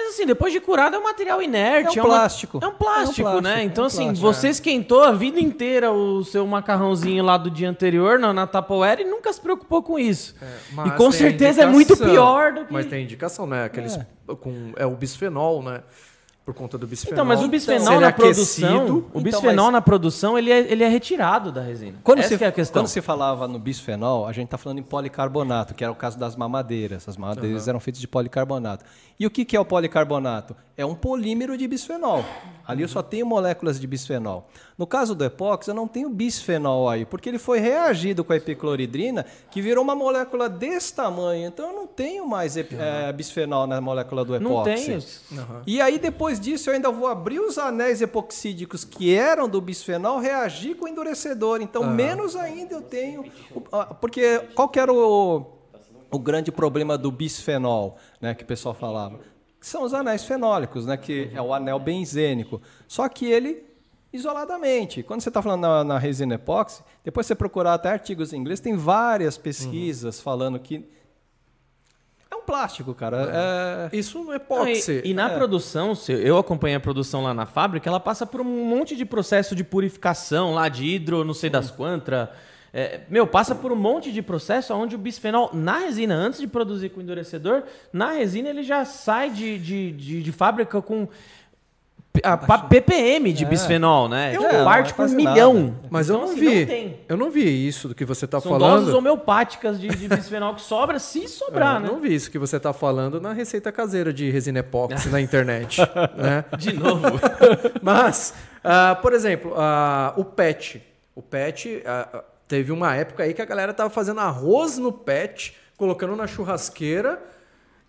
[0.00, 1.98] Mas assim, depois de curado é um material inerte.
[1.98, 2.60] É um uma- plástico.
[2.62, 3.60] É um plástico, É um plástico, né?
[3.60, 4.26] é um Então, assim, plástico.
[4.32, 9.00] você esquentou a vida inteira o seu macarrãozinho lá do dia anterior na, na Tupperware
[9.00, 10.36] e nunca se preocupou com isso.
[10.72, 12.72] Mas e com certeza é muito pior do que.
[12.72, 13.64] Mas tem indicação, né?
[13.64, 13.98] Aqueles
[14.40, 15.82] com é o bisfenol, né?
[16.48, 17.12] Por conta do bisfenol.
[17.12, 20.50] Então, mas o bisfenol Ser na aquecido, produção, o Então, bisfenol mas- na produção, ele
[20.50, 21.98] é, ele é retirado da resina.
[22.02, 22.80] Quando Essa se, que é a questão.
[22.80, 26.18] quando se falava no bisfenol, a gente está falando em policarbonato, que era o caso
[26.18, 27.06] das mamadeiras.
[27.06, 28.82] As mamadeiras eram feitas de policarbonato.
[29.20, 30.56] E o que, que é o policarbonato?
[30.74, 32.24] É um polímero de bisfenol.
[32.66, 34.48] Ali eu só tenho moléculas de bisfenol.
[34.78, 38.36] No caso do epóxi, eu não tenho bisfenol aí, porque ele foi reagido com a
[38.36, 41.48] epicloridrina, que virou uma molécula desse tamanho.
[41.48, 44.48] Então eu não tenho mais ep- eh, bisfenol na molécula do epóxi.
[44.54, 44.84] Não tem.
[45.66, 50.20] E aí, depois disso, eu ainda vou abrir os anéis epoxídicos que eram do bisfenol,
[50.20, 51.60] reagir com o endurecedor.
[51.60, 53.24] Então, menos ainda eu tenho.
[54.00, 55.44] Porque qual que era o,
[56.08, 59.18] o grande problema do bisfenol, né, que o pessoal falava?
[59.60, 62.62] Que são os anéis fenólicos, né, que é o anel benzênico.
[62.86, 63.66] Só que ele
[64.12, 65.02] isoladamente.
[65.02, 68.60] Quando você está falando na, na resina epóxi, depois você procurar até artigos em inglês,
[68.60, 70.84] tem várias pesquisas falando que
[72.30, 73.88] é um plástico, cara.
[73.92, 75.02] É, Isso não é Não, e- epóxi.
[75.04, 78.44] e, na produção, se eu acompanhei a produção lá na fábrica, ela passa por um
[78.44, 82.28] monte de processo de purificação lá de hidro, não sei das quantas.
[82.70, 86.46] É, meu, passa por um monte de processo onde o bisfenol, na resina, antes de
[86.46, 91.08] produzir com endurecedor, na resina ele já sai de, de, de, de fábrica com
[92.22, 94.34] a, pa- ppm de bisfenol, né?
[94.34, 95.54] Eu- Tipo, é, parte não por milhão.
[95.54, 95.74] nada.
[95.90, 96.66] Mas eu Então, não assim, vi.
[96.66, 97.00] tem.
[97.08, 98.80] eu não vi isso do que você está São falando.
[98.80, 101.88] doses homeopáticas de, de bisfenol que sobra, se sobrar, Eu né?
[101.88, 105.80] Não vi isso que você está falando na receita caseira de resina epóxi na internet.
[106.16, 106.44] né?
[106.58, 107.02] De novo.
[107.82, 110.82] Mas, ah, por exemplo, ah, o PET.
[111.14, 115.56] O PET, ah, teve uma época aí que a galera tava fazendo arroz no PET,
[115.76, 117.18] colocando na churrasqueira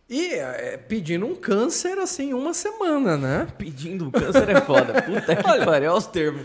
[0.10, 3.48] e eh, pedindo um câncer assim uma semana, né?
[3.58, 5.02] Pedindo câncer é foda.
[5.04, 6.42] Puta que pariu, olha os termos.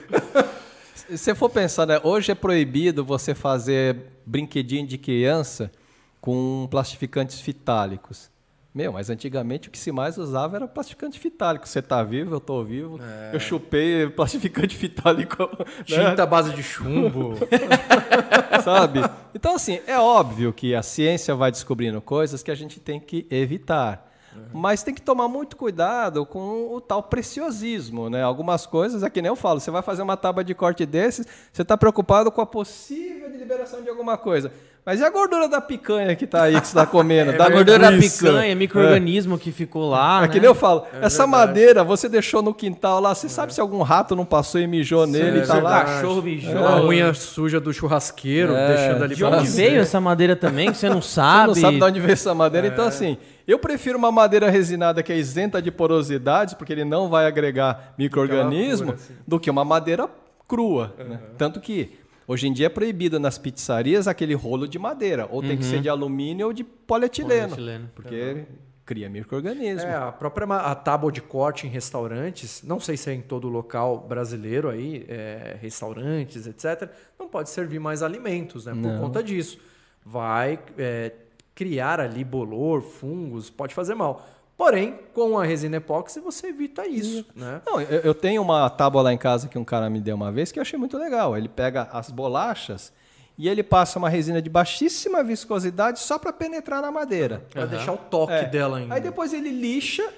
[0.95, 5.73] Se você for pensar, né, hoje é proibido você fazer brinquedinho de criança
[6.21, 8.31] com plastificantes fitálicos.
[8.75, 11.69] Meu, mas antigamente o que se mais usava era plastificante fitálico.
[11.69, 12.99] Você tá vivo, eu tô vivo.
[13.33, 15.45] Eu chupei plastificante fitálico.
[15.45, 15.65] né?
[15.85, 17.35] Tinta à base de chumbo.
[18.65, 18.99] sabe?
[19.33, 23.27] Então, assim, é óbvio que a ciência vai descobrindo coisas que a gente tem que
[23.31, 24.11] evitar.
[24.53, 28.23] Mas tem que tomar muito cuidado com o tal preciosismo, né?
[28.23, 31.25] Algumas coisas, é que nem eu falo, você vai fazer uma tábua de corte desses,
[31.53, 34.53] você está preocupado com a possível de liberação de alguma coisa.
[34.87, 37.33] Mas e a gordura da picanha que tá aí, que você está comendo?
[37.39, 40.25] Da da gordura da picanha, micro-organismo que ficou lá.
[40.25, 40.41] É que né?
[40.41, 44.15] nem eu falo, essa madeira você deixou no quintal lá, você sabe se algum rato
[44.15, 45.61] não passou e mijou nele é e tá lá?
[45.79, 45.85] verdade.
[45.97, 46.67] cachorro mijou.
[46.69, 50.77] A unha suja do churrasqueiro, É, deixando ali De onde veio essa madeira também, que
[50.77, 51.47] você não Você sabe?
[51.49, 52.67] não sabe de onde veio essa madeira.
[52.67, 53.17] Então, assim,
[53.49, 57.95] eu prefiro uma madeira resinada que é isenta de porosidades, porque ele não vai agregar
[57.97, 59.15] micro-organismo, assim.
[59.27, 60.09] do que uma madeira
[60.47, 60.95] crua.
[60.99, 61.21] né?
[61.39, 61.93] Tanto que,
[62.27, 65.29] hoje em dia, é proibido nas pizzarias aquele rolo de madeira.
[65.31, 67.51] Ou tem que ser de alumínio ou de polietileno.
[67.51, 67.91] Polietileno.
[67.95, 68.47] Porque
[68.85, 69.89] cria micro-organismo.
[69.89, 73.49] É, a própria a tábua de corte em restaurantes, não sei se é em todo
[73.49, 78.75] local brasileiro aí, é, restaurantes, etc., não pode servir mais alimentos, né?
[78.75, 79.59] Por conta disso.
[80.05, 81.13] Vai é,
[81.55, 84.27] criar ali bolor, fungos, pode fazer mal.
[84.57, 87.61] Porém, com a resina epóxi você evita isso, né?
[87.67, 90.31] Não, eu, eu tenho uma tábua lá em casa que um cara me deu uma
[90.31, 91.37] vez que eu achei muito legal.
[91.37, 92.93] Ele pega as bolachas
[93.37, 97.45] e ele passa uma resina de baixíssima viscosidade só para penetrar na madeira.
[97.51, 98.45] Pra deixar o toque É.
[98.45, 98.95] dela ainda.
[98.95, 100.09] Aí depois ele lixa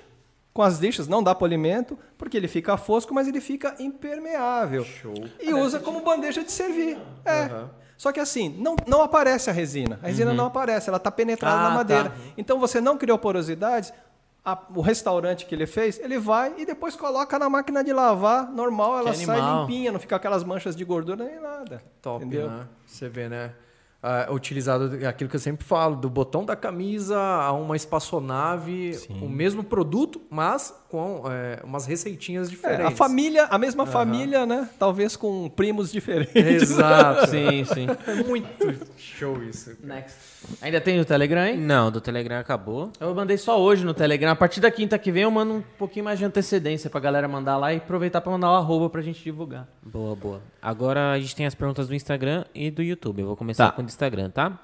[0.52, 4.84] com as lixas, não dá polimento, porque ele fica fosco, mas ele fica impermeável.
[4.84, 5.14] Show.
[5.40, 6.98] E usa como bandeja de servir.
[7.24, 7.50] É.
[7.96, 9.98] Só que assim, não, não aparece a resina.
[10.02, 12.10] A resina não aparece, ela está penetrada Ah, na madeira.
[12.10, 12.16] tá.
[12.36, 13.92] Então você não criou porosidades.
[14.46, 18.50] A- o restaurante que ele fez, ele vai e depois coloca na máquina de lavar,
[18.52, 19.60] normal, ela sai animal.
[19.62, 21.82] limpinha, não fica aquelas manchas de gordura nem nada.
[22.00, 22.48] Top, entendeu?
[22.48, 22.66] né?
[22.86, 23.52] Você vê, né?
[24.02, 29.28] Ah, utilizado aquilo que eu sempre falo, do botão da camisa a uma espaçonave, o
[29.28, 32.86] mesmo produto, mas com é, umas receitinhas É, diferentes.
[32.86, 34.68] a família, a mesma família, né?
[34.78, 36.34] Talvez com primos diferentes.
[36.36, 37.26] Exato.
[37.30, 37.86] Sim, sim.
[38.06, 39.76] É muito show isso.
[39.82, 40.16] Next.
[40.62, 41.56] Ainda tem o Telegram, hein?
[41.58, 42.90] Não, do Telegram acabou.
[43.00, 44.30] Eu mandei só hoje no Telegram.
[44.30, 47.26] A partir da quinta que vem eu mando um pouquinho mais de antecedência pra galera
[47.26, 49.66] mandar lá e aproveitar pra mandar o arroba pra gente divulgar.
[49.82, 50.40] Boa, boa.
[50.62, 53.20] Agora a gente tem as perguntas do Instagram e do YouTube.
[53.22, 53.72] Eu vou começar Tá.
[53.72, 54.58] com o do Instagram, tá?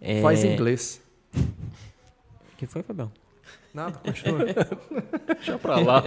[0.00, 0.20] É...
[0.20, 1.00] Faz em inglês.
[1.36, 3.10] O que foi, Fabião?
[3.72, 4.38] Nada, continua.
[5.36, 6.02] Deixa pra lá.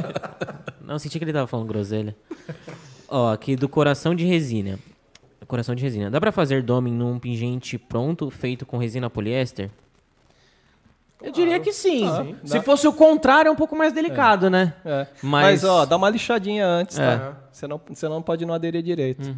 [0.81, 2.15] Não, eu senti que ele tava falando groselha.
[3.09, 4.79] Ó, aqui do coração de resina.
[5.47, 6.09] Coração de resina.
[6.11, 9.69] Dá pra fazer doming num pingente pronto, feito com resina poliéster?
[11.21, 12.05] Eu diria que sim.
[12.05, 12.35] Sim.
[12.45, 14.73] Se fosse o contrário, é um pouco mais delicado, né?
[14.85, 15.07] É.
[15.23, 15.63] Mas- Mas...
[15.63, 17.17] ó, dá uma lixadinha antes, É.
[17.17, 17.37] tá?
[17.51, 19.35] Você não, você não pode não aderir direito.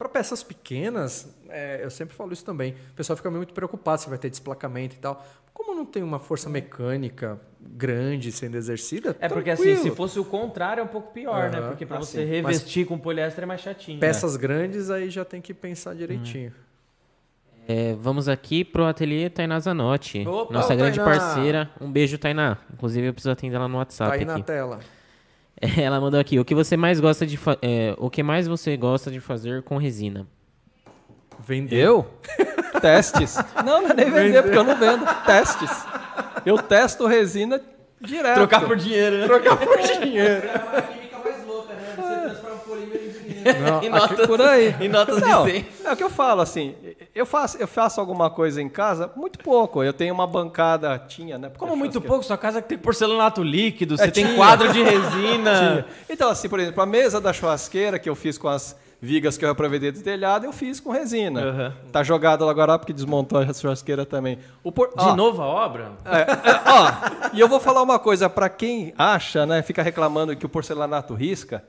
[0.00, 2.74] Para peças pequenas, é, eu sempre falo isso também.
[2.92, 5.22] O pessoal fica muito preocupado se vai ter desplacamento e tal.
[5.52, 9.96] Como não tem uma força mecânica grande sendo exercida, É porque assim, se tranquilo.
[9.96, 11.58] fosse o contrário, é um pouco pior, né?
[11.58, 11.68] Aham.
[11.68, 12.30] Porque pra Ah, você sim.
[12.30, 14.00] revestir com poliéster é mais chatinho.
[14.00, 16.50] peças grandes aí já tem que pensar direitinho.
[17.68, 20.26] É, vamos aqui pro ateliê Tainá Zanotti.
[20.26, 21.10] Opa, nossa grande Tainá.
[21.18, 21.70] parceira.
[21.78, 22.56] Um beijo, Tainá.
[22.72, 24.44] Inclusive, eu preciso atender ela no Tá WhatsApp aí na aqui.
[24.44, 24.80] tela.
[25.78, 26.38] Ela mandou aqui.
[26.38, 29.62] O que você mais gosta de fa- é, O que mais você gosta de fazer
[29.62, 30.26] com resina?
[31.38, 31.76] Vender.
[31.76, 32.06] Eu?
[32.80, 33.36] Testes.
[33.64, 35.04] Não, não é nem vender, porque eu não vendo.
[35.24, 35.70] Testes.
[36.46, 37.60] Eu testo resina
[38.00, 38.36] direto.
[38.36, 39.26] Trocar por dinheiro, né?
[39.26, 40.46] Trocar por dinheiro.
[40.46, 41.94] É a química mais louca, né?
[41.96, 43.29] Você transforma polímero em dinheiro.
[43.40, 44.74] Não, em, notas, por aí.
[44.80, 45.66] em notas Não, de 100.
[45.84, 46.74] é o que eu falo, assim,
[47.14, 49.82] eu faço, eu faço alguma coisa em casa, muito pouco.
[49.82, 51.50] Eu tenho uma bancada, tinha, né?
[51.56, 54.36] Como muito pouco, sua casa tem porcelanato líquido, você tem tinha.
[54.36, 55.86] quadro de resina.
[56.08, 59.44] Então, assim, por exemplo, a mesa da churrasqueira que eu fiz com as vigas que
[59.44, 61.40] eu aproveitei do telhado, eu fiz com resina.
[61.42, 61.74] Aham.
[61.90, 64.38] Tá jogado lá agora porque desmontou a churrasqueira também.
[64.62, 64.88] O por...
[64.88, 65.92] De ó, novo a obra?
[66.04, 70.36] é, é, ó, e eu vou falar uma coisa para quem acha, né, fica reclamando
[70.36, 71.64] que o porcelanato risca.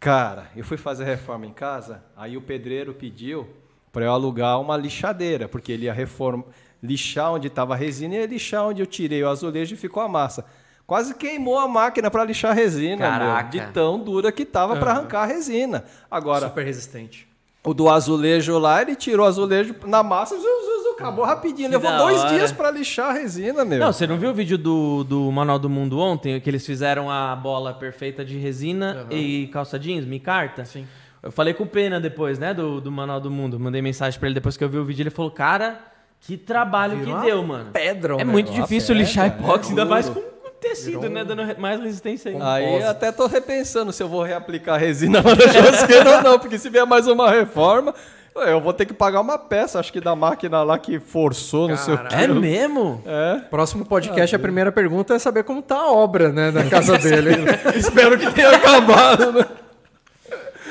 [0.00, 3.48] Cara, eu fui fazer reforma em casa, aí o pedreiro pediu
[3.92, 6.44] para eu alugar uma lixadeira, porque ele ia reforma,
[6.82, 10.02] lixar onde estava a resina e ia lixar onde eu tirei o azulejo e ficou
[10.02, 10.44] a massa.
[10.86, 13.50] Quase queimou a máquina para lixar a resina, meu, Caraca.
[13.50, 15.84] de tão dura que tava para arrancar a resina.
[16.10, 17.28] Agora, Super resistente.
[17.64, 21.68] o do azulejo lá, ele tirou o azulejo na massa, zu, zu, zu, acabou rapidinho.
[21.68, 22.28] Que Levou da dois hora.
[22.30, 23.78] dias para lixar a resina, meu.
[23.78, 26.40] Não, você não viu o vídeo do, do Manual do Mundo ontem?
[26.40, 30.64] Que eles fizeram a bola perfeita de resina e calça jeans, micarta?
[30.64, 30.86] Sim.
[31.22, 33.58] Eu falei com o Pena depois, né, do, do Manual do Mundo.
[33.58, 35.02] Mandei mensagem pra ele depois que eu vi o vídeo.
[35.02, 35.80] Ele falou, cara,
[36.20, 37.70] que trabalho Virou que deu, mano.
[37.72, 38.62] pedra É muito negócio.
[38.62, 40.20] difícil pedra, lixar é epóxi, ainda mais com,
[40.60, 42.52] tecido, né, dando mais resistência ainda.
[42.54, 42.90] Aí Composta.
[42.90, 46.58] até tô repensando se eu vou reaplicar a resina lá na churrasqueira ou não, porque
[46.58, 47.94] se vier mais uma reforma,
[48.36, 51.76] eu vou ter que pagar uma peça, acho que da máquina lá que forçou, não
[51.76, 52.14] sei o quê.
[52.14, 53.02] É mesmo?
[53.06, 53.40] É.
[53.50, 57.30] Próximo podcast, a primeira pergunta é saber como tá a obra, né, na casa dele.
[57.74, 59.46] Espero que tenha acabado, né?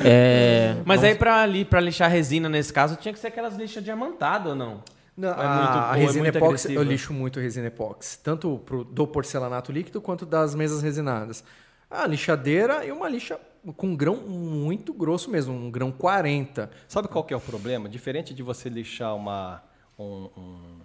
[0.03, 3.83] É, Mas aí pra, ali, pra lixar resina nesse caso, tinha que ser aquelas lixas
[3.83, 4.83] diamantadas ou não?
[5.17, 8.19] Não, É a, muito- a ou é resina muito epóxi, eu lixo muito resina epóxi,
[8.23, 11.43] tanto pro, do porcelanato líquido quanto das mesas resinadas.
[11.89, 13.39] A lixadeira e uma lixa
[13.73, 16.69] com grão muito grosso mesmo, um grão 40.
[16.87, 17.89] Sabe qual que é o problema?
[17.89, 19.63] Diferente de você lixar uma,
[19.97, 20.76] um- um-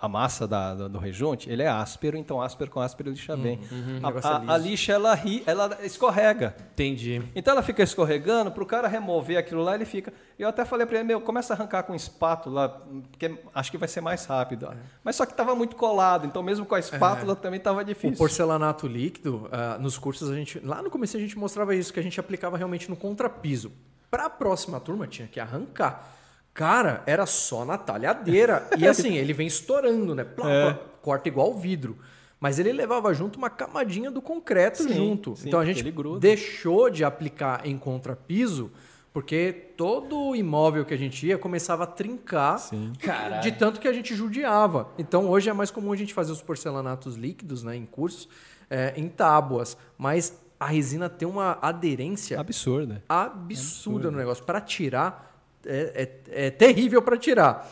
[0.00, 3.58] a massa da- do, do rejunte, ele é áspero, então áspero com áspero lixa bem.
[3.70, 6.56] o A, negócio é a- a lixa, ela, ri, ela escorrega.
[6.72, 7.22] Entendi.
[7.34, 10.12] Então ela fica escorregando, para o cara remover aquilo lá, ele fica.
[10.38, 12.68] Eu até falei para ele, meu, começa a arrancar com espátula,
[13.10, 14.72] porque acho que vai ser mais rápido.
[15.04, 18.16] Mas só que estava muito colado, então mesmo com a espátula também estava O difícil.
[18.16, 22.00] porcelanato líquido, ah, nos cursos a gente, lá no começo a gente mostrava isso, que
[22.00, 23.70] a gente aplicava realmente no contrapiso.
[24.10, 26.16] Para a próxima turma tinha que arrancar.
[26.60, 28.68] Cara, era só na talhadeira.
[28.76, 30.24] E assim, ele vem estourando, né?
[30.24, 30.72] Plá, É.
[30.74, 31.96] plá, corta igual vidro.
[32.38, 35.36] Mas ele levava junto uma camadinha do concreto Sim, junto.
[35.36, 35.82] sim, então a gente
[36.20, 38.70] deixou de aplicar em contrapiso
[39.10, 42.60] porque todo imóvel que a gente ia começava a trincar
[43.00, 43.42] Caralho.
[43.42, 44.88] de tanto que a gente judiava.
[44.98, 48.28] Então hoje é mais comum a gente fazer os porcelanatos líquidos né, em cursos,
[48.68, 49.78] é, em tábuas.
[49.96, 53.02] Mas a resina tem uma aderência Absurda.
[53.08, 54.44] absurda no negócio.
[54.44, 55.29] Para tirar,
[55.66, 57.70] é, é- é terrível para tirar.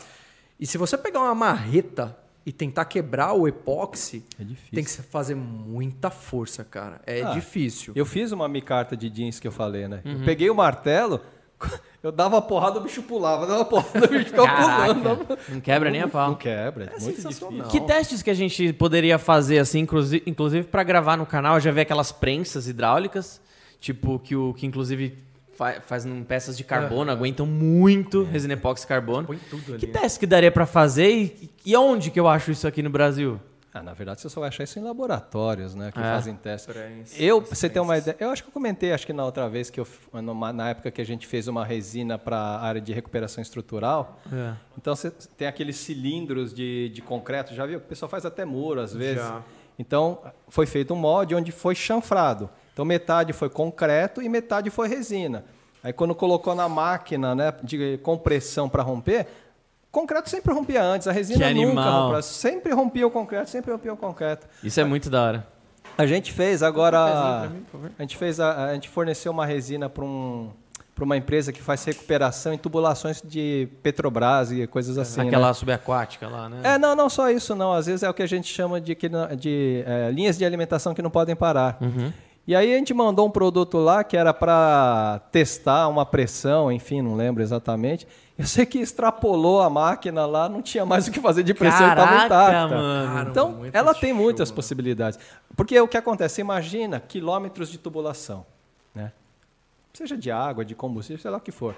[0.59, 4.43] E se você pegar uma marreta e tentar quebrar o epóxi, É
[4.73, 7.01] tem que fazer muita força, cara.
[7.05, 7.93] É Ah, difícil.
[7.95, 10.01] Eu fiz uma micarta de jeans que eu falei, né?
[10.05, 10.13] Uhum.
[10.19, 11.21] Eu peguei o martelo,
[12.01, 14.47] eu dava uma porrada, o bicho pulava, dava uma porrada, o bicho ficava
[14.93, 15.37] pulando.
[15.49, 16.35] Não quebra nem a Não pau.
[16.35, 17.57] quebra, é, muito sensacional.
[17.67, 17.81] difícil.
[17.81, 21.55] Que testes que a gente poderia fazer, assim, inclusive, inclusive para gravar no canal?
[21.55, 23.39] Eu já vi aquelas prensas hidráulicas,
[23.79, 25.17] tipo, que, o, que inclusive
[25.59, 29.27] fa- faz peças de carbono, aguentam muito resina epóxi e carbono.
[29.27, 29.79] Põe tudo ali.
[29.79, 32.89] Que teste que daria para fazer e, e onde que eu acho isso aqui no
[32.89, 33.39] Brasil?
[33.71, 35.91] Ah, na verdade, você só vai achar isso em laboratórios, né?
[35.91, 36.01] Que É.
[36.03, 36.73] fazem testes.
[37.19, 39.47] Eu, pra você ter uma ideia, eu acho que eu comentei, acho que na outra
[39.47, 42.81] vez que eu, numa- na época que a gente fez uma resina para a área
[42.81, 44.19] de recuperação estrutural.
[44.33, 44.53] É.
[44.75, 47.77] Então você tem aqueles cilindros de, de concreto, já viu?
[47.77, 49.21] O pessoal faz até muro às vezes.
[49.21, 49.43] Já.
[49.77, 52.49] Então foi feito um molde onde foi chanfrado.
[52.79, 55.43] Então metade foi concreto e metade foi resina.
[55.83, 59.27] Aí quando colocou na máquina, né, de compressão para romper,
[59.89, 62.03] o concreto sempre rompia antes, a resina Que nunca animal.
[62.05, 64.47] rompia, sempre rompia o concreto, sempre rompia o concreto.
[64.63, 65.47] Isso é muito da hora.
[65.97, 67.49] A gente fez agora.
[67.49, 67.65] mim,
[67.99, 70.49] a gente fez a, a gente forneceu uma resina para um
[70.95, 75.21] para uma empresa que faz recuperação em tubulações de Petrobras e coisas assim.
[75.21, 75.27] né?
[75.27, 76.59] Aquela subaquática lá, né?
[76.61, 77.71] É, não, não só isso, não.
[77.71, 80.43] Às vezes é o que a gente chama de, que não- de é, linhas de
[80.43, 81.77] alimentação que não podem parar.
[82.49, 86.99] E aí a gente mandou um produto lá que era para testar uma pressão, enfim,
[86.99, 88.07] não lembro exatamente.
[88.35, 91.85] Eu sei que extrapolou a máquina lá, não tinha mais o que fazer de pressão
[91.85, 92.75] e estava Caraca, intacta.
[92.75, 93.29] mano.
[93.29, 94.55] Então, ela tem show, muitas mano.
[94.55, 95.19] possibilidades.
[95.55, 96.37] Porque o que acontece?
[96.37, 98.43] Você imagina quilômetros de tubulação,
[98.95, 99.11] né?
[99.93, 101.75] Seja de água, de combustível, sei lá o que for.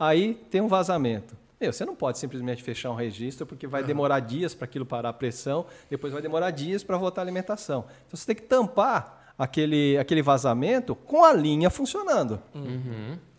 [0.00, 1.36] Aí tem um vazamento.
[1.60, 5.10] Meu, você não pode simplesmente fechar um registro, porque vai demorar dias para aquilo parar
[5.10, 7.84] a pressão, depois vai demorar dias para voltar a alimentação.
[8.06, 12.40] Então você tem que tampar aquele, aquele vazamento com a linha funcionando.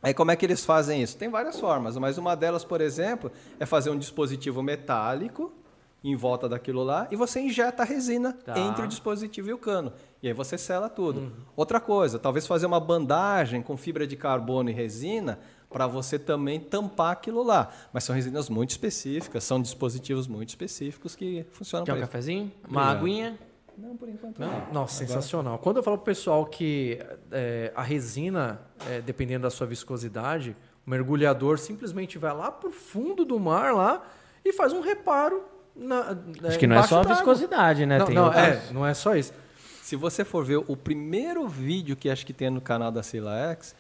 [0.02, 1.18] Aí como é que eles fazem isso?
[1.18, 5.52] Tem várias formas, mas uma delas, por exemplo, é fazer um dispositivo metálico
[6.04, 8.58] em volta daquilo lá e você injeta a resina Tá.
[8.60, 9.92] entre o dispositivo e o cano.
[10.22, 11.32] E aí você sela tudo.
[11.56, 16.60] Outra coisa, talvez fazer uma bandagem com fibra de carbono e resina para você também
[16.60, 17.70] tampar aquilo lá.
[17.92, 22.52] Mas são resinas muito específicas, são dispositivos muito específicos que funcionam Quer um para cafezinho?
[22.70, 22.98] Uma Obrigado.
[23.02, 23.40] aguinha?
[23.78, 24.72] Não, por enquanto não.
[24.72, 25.58] Nossa, sensacional.
[25.60, 27.00] Quando eu falo pro pessoal que
[27.32, 30.56] é, a resina, é, dependendo da sua viscosidade,
[30.86, 34.04] o mergulhador simplesmente vai lá pro fundo do mar lá
[34.44, 35.44] e faz um reparo
[35.76, 36.18] na.
[36.44, 38.00] Acho que não é só a viscosidade, né?
[38.00, 39.34] Não, Tem não, é, não é só isso.
[39.82, 43.76] Se você for ver o primeiro vídeo que acho que tem no canal da Silaex,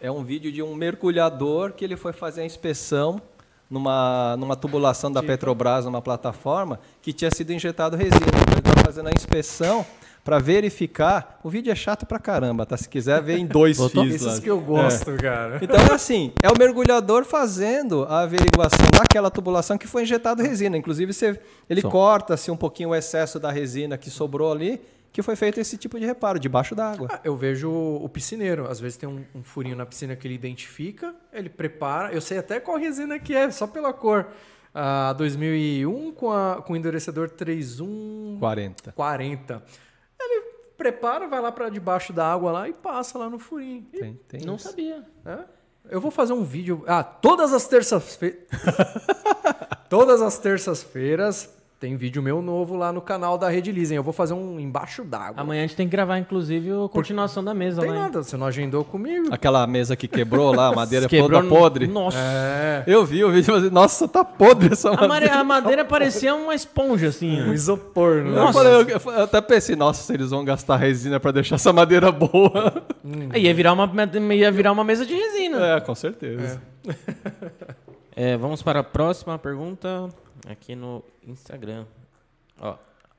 [0.00, 3.20] é um vídeo de um mergulhador que ele foi fazer a inspeção
[3.68, 8.37] numa, numa tubulação da Petrobras, numa plataforma, que tinha sido injetado resina.
[8.88, 9.84] Fazendo a inspeção
[10.24, 11.38] para verificar.
[11.44, 12.74] O vídeo é chato pra caramba, tá?
[12.74, 14.02] Se quiser ver em dois Botou?
[14.02, 14.22] fios.
[14.22, 14.28] lá.
[14.30, 15.58] Esses que eu gosto, cara.
[15.60, 20.74] Então é assim, é o mergulhador fazendo a averiguação daquela tubulação que foi injetado resina.
[20.74, 24.80] Inclusive, você, ele corta-se um pouquinho o excesso da resina que sobrou ali,
[25.12, 27.08] que foi feito esse tipo de reparo, debaixo d'água.
[27.12, 28.70] Ah, Eu vejo o piscineiro.
[28.70, 32.10] Às vezes tem um, um furinho na piscina que ele identifica, ele prepara.
[32.10, 34.28] Eu sei até qual resina que é, só pela cor.
[34.74, 38.92] A 2001 com, a, com o endurecedor 3140.
[38.92, 39.62] 40.
[40.20, 40.42] Ele
[40.76, 43.82] prepara, vai lá para debaixo da água lá e passa lá no furinho.
[43.92, 44.68] Tem, tem Não isso.
[44.68, 45.04] sabia.
[45.24, 45.38] é.
[45.90, 46.84] Eu vou fazer um vídeo.
[46.86, 48.40] Ah, todas as terças-feiras.
[49.88, 51.48] todas as terças-feiras
[51.80, 53.96] tem vídeo meu novo lá no canal da Rede Lisen.
[53.96, 55.40] Eu vou fazer um embaixo d'água.
[55.40, 57.96] Amanhã a gente tem que gravar, inclusive, a continuação da mesa Não tem lá.
[57.96, 58.02] hein?
[58.02, 59.28] nada, você não agendou comigo.
[59.30, 61.86] Aquela mesa que quebrou lá, a madeira Quebrou toda no- podre.
[61.86, 62.18] Nossa.
[62.18, 62.82] É.
[62.84, 65.08] Eu vi o vídeo e falei, nossa, tá podre essa A, madeira.
[65.08, 67.40] mare- a madeira parecia uma esponja, assim.
[67.42, 68.30] Um isopor, né?
[68.30, 68.52] Eu, Nossa.
[68.54, 72.82] falei, eu, eu até pensei, nossa, eles vão gastar resina pra deixar essa madeira boa.
[73.30, 73.88] Aí Ia virar, uma,
[74.34, 75.64] ia virar uma mesa de resina.
[75.76, 76.60] É, com certeza.
[78.16, 80.08] É, vamos para a próxima pergunta
[80.46, 81.86] aqui no Instagram.
[82.60, 82.76] Ó,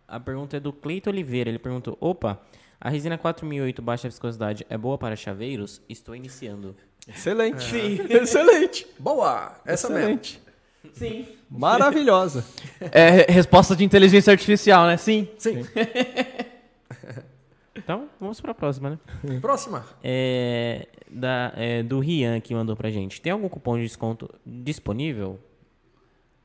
[0.08, 1.50] a pergunta é do Cleito Oliveira.
[1.50, 2.40] Ele perguntou: Opa,
[2.80, 5.82] a resina 4008 baixa viscosidade é boa para chaveiros?
[5.90, 6.76] Estou iniciando.
[7.08, 7.76] Excelente.
[8.10, 8.88] Excelente.
[9.00, 9.56] Boa!
[9.66, 10.02] Essa mesmo.
[10.20, 10.42] Excelente.
[10.94, 11.28] Sim.
[11.50, 12.44] Maravilhosa.
[12.92, 14.96] É re- resposta de inteligência artificial, né?
[14.98, 15.28] Sim.
[15.38, 15.66] Sim.
[17.76, 19.40] Então, vamos para a próxima, né?
[19.40, 19.86] Próxima.
[20.04, 23.22] É, da, é, do Rian que mandou pra gente.
[23.22, 25.40] Tem algum cupom de desconto disponível?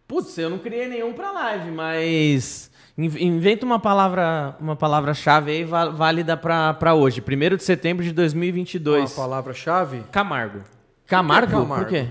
[0.06, 5.64] Putz, eu não criei nenhum pra live, mas in- inventa uma palavra, uma palavra-chave aí
[5.64, 9.12] válida pra, pra hoje, 1 de setembro de Uma 2022.
[9.14, 10.02] palavra-chave.
[10.12, 10.60] Camargo.
[11.06, 11.52] Camargo?
[11.52, 11.84] Camargo?
[11.84, 12.08] Por quê?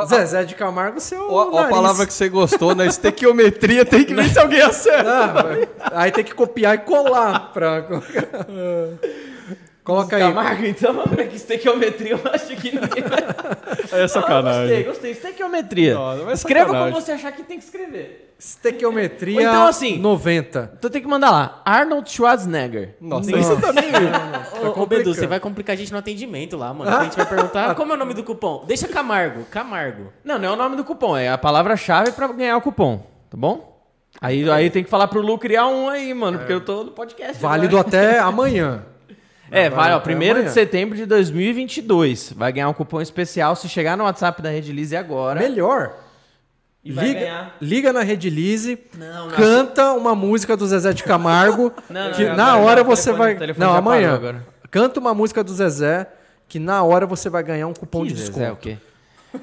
[0.00, 4.14] A, Zezé de Camargo, seu ó a palavra que você gostou na estequiometria tem que
[4.14, 5.26] ver se alguém acerta.
[5.32, 7.84] Vai- aí tem que copiar e colar pra...
[9.84, 10.22] Coloca aí.
[10.22, 13.18] Camargo, então, é que estequiometria eu acho que ninguém vai...
[14.00, 14.60] É Ah, sacanagem.
[14.62, 15.10] gostei, gostei.
[15.10, 15.94] Estequiometria.
[15.94, 16.92] Não, não é Escreva sacanagem.
[16.92, 18.34] como você achar que tem que escrever.
[18.38, 20.72] Estequiometria Ou então, assim, 90.
[20.78, 22.96] Então tem que mandar lá, Arnold Schwarzenegger.
[23.00, 23.84] Nossa, isso também.
[24.64, 26.90] Ô, ô, Bedu, você vai complicar a gente no atendimento lá, mano.
[26.90, 28.64] A gente vai perguntar como é o nome do cupom.
[28.66, 29.44] Deixa Camargo.
[29.44, 30.12] Camargo.
[30.24, 33.36] Não, não é o nome do cupom, é a palavra-chave pra ganhar o cupom, tá
[33.36, 33.72] bom?
[34.20, 36.90] Aí, aí tem que falar pro Lu criar um aí, mano, porque eu tô no
[36.92, 37.40] podcast.
[37.40, 37.88] Válido agora.
[37.96, 38.84] até amanhã.
[39.52, 42.32] É, vai, ó, até 1 de setembro de 2022.
[42.34, 45.38] Vai ganhar um cupom especial se chegar no WhatsApp da Rede Lise agora.
[45.40, 45.94] Melhor.
[46.84, 51.72] E Liga, liga na Rede Lise, Não, não, canta uma música do Zezé de Camargo,
[51.88, 53.54] Não, não, que não, na agora hora você telefone- vai...
[53.56, 54.42] Não, amanhã.
[54.68, 56.08] Canta uma música do Zezé,
[56.48, 58.40] que na hora você vai ganhar um cupom de Que desconto.
[58.40, 58.78] Zezé, o quê?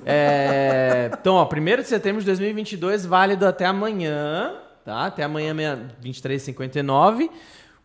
[0.05, 5.05] É, então, ó, 1 de setembro de 2022, válido até amanhã, tá?
[5.05, 7.29] Até amanhã, meia- 23h59.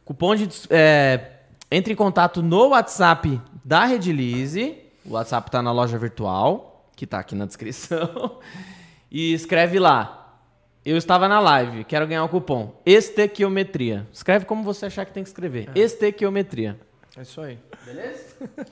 [0.04, 0.48] Cupom de...
[0.68, 1.20] É,
[1.76, 4.76] entre em contato no WhatsApp da Redilize.
[5.04, 8.38] O WhatsApp tá na loja virtual, que tá aqui na descrição.
[9.16, 10.40] E escreve lá.
[10.84, 12.74] Eu estava na live, quero ganhar o cupom.
[12.84, 14.08] Estequiometria.
[14.12, 15.70] Escreve como você achar que tem que escrever.
[15.72, 16.80] Estequiometria.
[17.16, 17.56] É isso aí.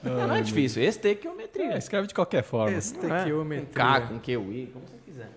[0.03, 0.83] Não, não é difícil.
[0.83, 1.75] Estequiometria.
[1.75, 2.73] É, escreve de qualquer forma.
[2.73, 3.69] Com Estequiometria.
[3.73, 5.31] K, com QI, como você quiser.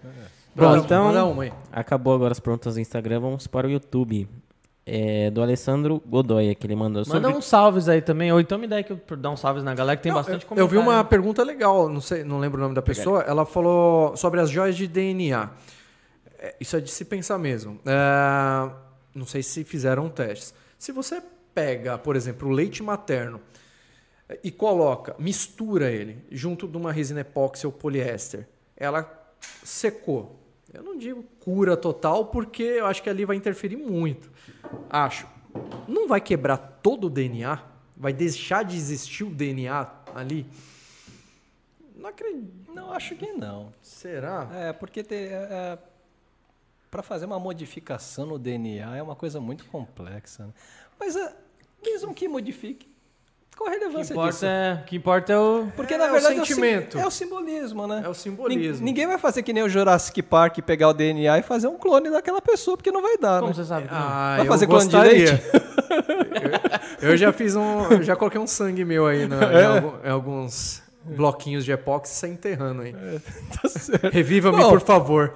[0.56, 1.54] Bom, Manda- então Manda uma aí.
[1.72, 4.28] acabou agora as perguntas do Instagram, vamos para o YouTube.
[4.86, 7.20] É, do Alessandro Godoy, que ele mandou sobre...
[7.20, 9.64] Manda uns salves aí também, ou então me dá aí que eu dar uns salves
[9.64, 10.78] na galera, que tem Não, bastante eu, comentário.
[10.78, 13.22] eu vi uma pergunta legal, não sei, não lembro o nome da pessoa.
[13.24, 15.50] Ela falou sobre as joias de DNA.
[16.38, 17.80] É, Isso é de se pensar mesmo.
[17.84, 18.72] É,
[19.16, 20.54] não sei se fizeram testes.
[20.78, 21.20] Se você
[21.56, 23.42] pega, por exemplo, o leite materno
[24.30, 28.48] é, e coloca, mistura ele junto de uma resina epóxi ou poliéster,
[28.78, 29.10] ela
[29.64, 30.40] secou.
[30.76, 34.32] Eu não digo cura total, porque eu acho que ali vai interferir muito.
[34.90, 35.28] Acho.
[35.88, 37.62] Não vai quebrar todo o DNA?
[37.96, 40.46] Vai deixar de existir o DNA ali?
[41.96, 42.72] Não acredito.
[42.74, 43.74] Não, acho que não.
[43.82, 44.50] Será?
[44.54, 45.04] É, porque
[46.92, 50.46] para fazer uma modificação no DNA é uma coisa muito complexa.
[50.46, 50.54] né?
[51.00, 51.36] Mas é,
[51.84, 52.90] mesmo que modifique,
[53.58, 54.46] qual a O que relevância importa, disso?
[54.46, 55.68] é, o que importa é o...
[55.76, 56.98] Porque É, na é o verdade é o sentimento.
[57.00, 58.02] É o simbolismo, né?
[58.06, 58.78] É o simbolismo.
[58.80, 61.78] Nin- Ninguém vai fazer que nem o Jurassic Park pegar o DNA e fazer um
[61.78, 63.54] clone daquela pessoa, porque não vai dar, Como né?
[63.56, 63.88] você sabe?
[63.88, 64.00] que não?
[64.02, 65.26] Ah, Vai eu fazer clone de gostaria.
[65.32, 65.44] leite?
[67.02, 67.84] eu, eu já fiz um.
[67.92, 70.08] eu já coloquei um sangue meu aí na- É.
[70.08, 72.96] em, alguns bloquinhos de epóxi e sai enterrando aí.
[73.62, 74.12] Tá certo.
[74.12, 75.34] Reviva-me, por favor.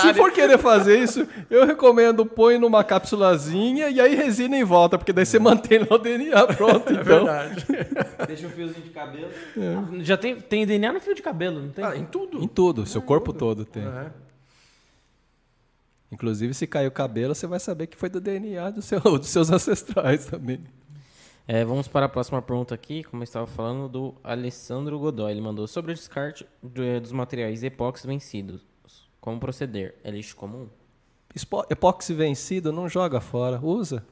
[0.00, 4.96] Se for querer fazer isso, eu recomendo põe numa cápsulazinha e aí resina em volta,
[4.98, 6.92] porque daí você mantém lá o DNA pronto.
[6.92, 7.04] Então.
[7.24, 7.66] Verdade.
[8.26, 9.28] Deixa um fiozinho de cabelo.
[10.00, 11.84] Já tem, tem DNA no fio de cabelo, não tem?
[11.84, 12.42] Ah, em tudo.
[12.42, 13.84] Em tudo, seu corpo todo tem.
[13.84, 14.10] É.
[16.10, 19.28] Inclusive, se cair o cabelo, você vai saber que foi do DNA do seu- dos
[19.28, 20.60] seus ancestrais também.
[21.46, 25.30] É, vamos para a próxima pergunta aqui, como eu estava falando, do Alessandro Godoy.
[25.30, 28.66] Ele mandou sobre o descarte do- dos materiais epóxi vencidos.
[29.28, 29.94] Como proceder?
[30.02, 30.68] É lixo comum?
[31.34, 34.02] Espo- Epóxi vencido, não joga fora, usa.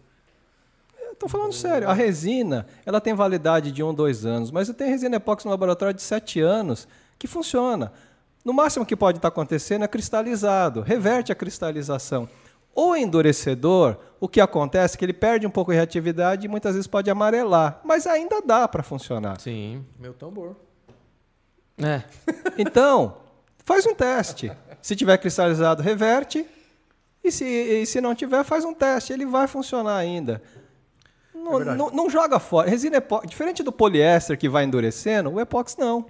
[1.10, 1.88] Estou falando sério.
[1.88, 5.50] A resina, ela tem validade de um, dois anos, mas eu tenho resina epóxi no
[5.52, 6.86] laboratório de sete anos
[7.18, 7.94] que funciona.
[8.44, 12.28] No máximo que pode estar acontecendo é cristalizado, reverte a cristalização.
[12.74, 16.74] O endurecedor, o que acontece é que ele perde um pouco de reatividade e muitas
[16.74, 19.40] vezes pode amarelar, mas ainda dá para funcionar.
[19.40, 19.82] Sim.
[19.98, 20.54] Meu tambor.
[21.78, 22.02] É.
[22.58, 23.16] Então,
[23.64, 24.52] faz um teste.
[24.86, 26.46] Se tiver cristalizado, reverte.
[27.24, 29.12] E se, e se não tiver, faz um teste.
[29.12, 30.40] Ele vai funcionar ainda.
[31.34, 31.76] Não, verdade.
[31.76, 32.70] não- não joga fora.
[32.70, 36.06] Resina epóxi, diferente do poliéster que vai endurecendo, o epóxi não.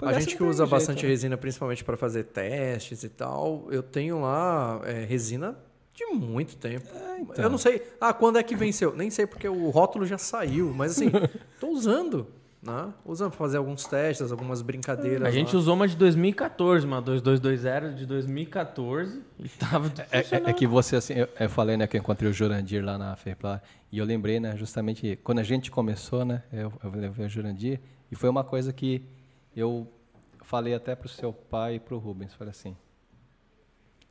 [0.00, 1.10] A gente que usa jeito, bastante né?
[1.10, 5.56] resina, principalmente para fazer testes e tal, eu tenho lá é, resina
[5.94, 6.88] de muito tempo.
[7.20, 7.44] então.
[7.44, 7.86] Eu não sei.
[8.00, 8.96] Ah, quando é que venceu?
[8.96, 11.12] Nem sei porque o rótulo já saiu, mas assim,
[11.60, 12.26] tô usando.
[12.62, 12.92] Né?
[13.04, 15.26] Usando para fazer alguns testes, algumas brincadeiras.
[15.26, 15.58] A gente lá.
[15.58, 20.64] usou uma de 2014, uma 2220 de 2014 e tava tudo É, é- é que
[20.64, 23.60] você, assim, eu, eu falei, né, que eu encontrei o Jurandir lá na FEPLA,
[23.90, 27.80] e eu lembrei, né, justamente, quando a gente começou, né, eu, eu levei o Jurandir,
[28.12, 29.04] e foi uma coisa que
[29.56, 29.88] eu
[30.42, 32.76] falei até pro seu pai e pro Rubens, falei assim,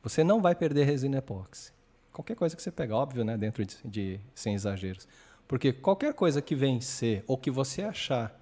[0.02, 1.72] você não vai perder resina epóxi.
[2.12, 5.08] Qualquer coisa que você pegar, óbvio, né, dentro de, de- sem exageros.
[5.48, 8.38] Porque qualquer coisa que vencer, ou que você achar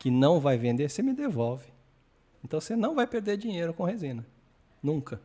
[0.00, 1.66] que não vai vender, você me devolve.
[2.42, 4.26] Então você não vai perder dinheiro com resina.
[4.82, 5.20] Nunca.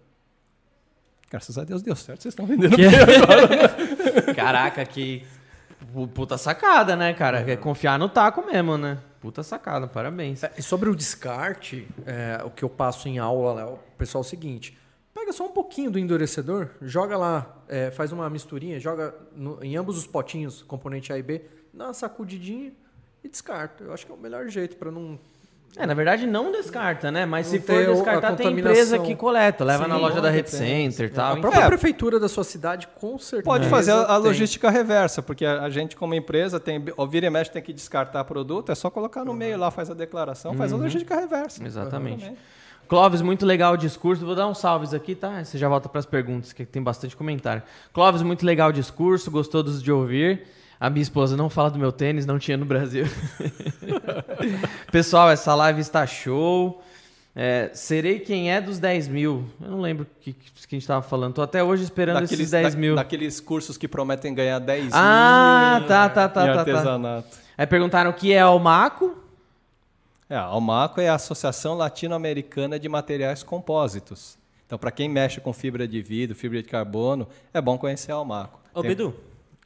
[1.32, 4.34] Graças a Deus deu certo, vocês estão vendendo bem agora.
[4.36, 5.26] Caraca, que
[5.94, 7.40] pu- puta sacada, né, cara?
[7.50, 9.00] É confiar no taco mesmo, né?
[9.20, 10.44] Puta sacada, parabéns.
[10.44, 14.22] É, e sobre o descarte, é, o que eu passo em aula, lá, o pessoal
[14.24, 14.78] é o seguinte:
[15.14, 19.76] pega só um pouquinho do endurecedor, joga lá, é, faz uma misturinha, joga no- em
[19.76, 21.42] ambos os potinhos, componente A e B,
[21.74, 22.72] dá uma sacudidinha
[23.26, 23.84] e descarta.
[23.84, 25.20] Eu acho que é o melhor jeito para não.
[25.78, 27.26] É, na verdade não descarta, né?
[27.26, 30.46] Mas Não se for descartar, tem empresa que coleta, leva Sim, na loja da Red.
[30.48, 31.34] Center e tal.
[31.34, 31.68] A própria É.
[31.68, 33.44] prefeitura da sua cidade, com certeza.
[33.44, 34.18] Pode fazer a, a tem.
[34.20, 37.74] logística reversa, porque a, a gente, como empresa, tem, ao vira e mexe tem que
[37.74, 41.62] descartar produto, é só colocar no meio lá, faz a declaração, faz a logística reversa.
[41.62, 42.32] Exatamente.
[42.88, 44.26] Clóvis, muito legal o discurso.
[44.26, 45.44] Vou dar uns salves aqui, tá?
[45.44, 47.64] Você já volta para as perguntas, que tem bastante comentário.
[47.92, 50.44] Clóvis, muito legal o discurso, gostou dos de ouvir.
[50.86, 53.06] A minha esposa não fala do meu tênis, não tinha no Brasil.
[54.92, 56.80] Pessoal, essa live está show.
[57.36, 59.46] É, serei quem é dos 10 mil.
[59.60, 61.34] Eu não lembro o que, que a gente estava falando.
[61.34, 62.94] Tô até hoje esperando esses 10 da- mil.
[62.96, 66.60] daqueles cursos que prometem ganhar 10 Ah, mil tá, tá, tá, em tá, tá.
[66.60, 67.28] artesanato.
[67.58, 69.18] Aí perguntaram o que é Almaco.
[70.30, 74.38] É, a Almaco é a Associação Latino-Americana de Materiais Compósitos.
[74.68, 78.16] Então, para quem mexe com fibra de vidro, fibra de carbono, é bom conhecer a
[78.16, 78.60] Almaco.
[78.72, 79.16] Ô, Tem- Bedu.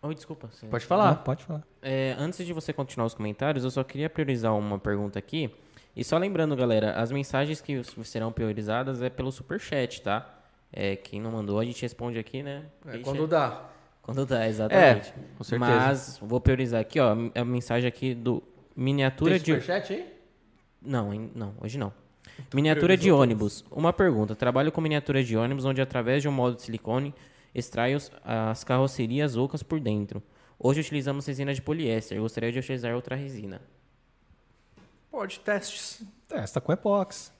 [0.02, 0.48] Oi, desculpa.
[0.52, 1.16] você- Pode Não, falar.
[1.16, 1.64] pode falar.
[1.82, 5.50] É, antes de você continuar os comentários, eu só queria priorizar uma pergunta aqui.
[5.96, 10.36] E só lembrando, galera, as mensagens que serão priorizadas é pelo superchat, tá?
[10.72, 12.64] É, quem não mandou, a gente responde aqui, né?
[12.86, 13.66] É, Deixa- quando dá.
[14.02, 15.10] Quando dá, exatamente.
[15.10, 15.72] É, com certeza.
[15.76, 17.16] Mas vou priorizar aqui, ó.
[17.36, 18.42] A mensagem aqui do
[18.76, 19.46] miniatura Tem de.
[19.62, 20.14] superchat aí?
[20.82, 21.30] Não, hein?
[21.36, 21.92] não, hoje não.
[22.54, 23.66] Miniatura de ônibus.
[23.70, 24.34] Uma pergunta.
[24.36, 27.14] Trabalho com miniatura de ônibus, onde através de um modo de silicone
[27.54, 30.22] extrai os- as carrocerias ocas por dentro.
[30.60, 32.20] Hoje utilizamos resina de poliéster.
[32.20, 33.62] Gostaria de utilizar outra resina.
[35.12, 36.02] Pode, testes.
[36.28, 37.32] Testa com epox.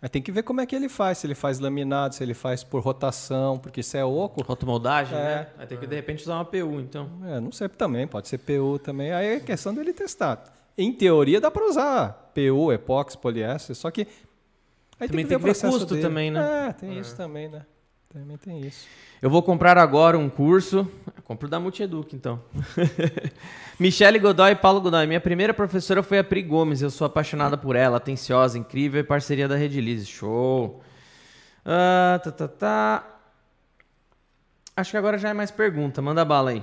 [0.00, 1.18] Aí tem que ver como é que ele faz.
[1.18, 5.22] Se ele faz laminado, se ele faz por rotação, porque se é oco, Rotomoldagem, É.
[5.22, 5.48] né?
[5.56, 7.10] Vai ter que de repente usar uma PU, então.
[7.24, 9.12] é, não sei também, pode ser PU também.
[9.12, 10.44] Aí é questão dele testar.
[10.78, 14.06] Em teoria dá para usar PU, epox, poliéster, só que
[15.00, 16.06] aí Também ver tem o que ver processo custo dele.
[16.06, 16.68] também, né?
[16.68, 17.64] É, tem isso também, né?
[18.12, 18.86] Também tem isso.
[19.22, 20.86] Eu vou comprar agora um curso.
[21.24, 22.42] Compro da Multieduc, então.
[23.80, 25.06] Michele Godoy e Paulo Godoy.
[25.06, 26.82] Minha primeira professora foi a Pri Gomes.
[26.82, 30.04] Eu sou apaixonada por ela, atenciosa, incrível e parceria da Rede Lise.
[30.04, 30.82] Show.
[31.64, 33.18] Ah, tá, tá, tá.
[34.76, 36.02] Acho que agora já é mais pergunta.
[36.02, 36.62] Manda bala aí.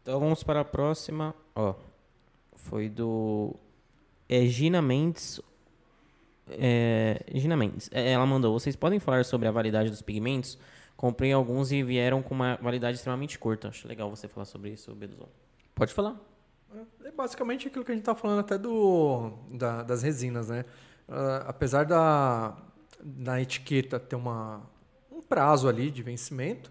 [0.00, 1.34] Então vamos para a próxima.
[1.54, 1.74] Ó,
[2.56, 3.54] foi do
[4.26, 5.38] é, Gina Mendes.
[6.50, 7.88] É, Gina Mendes.
[7.92, 10.58] É, Ela mandou: Vocês podem falar sobre a validade dos pigmentos?
[10.96, 13.68] Comprei alguns e vieram com uma validade extremamente curta.
[13.68, 15.28] Acho legal você falar sobre isso, Beduzão.
[15.74, 16.16] Pode falar.
[17.04, 20.64] É basicamente aquilo que a gente tá falando até do, da- das resinas, né?
[21.08, 22.56] Ah, apesar da,
[23.02, 24.60] da etiqueta ter uma,
[25.10, 26.70] um prazo ali de vencimento,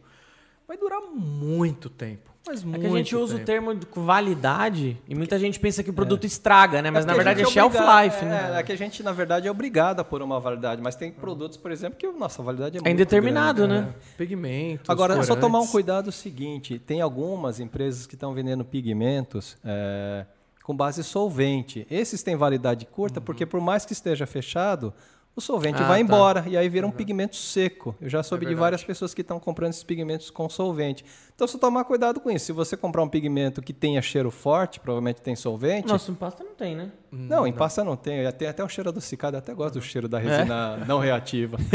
[0.68, 2.30] vai durar muito tempo.
[2.48, 3.46] Mas É muito que a gente usa o tempo.
[3.46, 6.90] termo de validade e muita gente pensa que o produto estraga, né?
[6.90, 8.60] Mas na porque a verdade é shelf life, é, né?
[8.60, 11.58] É, que a gente, na verdade, é obrigado a pôr uma validade, mas tem produtos,
[11.58, 13.94] por exemplo, que nossa validade é, É muito indeterminado, grande, né?
[14.18, 15.42] Pigmentos, Agora, é só corantes.
[15.42, 20.26] tomar um cuidado seguinte: tem algumas empresas que estão vendendo pigmentos é,
[20.64, 21.86] com base solvente.
[21.90, 24.94] Esses têm validade curta, porque por mais que esteja fechado,
[25.38, 26.04] o solvente Ah, vai tá.
[26.04, 27.96] embora e aí vira um pigmento seco.
[28.02, 28.60] Eu já soube de verdade.
[28.60, 31.06] várias pessoas que estão comprando esses pigmentos com solvente.
[31.36, 32.46] Então, só tomar cuidado com isso.
[32.48, 35.88] Se você comprar um pigmento que tenha cheiro forte, provavelmente tem solvente.
[35.88, 36.92] Nossa, em pasta não tem, né?
[37.12, 38.30] Não, em pasta não tem.
[38.32, 41.58] Tem até o cheiro adocicado, eu até gosto do cheiro da resina não reativa.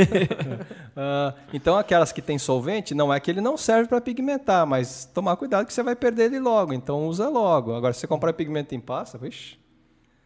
[0.94, 5.04] Ah, então, aquelas que tem solvente, não é que ele não serve para pigmentar, mas
[5.14, 6.72] tomar cuidado que você vai perder ele logo.
[6.74, 7.74] Então, usa logo.
[7.74, 9.56] Agora, se você comprar pigmento em pasta, vixi,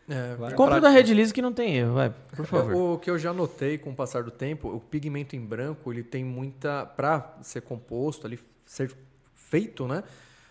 [0.08, 2.74] É, vai Compra pra- da Red que não tem erro, vai, por favor.
[2.94, 6.02] O que eu já notei com o passar do tempo, o pigmento em branco, ele
[6.04, 6.86] tem muita.
[6.86, 8.92] Para ser composto, ali, ser
[9.34, 10.02] feito, né?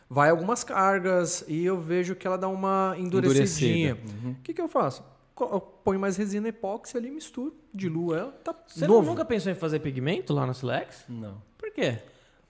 [0.09, 3.91] Vai algumas cargas e eu vejo que ela dá uma endurecidinha.
[3.91, 5.03] Endurecida, O que, que eu faço?
[5.39, 9.09] Eu ponho mais resina epóxi ali, misturo, diluo ela, tá Você novo.
[9.09, 11.03] nunca pensou em fazer pigmento lá na Silex?
[11.09, 11.41] Não.
[11.57, 11.99] Por quê?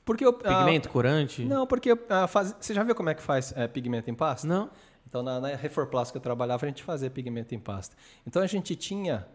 [0.03, 1.43] Porque eu, ah, Pigmento, corante?
[1.43, 4.45] não, porque ah, faz- você já viu como é que faz eh, pigmento em pasta?
[4.47, 4.69] Não?
[5.07, 7.95] Então, na, na Reforplast que eu trabalhava, a gente fazia pigmento em pasta.
[8.25, 9.27] Então, a gente tinha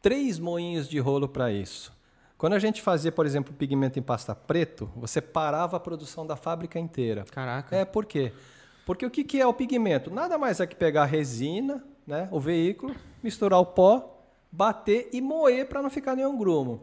[0.00, 1.92] três moinhos de rolo para isso.
[2.36, 6.36] Quando a gente fazia, por exemplo, pigmento em pasta preto, você parava a produção da
[6.36, 7.24] fábrica inteira.
[7.30, 7.74] Caraca.
[7.74, 8.32] É, por quê?
[8.84, 10.10] Porque o que, que é o pigmento?
[10.10, 14.20] Nada mais é que pegar a resina, né, o veículo, misturar o pó,
[14.52, 16.82] bater e moer para não ficar nenhum grumo.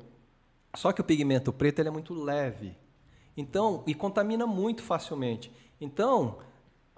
[0.73, 2.75] Só que o pigmento preto ele é muito leve.
[3.35, 5.51] Então, e contamina muito facilmente.
[5.79, 6.37] Então,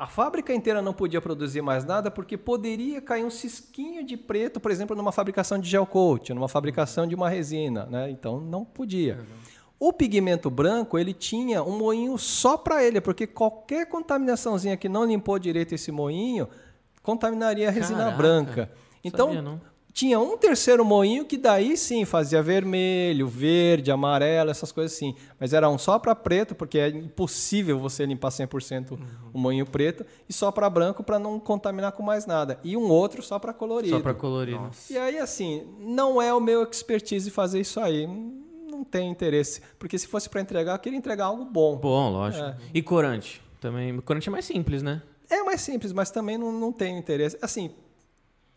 [0.03, 4.59] a fábrica inteira não podia produzir mais nada porque poderia cair um cisquinho de preto,
[4.59, 8.09] por exemplo, numa fabricação de gel coat, numa fabricação de uma resina, né?
[8.09, 9.25] Então não podia.
[9.79, 15.05] O pigmento branco, ele tinha um moinho só para ele, porque qualquer contaminaçãozinha que não
[15.05, 16.49] limpou direito esse moinho,
[17.01, 18.71] contaminaria a resina Caraca, branca.
[19.05, 19.61] Então, sabia.
[19.93, 25.15] Tinha um terceiro moinho que daí sim fazia vermelho, verde, amarelo, essas coisas assim.
[25.39, 28.97] Mas era um só para preto, porque é impossível você limpar 100%
[29.31, 32.59] o moinho preto, e só para branco para não contaminar com mais nada.
[32.63, 33.95] E um outro só para colorido.
[33.95, 34.71] Só pra colorido.
[34.89, 38.07] E aí, assim, não é o meu expertise fazer isso aí.
[38.07, 39.61] Não tem interesse.
[39.77, 41.77] Porque se fosse para entregar, eu queria entregar algo bom.
[41.77, 42.43] Bom, lógico.
[42.43, 42.57] É.
[42.73, 43.43] E corante?
[43.61, 43.95] Também.
[44.01, 45.03] Corante é mais simples, né?
[45.29, 47.37] É mais simples, mas também não, não tenho interesse.
[47.41, 47.71] Assim,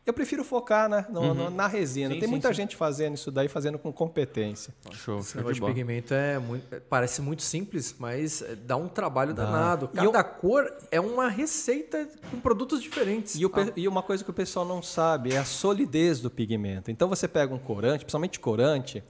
[0.06, 2.08] eu prefiro focar né, no- no- na resina.
[2.10, 2.14] Uhum.
[2.14, 2.54] Sim, Tem sim, muita sim.
[2.54, 4.72] gente fazendo isso daí, fazendo com competência.
[4.92, 5.74] Show, Esse negócio de bola.
[5.74, 9.44] pigmento é muito, parece muito simples, mas é, dá um trabalho Dá.
[9.44, 9.90] danado.
[9.92, 13.34] E eu- Cada cor é uma receita com produtos diferentes.
[13.34, 16.30] E, o pe- e uma coisa que o pessoal não sabe é a solidez do
[16.30, 16.90] pigmento.
[16.90, 19.02] Então você pega um corante, principalmente corante,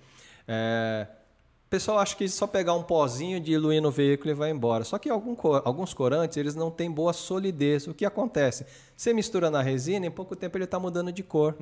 [0.49, 1.07] é,
[1.67, 4.85] o pessoal acha que só pegar um pozinho, diluir no veículo e vai embora.
[4.85, 7.87] Só que algum alguns corantes eles não têm boa solidez.
[7.89, 8.65] O que acontece?
[8.97, 11.57] Você mistura na resina, em pouco tempo ele está mudando de cor.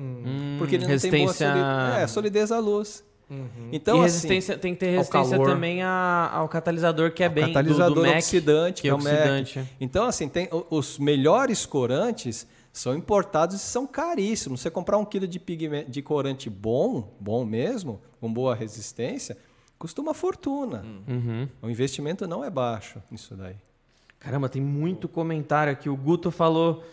[0.59, 2.03] porque ele não tem boa Hum, resistência- solidez.
[2.03, 3.03] É, solidez à luz.
[3.27, 3.69] Uhum.
[3.71, 5.49] Então, e assim, resistência, tem que ter ao resistência calor.
[5.49, 8.93] também a- ao catalisador, que é Ao bem catalisador do, do Mac, oxidante, que é
[8.93, 9.07] o Mac.
[9.11, 9.67] oxidante.
[9.81, 14.61] Então, assim, tem, os melhores corantes são importados e são caríssimos.
[14.61, 19.35] Você comprar um quilo de, pigmento, de corante bom, bom mesmo, com boa resistência,
[19.77, 20.83] Custa uma fortuna.
[21.07, 21.47] Uhum.
[21.61, 23.55] O investimento não é baixo nisso daí.
[24.19, 25.89] Caramba, tem muito comentário aqui.
[25.89, 26.83] O Guto falou.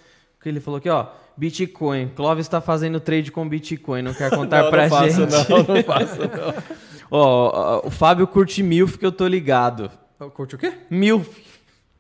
[0.43, 1.07] que Ele falou aqui, ó.
[1.37, 2.09] Bitcoin.
[2.15, 4.03] Clóvis está fazendo trade com Bitcoin.
[4.03, 5.51] Não quer contar não, pra não faço, gente.
[5.51, 6.83] Não, não faço, não.
[7.11, 9.91] Ó, o Fábio curte MILF que eu tô ligado.
[10.35, 10.73] Curte o quê?
[10.91, 11.43] MILF.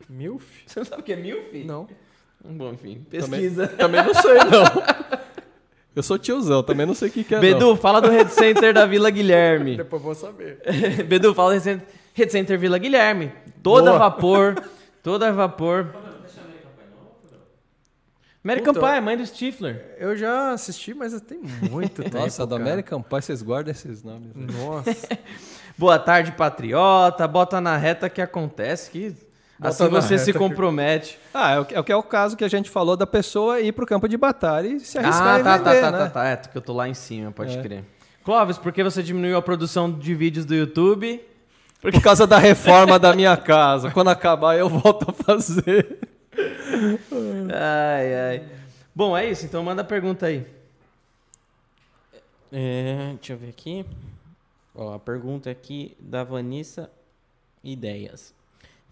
[0.09, 0.45] Milf?
[0.67, 1.65] Você não sabe o que é MILF?
[1.65, 1.89] Não.
[2.45, 3.69] Bom, enfim, pesquisa.
[3.69, 5.23] Também não sei, não.
[5.95, 7.41] Eu sou tiozão, também não sei o que, que é.
[7.41, 7.77] Bedu, não.
[7.77, 9.77] fala do Red Center da Vila Guilherme.
[9.79, 10.59] Depois vou saber.
[11.07, 13.33] Bedu, fala do Red Center, Red Center Vila Guilherme.
[13.63, 13.99] Toda Boa.
[13.99, 14.63] vapor.
[15.03, 15.95] Toda vapor.
[18.45, 18.87] American Puta.
[18.87, 19.97] Pie, mãe do Stifler.
[19.99, 21.41] Eu já assisti, mas tem
[21.71, 22.19] muito tempo.
[22.19, 22.57] Nossa, do.
[22.57, 24.35] American Pie, vocês guardam esses nomes.
[24.35, 24.47] né?
[24.53, 25.19] Nossa.
[25.79, 27.29] Boa tarde, patriota.
[27.29, 29.15] Bota na reta que acontece, que
[29.63, 31.19] assim você se compromete.
[31.33, 33.07] Ah, é o, que- é o que é o caso que a gente falou da
[33.07, 35.91] pessoa ir pro campo de batalha e se arriscar Ah, e tá, vender, tá, tá,
[35.93, 35.99] né?
[36.05, 36.27] tá, tá.
[36.29, 37.63] É, que eu tô lá em cima, pode É.
[37.63, 37.85] crer.
[38.25, 41.21] Clóvis, por que você diminuiu a produção de vídeos do YouTube?
[41.81, 43.91] Por causa da reforma da minha casa.
[43.91, 45.99] Quando acabar, eu volto a fazer.
[47.53, 48.43] Ai, ai.
[48.95, 50.47] Bom, é isso, então manda a pergunta aí.
[52.53, 53.85] É, deixa eu ver aqui.
[54.75, 56.91] Ó, a pergunta aqui da Vanessa
[57.65, 58.35] Ideias.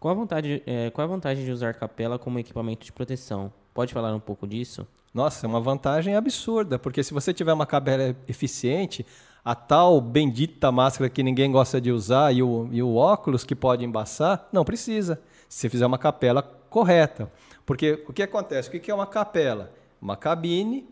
[0.01, 3.53] Qual a, vontade, é, qual a vantagem de usar capela como equipamento de proteção?
[3.75, 4.87] Pode falar um pouco disso?
[5.13, 9.05] Nossa, é uma vantagem absurda, porque se você tiver uma cabela eficiente,
[9.45, 13.55] a tal bendita máscara que ninguém gosta de usar e o, e o óculos que
[13.55, 15.21] pode embaçar, não precisa.
[15.51, 17.31] Se você fizer uma capela correta.
[17.67, 18.71] Porque o que acontece?
[18.71, 19.71] O que é uma capela?
[20.01, 20.89] Uma cabine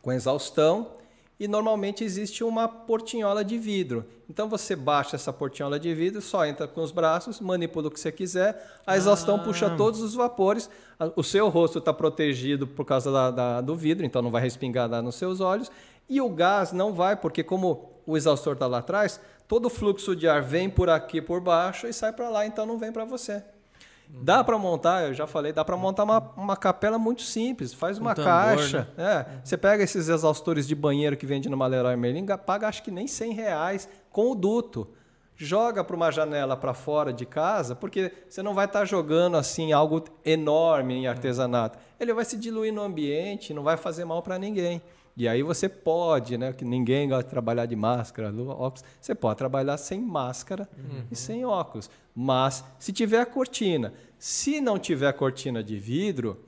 [0.00, 0.92] com exaustão
[1.38, 4.04] e normalmente existe uma portinhola de vidro.
[4.28, 8.00] Então você baixa essa portinhola de vidro, só entra com os braços, manipula o que
[8.00, 10.68] você quiser, a exaustão puxa todos os vapores,
[11.16, 14.88] o seu rosto está protegido por causa da- da- do vidro, então não vai respingar
[15.02, 15.70] nos seus olhos,
[16.08, 20.16] e o gás não vai, porque como o exaustor está lá atrás, todo o fluxo
[20.16, 23.04] de ar vem por aqui por baixo e sai para lá, então não vem para
[23.04, 23.42] você.
[24.10, 27.72] Dá para montar, eu já falei, dá para montar uma, uma capela muito simples.
[27.74, 28.88] Faz uma tambor, caixa.
[28.96, 32.82] É, você pega esses exaustores de banheiro que vende numa Leroy Merlin, ga- paga acho
[32.82, 34.88] que nem 100 reais com o duto.
[35.36, 39.72] Joga para uma janela para fora de casa, porque você não vai estar jogando assim
[39.72, 41.78] algo enorme em artesanato.
[42.00, 44.82] Ele vai se diluir no ambiente, não vai fazer mal para ninguém.
[45.18, 46.52] E aí você pode, né?
[46.52, 48.84] Que ninguém gosta de trabalhar de máscara, óculos.
[49.00, 50.68] Você pode trabalhar sem máscara
[51.10, 51.90] e sem óculos.
[52.14, 56.38] Mas se tiver a cortina, se não tiver a cortina de vidro,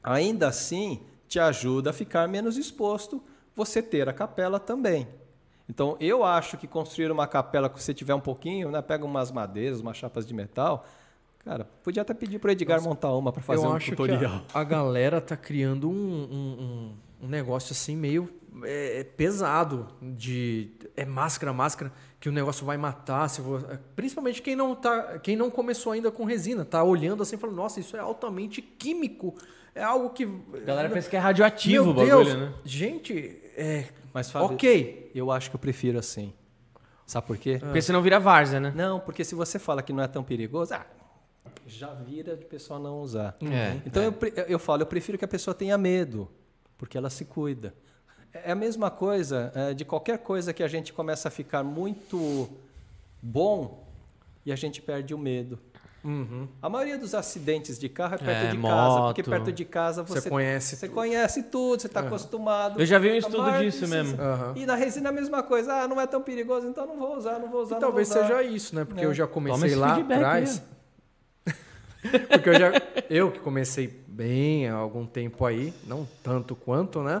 [0.00, 3.20] ainda assim te ajuda a ficar menos exposto
[3.52, 5.08] você ter a capela também.
[5.68, 9.32] Então eu acho que construir uma capela que você tiver um pouquinho, né, pega umas
[9.32, 10.86] madeiras, umas chapas de metal,
[11.44, 14.18] cara, podia até pedir para o Edgar montar uma para fazer eu um acho tutorial.
[14.46, 18.28] que a, a galera tá criando um, um, um- um negócio assim meio
[18.62, 23.40] é, pesado de é máscara, máscara que o negócio vai matar, se
[23.96, 27.80] principalmente quem não tá, quem não começou ainda com resina, tá olhando assim, falando, nossa,
[27.80, 29.34] isso é altamente químico,
[29.74, 32.52] é algo que A galera pensa que é radioativo meu o bagulho, Deus, né?
[32.64, 36.32] gente, é, Mas Fábio, ok, eu acho que eu prefiro assim.
[37.06, 37.58] Sabe por quê?
[37.60, 38.72] Porque senão vira várzea, né?
[38.74, 40.86] Não, porque se você fala que não é tão perigoso, ah,
[41.66, 43.36] já vira de pessoa não usar.
[43.42, 46.30] É, então Eu, pre- eu falo, eu prefiro que a pessoa tenha medo,
[46.84, 47.72] porque ela se cuida.
[48.34, 52.46] É a mesma coisa é, de qualquer coisa que a gente começa a ficar muito
[53.22, 53.82] bom
[54.44, 55.58] e a gente perde o medo.
[56.60, 59.30] A maioria dos acidentes de carro é perto É, de casa, porque moto.
[59.30, 60.94] perto de casa Você você, conhece você tudo.
[60.94, 62.78] conhece tudo, você está acostumado.
[62.78, 64.20] Eu já vi um estudo disso mesmo.
[64.20, 64.52] Aham.
[64.54, 65.72] E na resina é a mesma coisa.
[65.72, 67.76] Ah, não é tão perigoso, então não vou usar, não vou usar.
[67.76, 68.26] E não talvez vou usar.
[68.28, 68.84] seja isso, né?
[68.84, 69.06] Porque É.
[69.06, 70.62] eu já comecei lá feedback atrás.
[72.30, 72.72] Porque eu já.
[73.08, 77.20] Eu que comecei bem há algum tempo aí, não tanto quanto, né?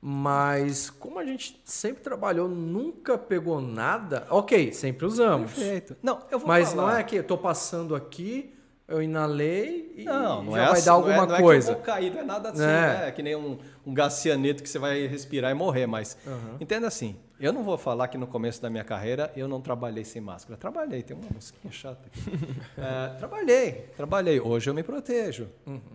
[0.00, 4.26] Mas como a gente sempre trabalhou, nunca pegou nada.
[4.30, 5.52] Ok, sempre usamos.
[5.52, 5.96] Perfeito.
[6.02, 6.82] Não, eu vou Mas falar.
[6.92, 8.52] não é que eu tô passando aqui,
[8.88, 11.40] eu inalei e Não, não já é vai assim, dar não alguma é, não é
[11.40, 11.66] coisa.
[11.68, 12.64] que eu vou cair, não é nada assim, É.
[12.66, 13.08] né?
[13.08, 16.18] É que nem um, um gás cianeto que você vai respirar e morrer, mas
[16.60, 17.14] entenda assim,
[17.46, 20.56] eu não vou falar que no começo da minha carreira eu não trabalhei sem máscara.
[20.56, 22.20] Trabalhei, tem uma mosquinha chata aqui.
[22.78, 24.40] É, trabalhei, trabalhei.
[24.40, 25.48] Hoje eu me protejo.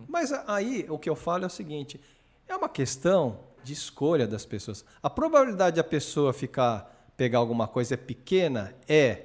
[0.08, 2.00] Mas a- aí o que eu falo é o seguinte,
[2.46, 4.84] é uma questão de escolha das pessoas.
[5.02, 8.74] A probabilidade da pessoa ficar, pegar alguma coisa é pequena?
[8.88, 9.24] É.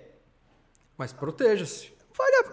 [0.98, 1.94] Mas proteja-se.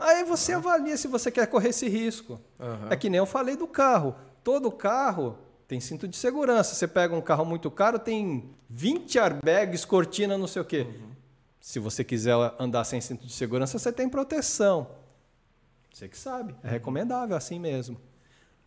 [0.00, 2.40] Aí você avalia se você quer correr esse risco.
[2.89, 4.15] É que nem eu falei do carro.
[4.42, 5.36] Todo carro
[5.70, 6.74] tem cinto de segurança.
[6.74, 10.84] Você pega um carro muito caro, tem 20 airbags, cortina, não sei o quê.
[11.60, 14.89] Se você quiser andar sem cinto de segurança, você tem proteção.
[15.94, 16.57] Você que sabe.
[16.65, 18.00] É recomendável assim mesmo.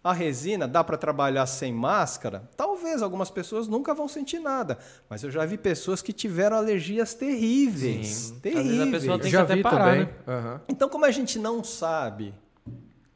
[0.01, 2.49] A resina dá para trabalhar sem máscara?
[2.56, 4.77] Talvez algumas pessoas nunca vão sentir nada,
[5.09, 8.33] mas eu já vi pessoas que tiveram alergias terríveis, Sim.
[8.35, 8.67] Às terríveis.
[8.67, 10.06] vezes a pessoa tem Já que até vi parar, também.
[10.06, 10.14] né?
[10.25, 10.61] Aham.
[10.69, 12.33] Então, como a gente não sabe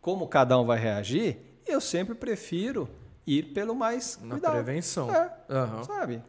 [0.01, 2.89] como cada um vai reagir, eu sempre prefiro
[3.27, 4.53] ir pelo mais Na cuidado.
[4.53, 5.13] prevenção.
[5.13, 5.83] É, Aham.
[5.83, 6.23] sabe?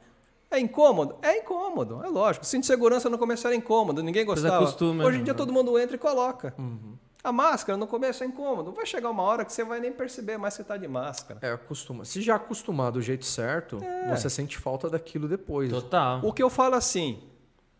[0.50, 1.16] É incômodo?
[1.22, 2.44] É incômodo, é lógico.
[2.44, 4.64] Cinto de segurança no começo era incômodo, ninguém gostava.
[4.64, 5.24] Hoje em né?
[5.24, 6.54] dia todo mundo entra e coloca.
[6.58, 6.96] Uhum.
[7.22, 8.72] A máscara no começo é incômodo.
[8.72, 11.38] Vai chegar uma hora que você vai nem perceber mais que você tá de máscara.
[11.42, 12.04] É, acostuma.
[12.04, 14.16] Se já acostumar do jeito certo, É.
[14.16, 15.70] você sente falta daquilo depois.
[15.70, 16.20] Total.
[16.24, 17.20] O que eu falo assim,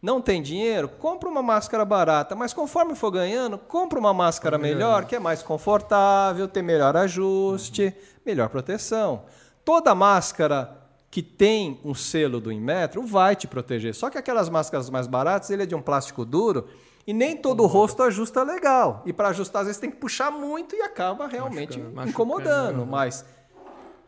[0.00, 0.88] não tem dinheiro?
[0.88, 5.42] Compra uma máscara barata, mas conforme for ganhando, compra uma máscara melhor, que é mais
[5.42, 7.94] confortável, tem melhor ajuste,
[8.24, 9.24] melhor proteção.
[9.64, 10.76] Toda máscara
[11.10, 13.94] que tem um selo do Inmetro vai te proteger.
[13.94, 16.68] Só que aquelas máscaras mais baratas, ele é de um plástico duro
[17.06, 19.02] e nem todo o rosto ajusta legal.
[19.06, 22.10] E para ajustar, às vezes tem que puxar muito e acaba realmente Machucando.
[22.10, 22.86] incomodando.
[22.86, 23.24] Mas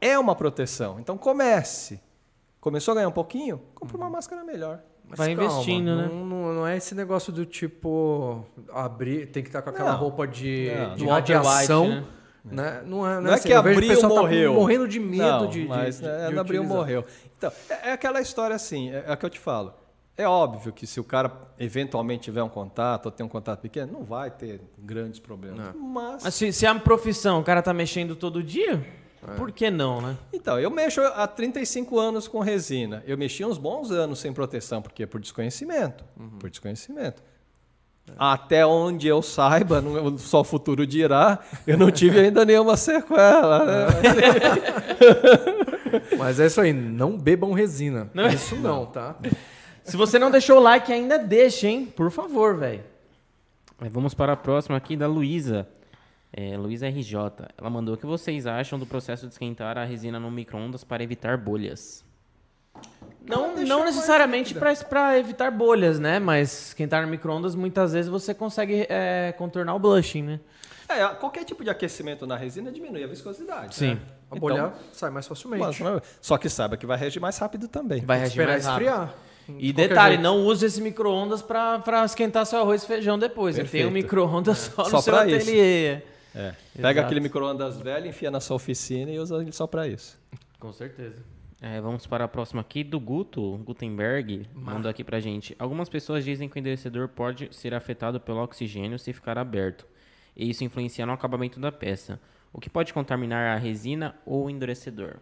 [0.01, 1.01] é uma proteção.
[1.01, 2.01] Então comece.
[2.60, 3.60] Começou a ganhar um pouquinho?
[3.75, 4.81] Compre uma máscara melhor.
[5.11, 6.09] Mas Vai investindo, né?
[6.09, 9.99] Não, não, não é esse negócio do tipo abrir, tem que estar com aquela Não.
[9.99, 10.95] roupa de, Não.
[10.95, 11.89] de radiação.
[11.89, 12.07] White,
[12.45, 12.83] né?
[12.87, 14.55] Não é, Não é assim, que abriu tá morreu.
[14.55, 17.05] morrendo de medo não, de, de, mas de, é, de não abriu morreu.
[17.37, 19.75] Então, é, é aquela história assim, é, é o que eu te falo.
[20.17, 23.93] É óbvio que se o cara eventualmente tiver um contato ou tem um contato pequeno,
[23.93, 25.75] não vai ter grandes problemas.
[25.75, 28.87] Mas, Mas se, se é uma profissão, o cara tá mexendo todo dia,
[29.36, 30.16] por que não, né?
[30.32, 33.02] então, eu mexo há 35 anos com resina.
[33.07, 36.05] Eu mexi uns bons anos sem proteção, porque por desconhecimento,
[36.39, 37.23] por desconhecimento.
[38.18, 43.65] Até onde eu saiba, não- só o futuro dirá, eu não tive ainda nenhuma sequela.
[43.65, 43.86] né?
[46.18, 48.10] Mas é isso aí, não bebam resina.
[48.34, 49.16] Isso não, tá?
[49.84, 51.86] Se você não deixou o like, ainda deixa, hein?
[51.94, 52.82] Por favor, velho.
[53.90, 55.66] Vamos para a próxima aqui da Luísa.
[56.33, 57.15] É, Luísa RJ.
[57.59, 61.02] Ela mandou o que vocês acham do processo de esquentar a resina no micro-ondas para
[61.02, 62.05] evitar bolhas.
[63.26, 64.55] Não, não necessariamente
[64.89, 66.18] para evitar bolhas, né?
[66.18, 70.41] Mas esquentar no micro-ondas, muitas vezes você consegue é, contornar o blushing, né?
[70.89, 73.75] É, qualquer tipo de aquecimento na resina diminui a viscosidade.
[73.75, 73.94] Sim.
[73.94, 74.00] né?
[74.31, 75.83] A Então, bolha sai mais facilmente.
[75.83, 78.00] mas- só que saiba que vai reagir mais rápido também.
[78.05, 78.86] Vai reagir mais rápido.
[78.89, 79.15] esfriar.
[79.59, 80.23] E qualquer detalhe, jeito.
[80.23, 83.57] não use esse micro-ondas pra, pra esquentar seu arroz e feijão depois.
[83.68, 85.50] Tem um micro-ondas só no Só seu pra isso.
[86.34, 86.55] É.
[86.75, 87.00] Pega Exato.
[87.07, 90.18] aquele micro-ondas velho, enfia na sua oficina e usa ele só para isso.
[90.59, 91.23] Com certeza.
[91.62, 95.55] É, vamos para a próxima aqui do Guto, Gutenberg, mandou aqui pra gente.
[95.59, 99.86] Algumas pessoas dizem que o endurecedor pode ser afetado pelo oxigênio se ficar aberto,
[100.34, 102.18] e isso influencia no acabamento da peça.
[102.50, 105.17] O que pode contaminar a resina ou o endurecedor?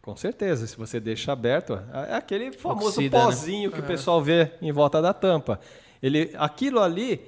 [0.00, 1.78] Com certeza, se você deixa aberto,
[2.08, 3.24] é aquele famoso Oxida, né?
[3.24, 5.60] pozinho que o pessoal vê em volta da tampa.
[6.02, 7.20] Ele, aquilo ali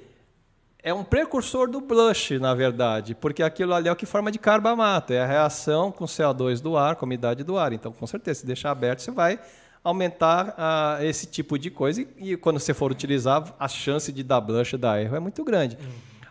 [0.83, 4.39] é um precursor do blush, na verdade, porque aquilo ali é o que forma de
[4.39, 7.71] carbamato, é a reação com o CO2 do ar, com a umidade do ar.
[7.71, 9.39] Então, com certeza, se deixar aberto, você vai
[9.83, 14.23] aumentar ah, esse tipo de coisa e, e quando você for utilizar, a chance de
[14.23, 15.77] dar blush, dar erro é muito grande.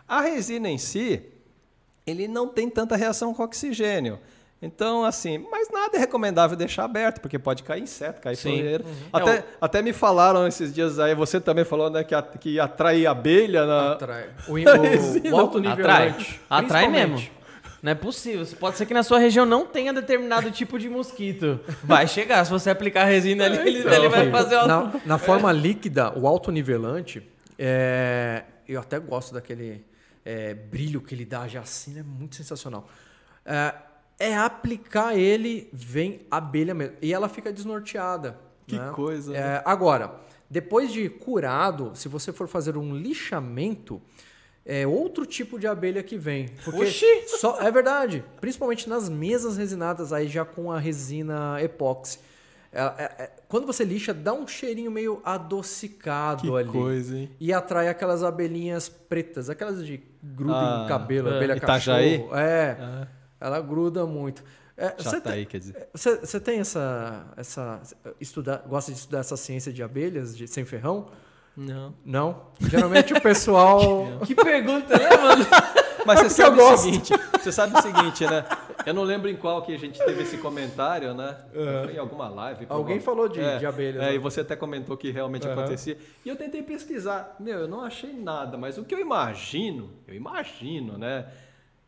[0.07, 1.21] A resina em si,
[2.05, 4.19] ele não tem tanta reação com oxigênio.
[4.61, 8.59] Então, assim, mas nada é recomendável deixar aberto, porque pode cair inseto, cair Sim.
[8.59, 8.83] poeira.
[8.85, 12.21] É, Até, o- até me falaram esses dias aí, você também falou, né, que, a-
[12.21, 13.93] que atrai abelha na.
[13.93, 14.29] Atrai.
[14.47, 14.53] O,
[15.31, 16.15] o, o alto nível Atrai.
[16.49, 17.19] Atrai mesmo.
[17.81, 18.45] Não é possível.
[18.59, 21.59] Pode ser que na sua região não tenha determinado tipo de mosquito.
[21.83, 22.45] Vai chegar.
[22.45, 24.67] Se você aplicar resina ali, ele, ele vai fazer o...
[24.67, 29.83] na, na forma líquida, o autonivelante, é, eu até gosto daquele
[30.23, 32.87] é, brilho que ele dá já assim, é muito sensacional.
[33.43, 33.73] É,
[34.21, 36.95] é aplicar ele, vem abelha mesmo.
[37.01, 38.37] E ela fica desnorteada.
[38.67, 38.91] Que né?
[38.93, 40.13] coisa, É, agora,
[40.49, 44.01] depois de curado, se você for fazer um lixamento,
[44.65, 46.47] é outro tipo de abelha que vem.
[46.63, 47.05] Porque Oxi!
[47.39, 48.23] só, é verdade.
[48.39, 52.19] Principalmente nas mesas resinadas, aí já com a resina epóxi.
[52.73, 56.69] É- é- é- quando você lixa, dá um cheirinho meio adocicado Que ali.
[56.69, 57.29] coisa, hein?
[57.39, 61.35] E atrai aquelas abelhinhas pretas, aquelas de gruda Ah, em cabelo, é.
[61.37, 62.19] abelha Itajaí?
[62.19, 62.35] cachorro.
[62.37, 63.07] É, Ah.
[63.41, 64.43] Ela gruda muito.
[64.77, 65.89] É, Já tá tem- aí, quer dizer.
[65.93, 67.81] você, você tem essa, essa
[68.19, 71.07] estudar, gosta de estudar essa ciência de abelhas de sem ferrão?
[71.55, 71.93] Não.
[72.05, 72.45] Não.
[72.61, 75.45] Geralmente o pessoal Que pergunta, né, mano?
[76.05, 78.43] Mas você porque sabe o seguinte, você sabe o seguinte, né?
[78.87, 81.37] Eu não lembro em qual que a gente teve esse comentário, né?
[81.83, 82.65] Foi em alguma live.
[82.69, 84.15] Alguém prova- falou de- de abelhas, É, né?
[84.15, 85.59] e você até comentou que realmente Aham.
[85.61, 85.95] acontecia.
[86.25, 87.35] E eu tentei pesquisar.
[87.39, 91.27] Meu, eu não achei nada, mas o que eu imagino, eu imagino, né?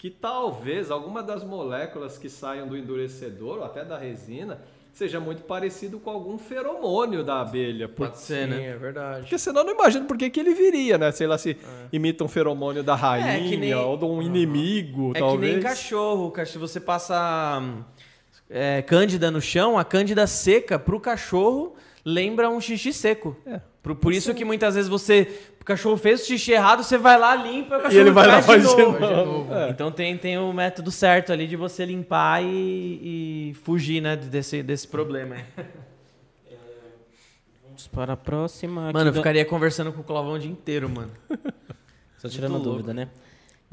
[0.04, 4.60] Que talvez alguma das moléculas que saiam do endurecedor ou até da resina
[4.92, 7.88] seja muito parecido com algum feromônio da abelha.
[7.88, 8.66] Por- Pode ser, Sim, né?
[8.72, 9.22] é verdade.
[9.22, 11.10] Porque senão eu não imagino por que, que ele viria, né?
[11.14, 11.56] Sei lá, se
[11.90, 15.40] imita um feromônio da rainha É, nem- ou de um inimigo, É talvez.
[15.54, 16.30] que nem cachorro.
[16.32, 16.46] cara.
[16.48, 17.82] Se você passa hum,
[18.50, 21.76] é, cândida no chão, a cândida seca pro cachorro
[22.06, 23.36] lembra um xixi seco.
[23.46, 23.60] É.
[23.82, 25.28] Por, por isso que muitas vezes você.
[25.60, 28.42] O cachorro fez o xixi errado, você vai lá, limpa, o cachorro ele vai lá
[28.42, 29.00] faz de faz de novo.
[29.00, 29.54] novo.
[29.54, 29.70] É.
[29.70, 34.62] Então tem, tem o método certo ali de você limpar e, e fugir né, desse,
[34.64, 35.36] desse problema.
[35.36, 35.44] aí.
[37.66, 38.86] Vamos para a próxima.
[38.90, 41.12] aqui Mano, eu ficaria conversando com o Clavão o dia inteiro, mano.
[42.18, 43.10] Só tirando dúvida, né?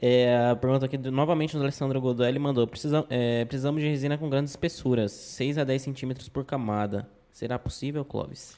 [0.01, 3.89] É, a pergunta aqui do- novamente do Alessandro Godoy, ele mandou: "Precisa- é, precisamos de
[3.89, 7.07] resina com grandes espessuras, 6 a 10 centímetros por camada.
[7.41, 8.55] Será possível, Clóvis?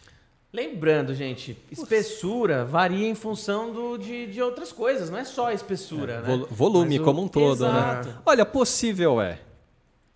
[0.53, 5.55] Lembrando, gente, espessura varia em função do, de, de outras coisas, não é só a
[5.55, 6.27] espessura, né?
[6.37, 8.09] Vol- volume o- como um todo, Exato.
[8.09, 8.19] né?
[8.27, 9.39] Olha, possível é.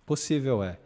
[0.05, 0.77] Possível é.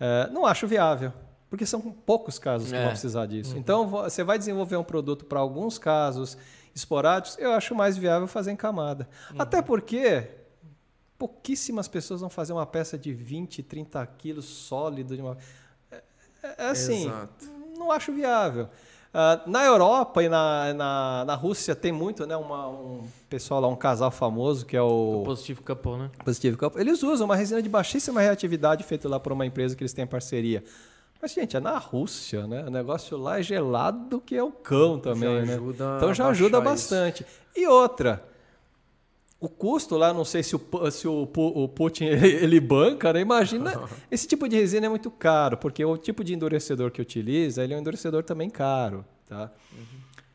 [0.00, 1.12] É, não acho viável,
[1.48, 2.80] porque são poucos casos que É.
[2.80, 3.56] vão precisar disso.
[3.56, 6.36] Então, vo- você vai desenvolver um produto para alguns casos
[6.74, 9.08] esporádicos, eu acho mais viável fazer em camada.
[9.38, 10.26] Até porque
[11.16, 15.14] pouquíssimas pessoas vão fazer uma peça de 20, 30 quilos sólido.
[15.14, 15.38] De uma...
[16.42, 17.46] é, é assim, Exato.
[17.78, 18.68] não acho viável.
[19.12, 22.36] Ah, na Europa e na, na, na Rússia tem muito, né?
[22.36, 26.10] Uma, um pessoal lá, um casal famoso que é o Positivo capô, né?
[26.24, 26.76] Positivo Cup.
[26.76, 30.06] Eles usam uma resina de baixíssima reatividade feita lá por uma empresa que eles têm
[30.06, 30.62] parceria.
[31.20, 32.64] Mas, gente, é na Rússia, né?
[32.66, 35.54] O negócio lá é gelado que é o cão também, né?
[35.54, 36.94] ajuda Então a já ajuda baixar isso.
[36.94, 37.26] bastante.
[37.56, 38.24] E outra,
[39.40, 40.60] o custo lá, não sei se o,
[40.90, 43.20] se o, o Putin ele, ele banca, né?
[43.20, 47.64] Imagina, esse tipo de resina é muito caro, porque o tipo de endurecedor que utiliza,
[47.64, 49.50] ele é um endurecedor também caro, tá?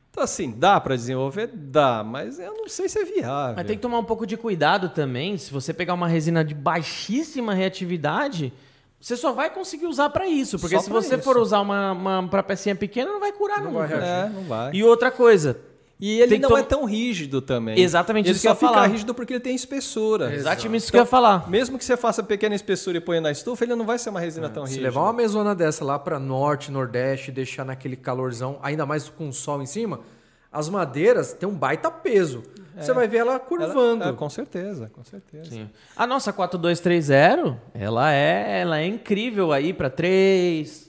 [0.10, 1.48] Então, assim, dá para desenvolver?
[1.54, 3.56] Dá, mas eu não sei se é viável.
[3.58, 5.38] Mas tem que tomar um pouco de cuidado também.
[5.38, 8.54] Se você pegar uma resina de baixíssima reatividade,
[8.98, 10.58] você só vai conseguir usar pra isso.
[10.58, 11.24] Porque Só se você isso.
[11.26, 13.88] for usar uma, uma pra pecinha pequena, não vai curar Não nunca.
[13.88, 14.10] vai.
[14.10, 14.74] É, não vai.
[14.74, 15.60] E outra coisa,
[16.00, 17.80] E ele não tom- é tão rígido também.
[17.80, 18.88] Exatamente ele isso que só eu ia fica falar.
[18.88, 20.34] rígido porque ele tem espessura.
[20.36, 21.50] exatamente isso que eu ia falar.
[21.50, 24.20] Mesmo que você faça pequena espessura e ponha na estufa, ele não vai ser uma
[24.20, 24.88] resina tão Se rígida.
[24.90, 29.34] levar uma mesona dessa lá para norte, nordeste, deixar naquele calorzão, ainda mais com o
[29.34, 30.02] sol em cima,
[30.52, 32.44] as madeiras têm um baita peso.
[32.78, 34.04] Você vai ver ela Ela- curvando.
[34.04, 35.50] é, com certeza, com certeza.
[35.50, 35.70] Sim.
[35.96, 40.85] A nossa 4230, ela é, ela é incrível aí para 3,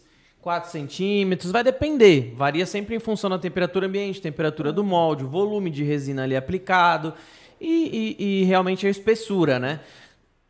[0.47, 2.33] 4 centímetros, vai depender.
[2.37, 6.37] Varia sempre em função da temperatura ambiente, temperatura do molde, o volume de resina ali
[6.37, 7.13] aplicado
[7.61, 9.81] e, e- e realmente a espessura, né?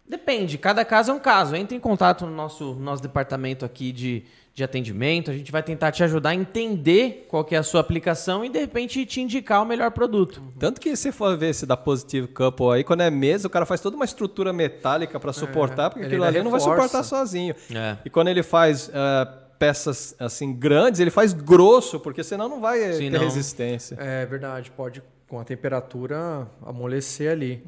[0.07, 1.57] Depende, cada caso é um caso.
[1.57, 5.91] Entre em contato no nosso, nosso departamento aqui de, de atendimento, a gente vai tentar
[5.93, 9.63] te ajudar a entender qual que é a sua aplicação e de repente te indicar
[9.63, 10.43] o melhor produto.
[10.59, 13.65] Tanto que se for ver esse da Positive Couple aí, quando é mesa, o cara
[13.65, 16.83] faz toda uma estrutura metálica para suportar, porque ele aquilo ali não vai reforça.
[16.83, 17.55] suportar sozinho.
[17.75, 17.97] É.
[18.05, 22.81] E quando ele faz ah, peças assim grandes, ele faz grosso, porque senão não vai
[22.93, 23.25] Sim, ter não.
[23.25, 23.97] resistência.
[23.99, 27.65] É verdade, pode com a temperatura amolecer ali.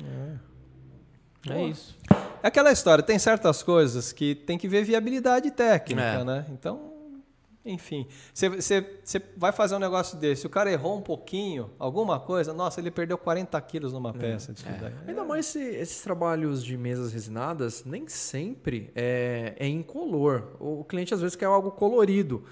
[1.48, 1.96] É isso.
[2.42, 6.24] É aquela história, tem certas coisas que tem que ver viabilidade técnica, É.
[6.24, 6.46] né?
[6.50, 6.92] Então,
[7.70, 12.18] enfim, você- você você vai fazer um negócio desse, o cara errou um pouquinho, alguma
[12.18, 14.92] coisa, nossa, ele perdeu 40 quilos numa peça disso daí.
[15.06, 20.56] Ainda mais se esses trabalhos de mesas resinadas nem sempre é, é incolor.
[20.58, 22.44] O cliente às vezes quer algo colorido.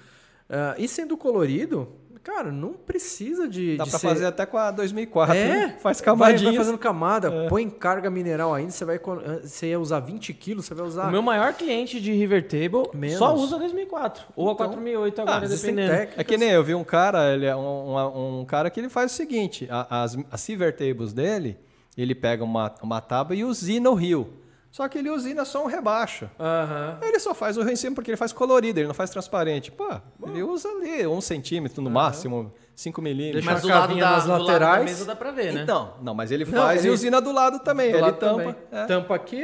[0.49, 1.89] Ah, e sendo colorido,
[2.27, 3.77] cara, não precisa de.
[3.77, 5.75] Dá de pra ser- fazer até com a 2004, É, né?
[5.79, 6.41] faz vai, camadinhas.
[6.43, 10.65] vai fazendo camada, põe carga mineral ainda, você vai co- você ia usar 20 quilos,
[10.65, 11.07] você vai usar.
[11.07, 13.17] O meu maior cliente de River Table Menos.
[13.17, 15.97] só usa 2004 ou a 4008 agora, existem dependendo.
[15.97, 16.19] técnicas.
[16.19, 17.59] É que nem eu vi um cara, ele é um,
[17.95, 21.57] um- um cara que ele faz o seguinte, as, as silver tables dele,
[21.97, 24.29] ele pega uma, uma tábua e usina o rio.
[24.77, 26.29] Só que ele usina só um rebaixo.
[26.39, 26.99] Aham.
[27.01, 29.71] Ele só faz o rio em cima porque ele faz colorido, ele não faz transparente.
[29.71, 29.89] Pô,
[30.27, 33.43] ele usa ali um centímetro no máximo, 5 milímetros.
[33.43, 34.85] Deixa Mas do lado, da, nas do lado da laterais.
[34.85, 35.63] mesa dá pra ver, né?
[35.63, 37.89] Então, não, mas ele Não, faz ele- e usina do lado também.
[37.89, 38.37] Do ele lado tampa.
[38.37, 38.55] também.
[38.71, 38.85] é.
[38.85, 39.43] Tampa aqui.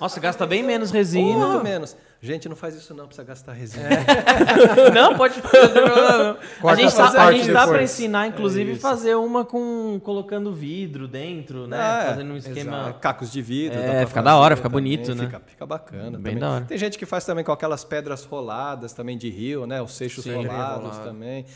[0.00, 1.46] Nossa, gasta bem menos resina.
[1.46, 1.96] Muito menos.
[2.22, 3.88] Gente, não faz isso não, precisa gastar resina.
[4.92, 5.74] Não, pode fazer.
[5.74, 6.68] não.
[6.68, 7.68] A gente tá, a gente depois.
[7.70, 11.78] pra ensinar, inclusive, fazer uma com colocando vidro dentro, né?
[11.80, 12.06] Ah, é.
[12.10, 12.92] Fazendo um esquema.
[13.00, 13.78] Cacos de vidro.
[13.78, 15.24] É, dá fica da hora, fica também, bonito, né?
[15.24, 16.10] Fica, fica bacana.
[16.18, 16.38] Bem também.
[16.38, 16.64] da hora.
[16.66, 19.80] Tem gente que faz também com aquelas pedras roladas também de rio, né?
[19.80, 20.34] Os seixos Sim.
[20.34, 21.04] rolados Rolado.
[21.04, 21.46] também.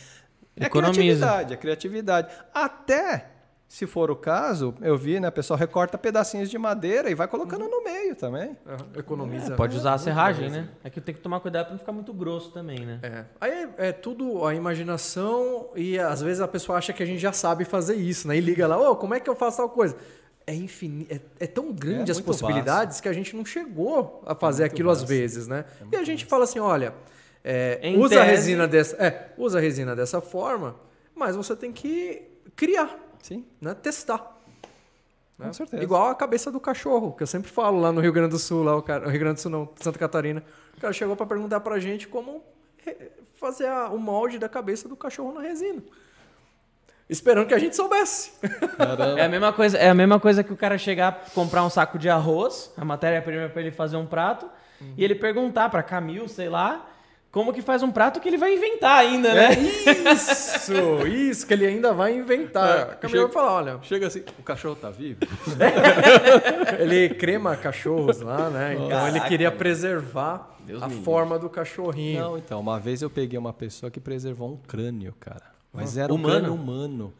[0.56, 0.98] É Economiza.
[1.26, 2.28] criatividade, é criatividade.
[2.54, 3.33] Até,
[3.66, 5.28] se for o caso, eu vi, né?
[5.28, 8.56] O pessoal recorta pedacinhos de madeira e vai colocando no meio também.
[8.66, 9.56] Aham, Economiza.
[9.56, 10.68] Pode usar a serragem, né?
[10.84, 13.00] É que tem que tomar cuidado pra não ficar muito grosso também, né?
[13.02, 13.24] É.
[13.40, 17.18] Aí é, é tudo a imaginação e às vezes a pessoa acha que a gente
[17.18, 18.36] já sabe fazer isso, né?
[18.36, 19.96] E liga lá, ô, como é que eu faço tal coisa?
[20.46, 21.06] é, infini...
[21.10, 24.90] é, é tão grande É as possibilidades que a gente não chegou a fazer aquilo
[24.90, 25.64] às vezes, né?
[25.90, 26.92] e a gente fala assim, olha,
[27.42, 30.76] é, usa a tese- resina dessa, é, usa a resina dessa forma,
[31.14, 32.22] mas você tem que
[32.54, 32.94] criar,
[33.24, 33.72] Sim, né?
[33.72, 34.36] Testar.
[35.38, 35.46] né?
[35.46, 35.82] com certeza.
[35.82, 38.62] Igual a cabeça do cachorro, que eu sempre falo lá no Rio Grande do Sul,
[38.62, 40.42] lá o cara, Rio Grande do Sul não, Santa Catarina.
[40.76, 42.44] O cara chegou para perguntar pra gente como
[43.36, 45.82] fazer a- o molde da cabeça do cachorro na resina.
[47.08, 48.32] Esperando que a gente soubesse.
[49.18, 51.98] É a mesma coisa, é a mesma coisa que o cara chegar comprar um saco
[51.98, 54.46] de arroz, a matéria-prima para ele fazer um prato,
[54.98, 56.86] e ele perguntar para Camil, sei lá,
[57.34, 59.48] como que faz um prato que ele vai inventar ainda, né?
[60.14, 62.82] Isso, isso, que ele ainda vai inventar.
[62.82, 65.18] A Camila vai falar, olha, Chega assim, o cachorro tá vivo?
[66.78, 68.74] ele crema cachorros lá, né?
[68.74, 69.28] Então ele Caraca.
[69.28, 72.20] queria preservar Deus a forma do cachorrinho.
[72.20, 75.42] Não, então, uma vez eu peguei uma pessoa que preservou um crânio, cara.
[75.72, 76.28] Mas era Humano?
[76.28, 77.14] um crânio humano.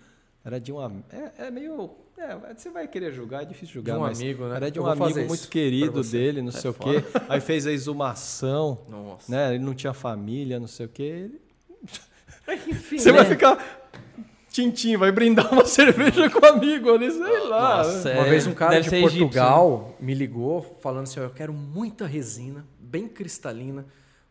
[0.44, 0.92] Era de uma.
[1.10, 1.90] É, é meio.
[2.16, 3.94] É, você vai querer julgar, é difícil julgar.
[3.94, 4.56] De um mas amigo, né?
[4.56, 7.04] Era de um amigo muito querido dele, não sei o quê.
[7.28, 8.78] Aí fez a exumação.
[8.88, 9.30] Nossa.
[9.30, 9.54] Né?
[9.56, 11.02] Ele não tinha família, não sei o quê.
[11.02, 11.40] Ele-
[12.68, 13.18] Enfim, Você né?
[13.18, 13.80] vai ficar.
[14.50, 17.78] Tintim, vai brindar uma cerveja com um amigo ali, sei lá.
[17.78, 18.14] Nossa, né?
[18.20, 21.30] Uma É, vez um cara deve de ser egípcio, Portugal me ligou falando assim: eu
[21.30, 23.84] quero muita resina, bem cristalina,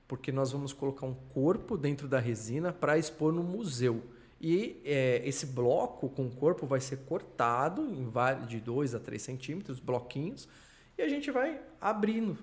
[0.08, 4.02] porque nós vamos colocar um corpo dentro da resina para expor no museu.
[4.46, 8.12] E é, esse bloco com o corpo vai ser cortado em
[8.46, 10.50] de 2 a 3 centímetros, bloquinhos,
[10.98, 12.38] e a gente vai abrindo,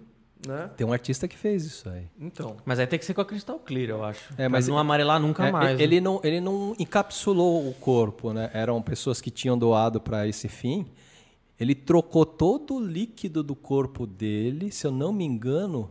[0.46, 0.70] né?
[0.78, 2.06] Tem um artista que fez isso aí.
[2.18, 4.32] Então, Mas aí tem que ser com a Crystal Clear, eu acho.
[4.38, 5.76] É, É, mas- não amarelar nunca É, mais.
[5.76, 5.84] né?
[5.84, 8.50] Ele, não, ele não encapsulou o corpo, né?
[8.54, 10.86] Eram pessoas que tinham doado para esse fim.
[11.58, 15.90] Ele trocou todo o líquido do corpo dele, se eu não me engano,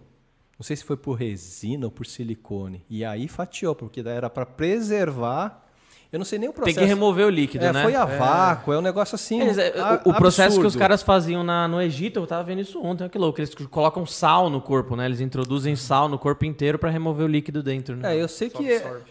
[0.58, 2.84] não sei se foi por resina ou por silicone.
[2.90, 5.69] E aí fatiou, porque daí era para preservar.
[6.12, 6.80] Eu não sei nem o Tem processo.
[6.80, 7.84] que remover o líquido, é, né?
[7.84, 9.42] Foi a vácuo, é um negócio assim.
[9.42, 12.44] Eles- é, a- o, o processo que os caras faziam na- no Egito, eu tava
[12.44, 13.40] vendo isso ontem, olha que louco.
[13.40, 15.06] Eles colocam sal no corpo, né?
[15.06, 18.16] Eles introduzem sal no corpo inteiro pra remover o líquido dentro, né?
[18.18, 19.02] É, eu sei que é-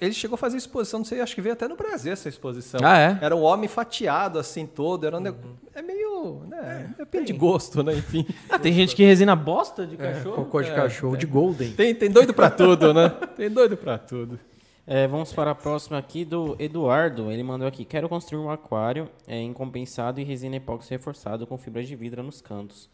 [0.00, 2.78] ele chegou a fazer exposição, não sei, acho que veio até no Brasil essa exposição.
[2.84, 3.18] Ah, é?
[3.20, 5.34] Era um homem fatiado assim todo, era um neg-
[5.74, 8.24] é meio, né, depende de gosto, né, enfim.
[8.48, 10.36] Ah, tem gente que resina bosta de cachorro.
[10.44, 11.72] cocô de cachorro de Golden.
[11.72, 13.12] Tem, tem doido pra tudo, né?
[13.36, 14.38] Tem doido pra tudo.
[14.86, 17.32] É, vamos para a próxima aqui do Eduardo.
[17.32, 21.58] Ele mandou aqui: Quero construir um aquário é, em compensado e resina epóxi reforçado com
[21.58, 22.88] fibras de vidro nos cantos.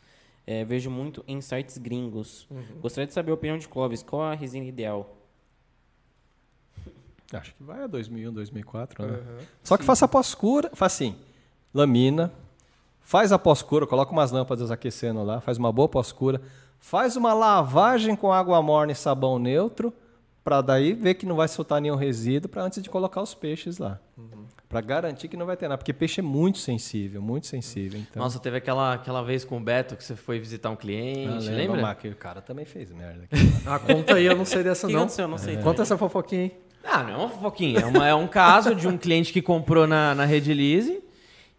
[0.47, 2.49] É, vejo muito em sites gringos.
[2.81, 4.03] Gostaria de saber a opinião de Clóvis.
[4.03, 5.15] Qual a resina ideal?
[7.31, 9.21] Acho que vai a 2001, 2004, né?
[9.62, 11.15] Só que faça a pós-cura, faz assim,
[11.75, 12.33] lamina,
[13.03, 16.41] faz a pós-cura, coloca umas lâmpadas aquecendo lá, faz uma boa pós-cura,
[16.81, 19.93] faz uma lavagem com água morna e sabão neutro,
[20.45, 23.79] para daí ver que não vai soltar nenhum resíduo para antes de colocar os peixes
[23.79, 23.99] lá.
[24.69, 28.01] Para garantir que não vai ter nada, porque peixe é muito sensível, muito sensível.
[28.01, 30.77] Então, Nossa, teve aquela, aquela vez com o Beto que você foi visitar um Ah,
[30.77, 31.83] cliente, lembra, lembra?
[31.83, 32.09] Marco?
[32.09, 33.29] O cara também fez merda.
[33.67, 35.01] Ah, conta aí, eu não sei dessa que não.
[35.01, 35.25] aconteceu?
[35.25, 35.57] Eu não sei.
[35.59, 36.53] Conta essa fofoquinha aí.
[36.85, 37.81] Ah, não é uma fofoquinha.
[37.81, 41.01] É, uma- é um caso de um cliente que comprou na, na Rede Lise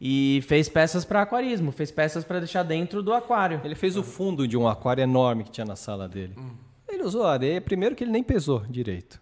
[0.01, 3.61] e fez peças para aquarismo, fez peças para deixar dentro do aquário.
[3.63, 6.35] Ele fez o fundo de um aquário enorme que tinha na sala dele.
[6.93, 9.21] Ele usou areia, primeiro que ele nem pesou direito.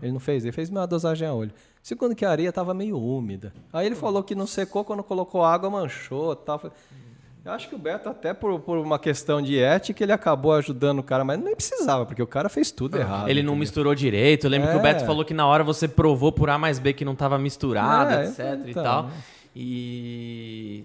[0.00, 1.50] Ele não fez, ele fez uma dosagem a olho.
[1.82, 3.52] Segundo que a areia estava meio úmida.
[3.72, 6.62] Aí ele falou que não secou, quando colocou água manchou tal.
[7.44, 11.00] Eu acho que o Beto, até por, por uma questão de ética, ele acabou ajudando
[11.00, 13.28] o cara, mas nem precisava, porque o cara fez tudo errado.
[13.28, 13.56] Ele não entendeu?
[13.56, 14.46] misturou direito.
[14.46, 14.82] Eu lembro que o É.
[14.82, 18.14] Beto falou que na hora você provou por A mais B que não estava misturado,
[18.14, 18.82] É, etc e então.
[18.82, 19.10] tal.
[19.54, 20.84] E,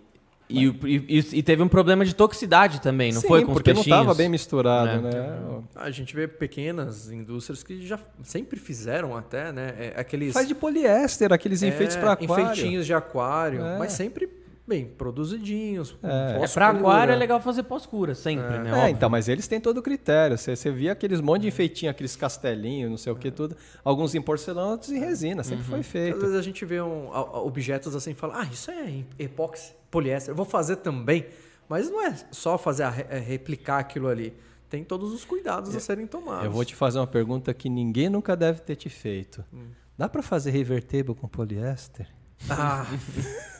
[0.49, 3.71] e, e, e teve um problema de toxicidade também, não Sim, foi com os porque
[3.71, 5.11] não estava bem misturado, É.
[5.11, 5.39] né?
[5.75, 9.75] A gente vê pequenas indústrias que já sempre fizeram até, né?
[9.77, 12.43] É, aqueles Faz de poliéster, aqueles enfeites é, para aquário.
[12.45, 13.77] enfeitinhos de aquário, É.
[13.77, 14.27] mas sempre
[14.69, 15.97] bem produzidinhos.
[16.03, 16.43] É.
[16.43, 18.69] É, pra aquário é legal fazer pós-cura, sempre, né?
[18.69, 18.89] É, Óbvio.
[18.91, 20.37] então, mas eles têm todo o critério.
[20.37, 23.57] Você, você via aqueles monte de enfeitinho, aqueles castelinhos, não sei o que, tudo.
[23.83, 25.43] Alguns em porcelana, outros em resina.
[25.43, 26.19] Sempre foi Às feito.
[26.19, 29.73] vezes a gente vê um- a- a- objetos assim e fala, ah, isso é epóxi,
[29.91, 31.25] poliéster, eu vou fazer também.
[31.67, 34.33] Mas não é só fazer a é replicar aquilo ali.
[34.69, 36.45] Tem todos os cuidados a serem tomados.
[36.45, 39.43] Eu vou te fazer uma pergunta que ninguém nunca deve ter te feito.
[39.53, 39.67] Hum.
[39.97, 42.07] Dá para fazer revertable com poliéster?
[42.49, 42.85] Ah,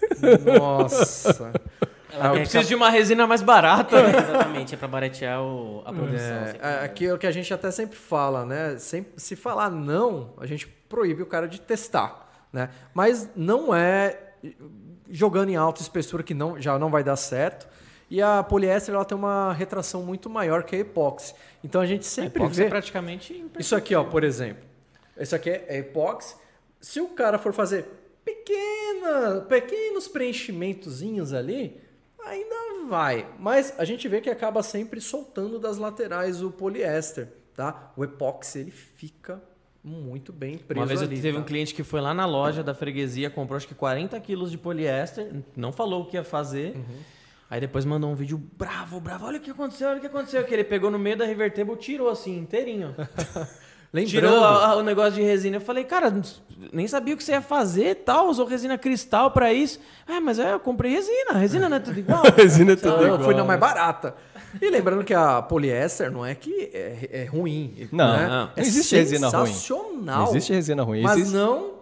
[0.58, 1.52] nossa.
[2.12, 3.96] Ela Eu quer preciso de uma resina mais barata.
[3.98, 6.18] É, exatamente, é para baratear o- a produção.
[6.20, 6.68] É, sempre.
[6.68, 8.78] é, aquilo que a gente até sempre fala, né?
[8.78, 12.70] Sempre, se falar não, a gente proíbe o cara de testar, né?
[12.94, 14.18] Mas não é
[15.10, 17.68] jogando em alta espessura que não, já não vai dar certo.
[18.10, 21.34] E a poliéster ela tem uma retração muito maior que a epóxi.
[21.64, 22.66] Então a gente sempre Epóxi vê.
[22.66, 24.64] é praticamente Isso aqui, ó, por exemplo.
[25.16, 26.36] Isso aqui é epóxi.
[26.82, 31.80] Se o cara for fazer pequena, pequenos preenchimentozinhos ali,
[32.24, 33.28] ainda vai.
[33.40, 37.92] Mas a gente vê que acaba sempre soltando das laterais o poliéster, tá?
[37.96, 39.42] O epóxi, ele fica
[39.84, 41.40] muito bem preso Uma vez eu ali, teve tá?
[41.40, 44.58] um cliente que foi lá na loja da freguesia, comprou acho que 40 quilos de
[44.58, 46.76] poliéster, não falou o que ia fazer.
[47.50, 49.26] Aí depois mandou um vídeo bravo, bravo.
[49.26, 50.44] Olha o que aconteceu, olha o que aconteceu.
[50.44, 52.96] Que ele pegou no meio da Rivertable, tirou assim, inteirinho.
[53.92, 55.58] Lembrando, Tirou a- a- o negócio de resina.
[55.58, 56.14] Eu falei, cara,
[56.72, 58.28] nem sabia o que você ia fazer e tal.
[58.30, 59.80] Usou resina cristal pra isso.
[60.08, 61.34] Ah, mas é, eu comprei resina.
[61.34, 62.22] Resina não é tudo igual.
[62.38, 63.24] Resina é tudo eu igual.
[63.24, 64.14] fui na mais barata.
[64.62, 67.88] E lembrando que a poliéster não é que é, é ruim.
[67.92, 68.28] Não, né?
[68.28, 68.44] não.
[68.56, 69.46] É Não existe resina ruim.
[69.48, 70.24] sensacional.
[70.26, 71.02] Não existe resina ruim.
[71.02, 71.79] Mas Existe- não.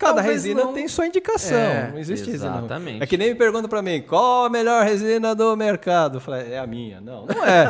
[0.00, 1.56] Cada talvez resina não- tem sua indicação.
[1.58, 2.58] É, não existe resina ruim.
[2.64, 3.02] exatamente.
[3.02, 6.16] É que nem me perguntam pra mim, qual a melhor resina do mercado?
[6.16, 7.00] Eu falei, é a minha.
[7.00, 7.68] Não, não é.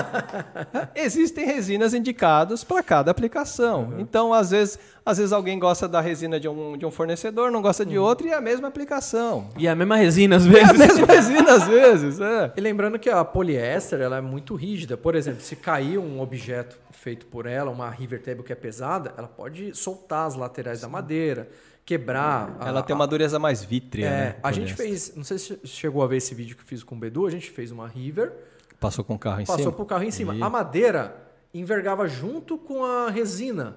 [0.95, 3.95] Existem resinas indicadas para cada aplicação.
[3.99, 7.61] Então, às vezes, às vezes alguém gosta da resina de um, de um fornecedor, não
[7.61, 9.49] gosta de outro, e é a mesma aplicação.
[9.59, 10.79] E a mesma resina às É a vezes.
[10.79, 12.21] mesma resina, às vezes.
[12.21, 12.53] É.
[12.57, 14.97] E lembrando que a poliéster ela é muito rígida.
[14.97, 19.13] Por exemplo, se cair um objeto feito por ela, uma river table que é pesada,
[19.17, 21.49] ela pode soltar as laterais da madeira,
[21.91, 22.57] quebrar.
[22.61, 24.07] a- Ela tem uma dureza mais vítrea.
[24.07, 24.87] É, né, a gente poliéster.
[24.87, 27.27] fez, não sei se chegou a ver esse vídeo que eu fiz com o Bedu,
[27.27, 28.33] a gente fez uma river,
[28.79, 29.73] Passou com o carro em passou cima?
[29.73, 30.35] pro carro em cima.
[30.35, 31.17] E- A madeira
[31.53, 33.77] envergava junto com a resina.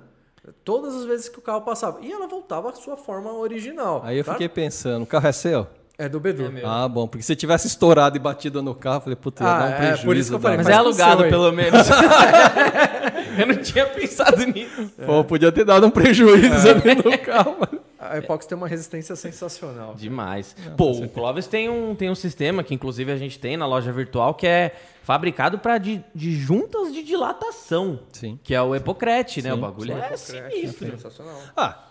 [0.63, 1.99] Todas as vezes que o carro passava.
[2.01, 4.01] E ela voltava à sua forma original.
[4.05, 4.33] Aí eu tá?
[4.33, 5.67] fiquei pensando, o carro é seu?
[5.97, 6.51] É do Bedu.
[6.65, 9.59] Ah, bom, porque se tivesse estourado e batido no carro, eu falei, puta, ia Ah,
[9.59, 10.05] dar um é, prejuízo.
[10.05, 11.87] por isso que eu falei, Mas Faz é com o alugado, pelo menos.
[13.39, 14.91] eu não tinha pensado nisso.
[15.05, 17.57] Pô, podia ter dado um prejuízo ali no carro.
[17.59, 17.82] mano.
[18.09, 19.95] A epóxi tem uma resistência sensacional.
[19.95, 20.55] Demais.
[20.77, 23.91] Pô, o Clóvis tem um, tem um sistema que, inclusive, a gente tem na loja
[23.91, 27.99] virtual que é fabricado para de, de juntas de dilatação.
[28.11, 28.39] Sim.
[28.43, 29.51] Que é o Epocrete, né?
[29.51, 30.91] O Sim, bagulho é sinistro.
[30.91, 31.41] Sensacional.
[31.55, 31.83] Ah,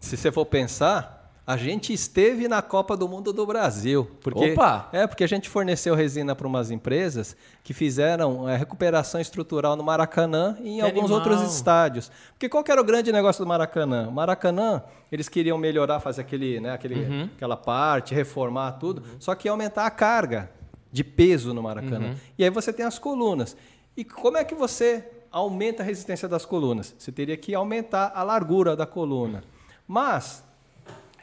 [0.00, 1.21] se você for pensar,
[1.52, 4.10] a gente esteve na Copa do Mundo do Brasil.
[4.20, 4.88] Porque, Opa!
[4.92, 9.82] É, porque a gente forneceu resina para umas empresas que fizeram é, recuperação estrutural no
[9.84, 11.18] Maracanã e em Que alguns animal.
[11.18, 12.10] outros estádios.
[12.32, 14.08] Porque qual que era o grande negócio do Maracanã?
[14.08, 17.28] O Maracanã, eles queriam melhorar, fazer aquele, né, aquele, Uhum.
[17.36, 20.50] aquela parte, reformar tudo, só que ia aumentar a carga
[20.90, 22.08] de peso no Maracanã.
[22.08, 22.14] Uhum.
[22.38, 23.56] E aí você tem as colunas.
[23.96, 26.94] E como é que você aumenta a resistência das colunas?
[26.98, 29.42] Você teria que aumentar a largura da coluna.
[29.86, 30.42] Mas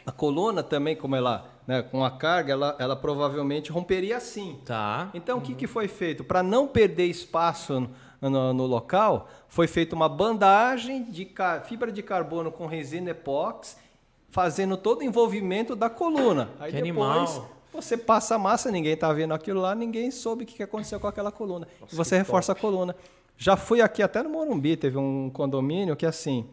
[0.06, 4.60] a coluna também, como ela, né, com a carga, ela, ela provavelmente romperia assim.
[4.66, 5.10] Tá.
[5.14, 6.24] Então, o que, que foi feito?
[6.24, 7.88] Para não perder espaço
[8.22, 11.30] no, no- local, foi feita uma bandagem de
[11.66, 13.76] fibra de carbono com resina epóxi,
[14.32, 16.50] fazendo todo o envolvimento da coluna.
[16.60, 17.50] Aí Que depois animal.
[17.74, 21.00] você passa a massa, ninguém está vendo aquilo lá, ninguém soube o que que aconteceu
[21.00, 21.68] com aquela coluna.
[21.92, 22.95] e você reforça a coluna.
[23.38, 26.45] Já fui aqui até no Morumbi, teve um condomínio que assim,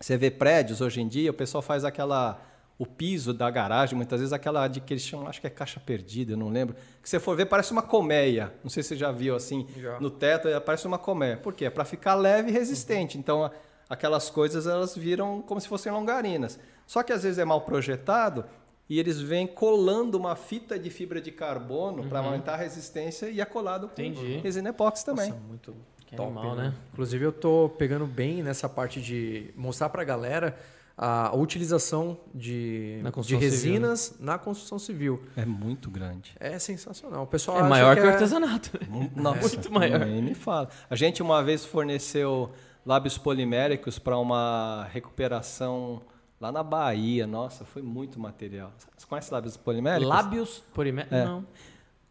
[0.00, 2.40] você vê prédios hoje em dia, o pessoal faz aquela
[2.78, 5.78] o piso da garagem, muitas vezes aquela de que eles chamam, acho que é caixa
[5.78, 6.74] perdida, eu não lembro.
[7.02, 8.52] Que você for ver, parece uma colmeia.
[8.64, 10.00] Não sei se você já viu assim, Já.
[10.00, 11.36] no teto, é, parece uma colmeia.
[11.36, 11.66] Por quê?
[11.66, 13.16] É para ficar leve e resistente.
[13.16, 13.50] Então, a-
[13.88, 16.58] aquelas coisas elas viram como se fossem longarinas.
[16.86, 18.44] Só que às vezes é mal projetado
[18.90, 23.40] e eles vêm colando uma fita de fibra de carbono para aumentar a resistência e
[23.40, 24.38] é colado com Entendi.
[24.38, 25.28] resina epóxi também.
[25.30, 25.74] Nossa, muito
[26.06, 26.74] Que top, animal, né?
[26.92, 30.58] Inclusive, eu tô pegando bem nessa parte de mostrar pra galera
[30.96, 35.22] a utilização de, de resinas na construção civil.
[35.36, 36.36] É muito grande.
[36.38, 37.24] É sensacional.
[37.24, 38.70] O pessoal É acha maior que, que o é- artesanato.
[39.16, 40.00] Nossa, Muito maior.
[40.06, 40.68] Nem me fala.
[40.88, 42.52] A gente uma vez forneceu
[42.86, 46.00] lábios poliméricos para uma recuperação
[46.40, 47.26] lá na Bahia.
[47.26, 48.72] Nossa, foi muito material.
[48.96, 50.08] Você conhece lábios poliméricos?
[50.08, 51.24] Lábios ime- É.
[51.24, 51.44] Não.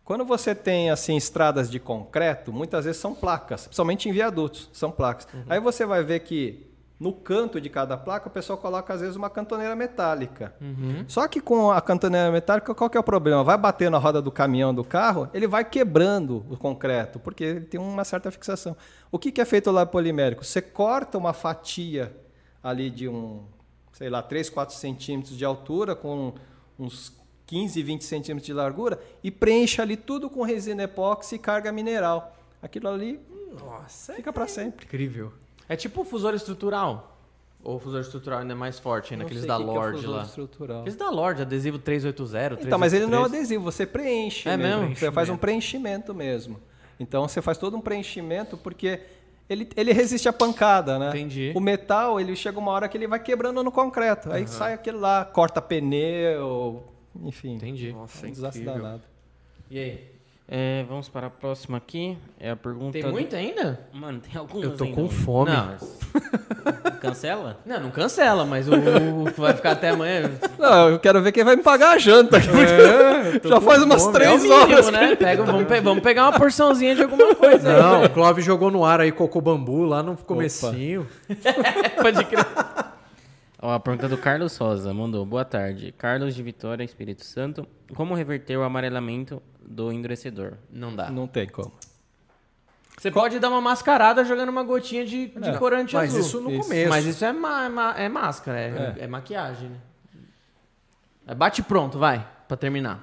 [0.03, 4.92] Quando você tem assim estradas de concreto, muitas vezes são placas, principalmente em viadutos, são
[4.92, 5.26] placas.
[5.48, 6.68] Aí você vai ver que
[7.03, 10.56] no canto de cada placa o pessoal coloca às vezes uma cantoneira metálica.
[11.06, 13.43] Só que com a cantoneira metálica, qual que é o problema?
[13.43, 17.61] Vai bater na roda do caminhão do carro, ele vai quebrando o concreto, porque ele
[17.61, 18.77] tem uma certa fixação.
[19.11, 20.45] O que, que é feito lá polimérico?
[20.45, 22.15] Você corta uma fatia
[22.64, 23.43] ali de um,
[23.91, 26.33] sei lá, 3, 4 centímetros de altura, com
[26.80, 27.11] uns
[27.45, 32.33] 15, 20 centímetros de largura, e preenche ali tudo com resina epóxi e carga mineral.
[32.61, 33.19] Aquilo ali
[33.59, 34.85] Nossa, fica para sempre.
[34.85, 35.33] incrível.
[35.69, 37.09] É tipo o fusor estrutural.
[37.64, 39.69] Ou o fusor estrutural ainda é mais forte ainda, Não aqueles da o que que
[39.72, 40.24] é Lorde fusor lá.
[40.24, 40.80] estrutural.
[40.82, 43.40] Aqueles da Lorde, adesivo 380, Então, mas ele não é um 383.
[43.40, 44.82] adesivo, você preenche É mesmo.
[44.82, 44.95] mesmo?
[44.98, 46.59] Você faz um preenchimento mesmo.
[47.00, 49.00] Então você faz todo um preenchimento porque
[49.50, 51.09] ele, ele resiste à pancada, né?
[51.09, 51.53] Entendi.
[51.56, 54.30] O metal, ele chega uma hora que ele vai quebrando no concreto.
[54.32, 56.83] Aí sai aquele lá, corta pneu,
[57.24, 57.56] enfim.
[57.56, 57.93] Entendi.
[57.93, 59.03] Nossa, É um desastre danado.
[59.72, 60.12] E aí?
[60.56, 62.15] É, vamos para a próxima aqui.
[62.40, 62.91] É a pergunta.
[62.91, 63.80] Tem do- muito ainda?
[63.91, 65.14] Mano, tem algumas Eu tô ainda, com mano.
[65.14, 65.49] fome.
[65.51, 65.99] Não, mas-
[67.01, 67.57] cancela?
[67.65, 70.30] Não, não cancela, mas o, o vai ficar até amanhã.
[70.59, 72.38] Não, eu quero ver quem vai me pagar a janta.
[73.43, 74.91] Já faz umas É três mínimo, horas.
[74.91, 75.15] né?
[75.15, 77.73] Pega, vamos, pe- vamos pegar uma porçãozinha de alguma coisa.
[77.75, 78.06] aí, Não, né?
[78.06, 81.07] o Clóvis jogou no ar aí cocô bambu lá no comecinho.
[81.99, 82.45] Pode crer.
[83.66, 85.25] Ó, a pergunta do Carlos Rosa mandou.
[85.25, 85.93] Boa tarde.
[85.98, 87.66] Carlos de Vitória, Espírito Santo.
[87.95, 90.56] Como reverter o amarelamento do endurecedor?
[90.69, 91.09] Não dá.
[91.09, 91.72] Não tem como.
[92.98, 96.19] Você pode dar uma mascarada jogando uma gotinha de, de corante Mas azul.
[96.19, 96.64] isso no Isso.
[96.64, 96.90] começo.
[96.90, 99.77] Mas isso é, ma- ma- é máscara, é, é maquiagem, né?
[101.25, 103.00] É bate pronto, vai, pra terminar.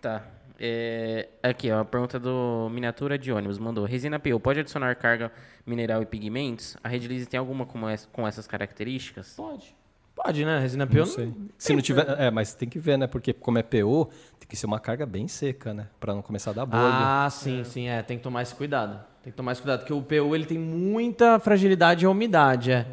[0.00, 0.22] Tá.
[0.58, 3.84] É, aqui, ó, a pergunta do Miniatura de ônibus mandou.
[3.84, 5.32] Resina PU, pode adicionar carga
[5.66, 6.76] mineral e pigmentos?
[6.82, 9.34] A Red Lease tem alguma como essa- com essas características?
[9.36, 9.74] Pode.
[10.14, 10.60] Pode, né?
[10.60, 11.32] Resina PU Não sei.
[11.58, 13.08] Se não tiver, é, mas tem que ver, né?
[13.08, 14.06] Porque como é PO,
[14.38, 15.88] tem que ser uma carga bem seca, né?
[15.98, 16.82] Pra não começar a dar bolha.
[16.84, 18.00] Ah, sim, sim, é.
[18.00, 19.04] Tem que tomar esse cuidado.
[19.24, 22.86] Tem que tomar esse cuidado, porque o PU ele tem muita fragilidade à umidade, é.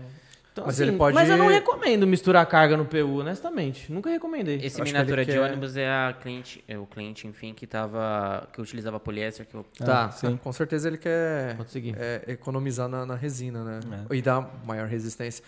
[0.62, 3.92] Então, Mas assim, ele pode- Mas eu não recomendo misturar carga no PU, honestamente.
[3.92, 4.60] Nunca recomendei.
[4.64, 8.62] Esse miniatura de quer- ônibus é a cliente, é o cliente, enfim, que tava que
[8.62, 11.58] utilizava poliéster que eu Tá, Ah, Com certeza ele quer
[11.98, 14.06] é, economizar na, na resina, né?
[14.12, 15.44] E dar maior resistência.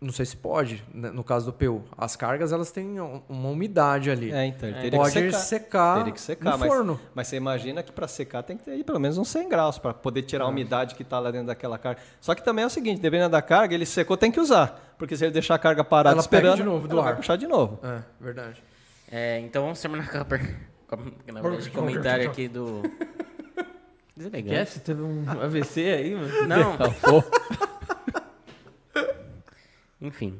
[0.00, 1.82] Não sei se pode, né, no caso do PU.
[1.98, 4.32] As cargas, elas têm um- uma umidade ali.
[4.32, 5.38] É, então, ele teria Pode que secar.
[5.40, 7.00] secar, Teria que secar, no mas, forno.
[7.14, 9.78] mas você imagina que para secar tem que ter aí pelo menos uns 100 graus
[9.78, 12.00] para poder tirar a umidade que está lá dentro daquela carga.
[12.18, 14.94] Só que também é o seguinte, dependendo da carga, ele secou, tem que usar.
[14.96, 17.12] Porque se ele deixar a carga parada Ela pega esperando, de novo do ela vai
[17.12, 17.16] ar.
[17.16, 17.78] puxar de novo.
[17.82, 18.62] É, verdade.
[19.12, 20.56] É, então vamos terminar com a per...
[21.30, 22.80] na verdade, o comentário aqui do
[24.16, 24.54] Deselegante.
[24.54, 24.66] Quer?
[24.66, 26.46] Você teve um AVC aí, mano?
[26.48, 26.76] Não,
[30.00, 30.38] Pô, enfim.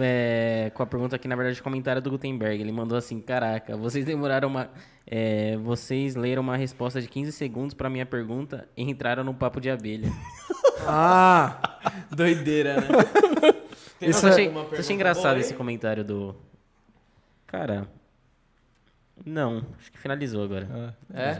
[0.00, 2.60] É, com a pergunta aqui, na verdade, comentário do Gutenberg.
[2.60, 4.70] Ele mandou assim: Caraca, vocês demoraram uma.
[5.06, 9.60] é, vocês leram uma resposta de 15 segundos pra minha pergunta e entraram no papo
[9.60, 10.08] de abelha.
[10.88, 12.86] Ah, Doideira, né?
[14.00, 14.30] isso é...
[14.30, 16.36] achei, achei engraçado esse comentário do.
[17.46, 17.88] Cara.
[19.24, 20.94] Não, acho que finalizou agora.
[21.12, 21.38] É?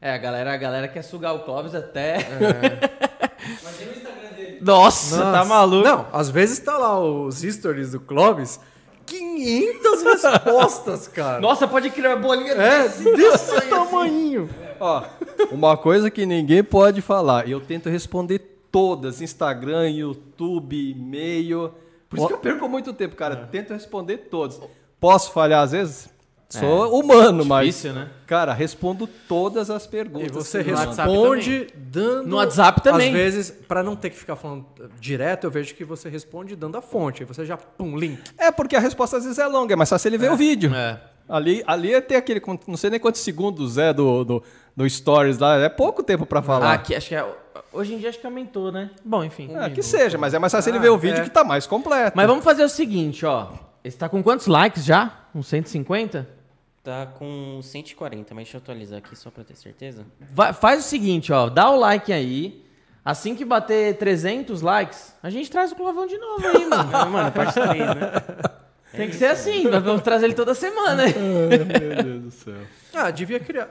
[0.00, 2.16] É, a galera, a galera quer sugar o Clóvis até.
[4.62, 5.44] Nossa, tá Nossa.
[5.44, 5.86] maluco.
[5.86, 8.60] Não, às vezes tá lá os stories do Clóvis,
[9.06, 11.40] 500 respostas, cara.
[11.40, 14.48] Nossa, pode criar bolinha É, desse tamanho.
[14.80, 15.02] Ó,
[15.50, 18.38] uma coisa que ninguém pode falar, eu tento responder
[18.70, 21.72] todas, Instagram, YouTube, e-mail.
[22.08, 23.48] Por isso que eu perco muito tempo, cara.
[23.50, 24.60] Tento responder todas.
[25.00, 26.08] Posso falhar às vezes?
[26.60, 27.66] Sou humano, mas.
[27.66, 28.08] Difícil, né?
[28.26, 30.30] Cara, respondo todas as E perguntas.
[30.32, 30.86] você me mandam.
[30.94, 32.28] responde dando.
[32.28, 33.08] No WhatsApp também.
[33.08, 34.66] Às vezes, pra não ter que ficar falando
[35.00, 37.22] direto, eu vejo que você responde dando a fonte.
[37.22, 38.20] Aí você já, pum, link.
[38.38, 40.74] É porque a resposta às vezes é longa, é mais fácil ele ver o vídeo.
[40.74, 41.00] É.
[41.28, 44.42] Ali, ali tem aquele, não sei nem quantos segundos é do, do,
[44.76, 46.72] do Stories lá, é pouco tempo pra Ah, falar.
[46.74, 47.24] aqui, acho que é.
[47.72, 48.90] Hoje em dia acho que aumentou, né?
[49.04, 49.48] Bom, enfim.
[49.56, 51.24] É, que seja, mas é mais fácil ele ver o vídeo é.
[51.24, 52.12] que tá mais completo.
[52.14, 53.48] Mas vamos fazer o seguinte, ó.
[53.82, 55.20] Esse tá com quantos likes já?
[55.34, 56.28] Uns 150?
[56.82, 60.04] Tá com 140, mas deixa eu atualizar aqui só pra ter certeza.
[60.32, 61.48] Vai- faz o seguinte, ó.
[61.48, 62.64] Dá o like aí.
[63.04, 66.90] Assim que bater 300 likes, a gente traz o Clovão de novo aí, mano.
[66.92, 68.12] Ah, mano, parte 3, né?
[68.96, 69.64] Tem que ser assim.
[69.64, 71.02] nós Vamos trazer ele toda semana.
[71.06, 71.14] aí.
[71.14, 72.60] Meu Deus do céu.
[72.92, 73.68] Ah, devia criar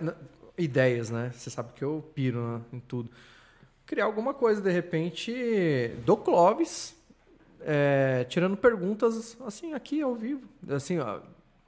[0.57, 1.31] ideias, né?
[1.33, 3.09] Você sabe que eu piro né, em tudo.
[3.85, 6.95] Criar alguma coisa, de repente, do Clóvis,
[7.61, 10.41] é, tirando perguntas, assim, aqui ao vivo.
[10.69, 11.19] Assim, ó,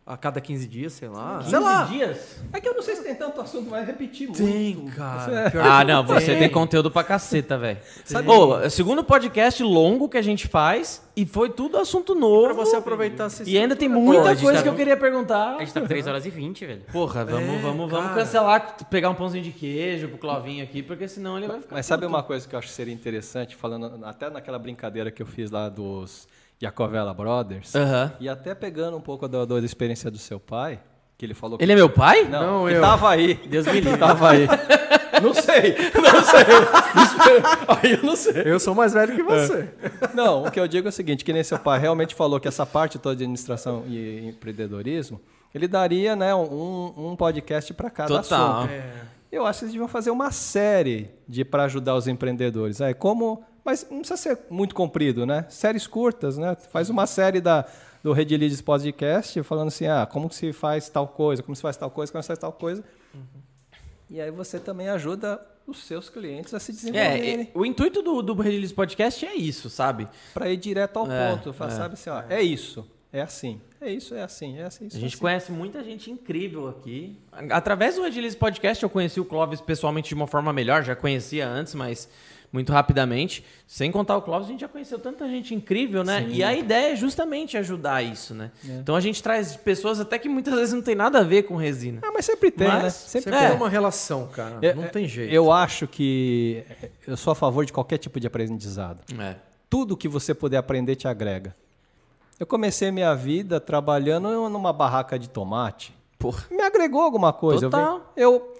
[0.06, 1.42] a cada 15 dias, sei lá.
[1.42, 1.84] sei 15 lá.
[1.86, 2.38] dias?
[2.52, 4.44] É que eu não sei se tem tanto assunto, vai repetir muito.
[4.44, 5.50] Tem, cara.
[5.50, 7.78] Pior Ah, não, você tem conteúdo pra caceta, velho.
[8.04, 12.14] Sabe- Ô, é o segundo podcast longo que a gente faz e foi tudo assunto
[12.16, 12.46] novo.
[12.48, 14.18] Pra você aproveitar essa E ainda tem estrutura.
[14.24, 15.56] muita Pô, coisa tá que eu queria perguntar.
[15.56, 16.82] A gente tá com 3 horas e 20, velho.
[16.92, 21.08] Porra, vamos, É, vamos, vamos cancelar, pegar um pãozinho de queijo pro Clovinho aqui, porque
[21.08, 21.76] senão ele vai ficar.
[21.76, 25.22] Mas sabe uma coisa que eu acho que seria interessante, falando até naquela brincadeira que
[25.22, 26.28] eu fiz lá dos
[26.64, 27.74] Jacovella Brothers,
[28.20, 30.80] e até pegando um pouco da, da experiência do seu pai,
[31.18, 31.64] que ele falou que...
[31.64, 32.24] Ele é meu pai?
[32.24, 32.82] Não, Não, eu.
[32.82, 33.36] tava aí.
[33.50, 33.98] Deus me livre.
[33.98, 34.48] Tava aí.
[35.22, 36.44] Não sei, não sei.
[37.84, 38.42] Aí eu não sei.
[38.46, 39.70] Eu sou mais velho que você.
[40.14, 42.48] Não, o que eu digo é o seguinte, que nem seu pai realmente falou que
[42.48, 45.22] essa parte toda de administração e empreendedorismo,
[45.54, 48.60] ele daria né, um, um podcast para cada Total.
[48.64, 48.74] assunto.
[49.32, 52.82] Eu acho que eles deviam fazer uma série de para ajudar os empreendedores.
[52.82, 55.46] É como, mas não precisa ser muito comprido, né?
[55.50, 56.56] Séries curtas, né?
[56.72, 57.66] Faz uma série da
[58.04, 61.62] do Red Leads Podcast falando assim, ah, como que se faz tal coisa, como se
[61.62, 62.84] faz tal coisa, como se faz tal coisa.
[64.10, 67.42] E aí você também ajuda os seus clientes a se É, desenvolverem.
[67.42, 70.08] é, o intuito do, do Release Podcast é isso, sabe?
[70.34, 71.54] Para ir direto ao É, ponto.
[71.54, 74.84] Fala, Sabe assim, ó, é isso, é assim, é isso, é assim, é assim.
[74.84, 75.22] A isso, gente assim.
[75.22, 77.18] conhece muita gente incrível aqui.
[77.50, 81.48] Através do Release Podcast eu conheci o Clóvis pessoalmente de uma forma melhor, já conhecia
[81.48, 82.10] antes, mas
[82.54, 83.44] muito rapidamente.
[83.68, 86.28] Sem contar o Clóvis, a gente já conheceu tanta gente incrível, né?
[86.30, 88.52] E a ideia é justamente ajudar isso, né?
[88.64, 91.56] Então a gente traz pessoas até que muitas vezes não tem nada a ver com
[91.56, 92.00] resina.
[92.04, 92.90] Ah, mas sempre tem, Mas né?
[92.92, 93.48] Sempre Sempre É.
[93.50, 94.60] tem uma relação, cara.
[94.62, 95.34] Eu- não tem jeito.
[95.34, 96.64] Eu acho que
[97.08, 99.00] eu sou a favor de qualquer tipo de aprendizado.
[99.20, 99.36] É.
[99.70, 101.56] Tudo que você puder aprender te agrega.
[102.40, 105.94] Eu comecei minha vida trabalhando numa barraca de tomate.
[106.20, 106.44] Porra.
[106.52, 107.66] Me agregou alguma coisa.
[107.66, 108.14] Eu vi- Total.
[108.16, 108.58] Eu, eu,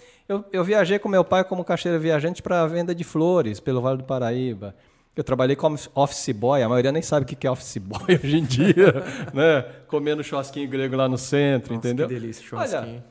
[0.52, 4.04] eu viajei com meu pai como caixeiro viajante para venda de flores pelo Vale do
[4.04, 4.76] Paraíba.
[5.16, 8.38] Eu trabalhei como office boy, a maioria nem sabe o que é office boy hoje
[8.38, 8.94] em dia,
[9.32, 9.62] né?
[9.88, 12.08] Comendo churrasquinho grego lá no centro, Nossa, entendeu?
[12.08, 13.04] Que delícia, Olha, churrasquinho.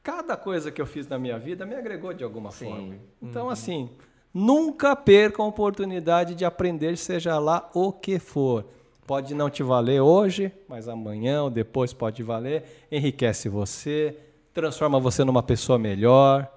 [0.00, 2.66] cada coisa que eu fiz na minha vida me agregou de alguma Sim.
[2.66, 2.94] forma.
[3.20, 3.90] Então, assim,
[4.32, 8.64] nunca perca a oportunidade de aprender, seja lá o que for.
[9.04, 12.62] Pode não te valer hoje, mas amanhã ou depois pode valer.
[12.92, 14.16] Enriquece você,
[14.52, 16.48] transforma você numa pessoa melhor.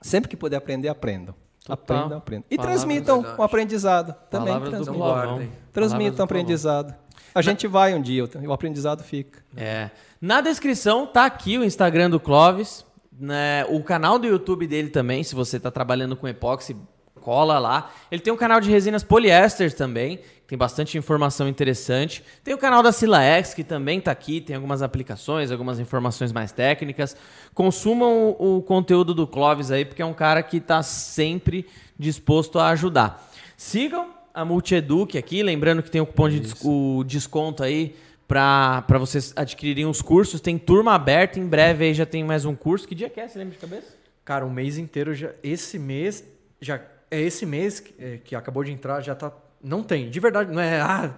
[0.00, 1.34] Sempre que puder aprender, aprendam.
[1.64, 1.96] Total.
[1.96, 2.44] Aprendam, aprendam.
[2.50, 3.40] E Palavras transmitam verdade.
[3.40, 4.14] o aprendizado.
[4.30, 5.48] Também Palavras transmitam.
[5.72, 6.94] Transmitam o aprendizado.
[7.34, 9.42] A gente vai um dia, o aprendizado fica.
[9.56, 9.90] É.
[10.20, 12.86] Na descrição tá aqui o Instagram do Clóvis,
[13.18, 16.76] né, o canal do YouTube dele também, se você tá trabalhando com epóxi,
[17.24, 17.90] cola lá.
[18.10, 22.22] Ele tem um canal de resinas poliéster também, tem bastante informação interessante.
[22.44, 26.52] Tem o canal da Silaex, que também tá aqui, tem algumas aplicações, algumas informações mais
[26.52, 27.16] técnicas.
[27.54, 31.66] Consumam o, o conteúdo do Clóvis aí, porque é um cara que tá sempre
[31.98, 33.26] disposto a ajudar.
[33.56, 37.96] Sigam a Multieduc aqui, lembrando que tem o cupom de des- o desconto aí
[38.28, 40.40] para vocês adquirirem os cursos.
[40.40, 42.86] Tem turma aberta, em breve aí já tem mais um curso.
[42.86, 43.28] Que dia que é?
[43.28, 43.94] Você lembra de cabeça?
[44.24, 45.30] Cara, um mês inteiro já.
[45.42, 46.24] Esse mês.
[46.60, 46.80] Já,
[47.14, 49.32] é esse mês que, é, que acabou de entrar, já tá.
[49.62, 50.10] Não tem.
[50.10, 50.80] De verdade, não é.
[50.80, 51.14] Ah.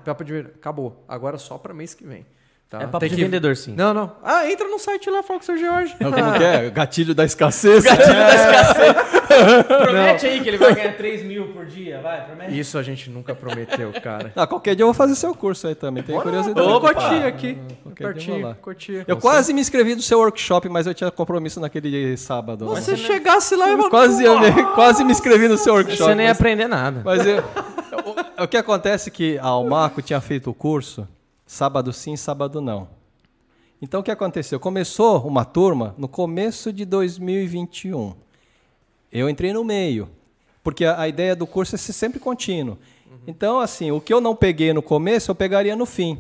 [0.55, 1.05] Acabou.
[1.09, 2.27] Agora só pra mês que vem.
[2.69, 2.79] Tá?
[2.83, 3.75] É papo Tem de que- vendedor, sim.
[3.77, 4.13] Não, não.
[4.25, 5.95] Ah, entra no site lá, fala com o seu Jorge.
[5.99, 6.69] Como que é?
[6.75, 7.85] Gatilho da escassez.
[9.69, 12.59] Promete aí que ele vai ganhar 3 mil por dia, vai, promete.
[12.59, 14.33] Isso a gente nunca prometeu, cara.
[14.35, 16.03] Ah, qualquer dia eu vou fazer seu curso aí também.
[16.03, 16.67] Tem curiosidade.
[16.69, 17.59] Opa, cotia aqui.
[17.85, 17.93] lá.
[17.95, 19.05] Pertinho, cotia.
[19.07, 22.65] Eu quase me inscrevi no seu workshop, mas eu tinha compromisso naquele sábado.
[22.67, 22.81] lá.
[22.81, 23.91] Se você chegasse lá, eu vou...
[23.91, 25.99] Quase, eu me- quase me inscrevi no seu workshop.
[26.03, 27.03] Você nem ia mas- aprender nada.
[27.05, 27.43] Mas eu-
[28.39, 31.07] o, o que acontece é que a Almaco tinha feito o curso
[31.47, 32.89] sábado sim, sábado não.
[33.81, 34.59] Então o que aconteceu?
[34.59, 38.15] Começou uma turma no começo de 2021.
[39.13, 40.09] Eu entrei no meio,
[40.63, 42.77] porque a, a ideia do curso é ser sempre contínuo.
[43.27, 46.19] Então, assim, o que eu não peguei no começo, eu pegaria no fim.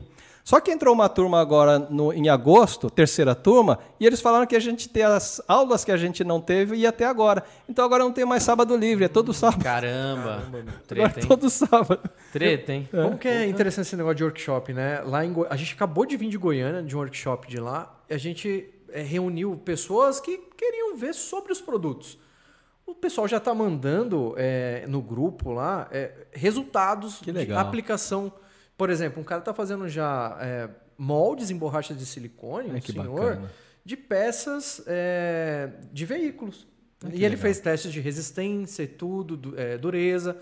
[0.48, 4.54] Só que entrou uma turma agora no- em agosto, terceira turma, e eles falaram que
[4.54, 7.42] a gente tem as aulas que a gente não teve e até agora.
[7.68, 9.64] Então agora não tem mais sábado livre, é todo sábado.
[9.64, 10.44] Caramba.
[10.46, 11.28] Agora Treta, é hein?
[11.28, 11.98] todo sábado.
[12.32, 12.88] Treta, hein?
[12.92, 15.00] Como que é interessante esse negócio de workshop, né?
[15.04, 17.92] Lá em Goi- A gente acabou de vir de Goiânia, de um workshop de lá,
[18.08, 22.16] e a gente é, reuniu pessoas que queriam ver sobre os produtos.
[22.86, 28.32] O pessoal já está mandando é, no grupo lá é, resultados Que de aplicação.
[28.76, 32.82] Por exemplo, um cara está fazendo já é, moldes em borracha de silicone, Ai, um
[32.82, 33.50] senhor, bacana.
[33.84, 36.66] de peças é, de veículos.
[37.12, 40.36] e ele fez testes de resistência e tudo, é, dureza,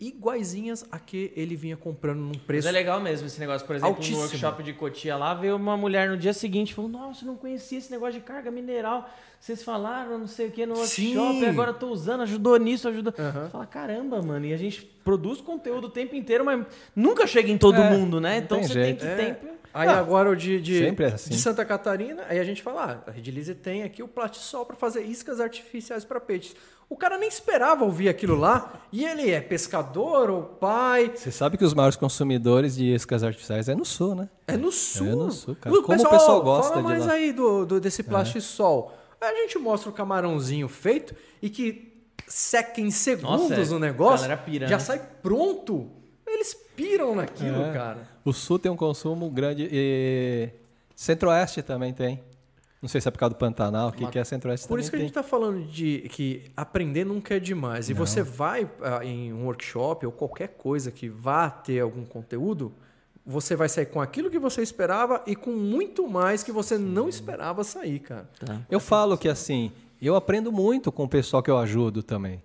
[0.00, 3.66] iguaizinhas a que ele vinha comprando num Mas preço é legal mesmo esse negócio.
[3.66, 4.16] Por exemplo, Altíssimo.
[4.16, 7.26] no workshop de Cotia lá, veio uma mulher no dia seguinte e falou: Nossa, eu
[7.28, 9.08] não conhecia esse negócio de carga mineral.
[9.38, 10.94] Vocês falaram, não sei o que, no workshop,
[11.40, 11.46] Sim.
[11.46, 13.14] agora eu tô usando, ajudou nisso, ajudou.
[13.18, 13.44] Aham.
[13.44, 17.50] Você fala, caramba, mano, e a gente produz conteúdo o tempo inteiro, mas nunca chega
[17.50, 18.36] em todo É, mundo, né?
[18.36, 18.98] Então tem você jeito.
[19.00, 19.26] tem que É.
[19.34, 19.46] tempo.
[19.72, 21.30] Aí agora o de, de, sempre é assim.
[21.30, 24.74] de Santa Catarina, aí a gente fala, ah, a Redilize tem aqui o Platisol para
[24.76, 26.54] fazer iscas artificiais para peixes.
[26.90, 31.56] O cara nem esperava ouvir aquilo lá, e ele é pescador ou pai, Você sabe
[31.56, 34.28] que os maiores consumidores de iscas artificiais é no sul, né?
[34.48, 35.06] é no sul.
[35.06, 35.74] É no sul, cara.
[35.76, 37.12] Como o pessoal pessoal gosta fala de mais lá.
[37.12, 37.80] aí do, do- É.
[37.80, 38.92] desse Plastisol.
[39.20, 41.92] Aí a gente mostra o camarãozinho feito e que
[42.26, 43.76] seca em segundos Nossa, é.
[43.76, 44.82] o negócio, pira, já né?
[44.82, 45.88] sai pronto.
[46.26, 47.72] Eles piram naquilo, É.
[47.72, 48.08] cara.
[48.24, 50.48] O sul tem um consumo grande e
[50.96, 52.20] Centro-Oeste também tem.
[52.80, 54.88] Não sei se é por causa do Pantanal, o que, que é Centro-Oeste Por isso
[54.88, 55.06] que a tem.
[55.06, 57.90] gente está falando de que aprender nunca é demais.
[57.90, 62.72] E você vai ah, em um workshop ou qualquer coisa que vá ter algum conteúdo,
[63.24, 67.06] você vai sair com aquilo que você esperava e com muito mais que você não
[67.06, 68.28] esperava sair, cara.
[68.70, 72.42] Eu falo que assim, eu aprendo muito com o pessoal que eu ajudo também.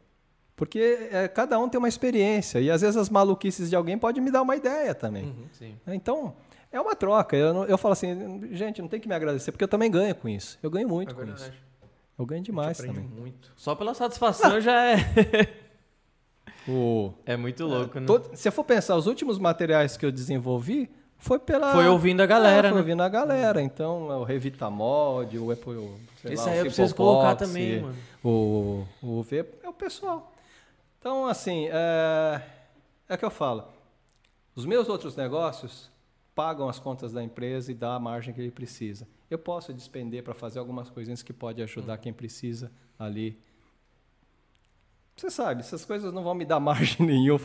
[0.55, 4.23] Porque é, cada um tem uma experiência e às vezes as maluquices de alguém podem
[4.23, 5.25] me dar uma ideia também.
[5.25, 5.45] Uhum.
[5.51, 5.75] Sim.
[5.88, 6.33] Então,
[6.72, 7.35] é uma troca.
[7.35, 10.14] Eu, não- eu falo assim, gente, não tem que me agradecer, porque eu também ganho
[10.16, 10.58] com isso.
[10.61, 11.52] Eu ganho muito com isso.
[12.18, 13.03] Eu ganho demais também.
[13.03, 13.52] muito.
[13.58, 14.95] Só pela satisfação já é.
[16.68, 18.08] O, É muito louco, né?
[18.08, 21.72] todo- se eu for pensar, os últimos materiais que eu desenvolvi foi pela.
[21.74, 22.82] Foi ouvindo a galera, É, foi né?
[22.82, 23.61] ouvindo a galera.
[23.61, 25.94] Então, é o Revitamod, o Apple.
[26.22, 27.95] sei Esse lá, aí o eu preciso colocar também, mano.
[28.24, 30.34] O, o V é o pessoal.
[31.00, 32.42] Então, assim, é,
[33.10, 33.66] é o que eu falo.
[34.56, 35.92] Os meus outros negócios
[36.35, 39.07] pagam as contas da empresa e dá a margem que ele precisa.
[39.31, 43.41] Eu posso despender para fazer algumas coisinhas que pode ajudar quem precisa ali.
[45.15, 47.39] Você sabe, essas coisas não vão me dar margem nenhuma.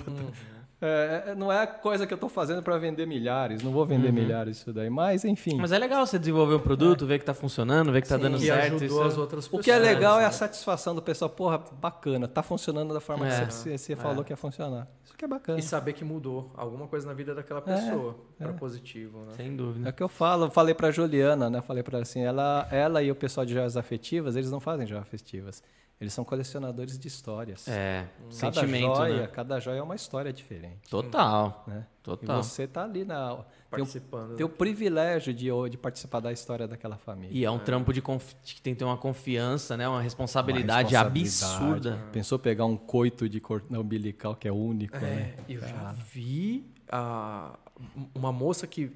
[0.56, 4.10] É, é, não é coisa que eu estou fazendo para vender milhares, não vou vender
[4.12, 5.56] milhares isso daí, mas enfim.
[5.56, 8.38] Mas é legal você desenvolver um produto, ver que tá funcionando, ver que tá dando
[8.38, 8.76] que certo.
[8.76, 9.64] ajudou isso é- as outras O pessoas.
[9.64, 10.32] que é legal é a né?
[10.32, 13.46] satisfação do pessoal, porra, bacana, tá funcionando da forma É.
[13.46, 14.88] que você, você falou que ia funcionar.
[15.04, 15.58] Isso que é bacana.
[15.58, 19.32] E saber que mudou alguma coisa na vida daquela pessoa para positivo, né?
[19.36, 19.90] Sem É dúvida.
[19.90, 21.60] o que eu falo, eu falei pra Juliana, né?
[21.60, 24.86] Falei pra ela assim, ela, ela e o pessoal de joias afetivas, eles não fazem
[24.86, 25.62] joias afetivas.
[26.00, 27.68] Eles são colecionadores de histórias.
[27.68, 29.26] É, cada sentimento, joia, né?
[29.26, 31.62] cada joia é uma história diferente, Total.
[31.66, 31.86] né?
[32.02, 32.40] Total.
[32.40, 34.34] E você tá ali na tem o, Participando.
[34.34, 37.30] tem o privilégio de, de participar da história daquela família.
[37.38, 39.86] E é um trampo de confi- que tem que ter uma confiança, né?
[39.86, 41.58] Uma Uma responsabilidade, responsabilidade.
[41.88, 41.98] absurda.
[42.10, 45.34] Pensou pegar um coito de cordão umbilical que é único, né?
[45.46, 47.58] É, eu já vi a-
[48.14, 48.90] uma moça que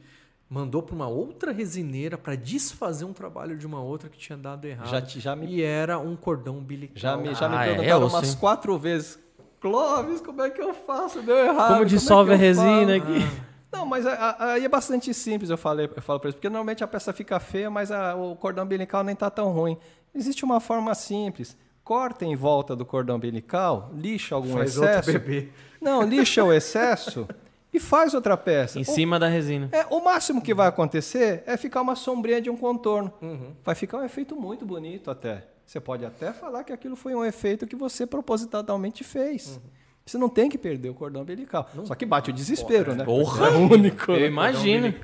[0.54, 4.64] mandou para uma outra resineira para desfazer um trabalho de uma outra que tinha dado
[4.66, 4.88] errado.
[4.88, 6.96] Já te- já me- E era um cordão umbilical.
[6.96, 8.38] Já me, já me Ah, é, perguntaram eu umas sei.
[8.38, 9.18] quatro vezes,
[9.60, 11.22] Clóvis, como é que eu faço?
[11.22, 11.68] Deu errado.
[11.72, 13.44] Como é dissolve eu a resina faço?" aqui?
[13.72, 16.86] Não, mas aí é bastante simples, eu, falei, eu falo para eles, porque normalmente a
[16.86, 19.76] peça fica feia, mas a- o cordão umbilical nem tá tão ruim.
[20.14, 21.56] Existe uma forma simples.
[21.82, 25.12] Corta em volta do cordão umbilical, lixa algum Faz outro excesso.
[25.18, 25.48] bebê.
[25.80, 27.26] Não, lixa o excesso
[27.74, 28.78] e faz outra peça.
[28.78, 29.68] Em O- cima da resina.
[29.72, 33.12] é, o máximo que vai acontecer é ficar uma sombrinha de um contorno.
[33.20, 33.50] Uhum.
[33.64, 35.44] Vai ficar um efeito muito bonito até.
[35.66, 39.60] Você pode até falar que aquilo foi um efeito que você propositalmente fez.
[40.06, 41.68] Você não tem que perder o cordão umbilical.
[41.84, 43.04] Só que bate o desespero, né?
[43.04, 43.48] Porra!
[43.48, 44.12] É único.
[44.12, 44.26] Eu né?
[44.26, 44.94] imagino.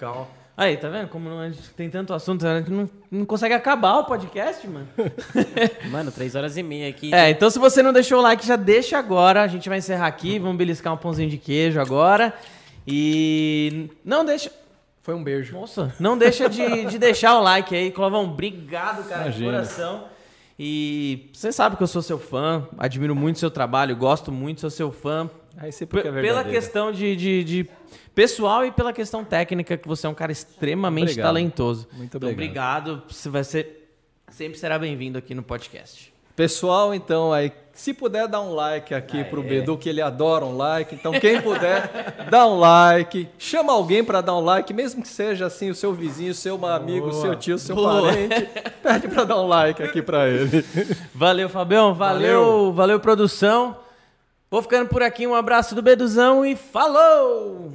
[0.55, 1.09] Aí, tá vendo?
[1.09, 4.69] Como não- a gente tem tanto assunto, a gente não, não consegue acabar o podcast,
[4.69, 4.87] mano.
[5.91, 7.15] Mano, três horas e meia aqui.
[7.15, 9.43] É, então se você não deixou o like, já deixa agora.
[9.43, 12.35] A gente vai encerrar aqui, vamos beliscar um pãozinho de queijo agora.
[12.87, 14.51] E não deixa.
[15.03, 15.55] Foi um beijo.
[15.55, 18.25] Nossa, não deixa de, de deixar o like aí, Clovão.
[18.25, 19.51] Obrigado, cara, de Imagina.
[19.53, 20.05] coração.
[20.59, 24.69] E você sabe que eu sou seu fã, admiro muito seu trabalho, gosto muito, sou
[24.71, 25.31] seu fã.
[25.57, 27.71] Aí você é pela questão de, de, de
[28.15, 31.27] pessoal e pela questão técnica, que você é um cara extremamente Obrigado.
[31.27, 31.89] talentoso.
[31.95, 32.91] Muito Então, obrigado.
[32.91, 33.13] obrigado.
[33.13, 33.91] Você vai ser.
[34.31, 36.13] Sempre será bem-vindo aqui no podcast.
[36.37, 37.51] Pessoal, então, aí,
[37.81, 40.95] se puder dar um like aqui pro Bedu, que ele adora um like.
[40.95, 43.27] Então, quem puder, dá um like.
[43.39, 46.63] Chama alguém para dar um like, mesmo que seja assim, o seu vizinho, o seu
[46.67, 48.03] amigo, o seu tio, o seu Boa.
[48.03, 48.49] parente.
[48.83, 50.63] Pede para dar um like aqui para ele.
[51.15, 51.95] Valeu, Fabião.
[51.95, 53.75] Valeu, valeu, produção.
[54.51, 55.27] Vou ficando por aqui.
[55.27, 57.73] Um abraço do Beduzão e falou!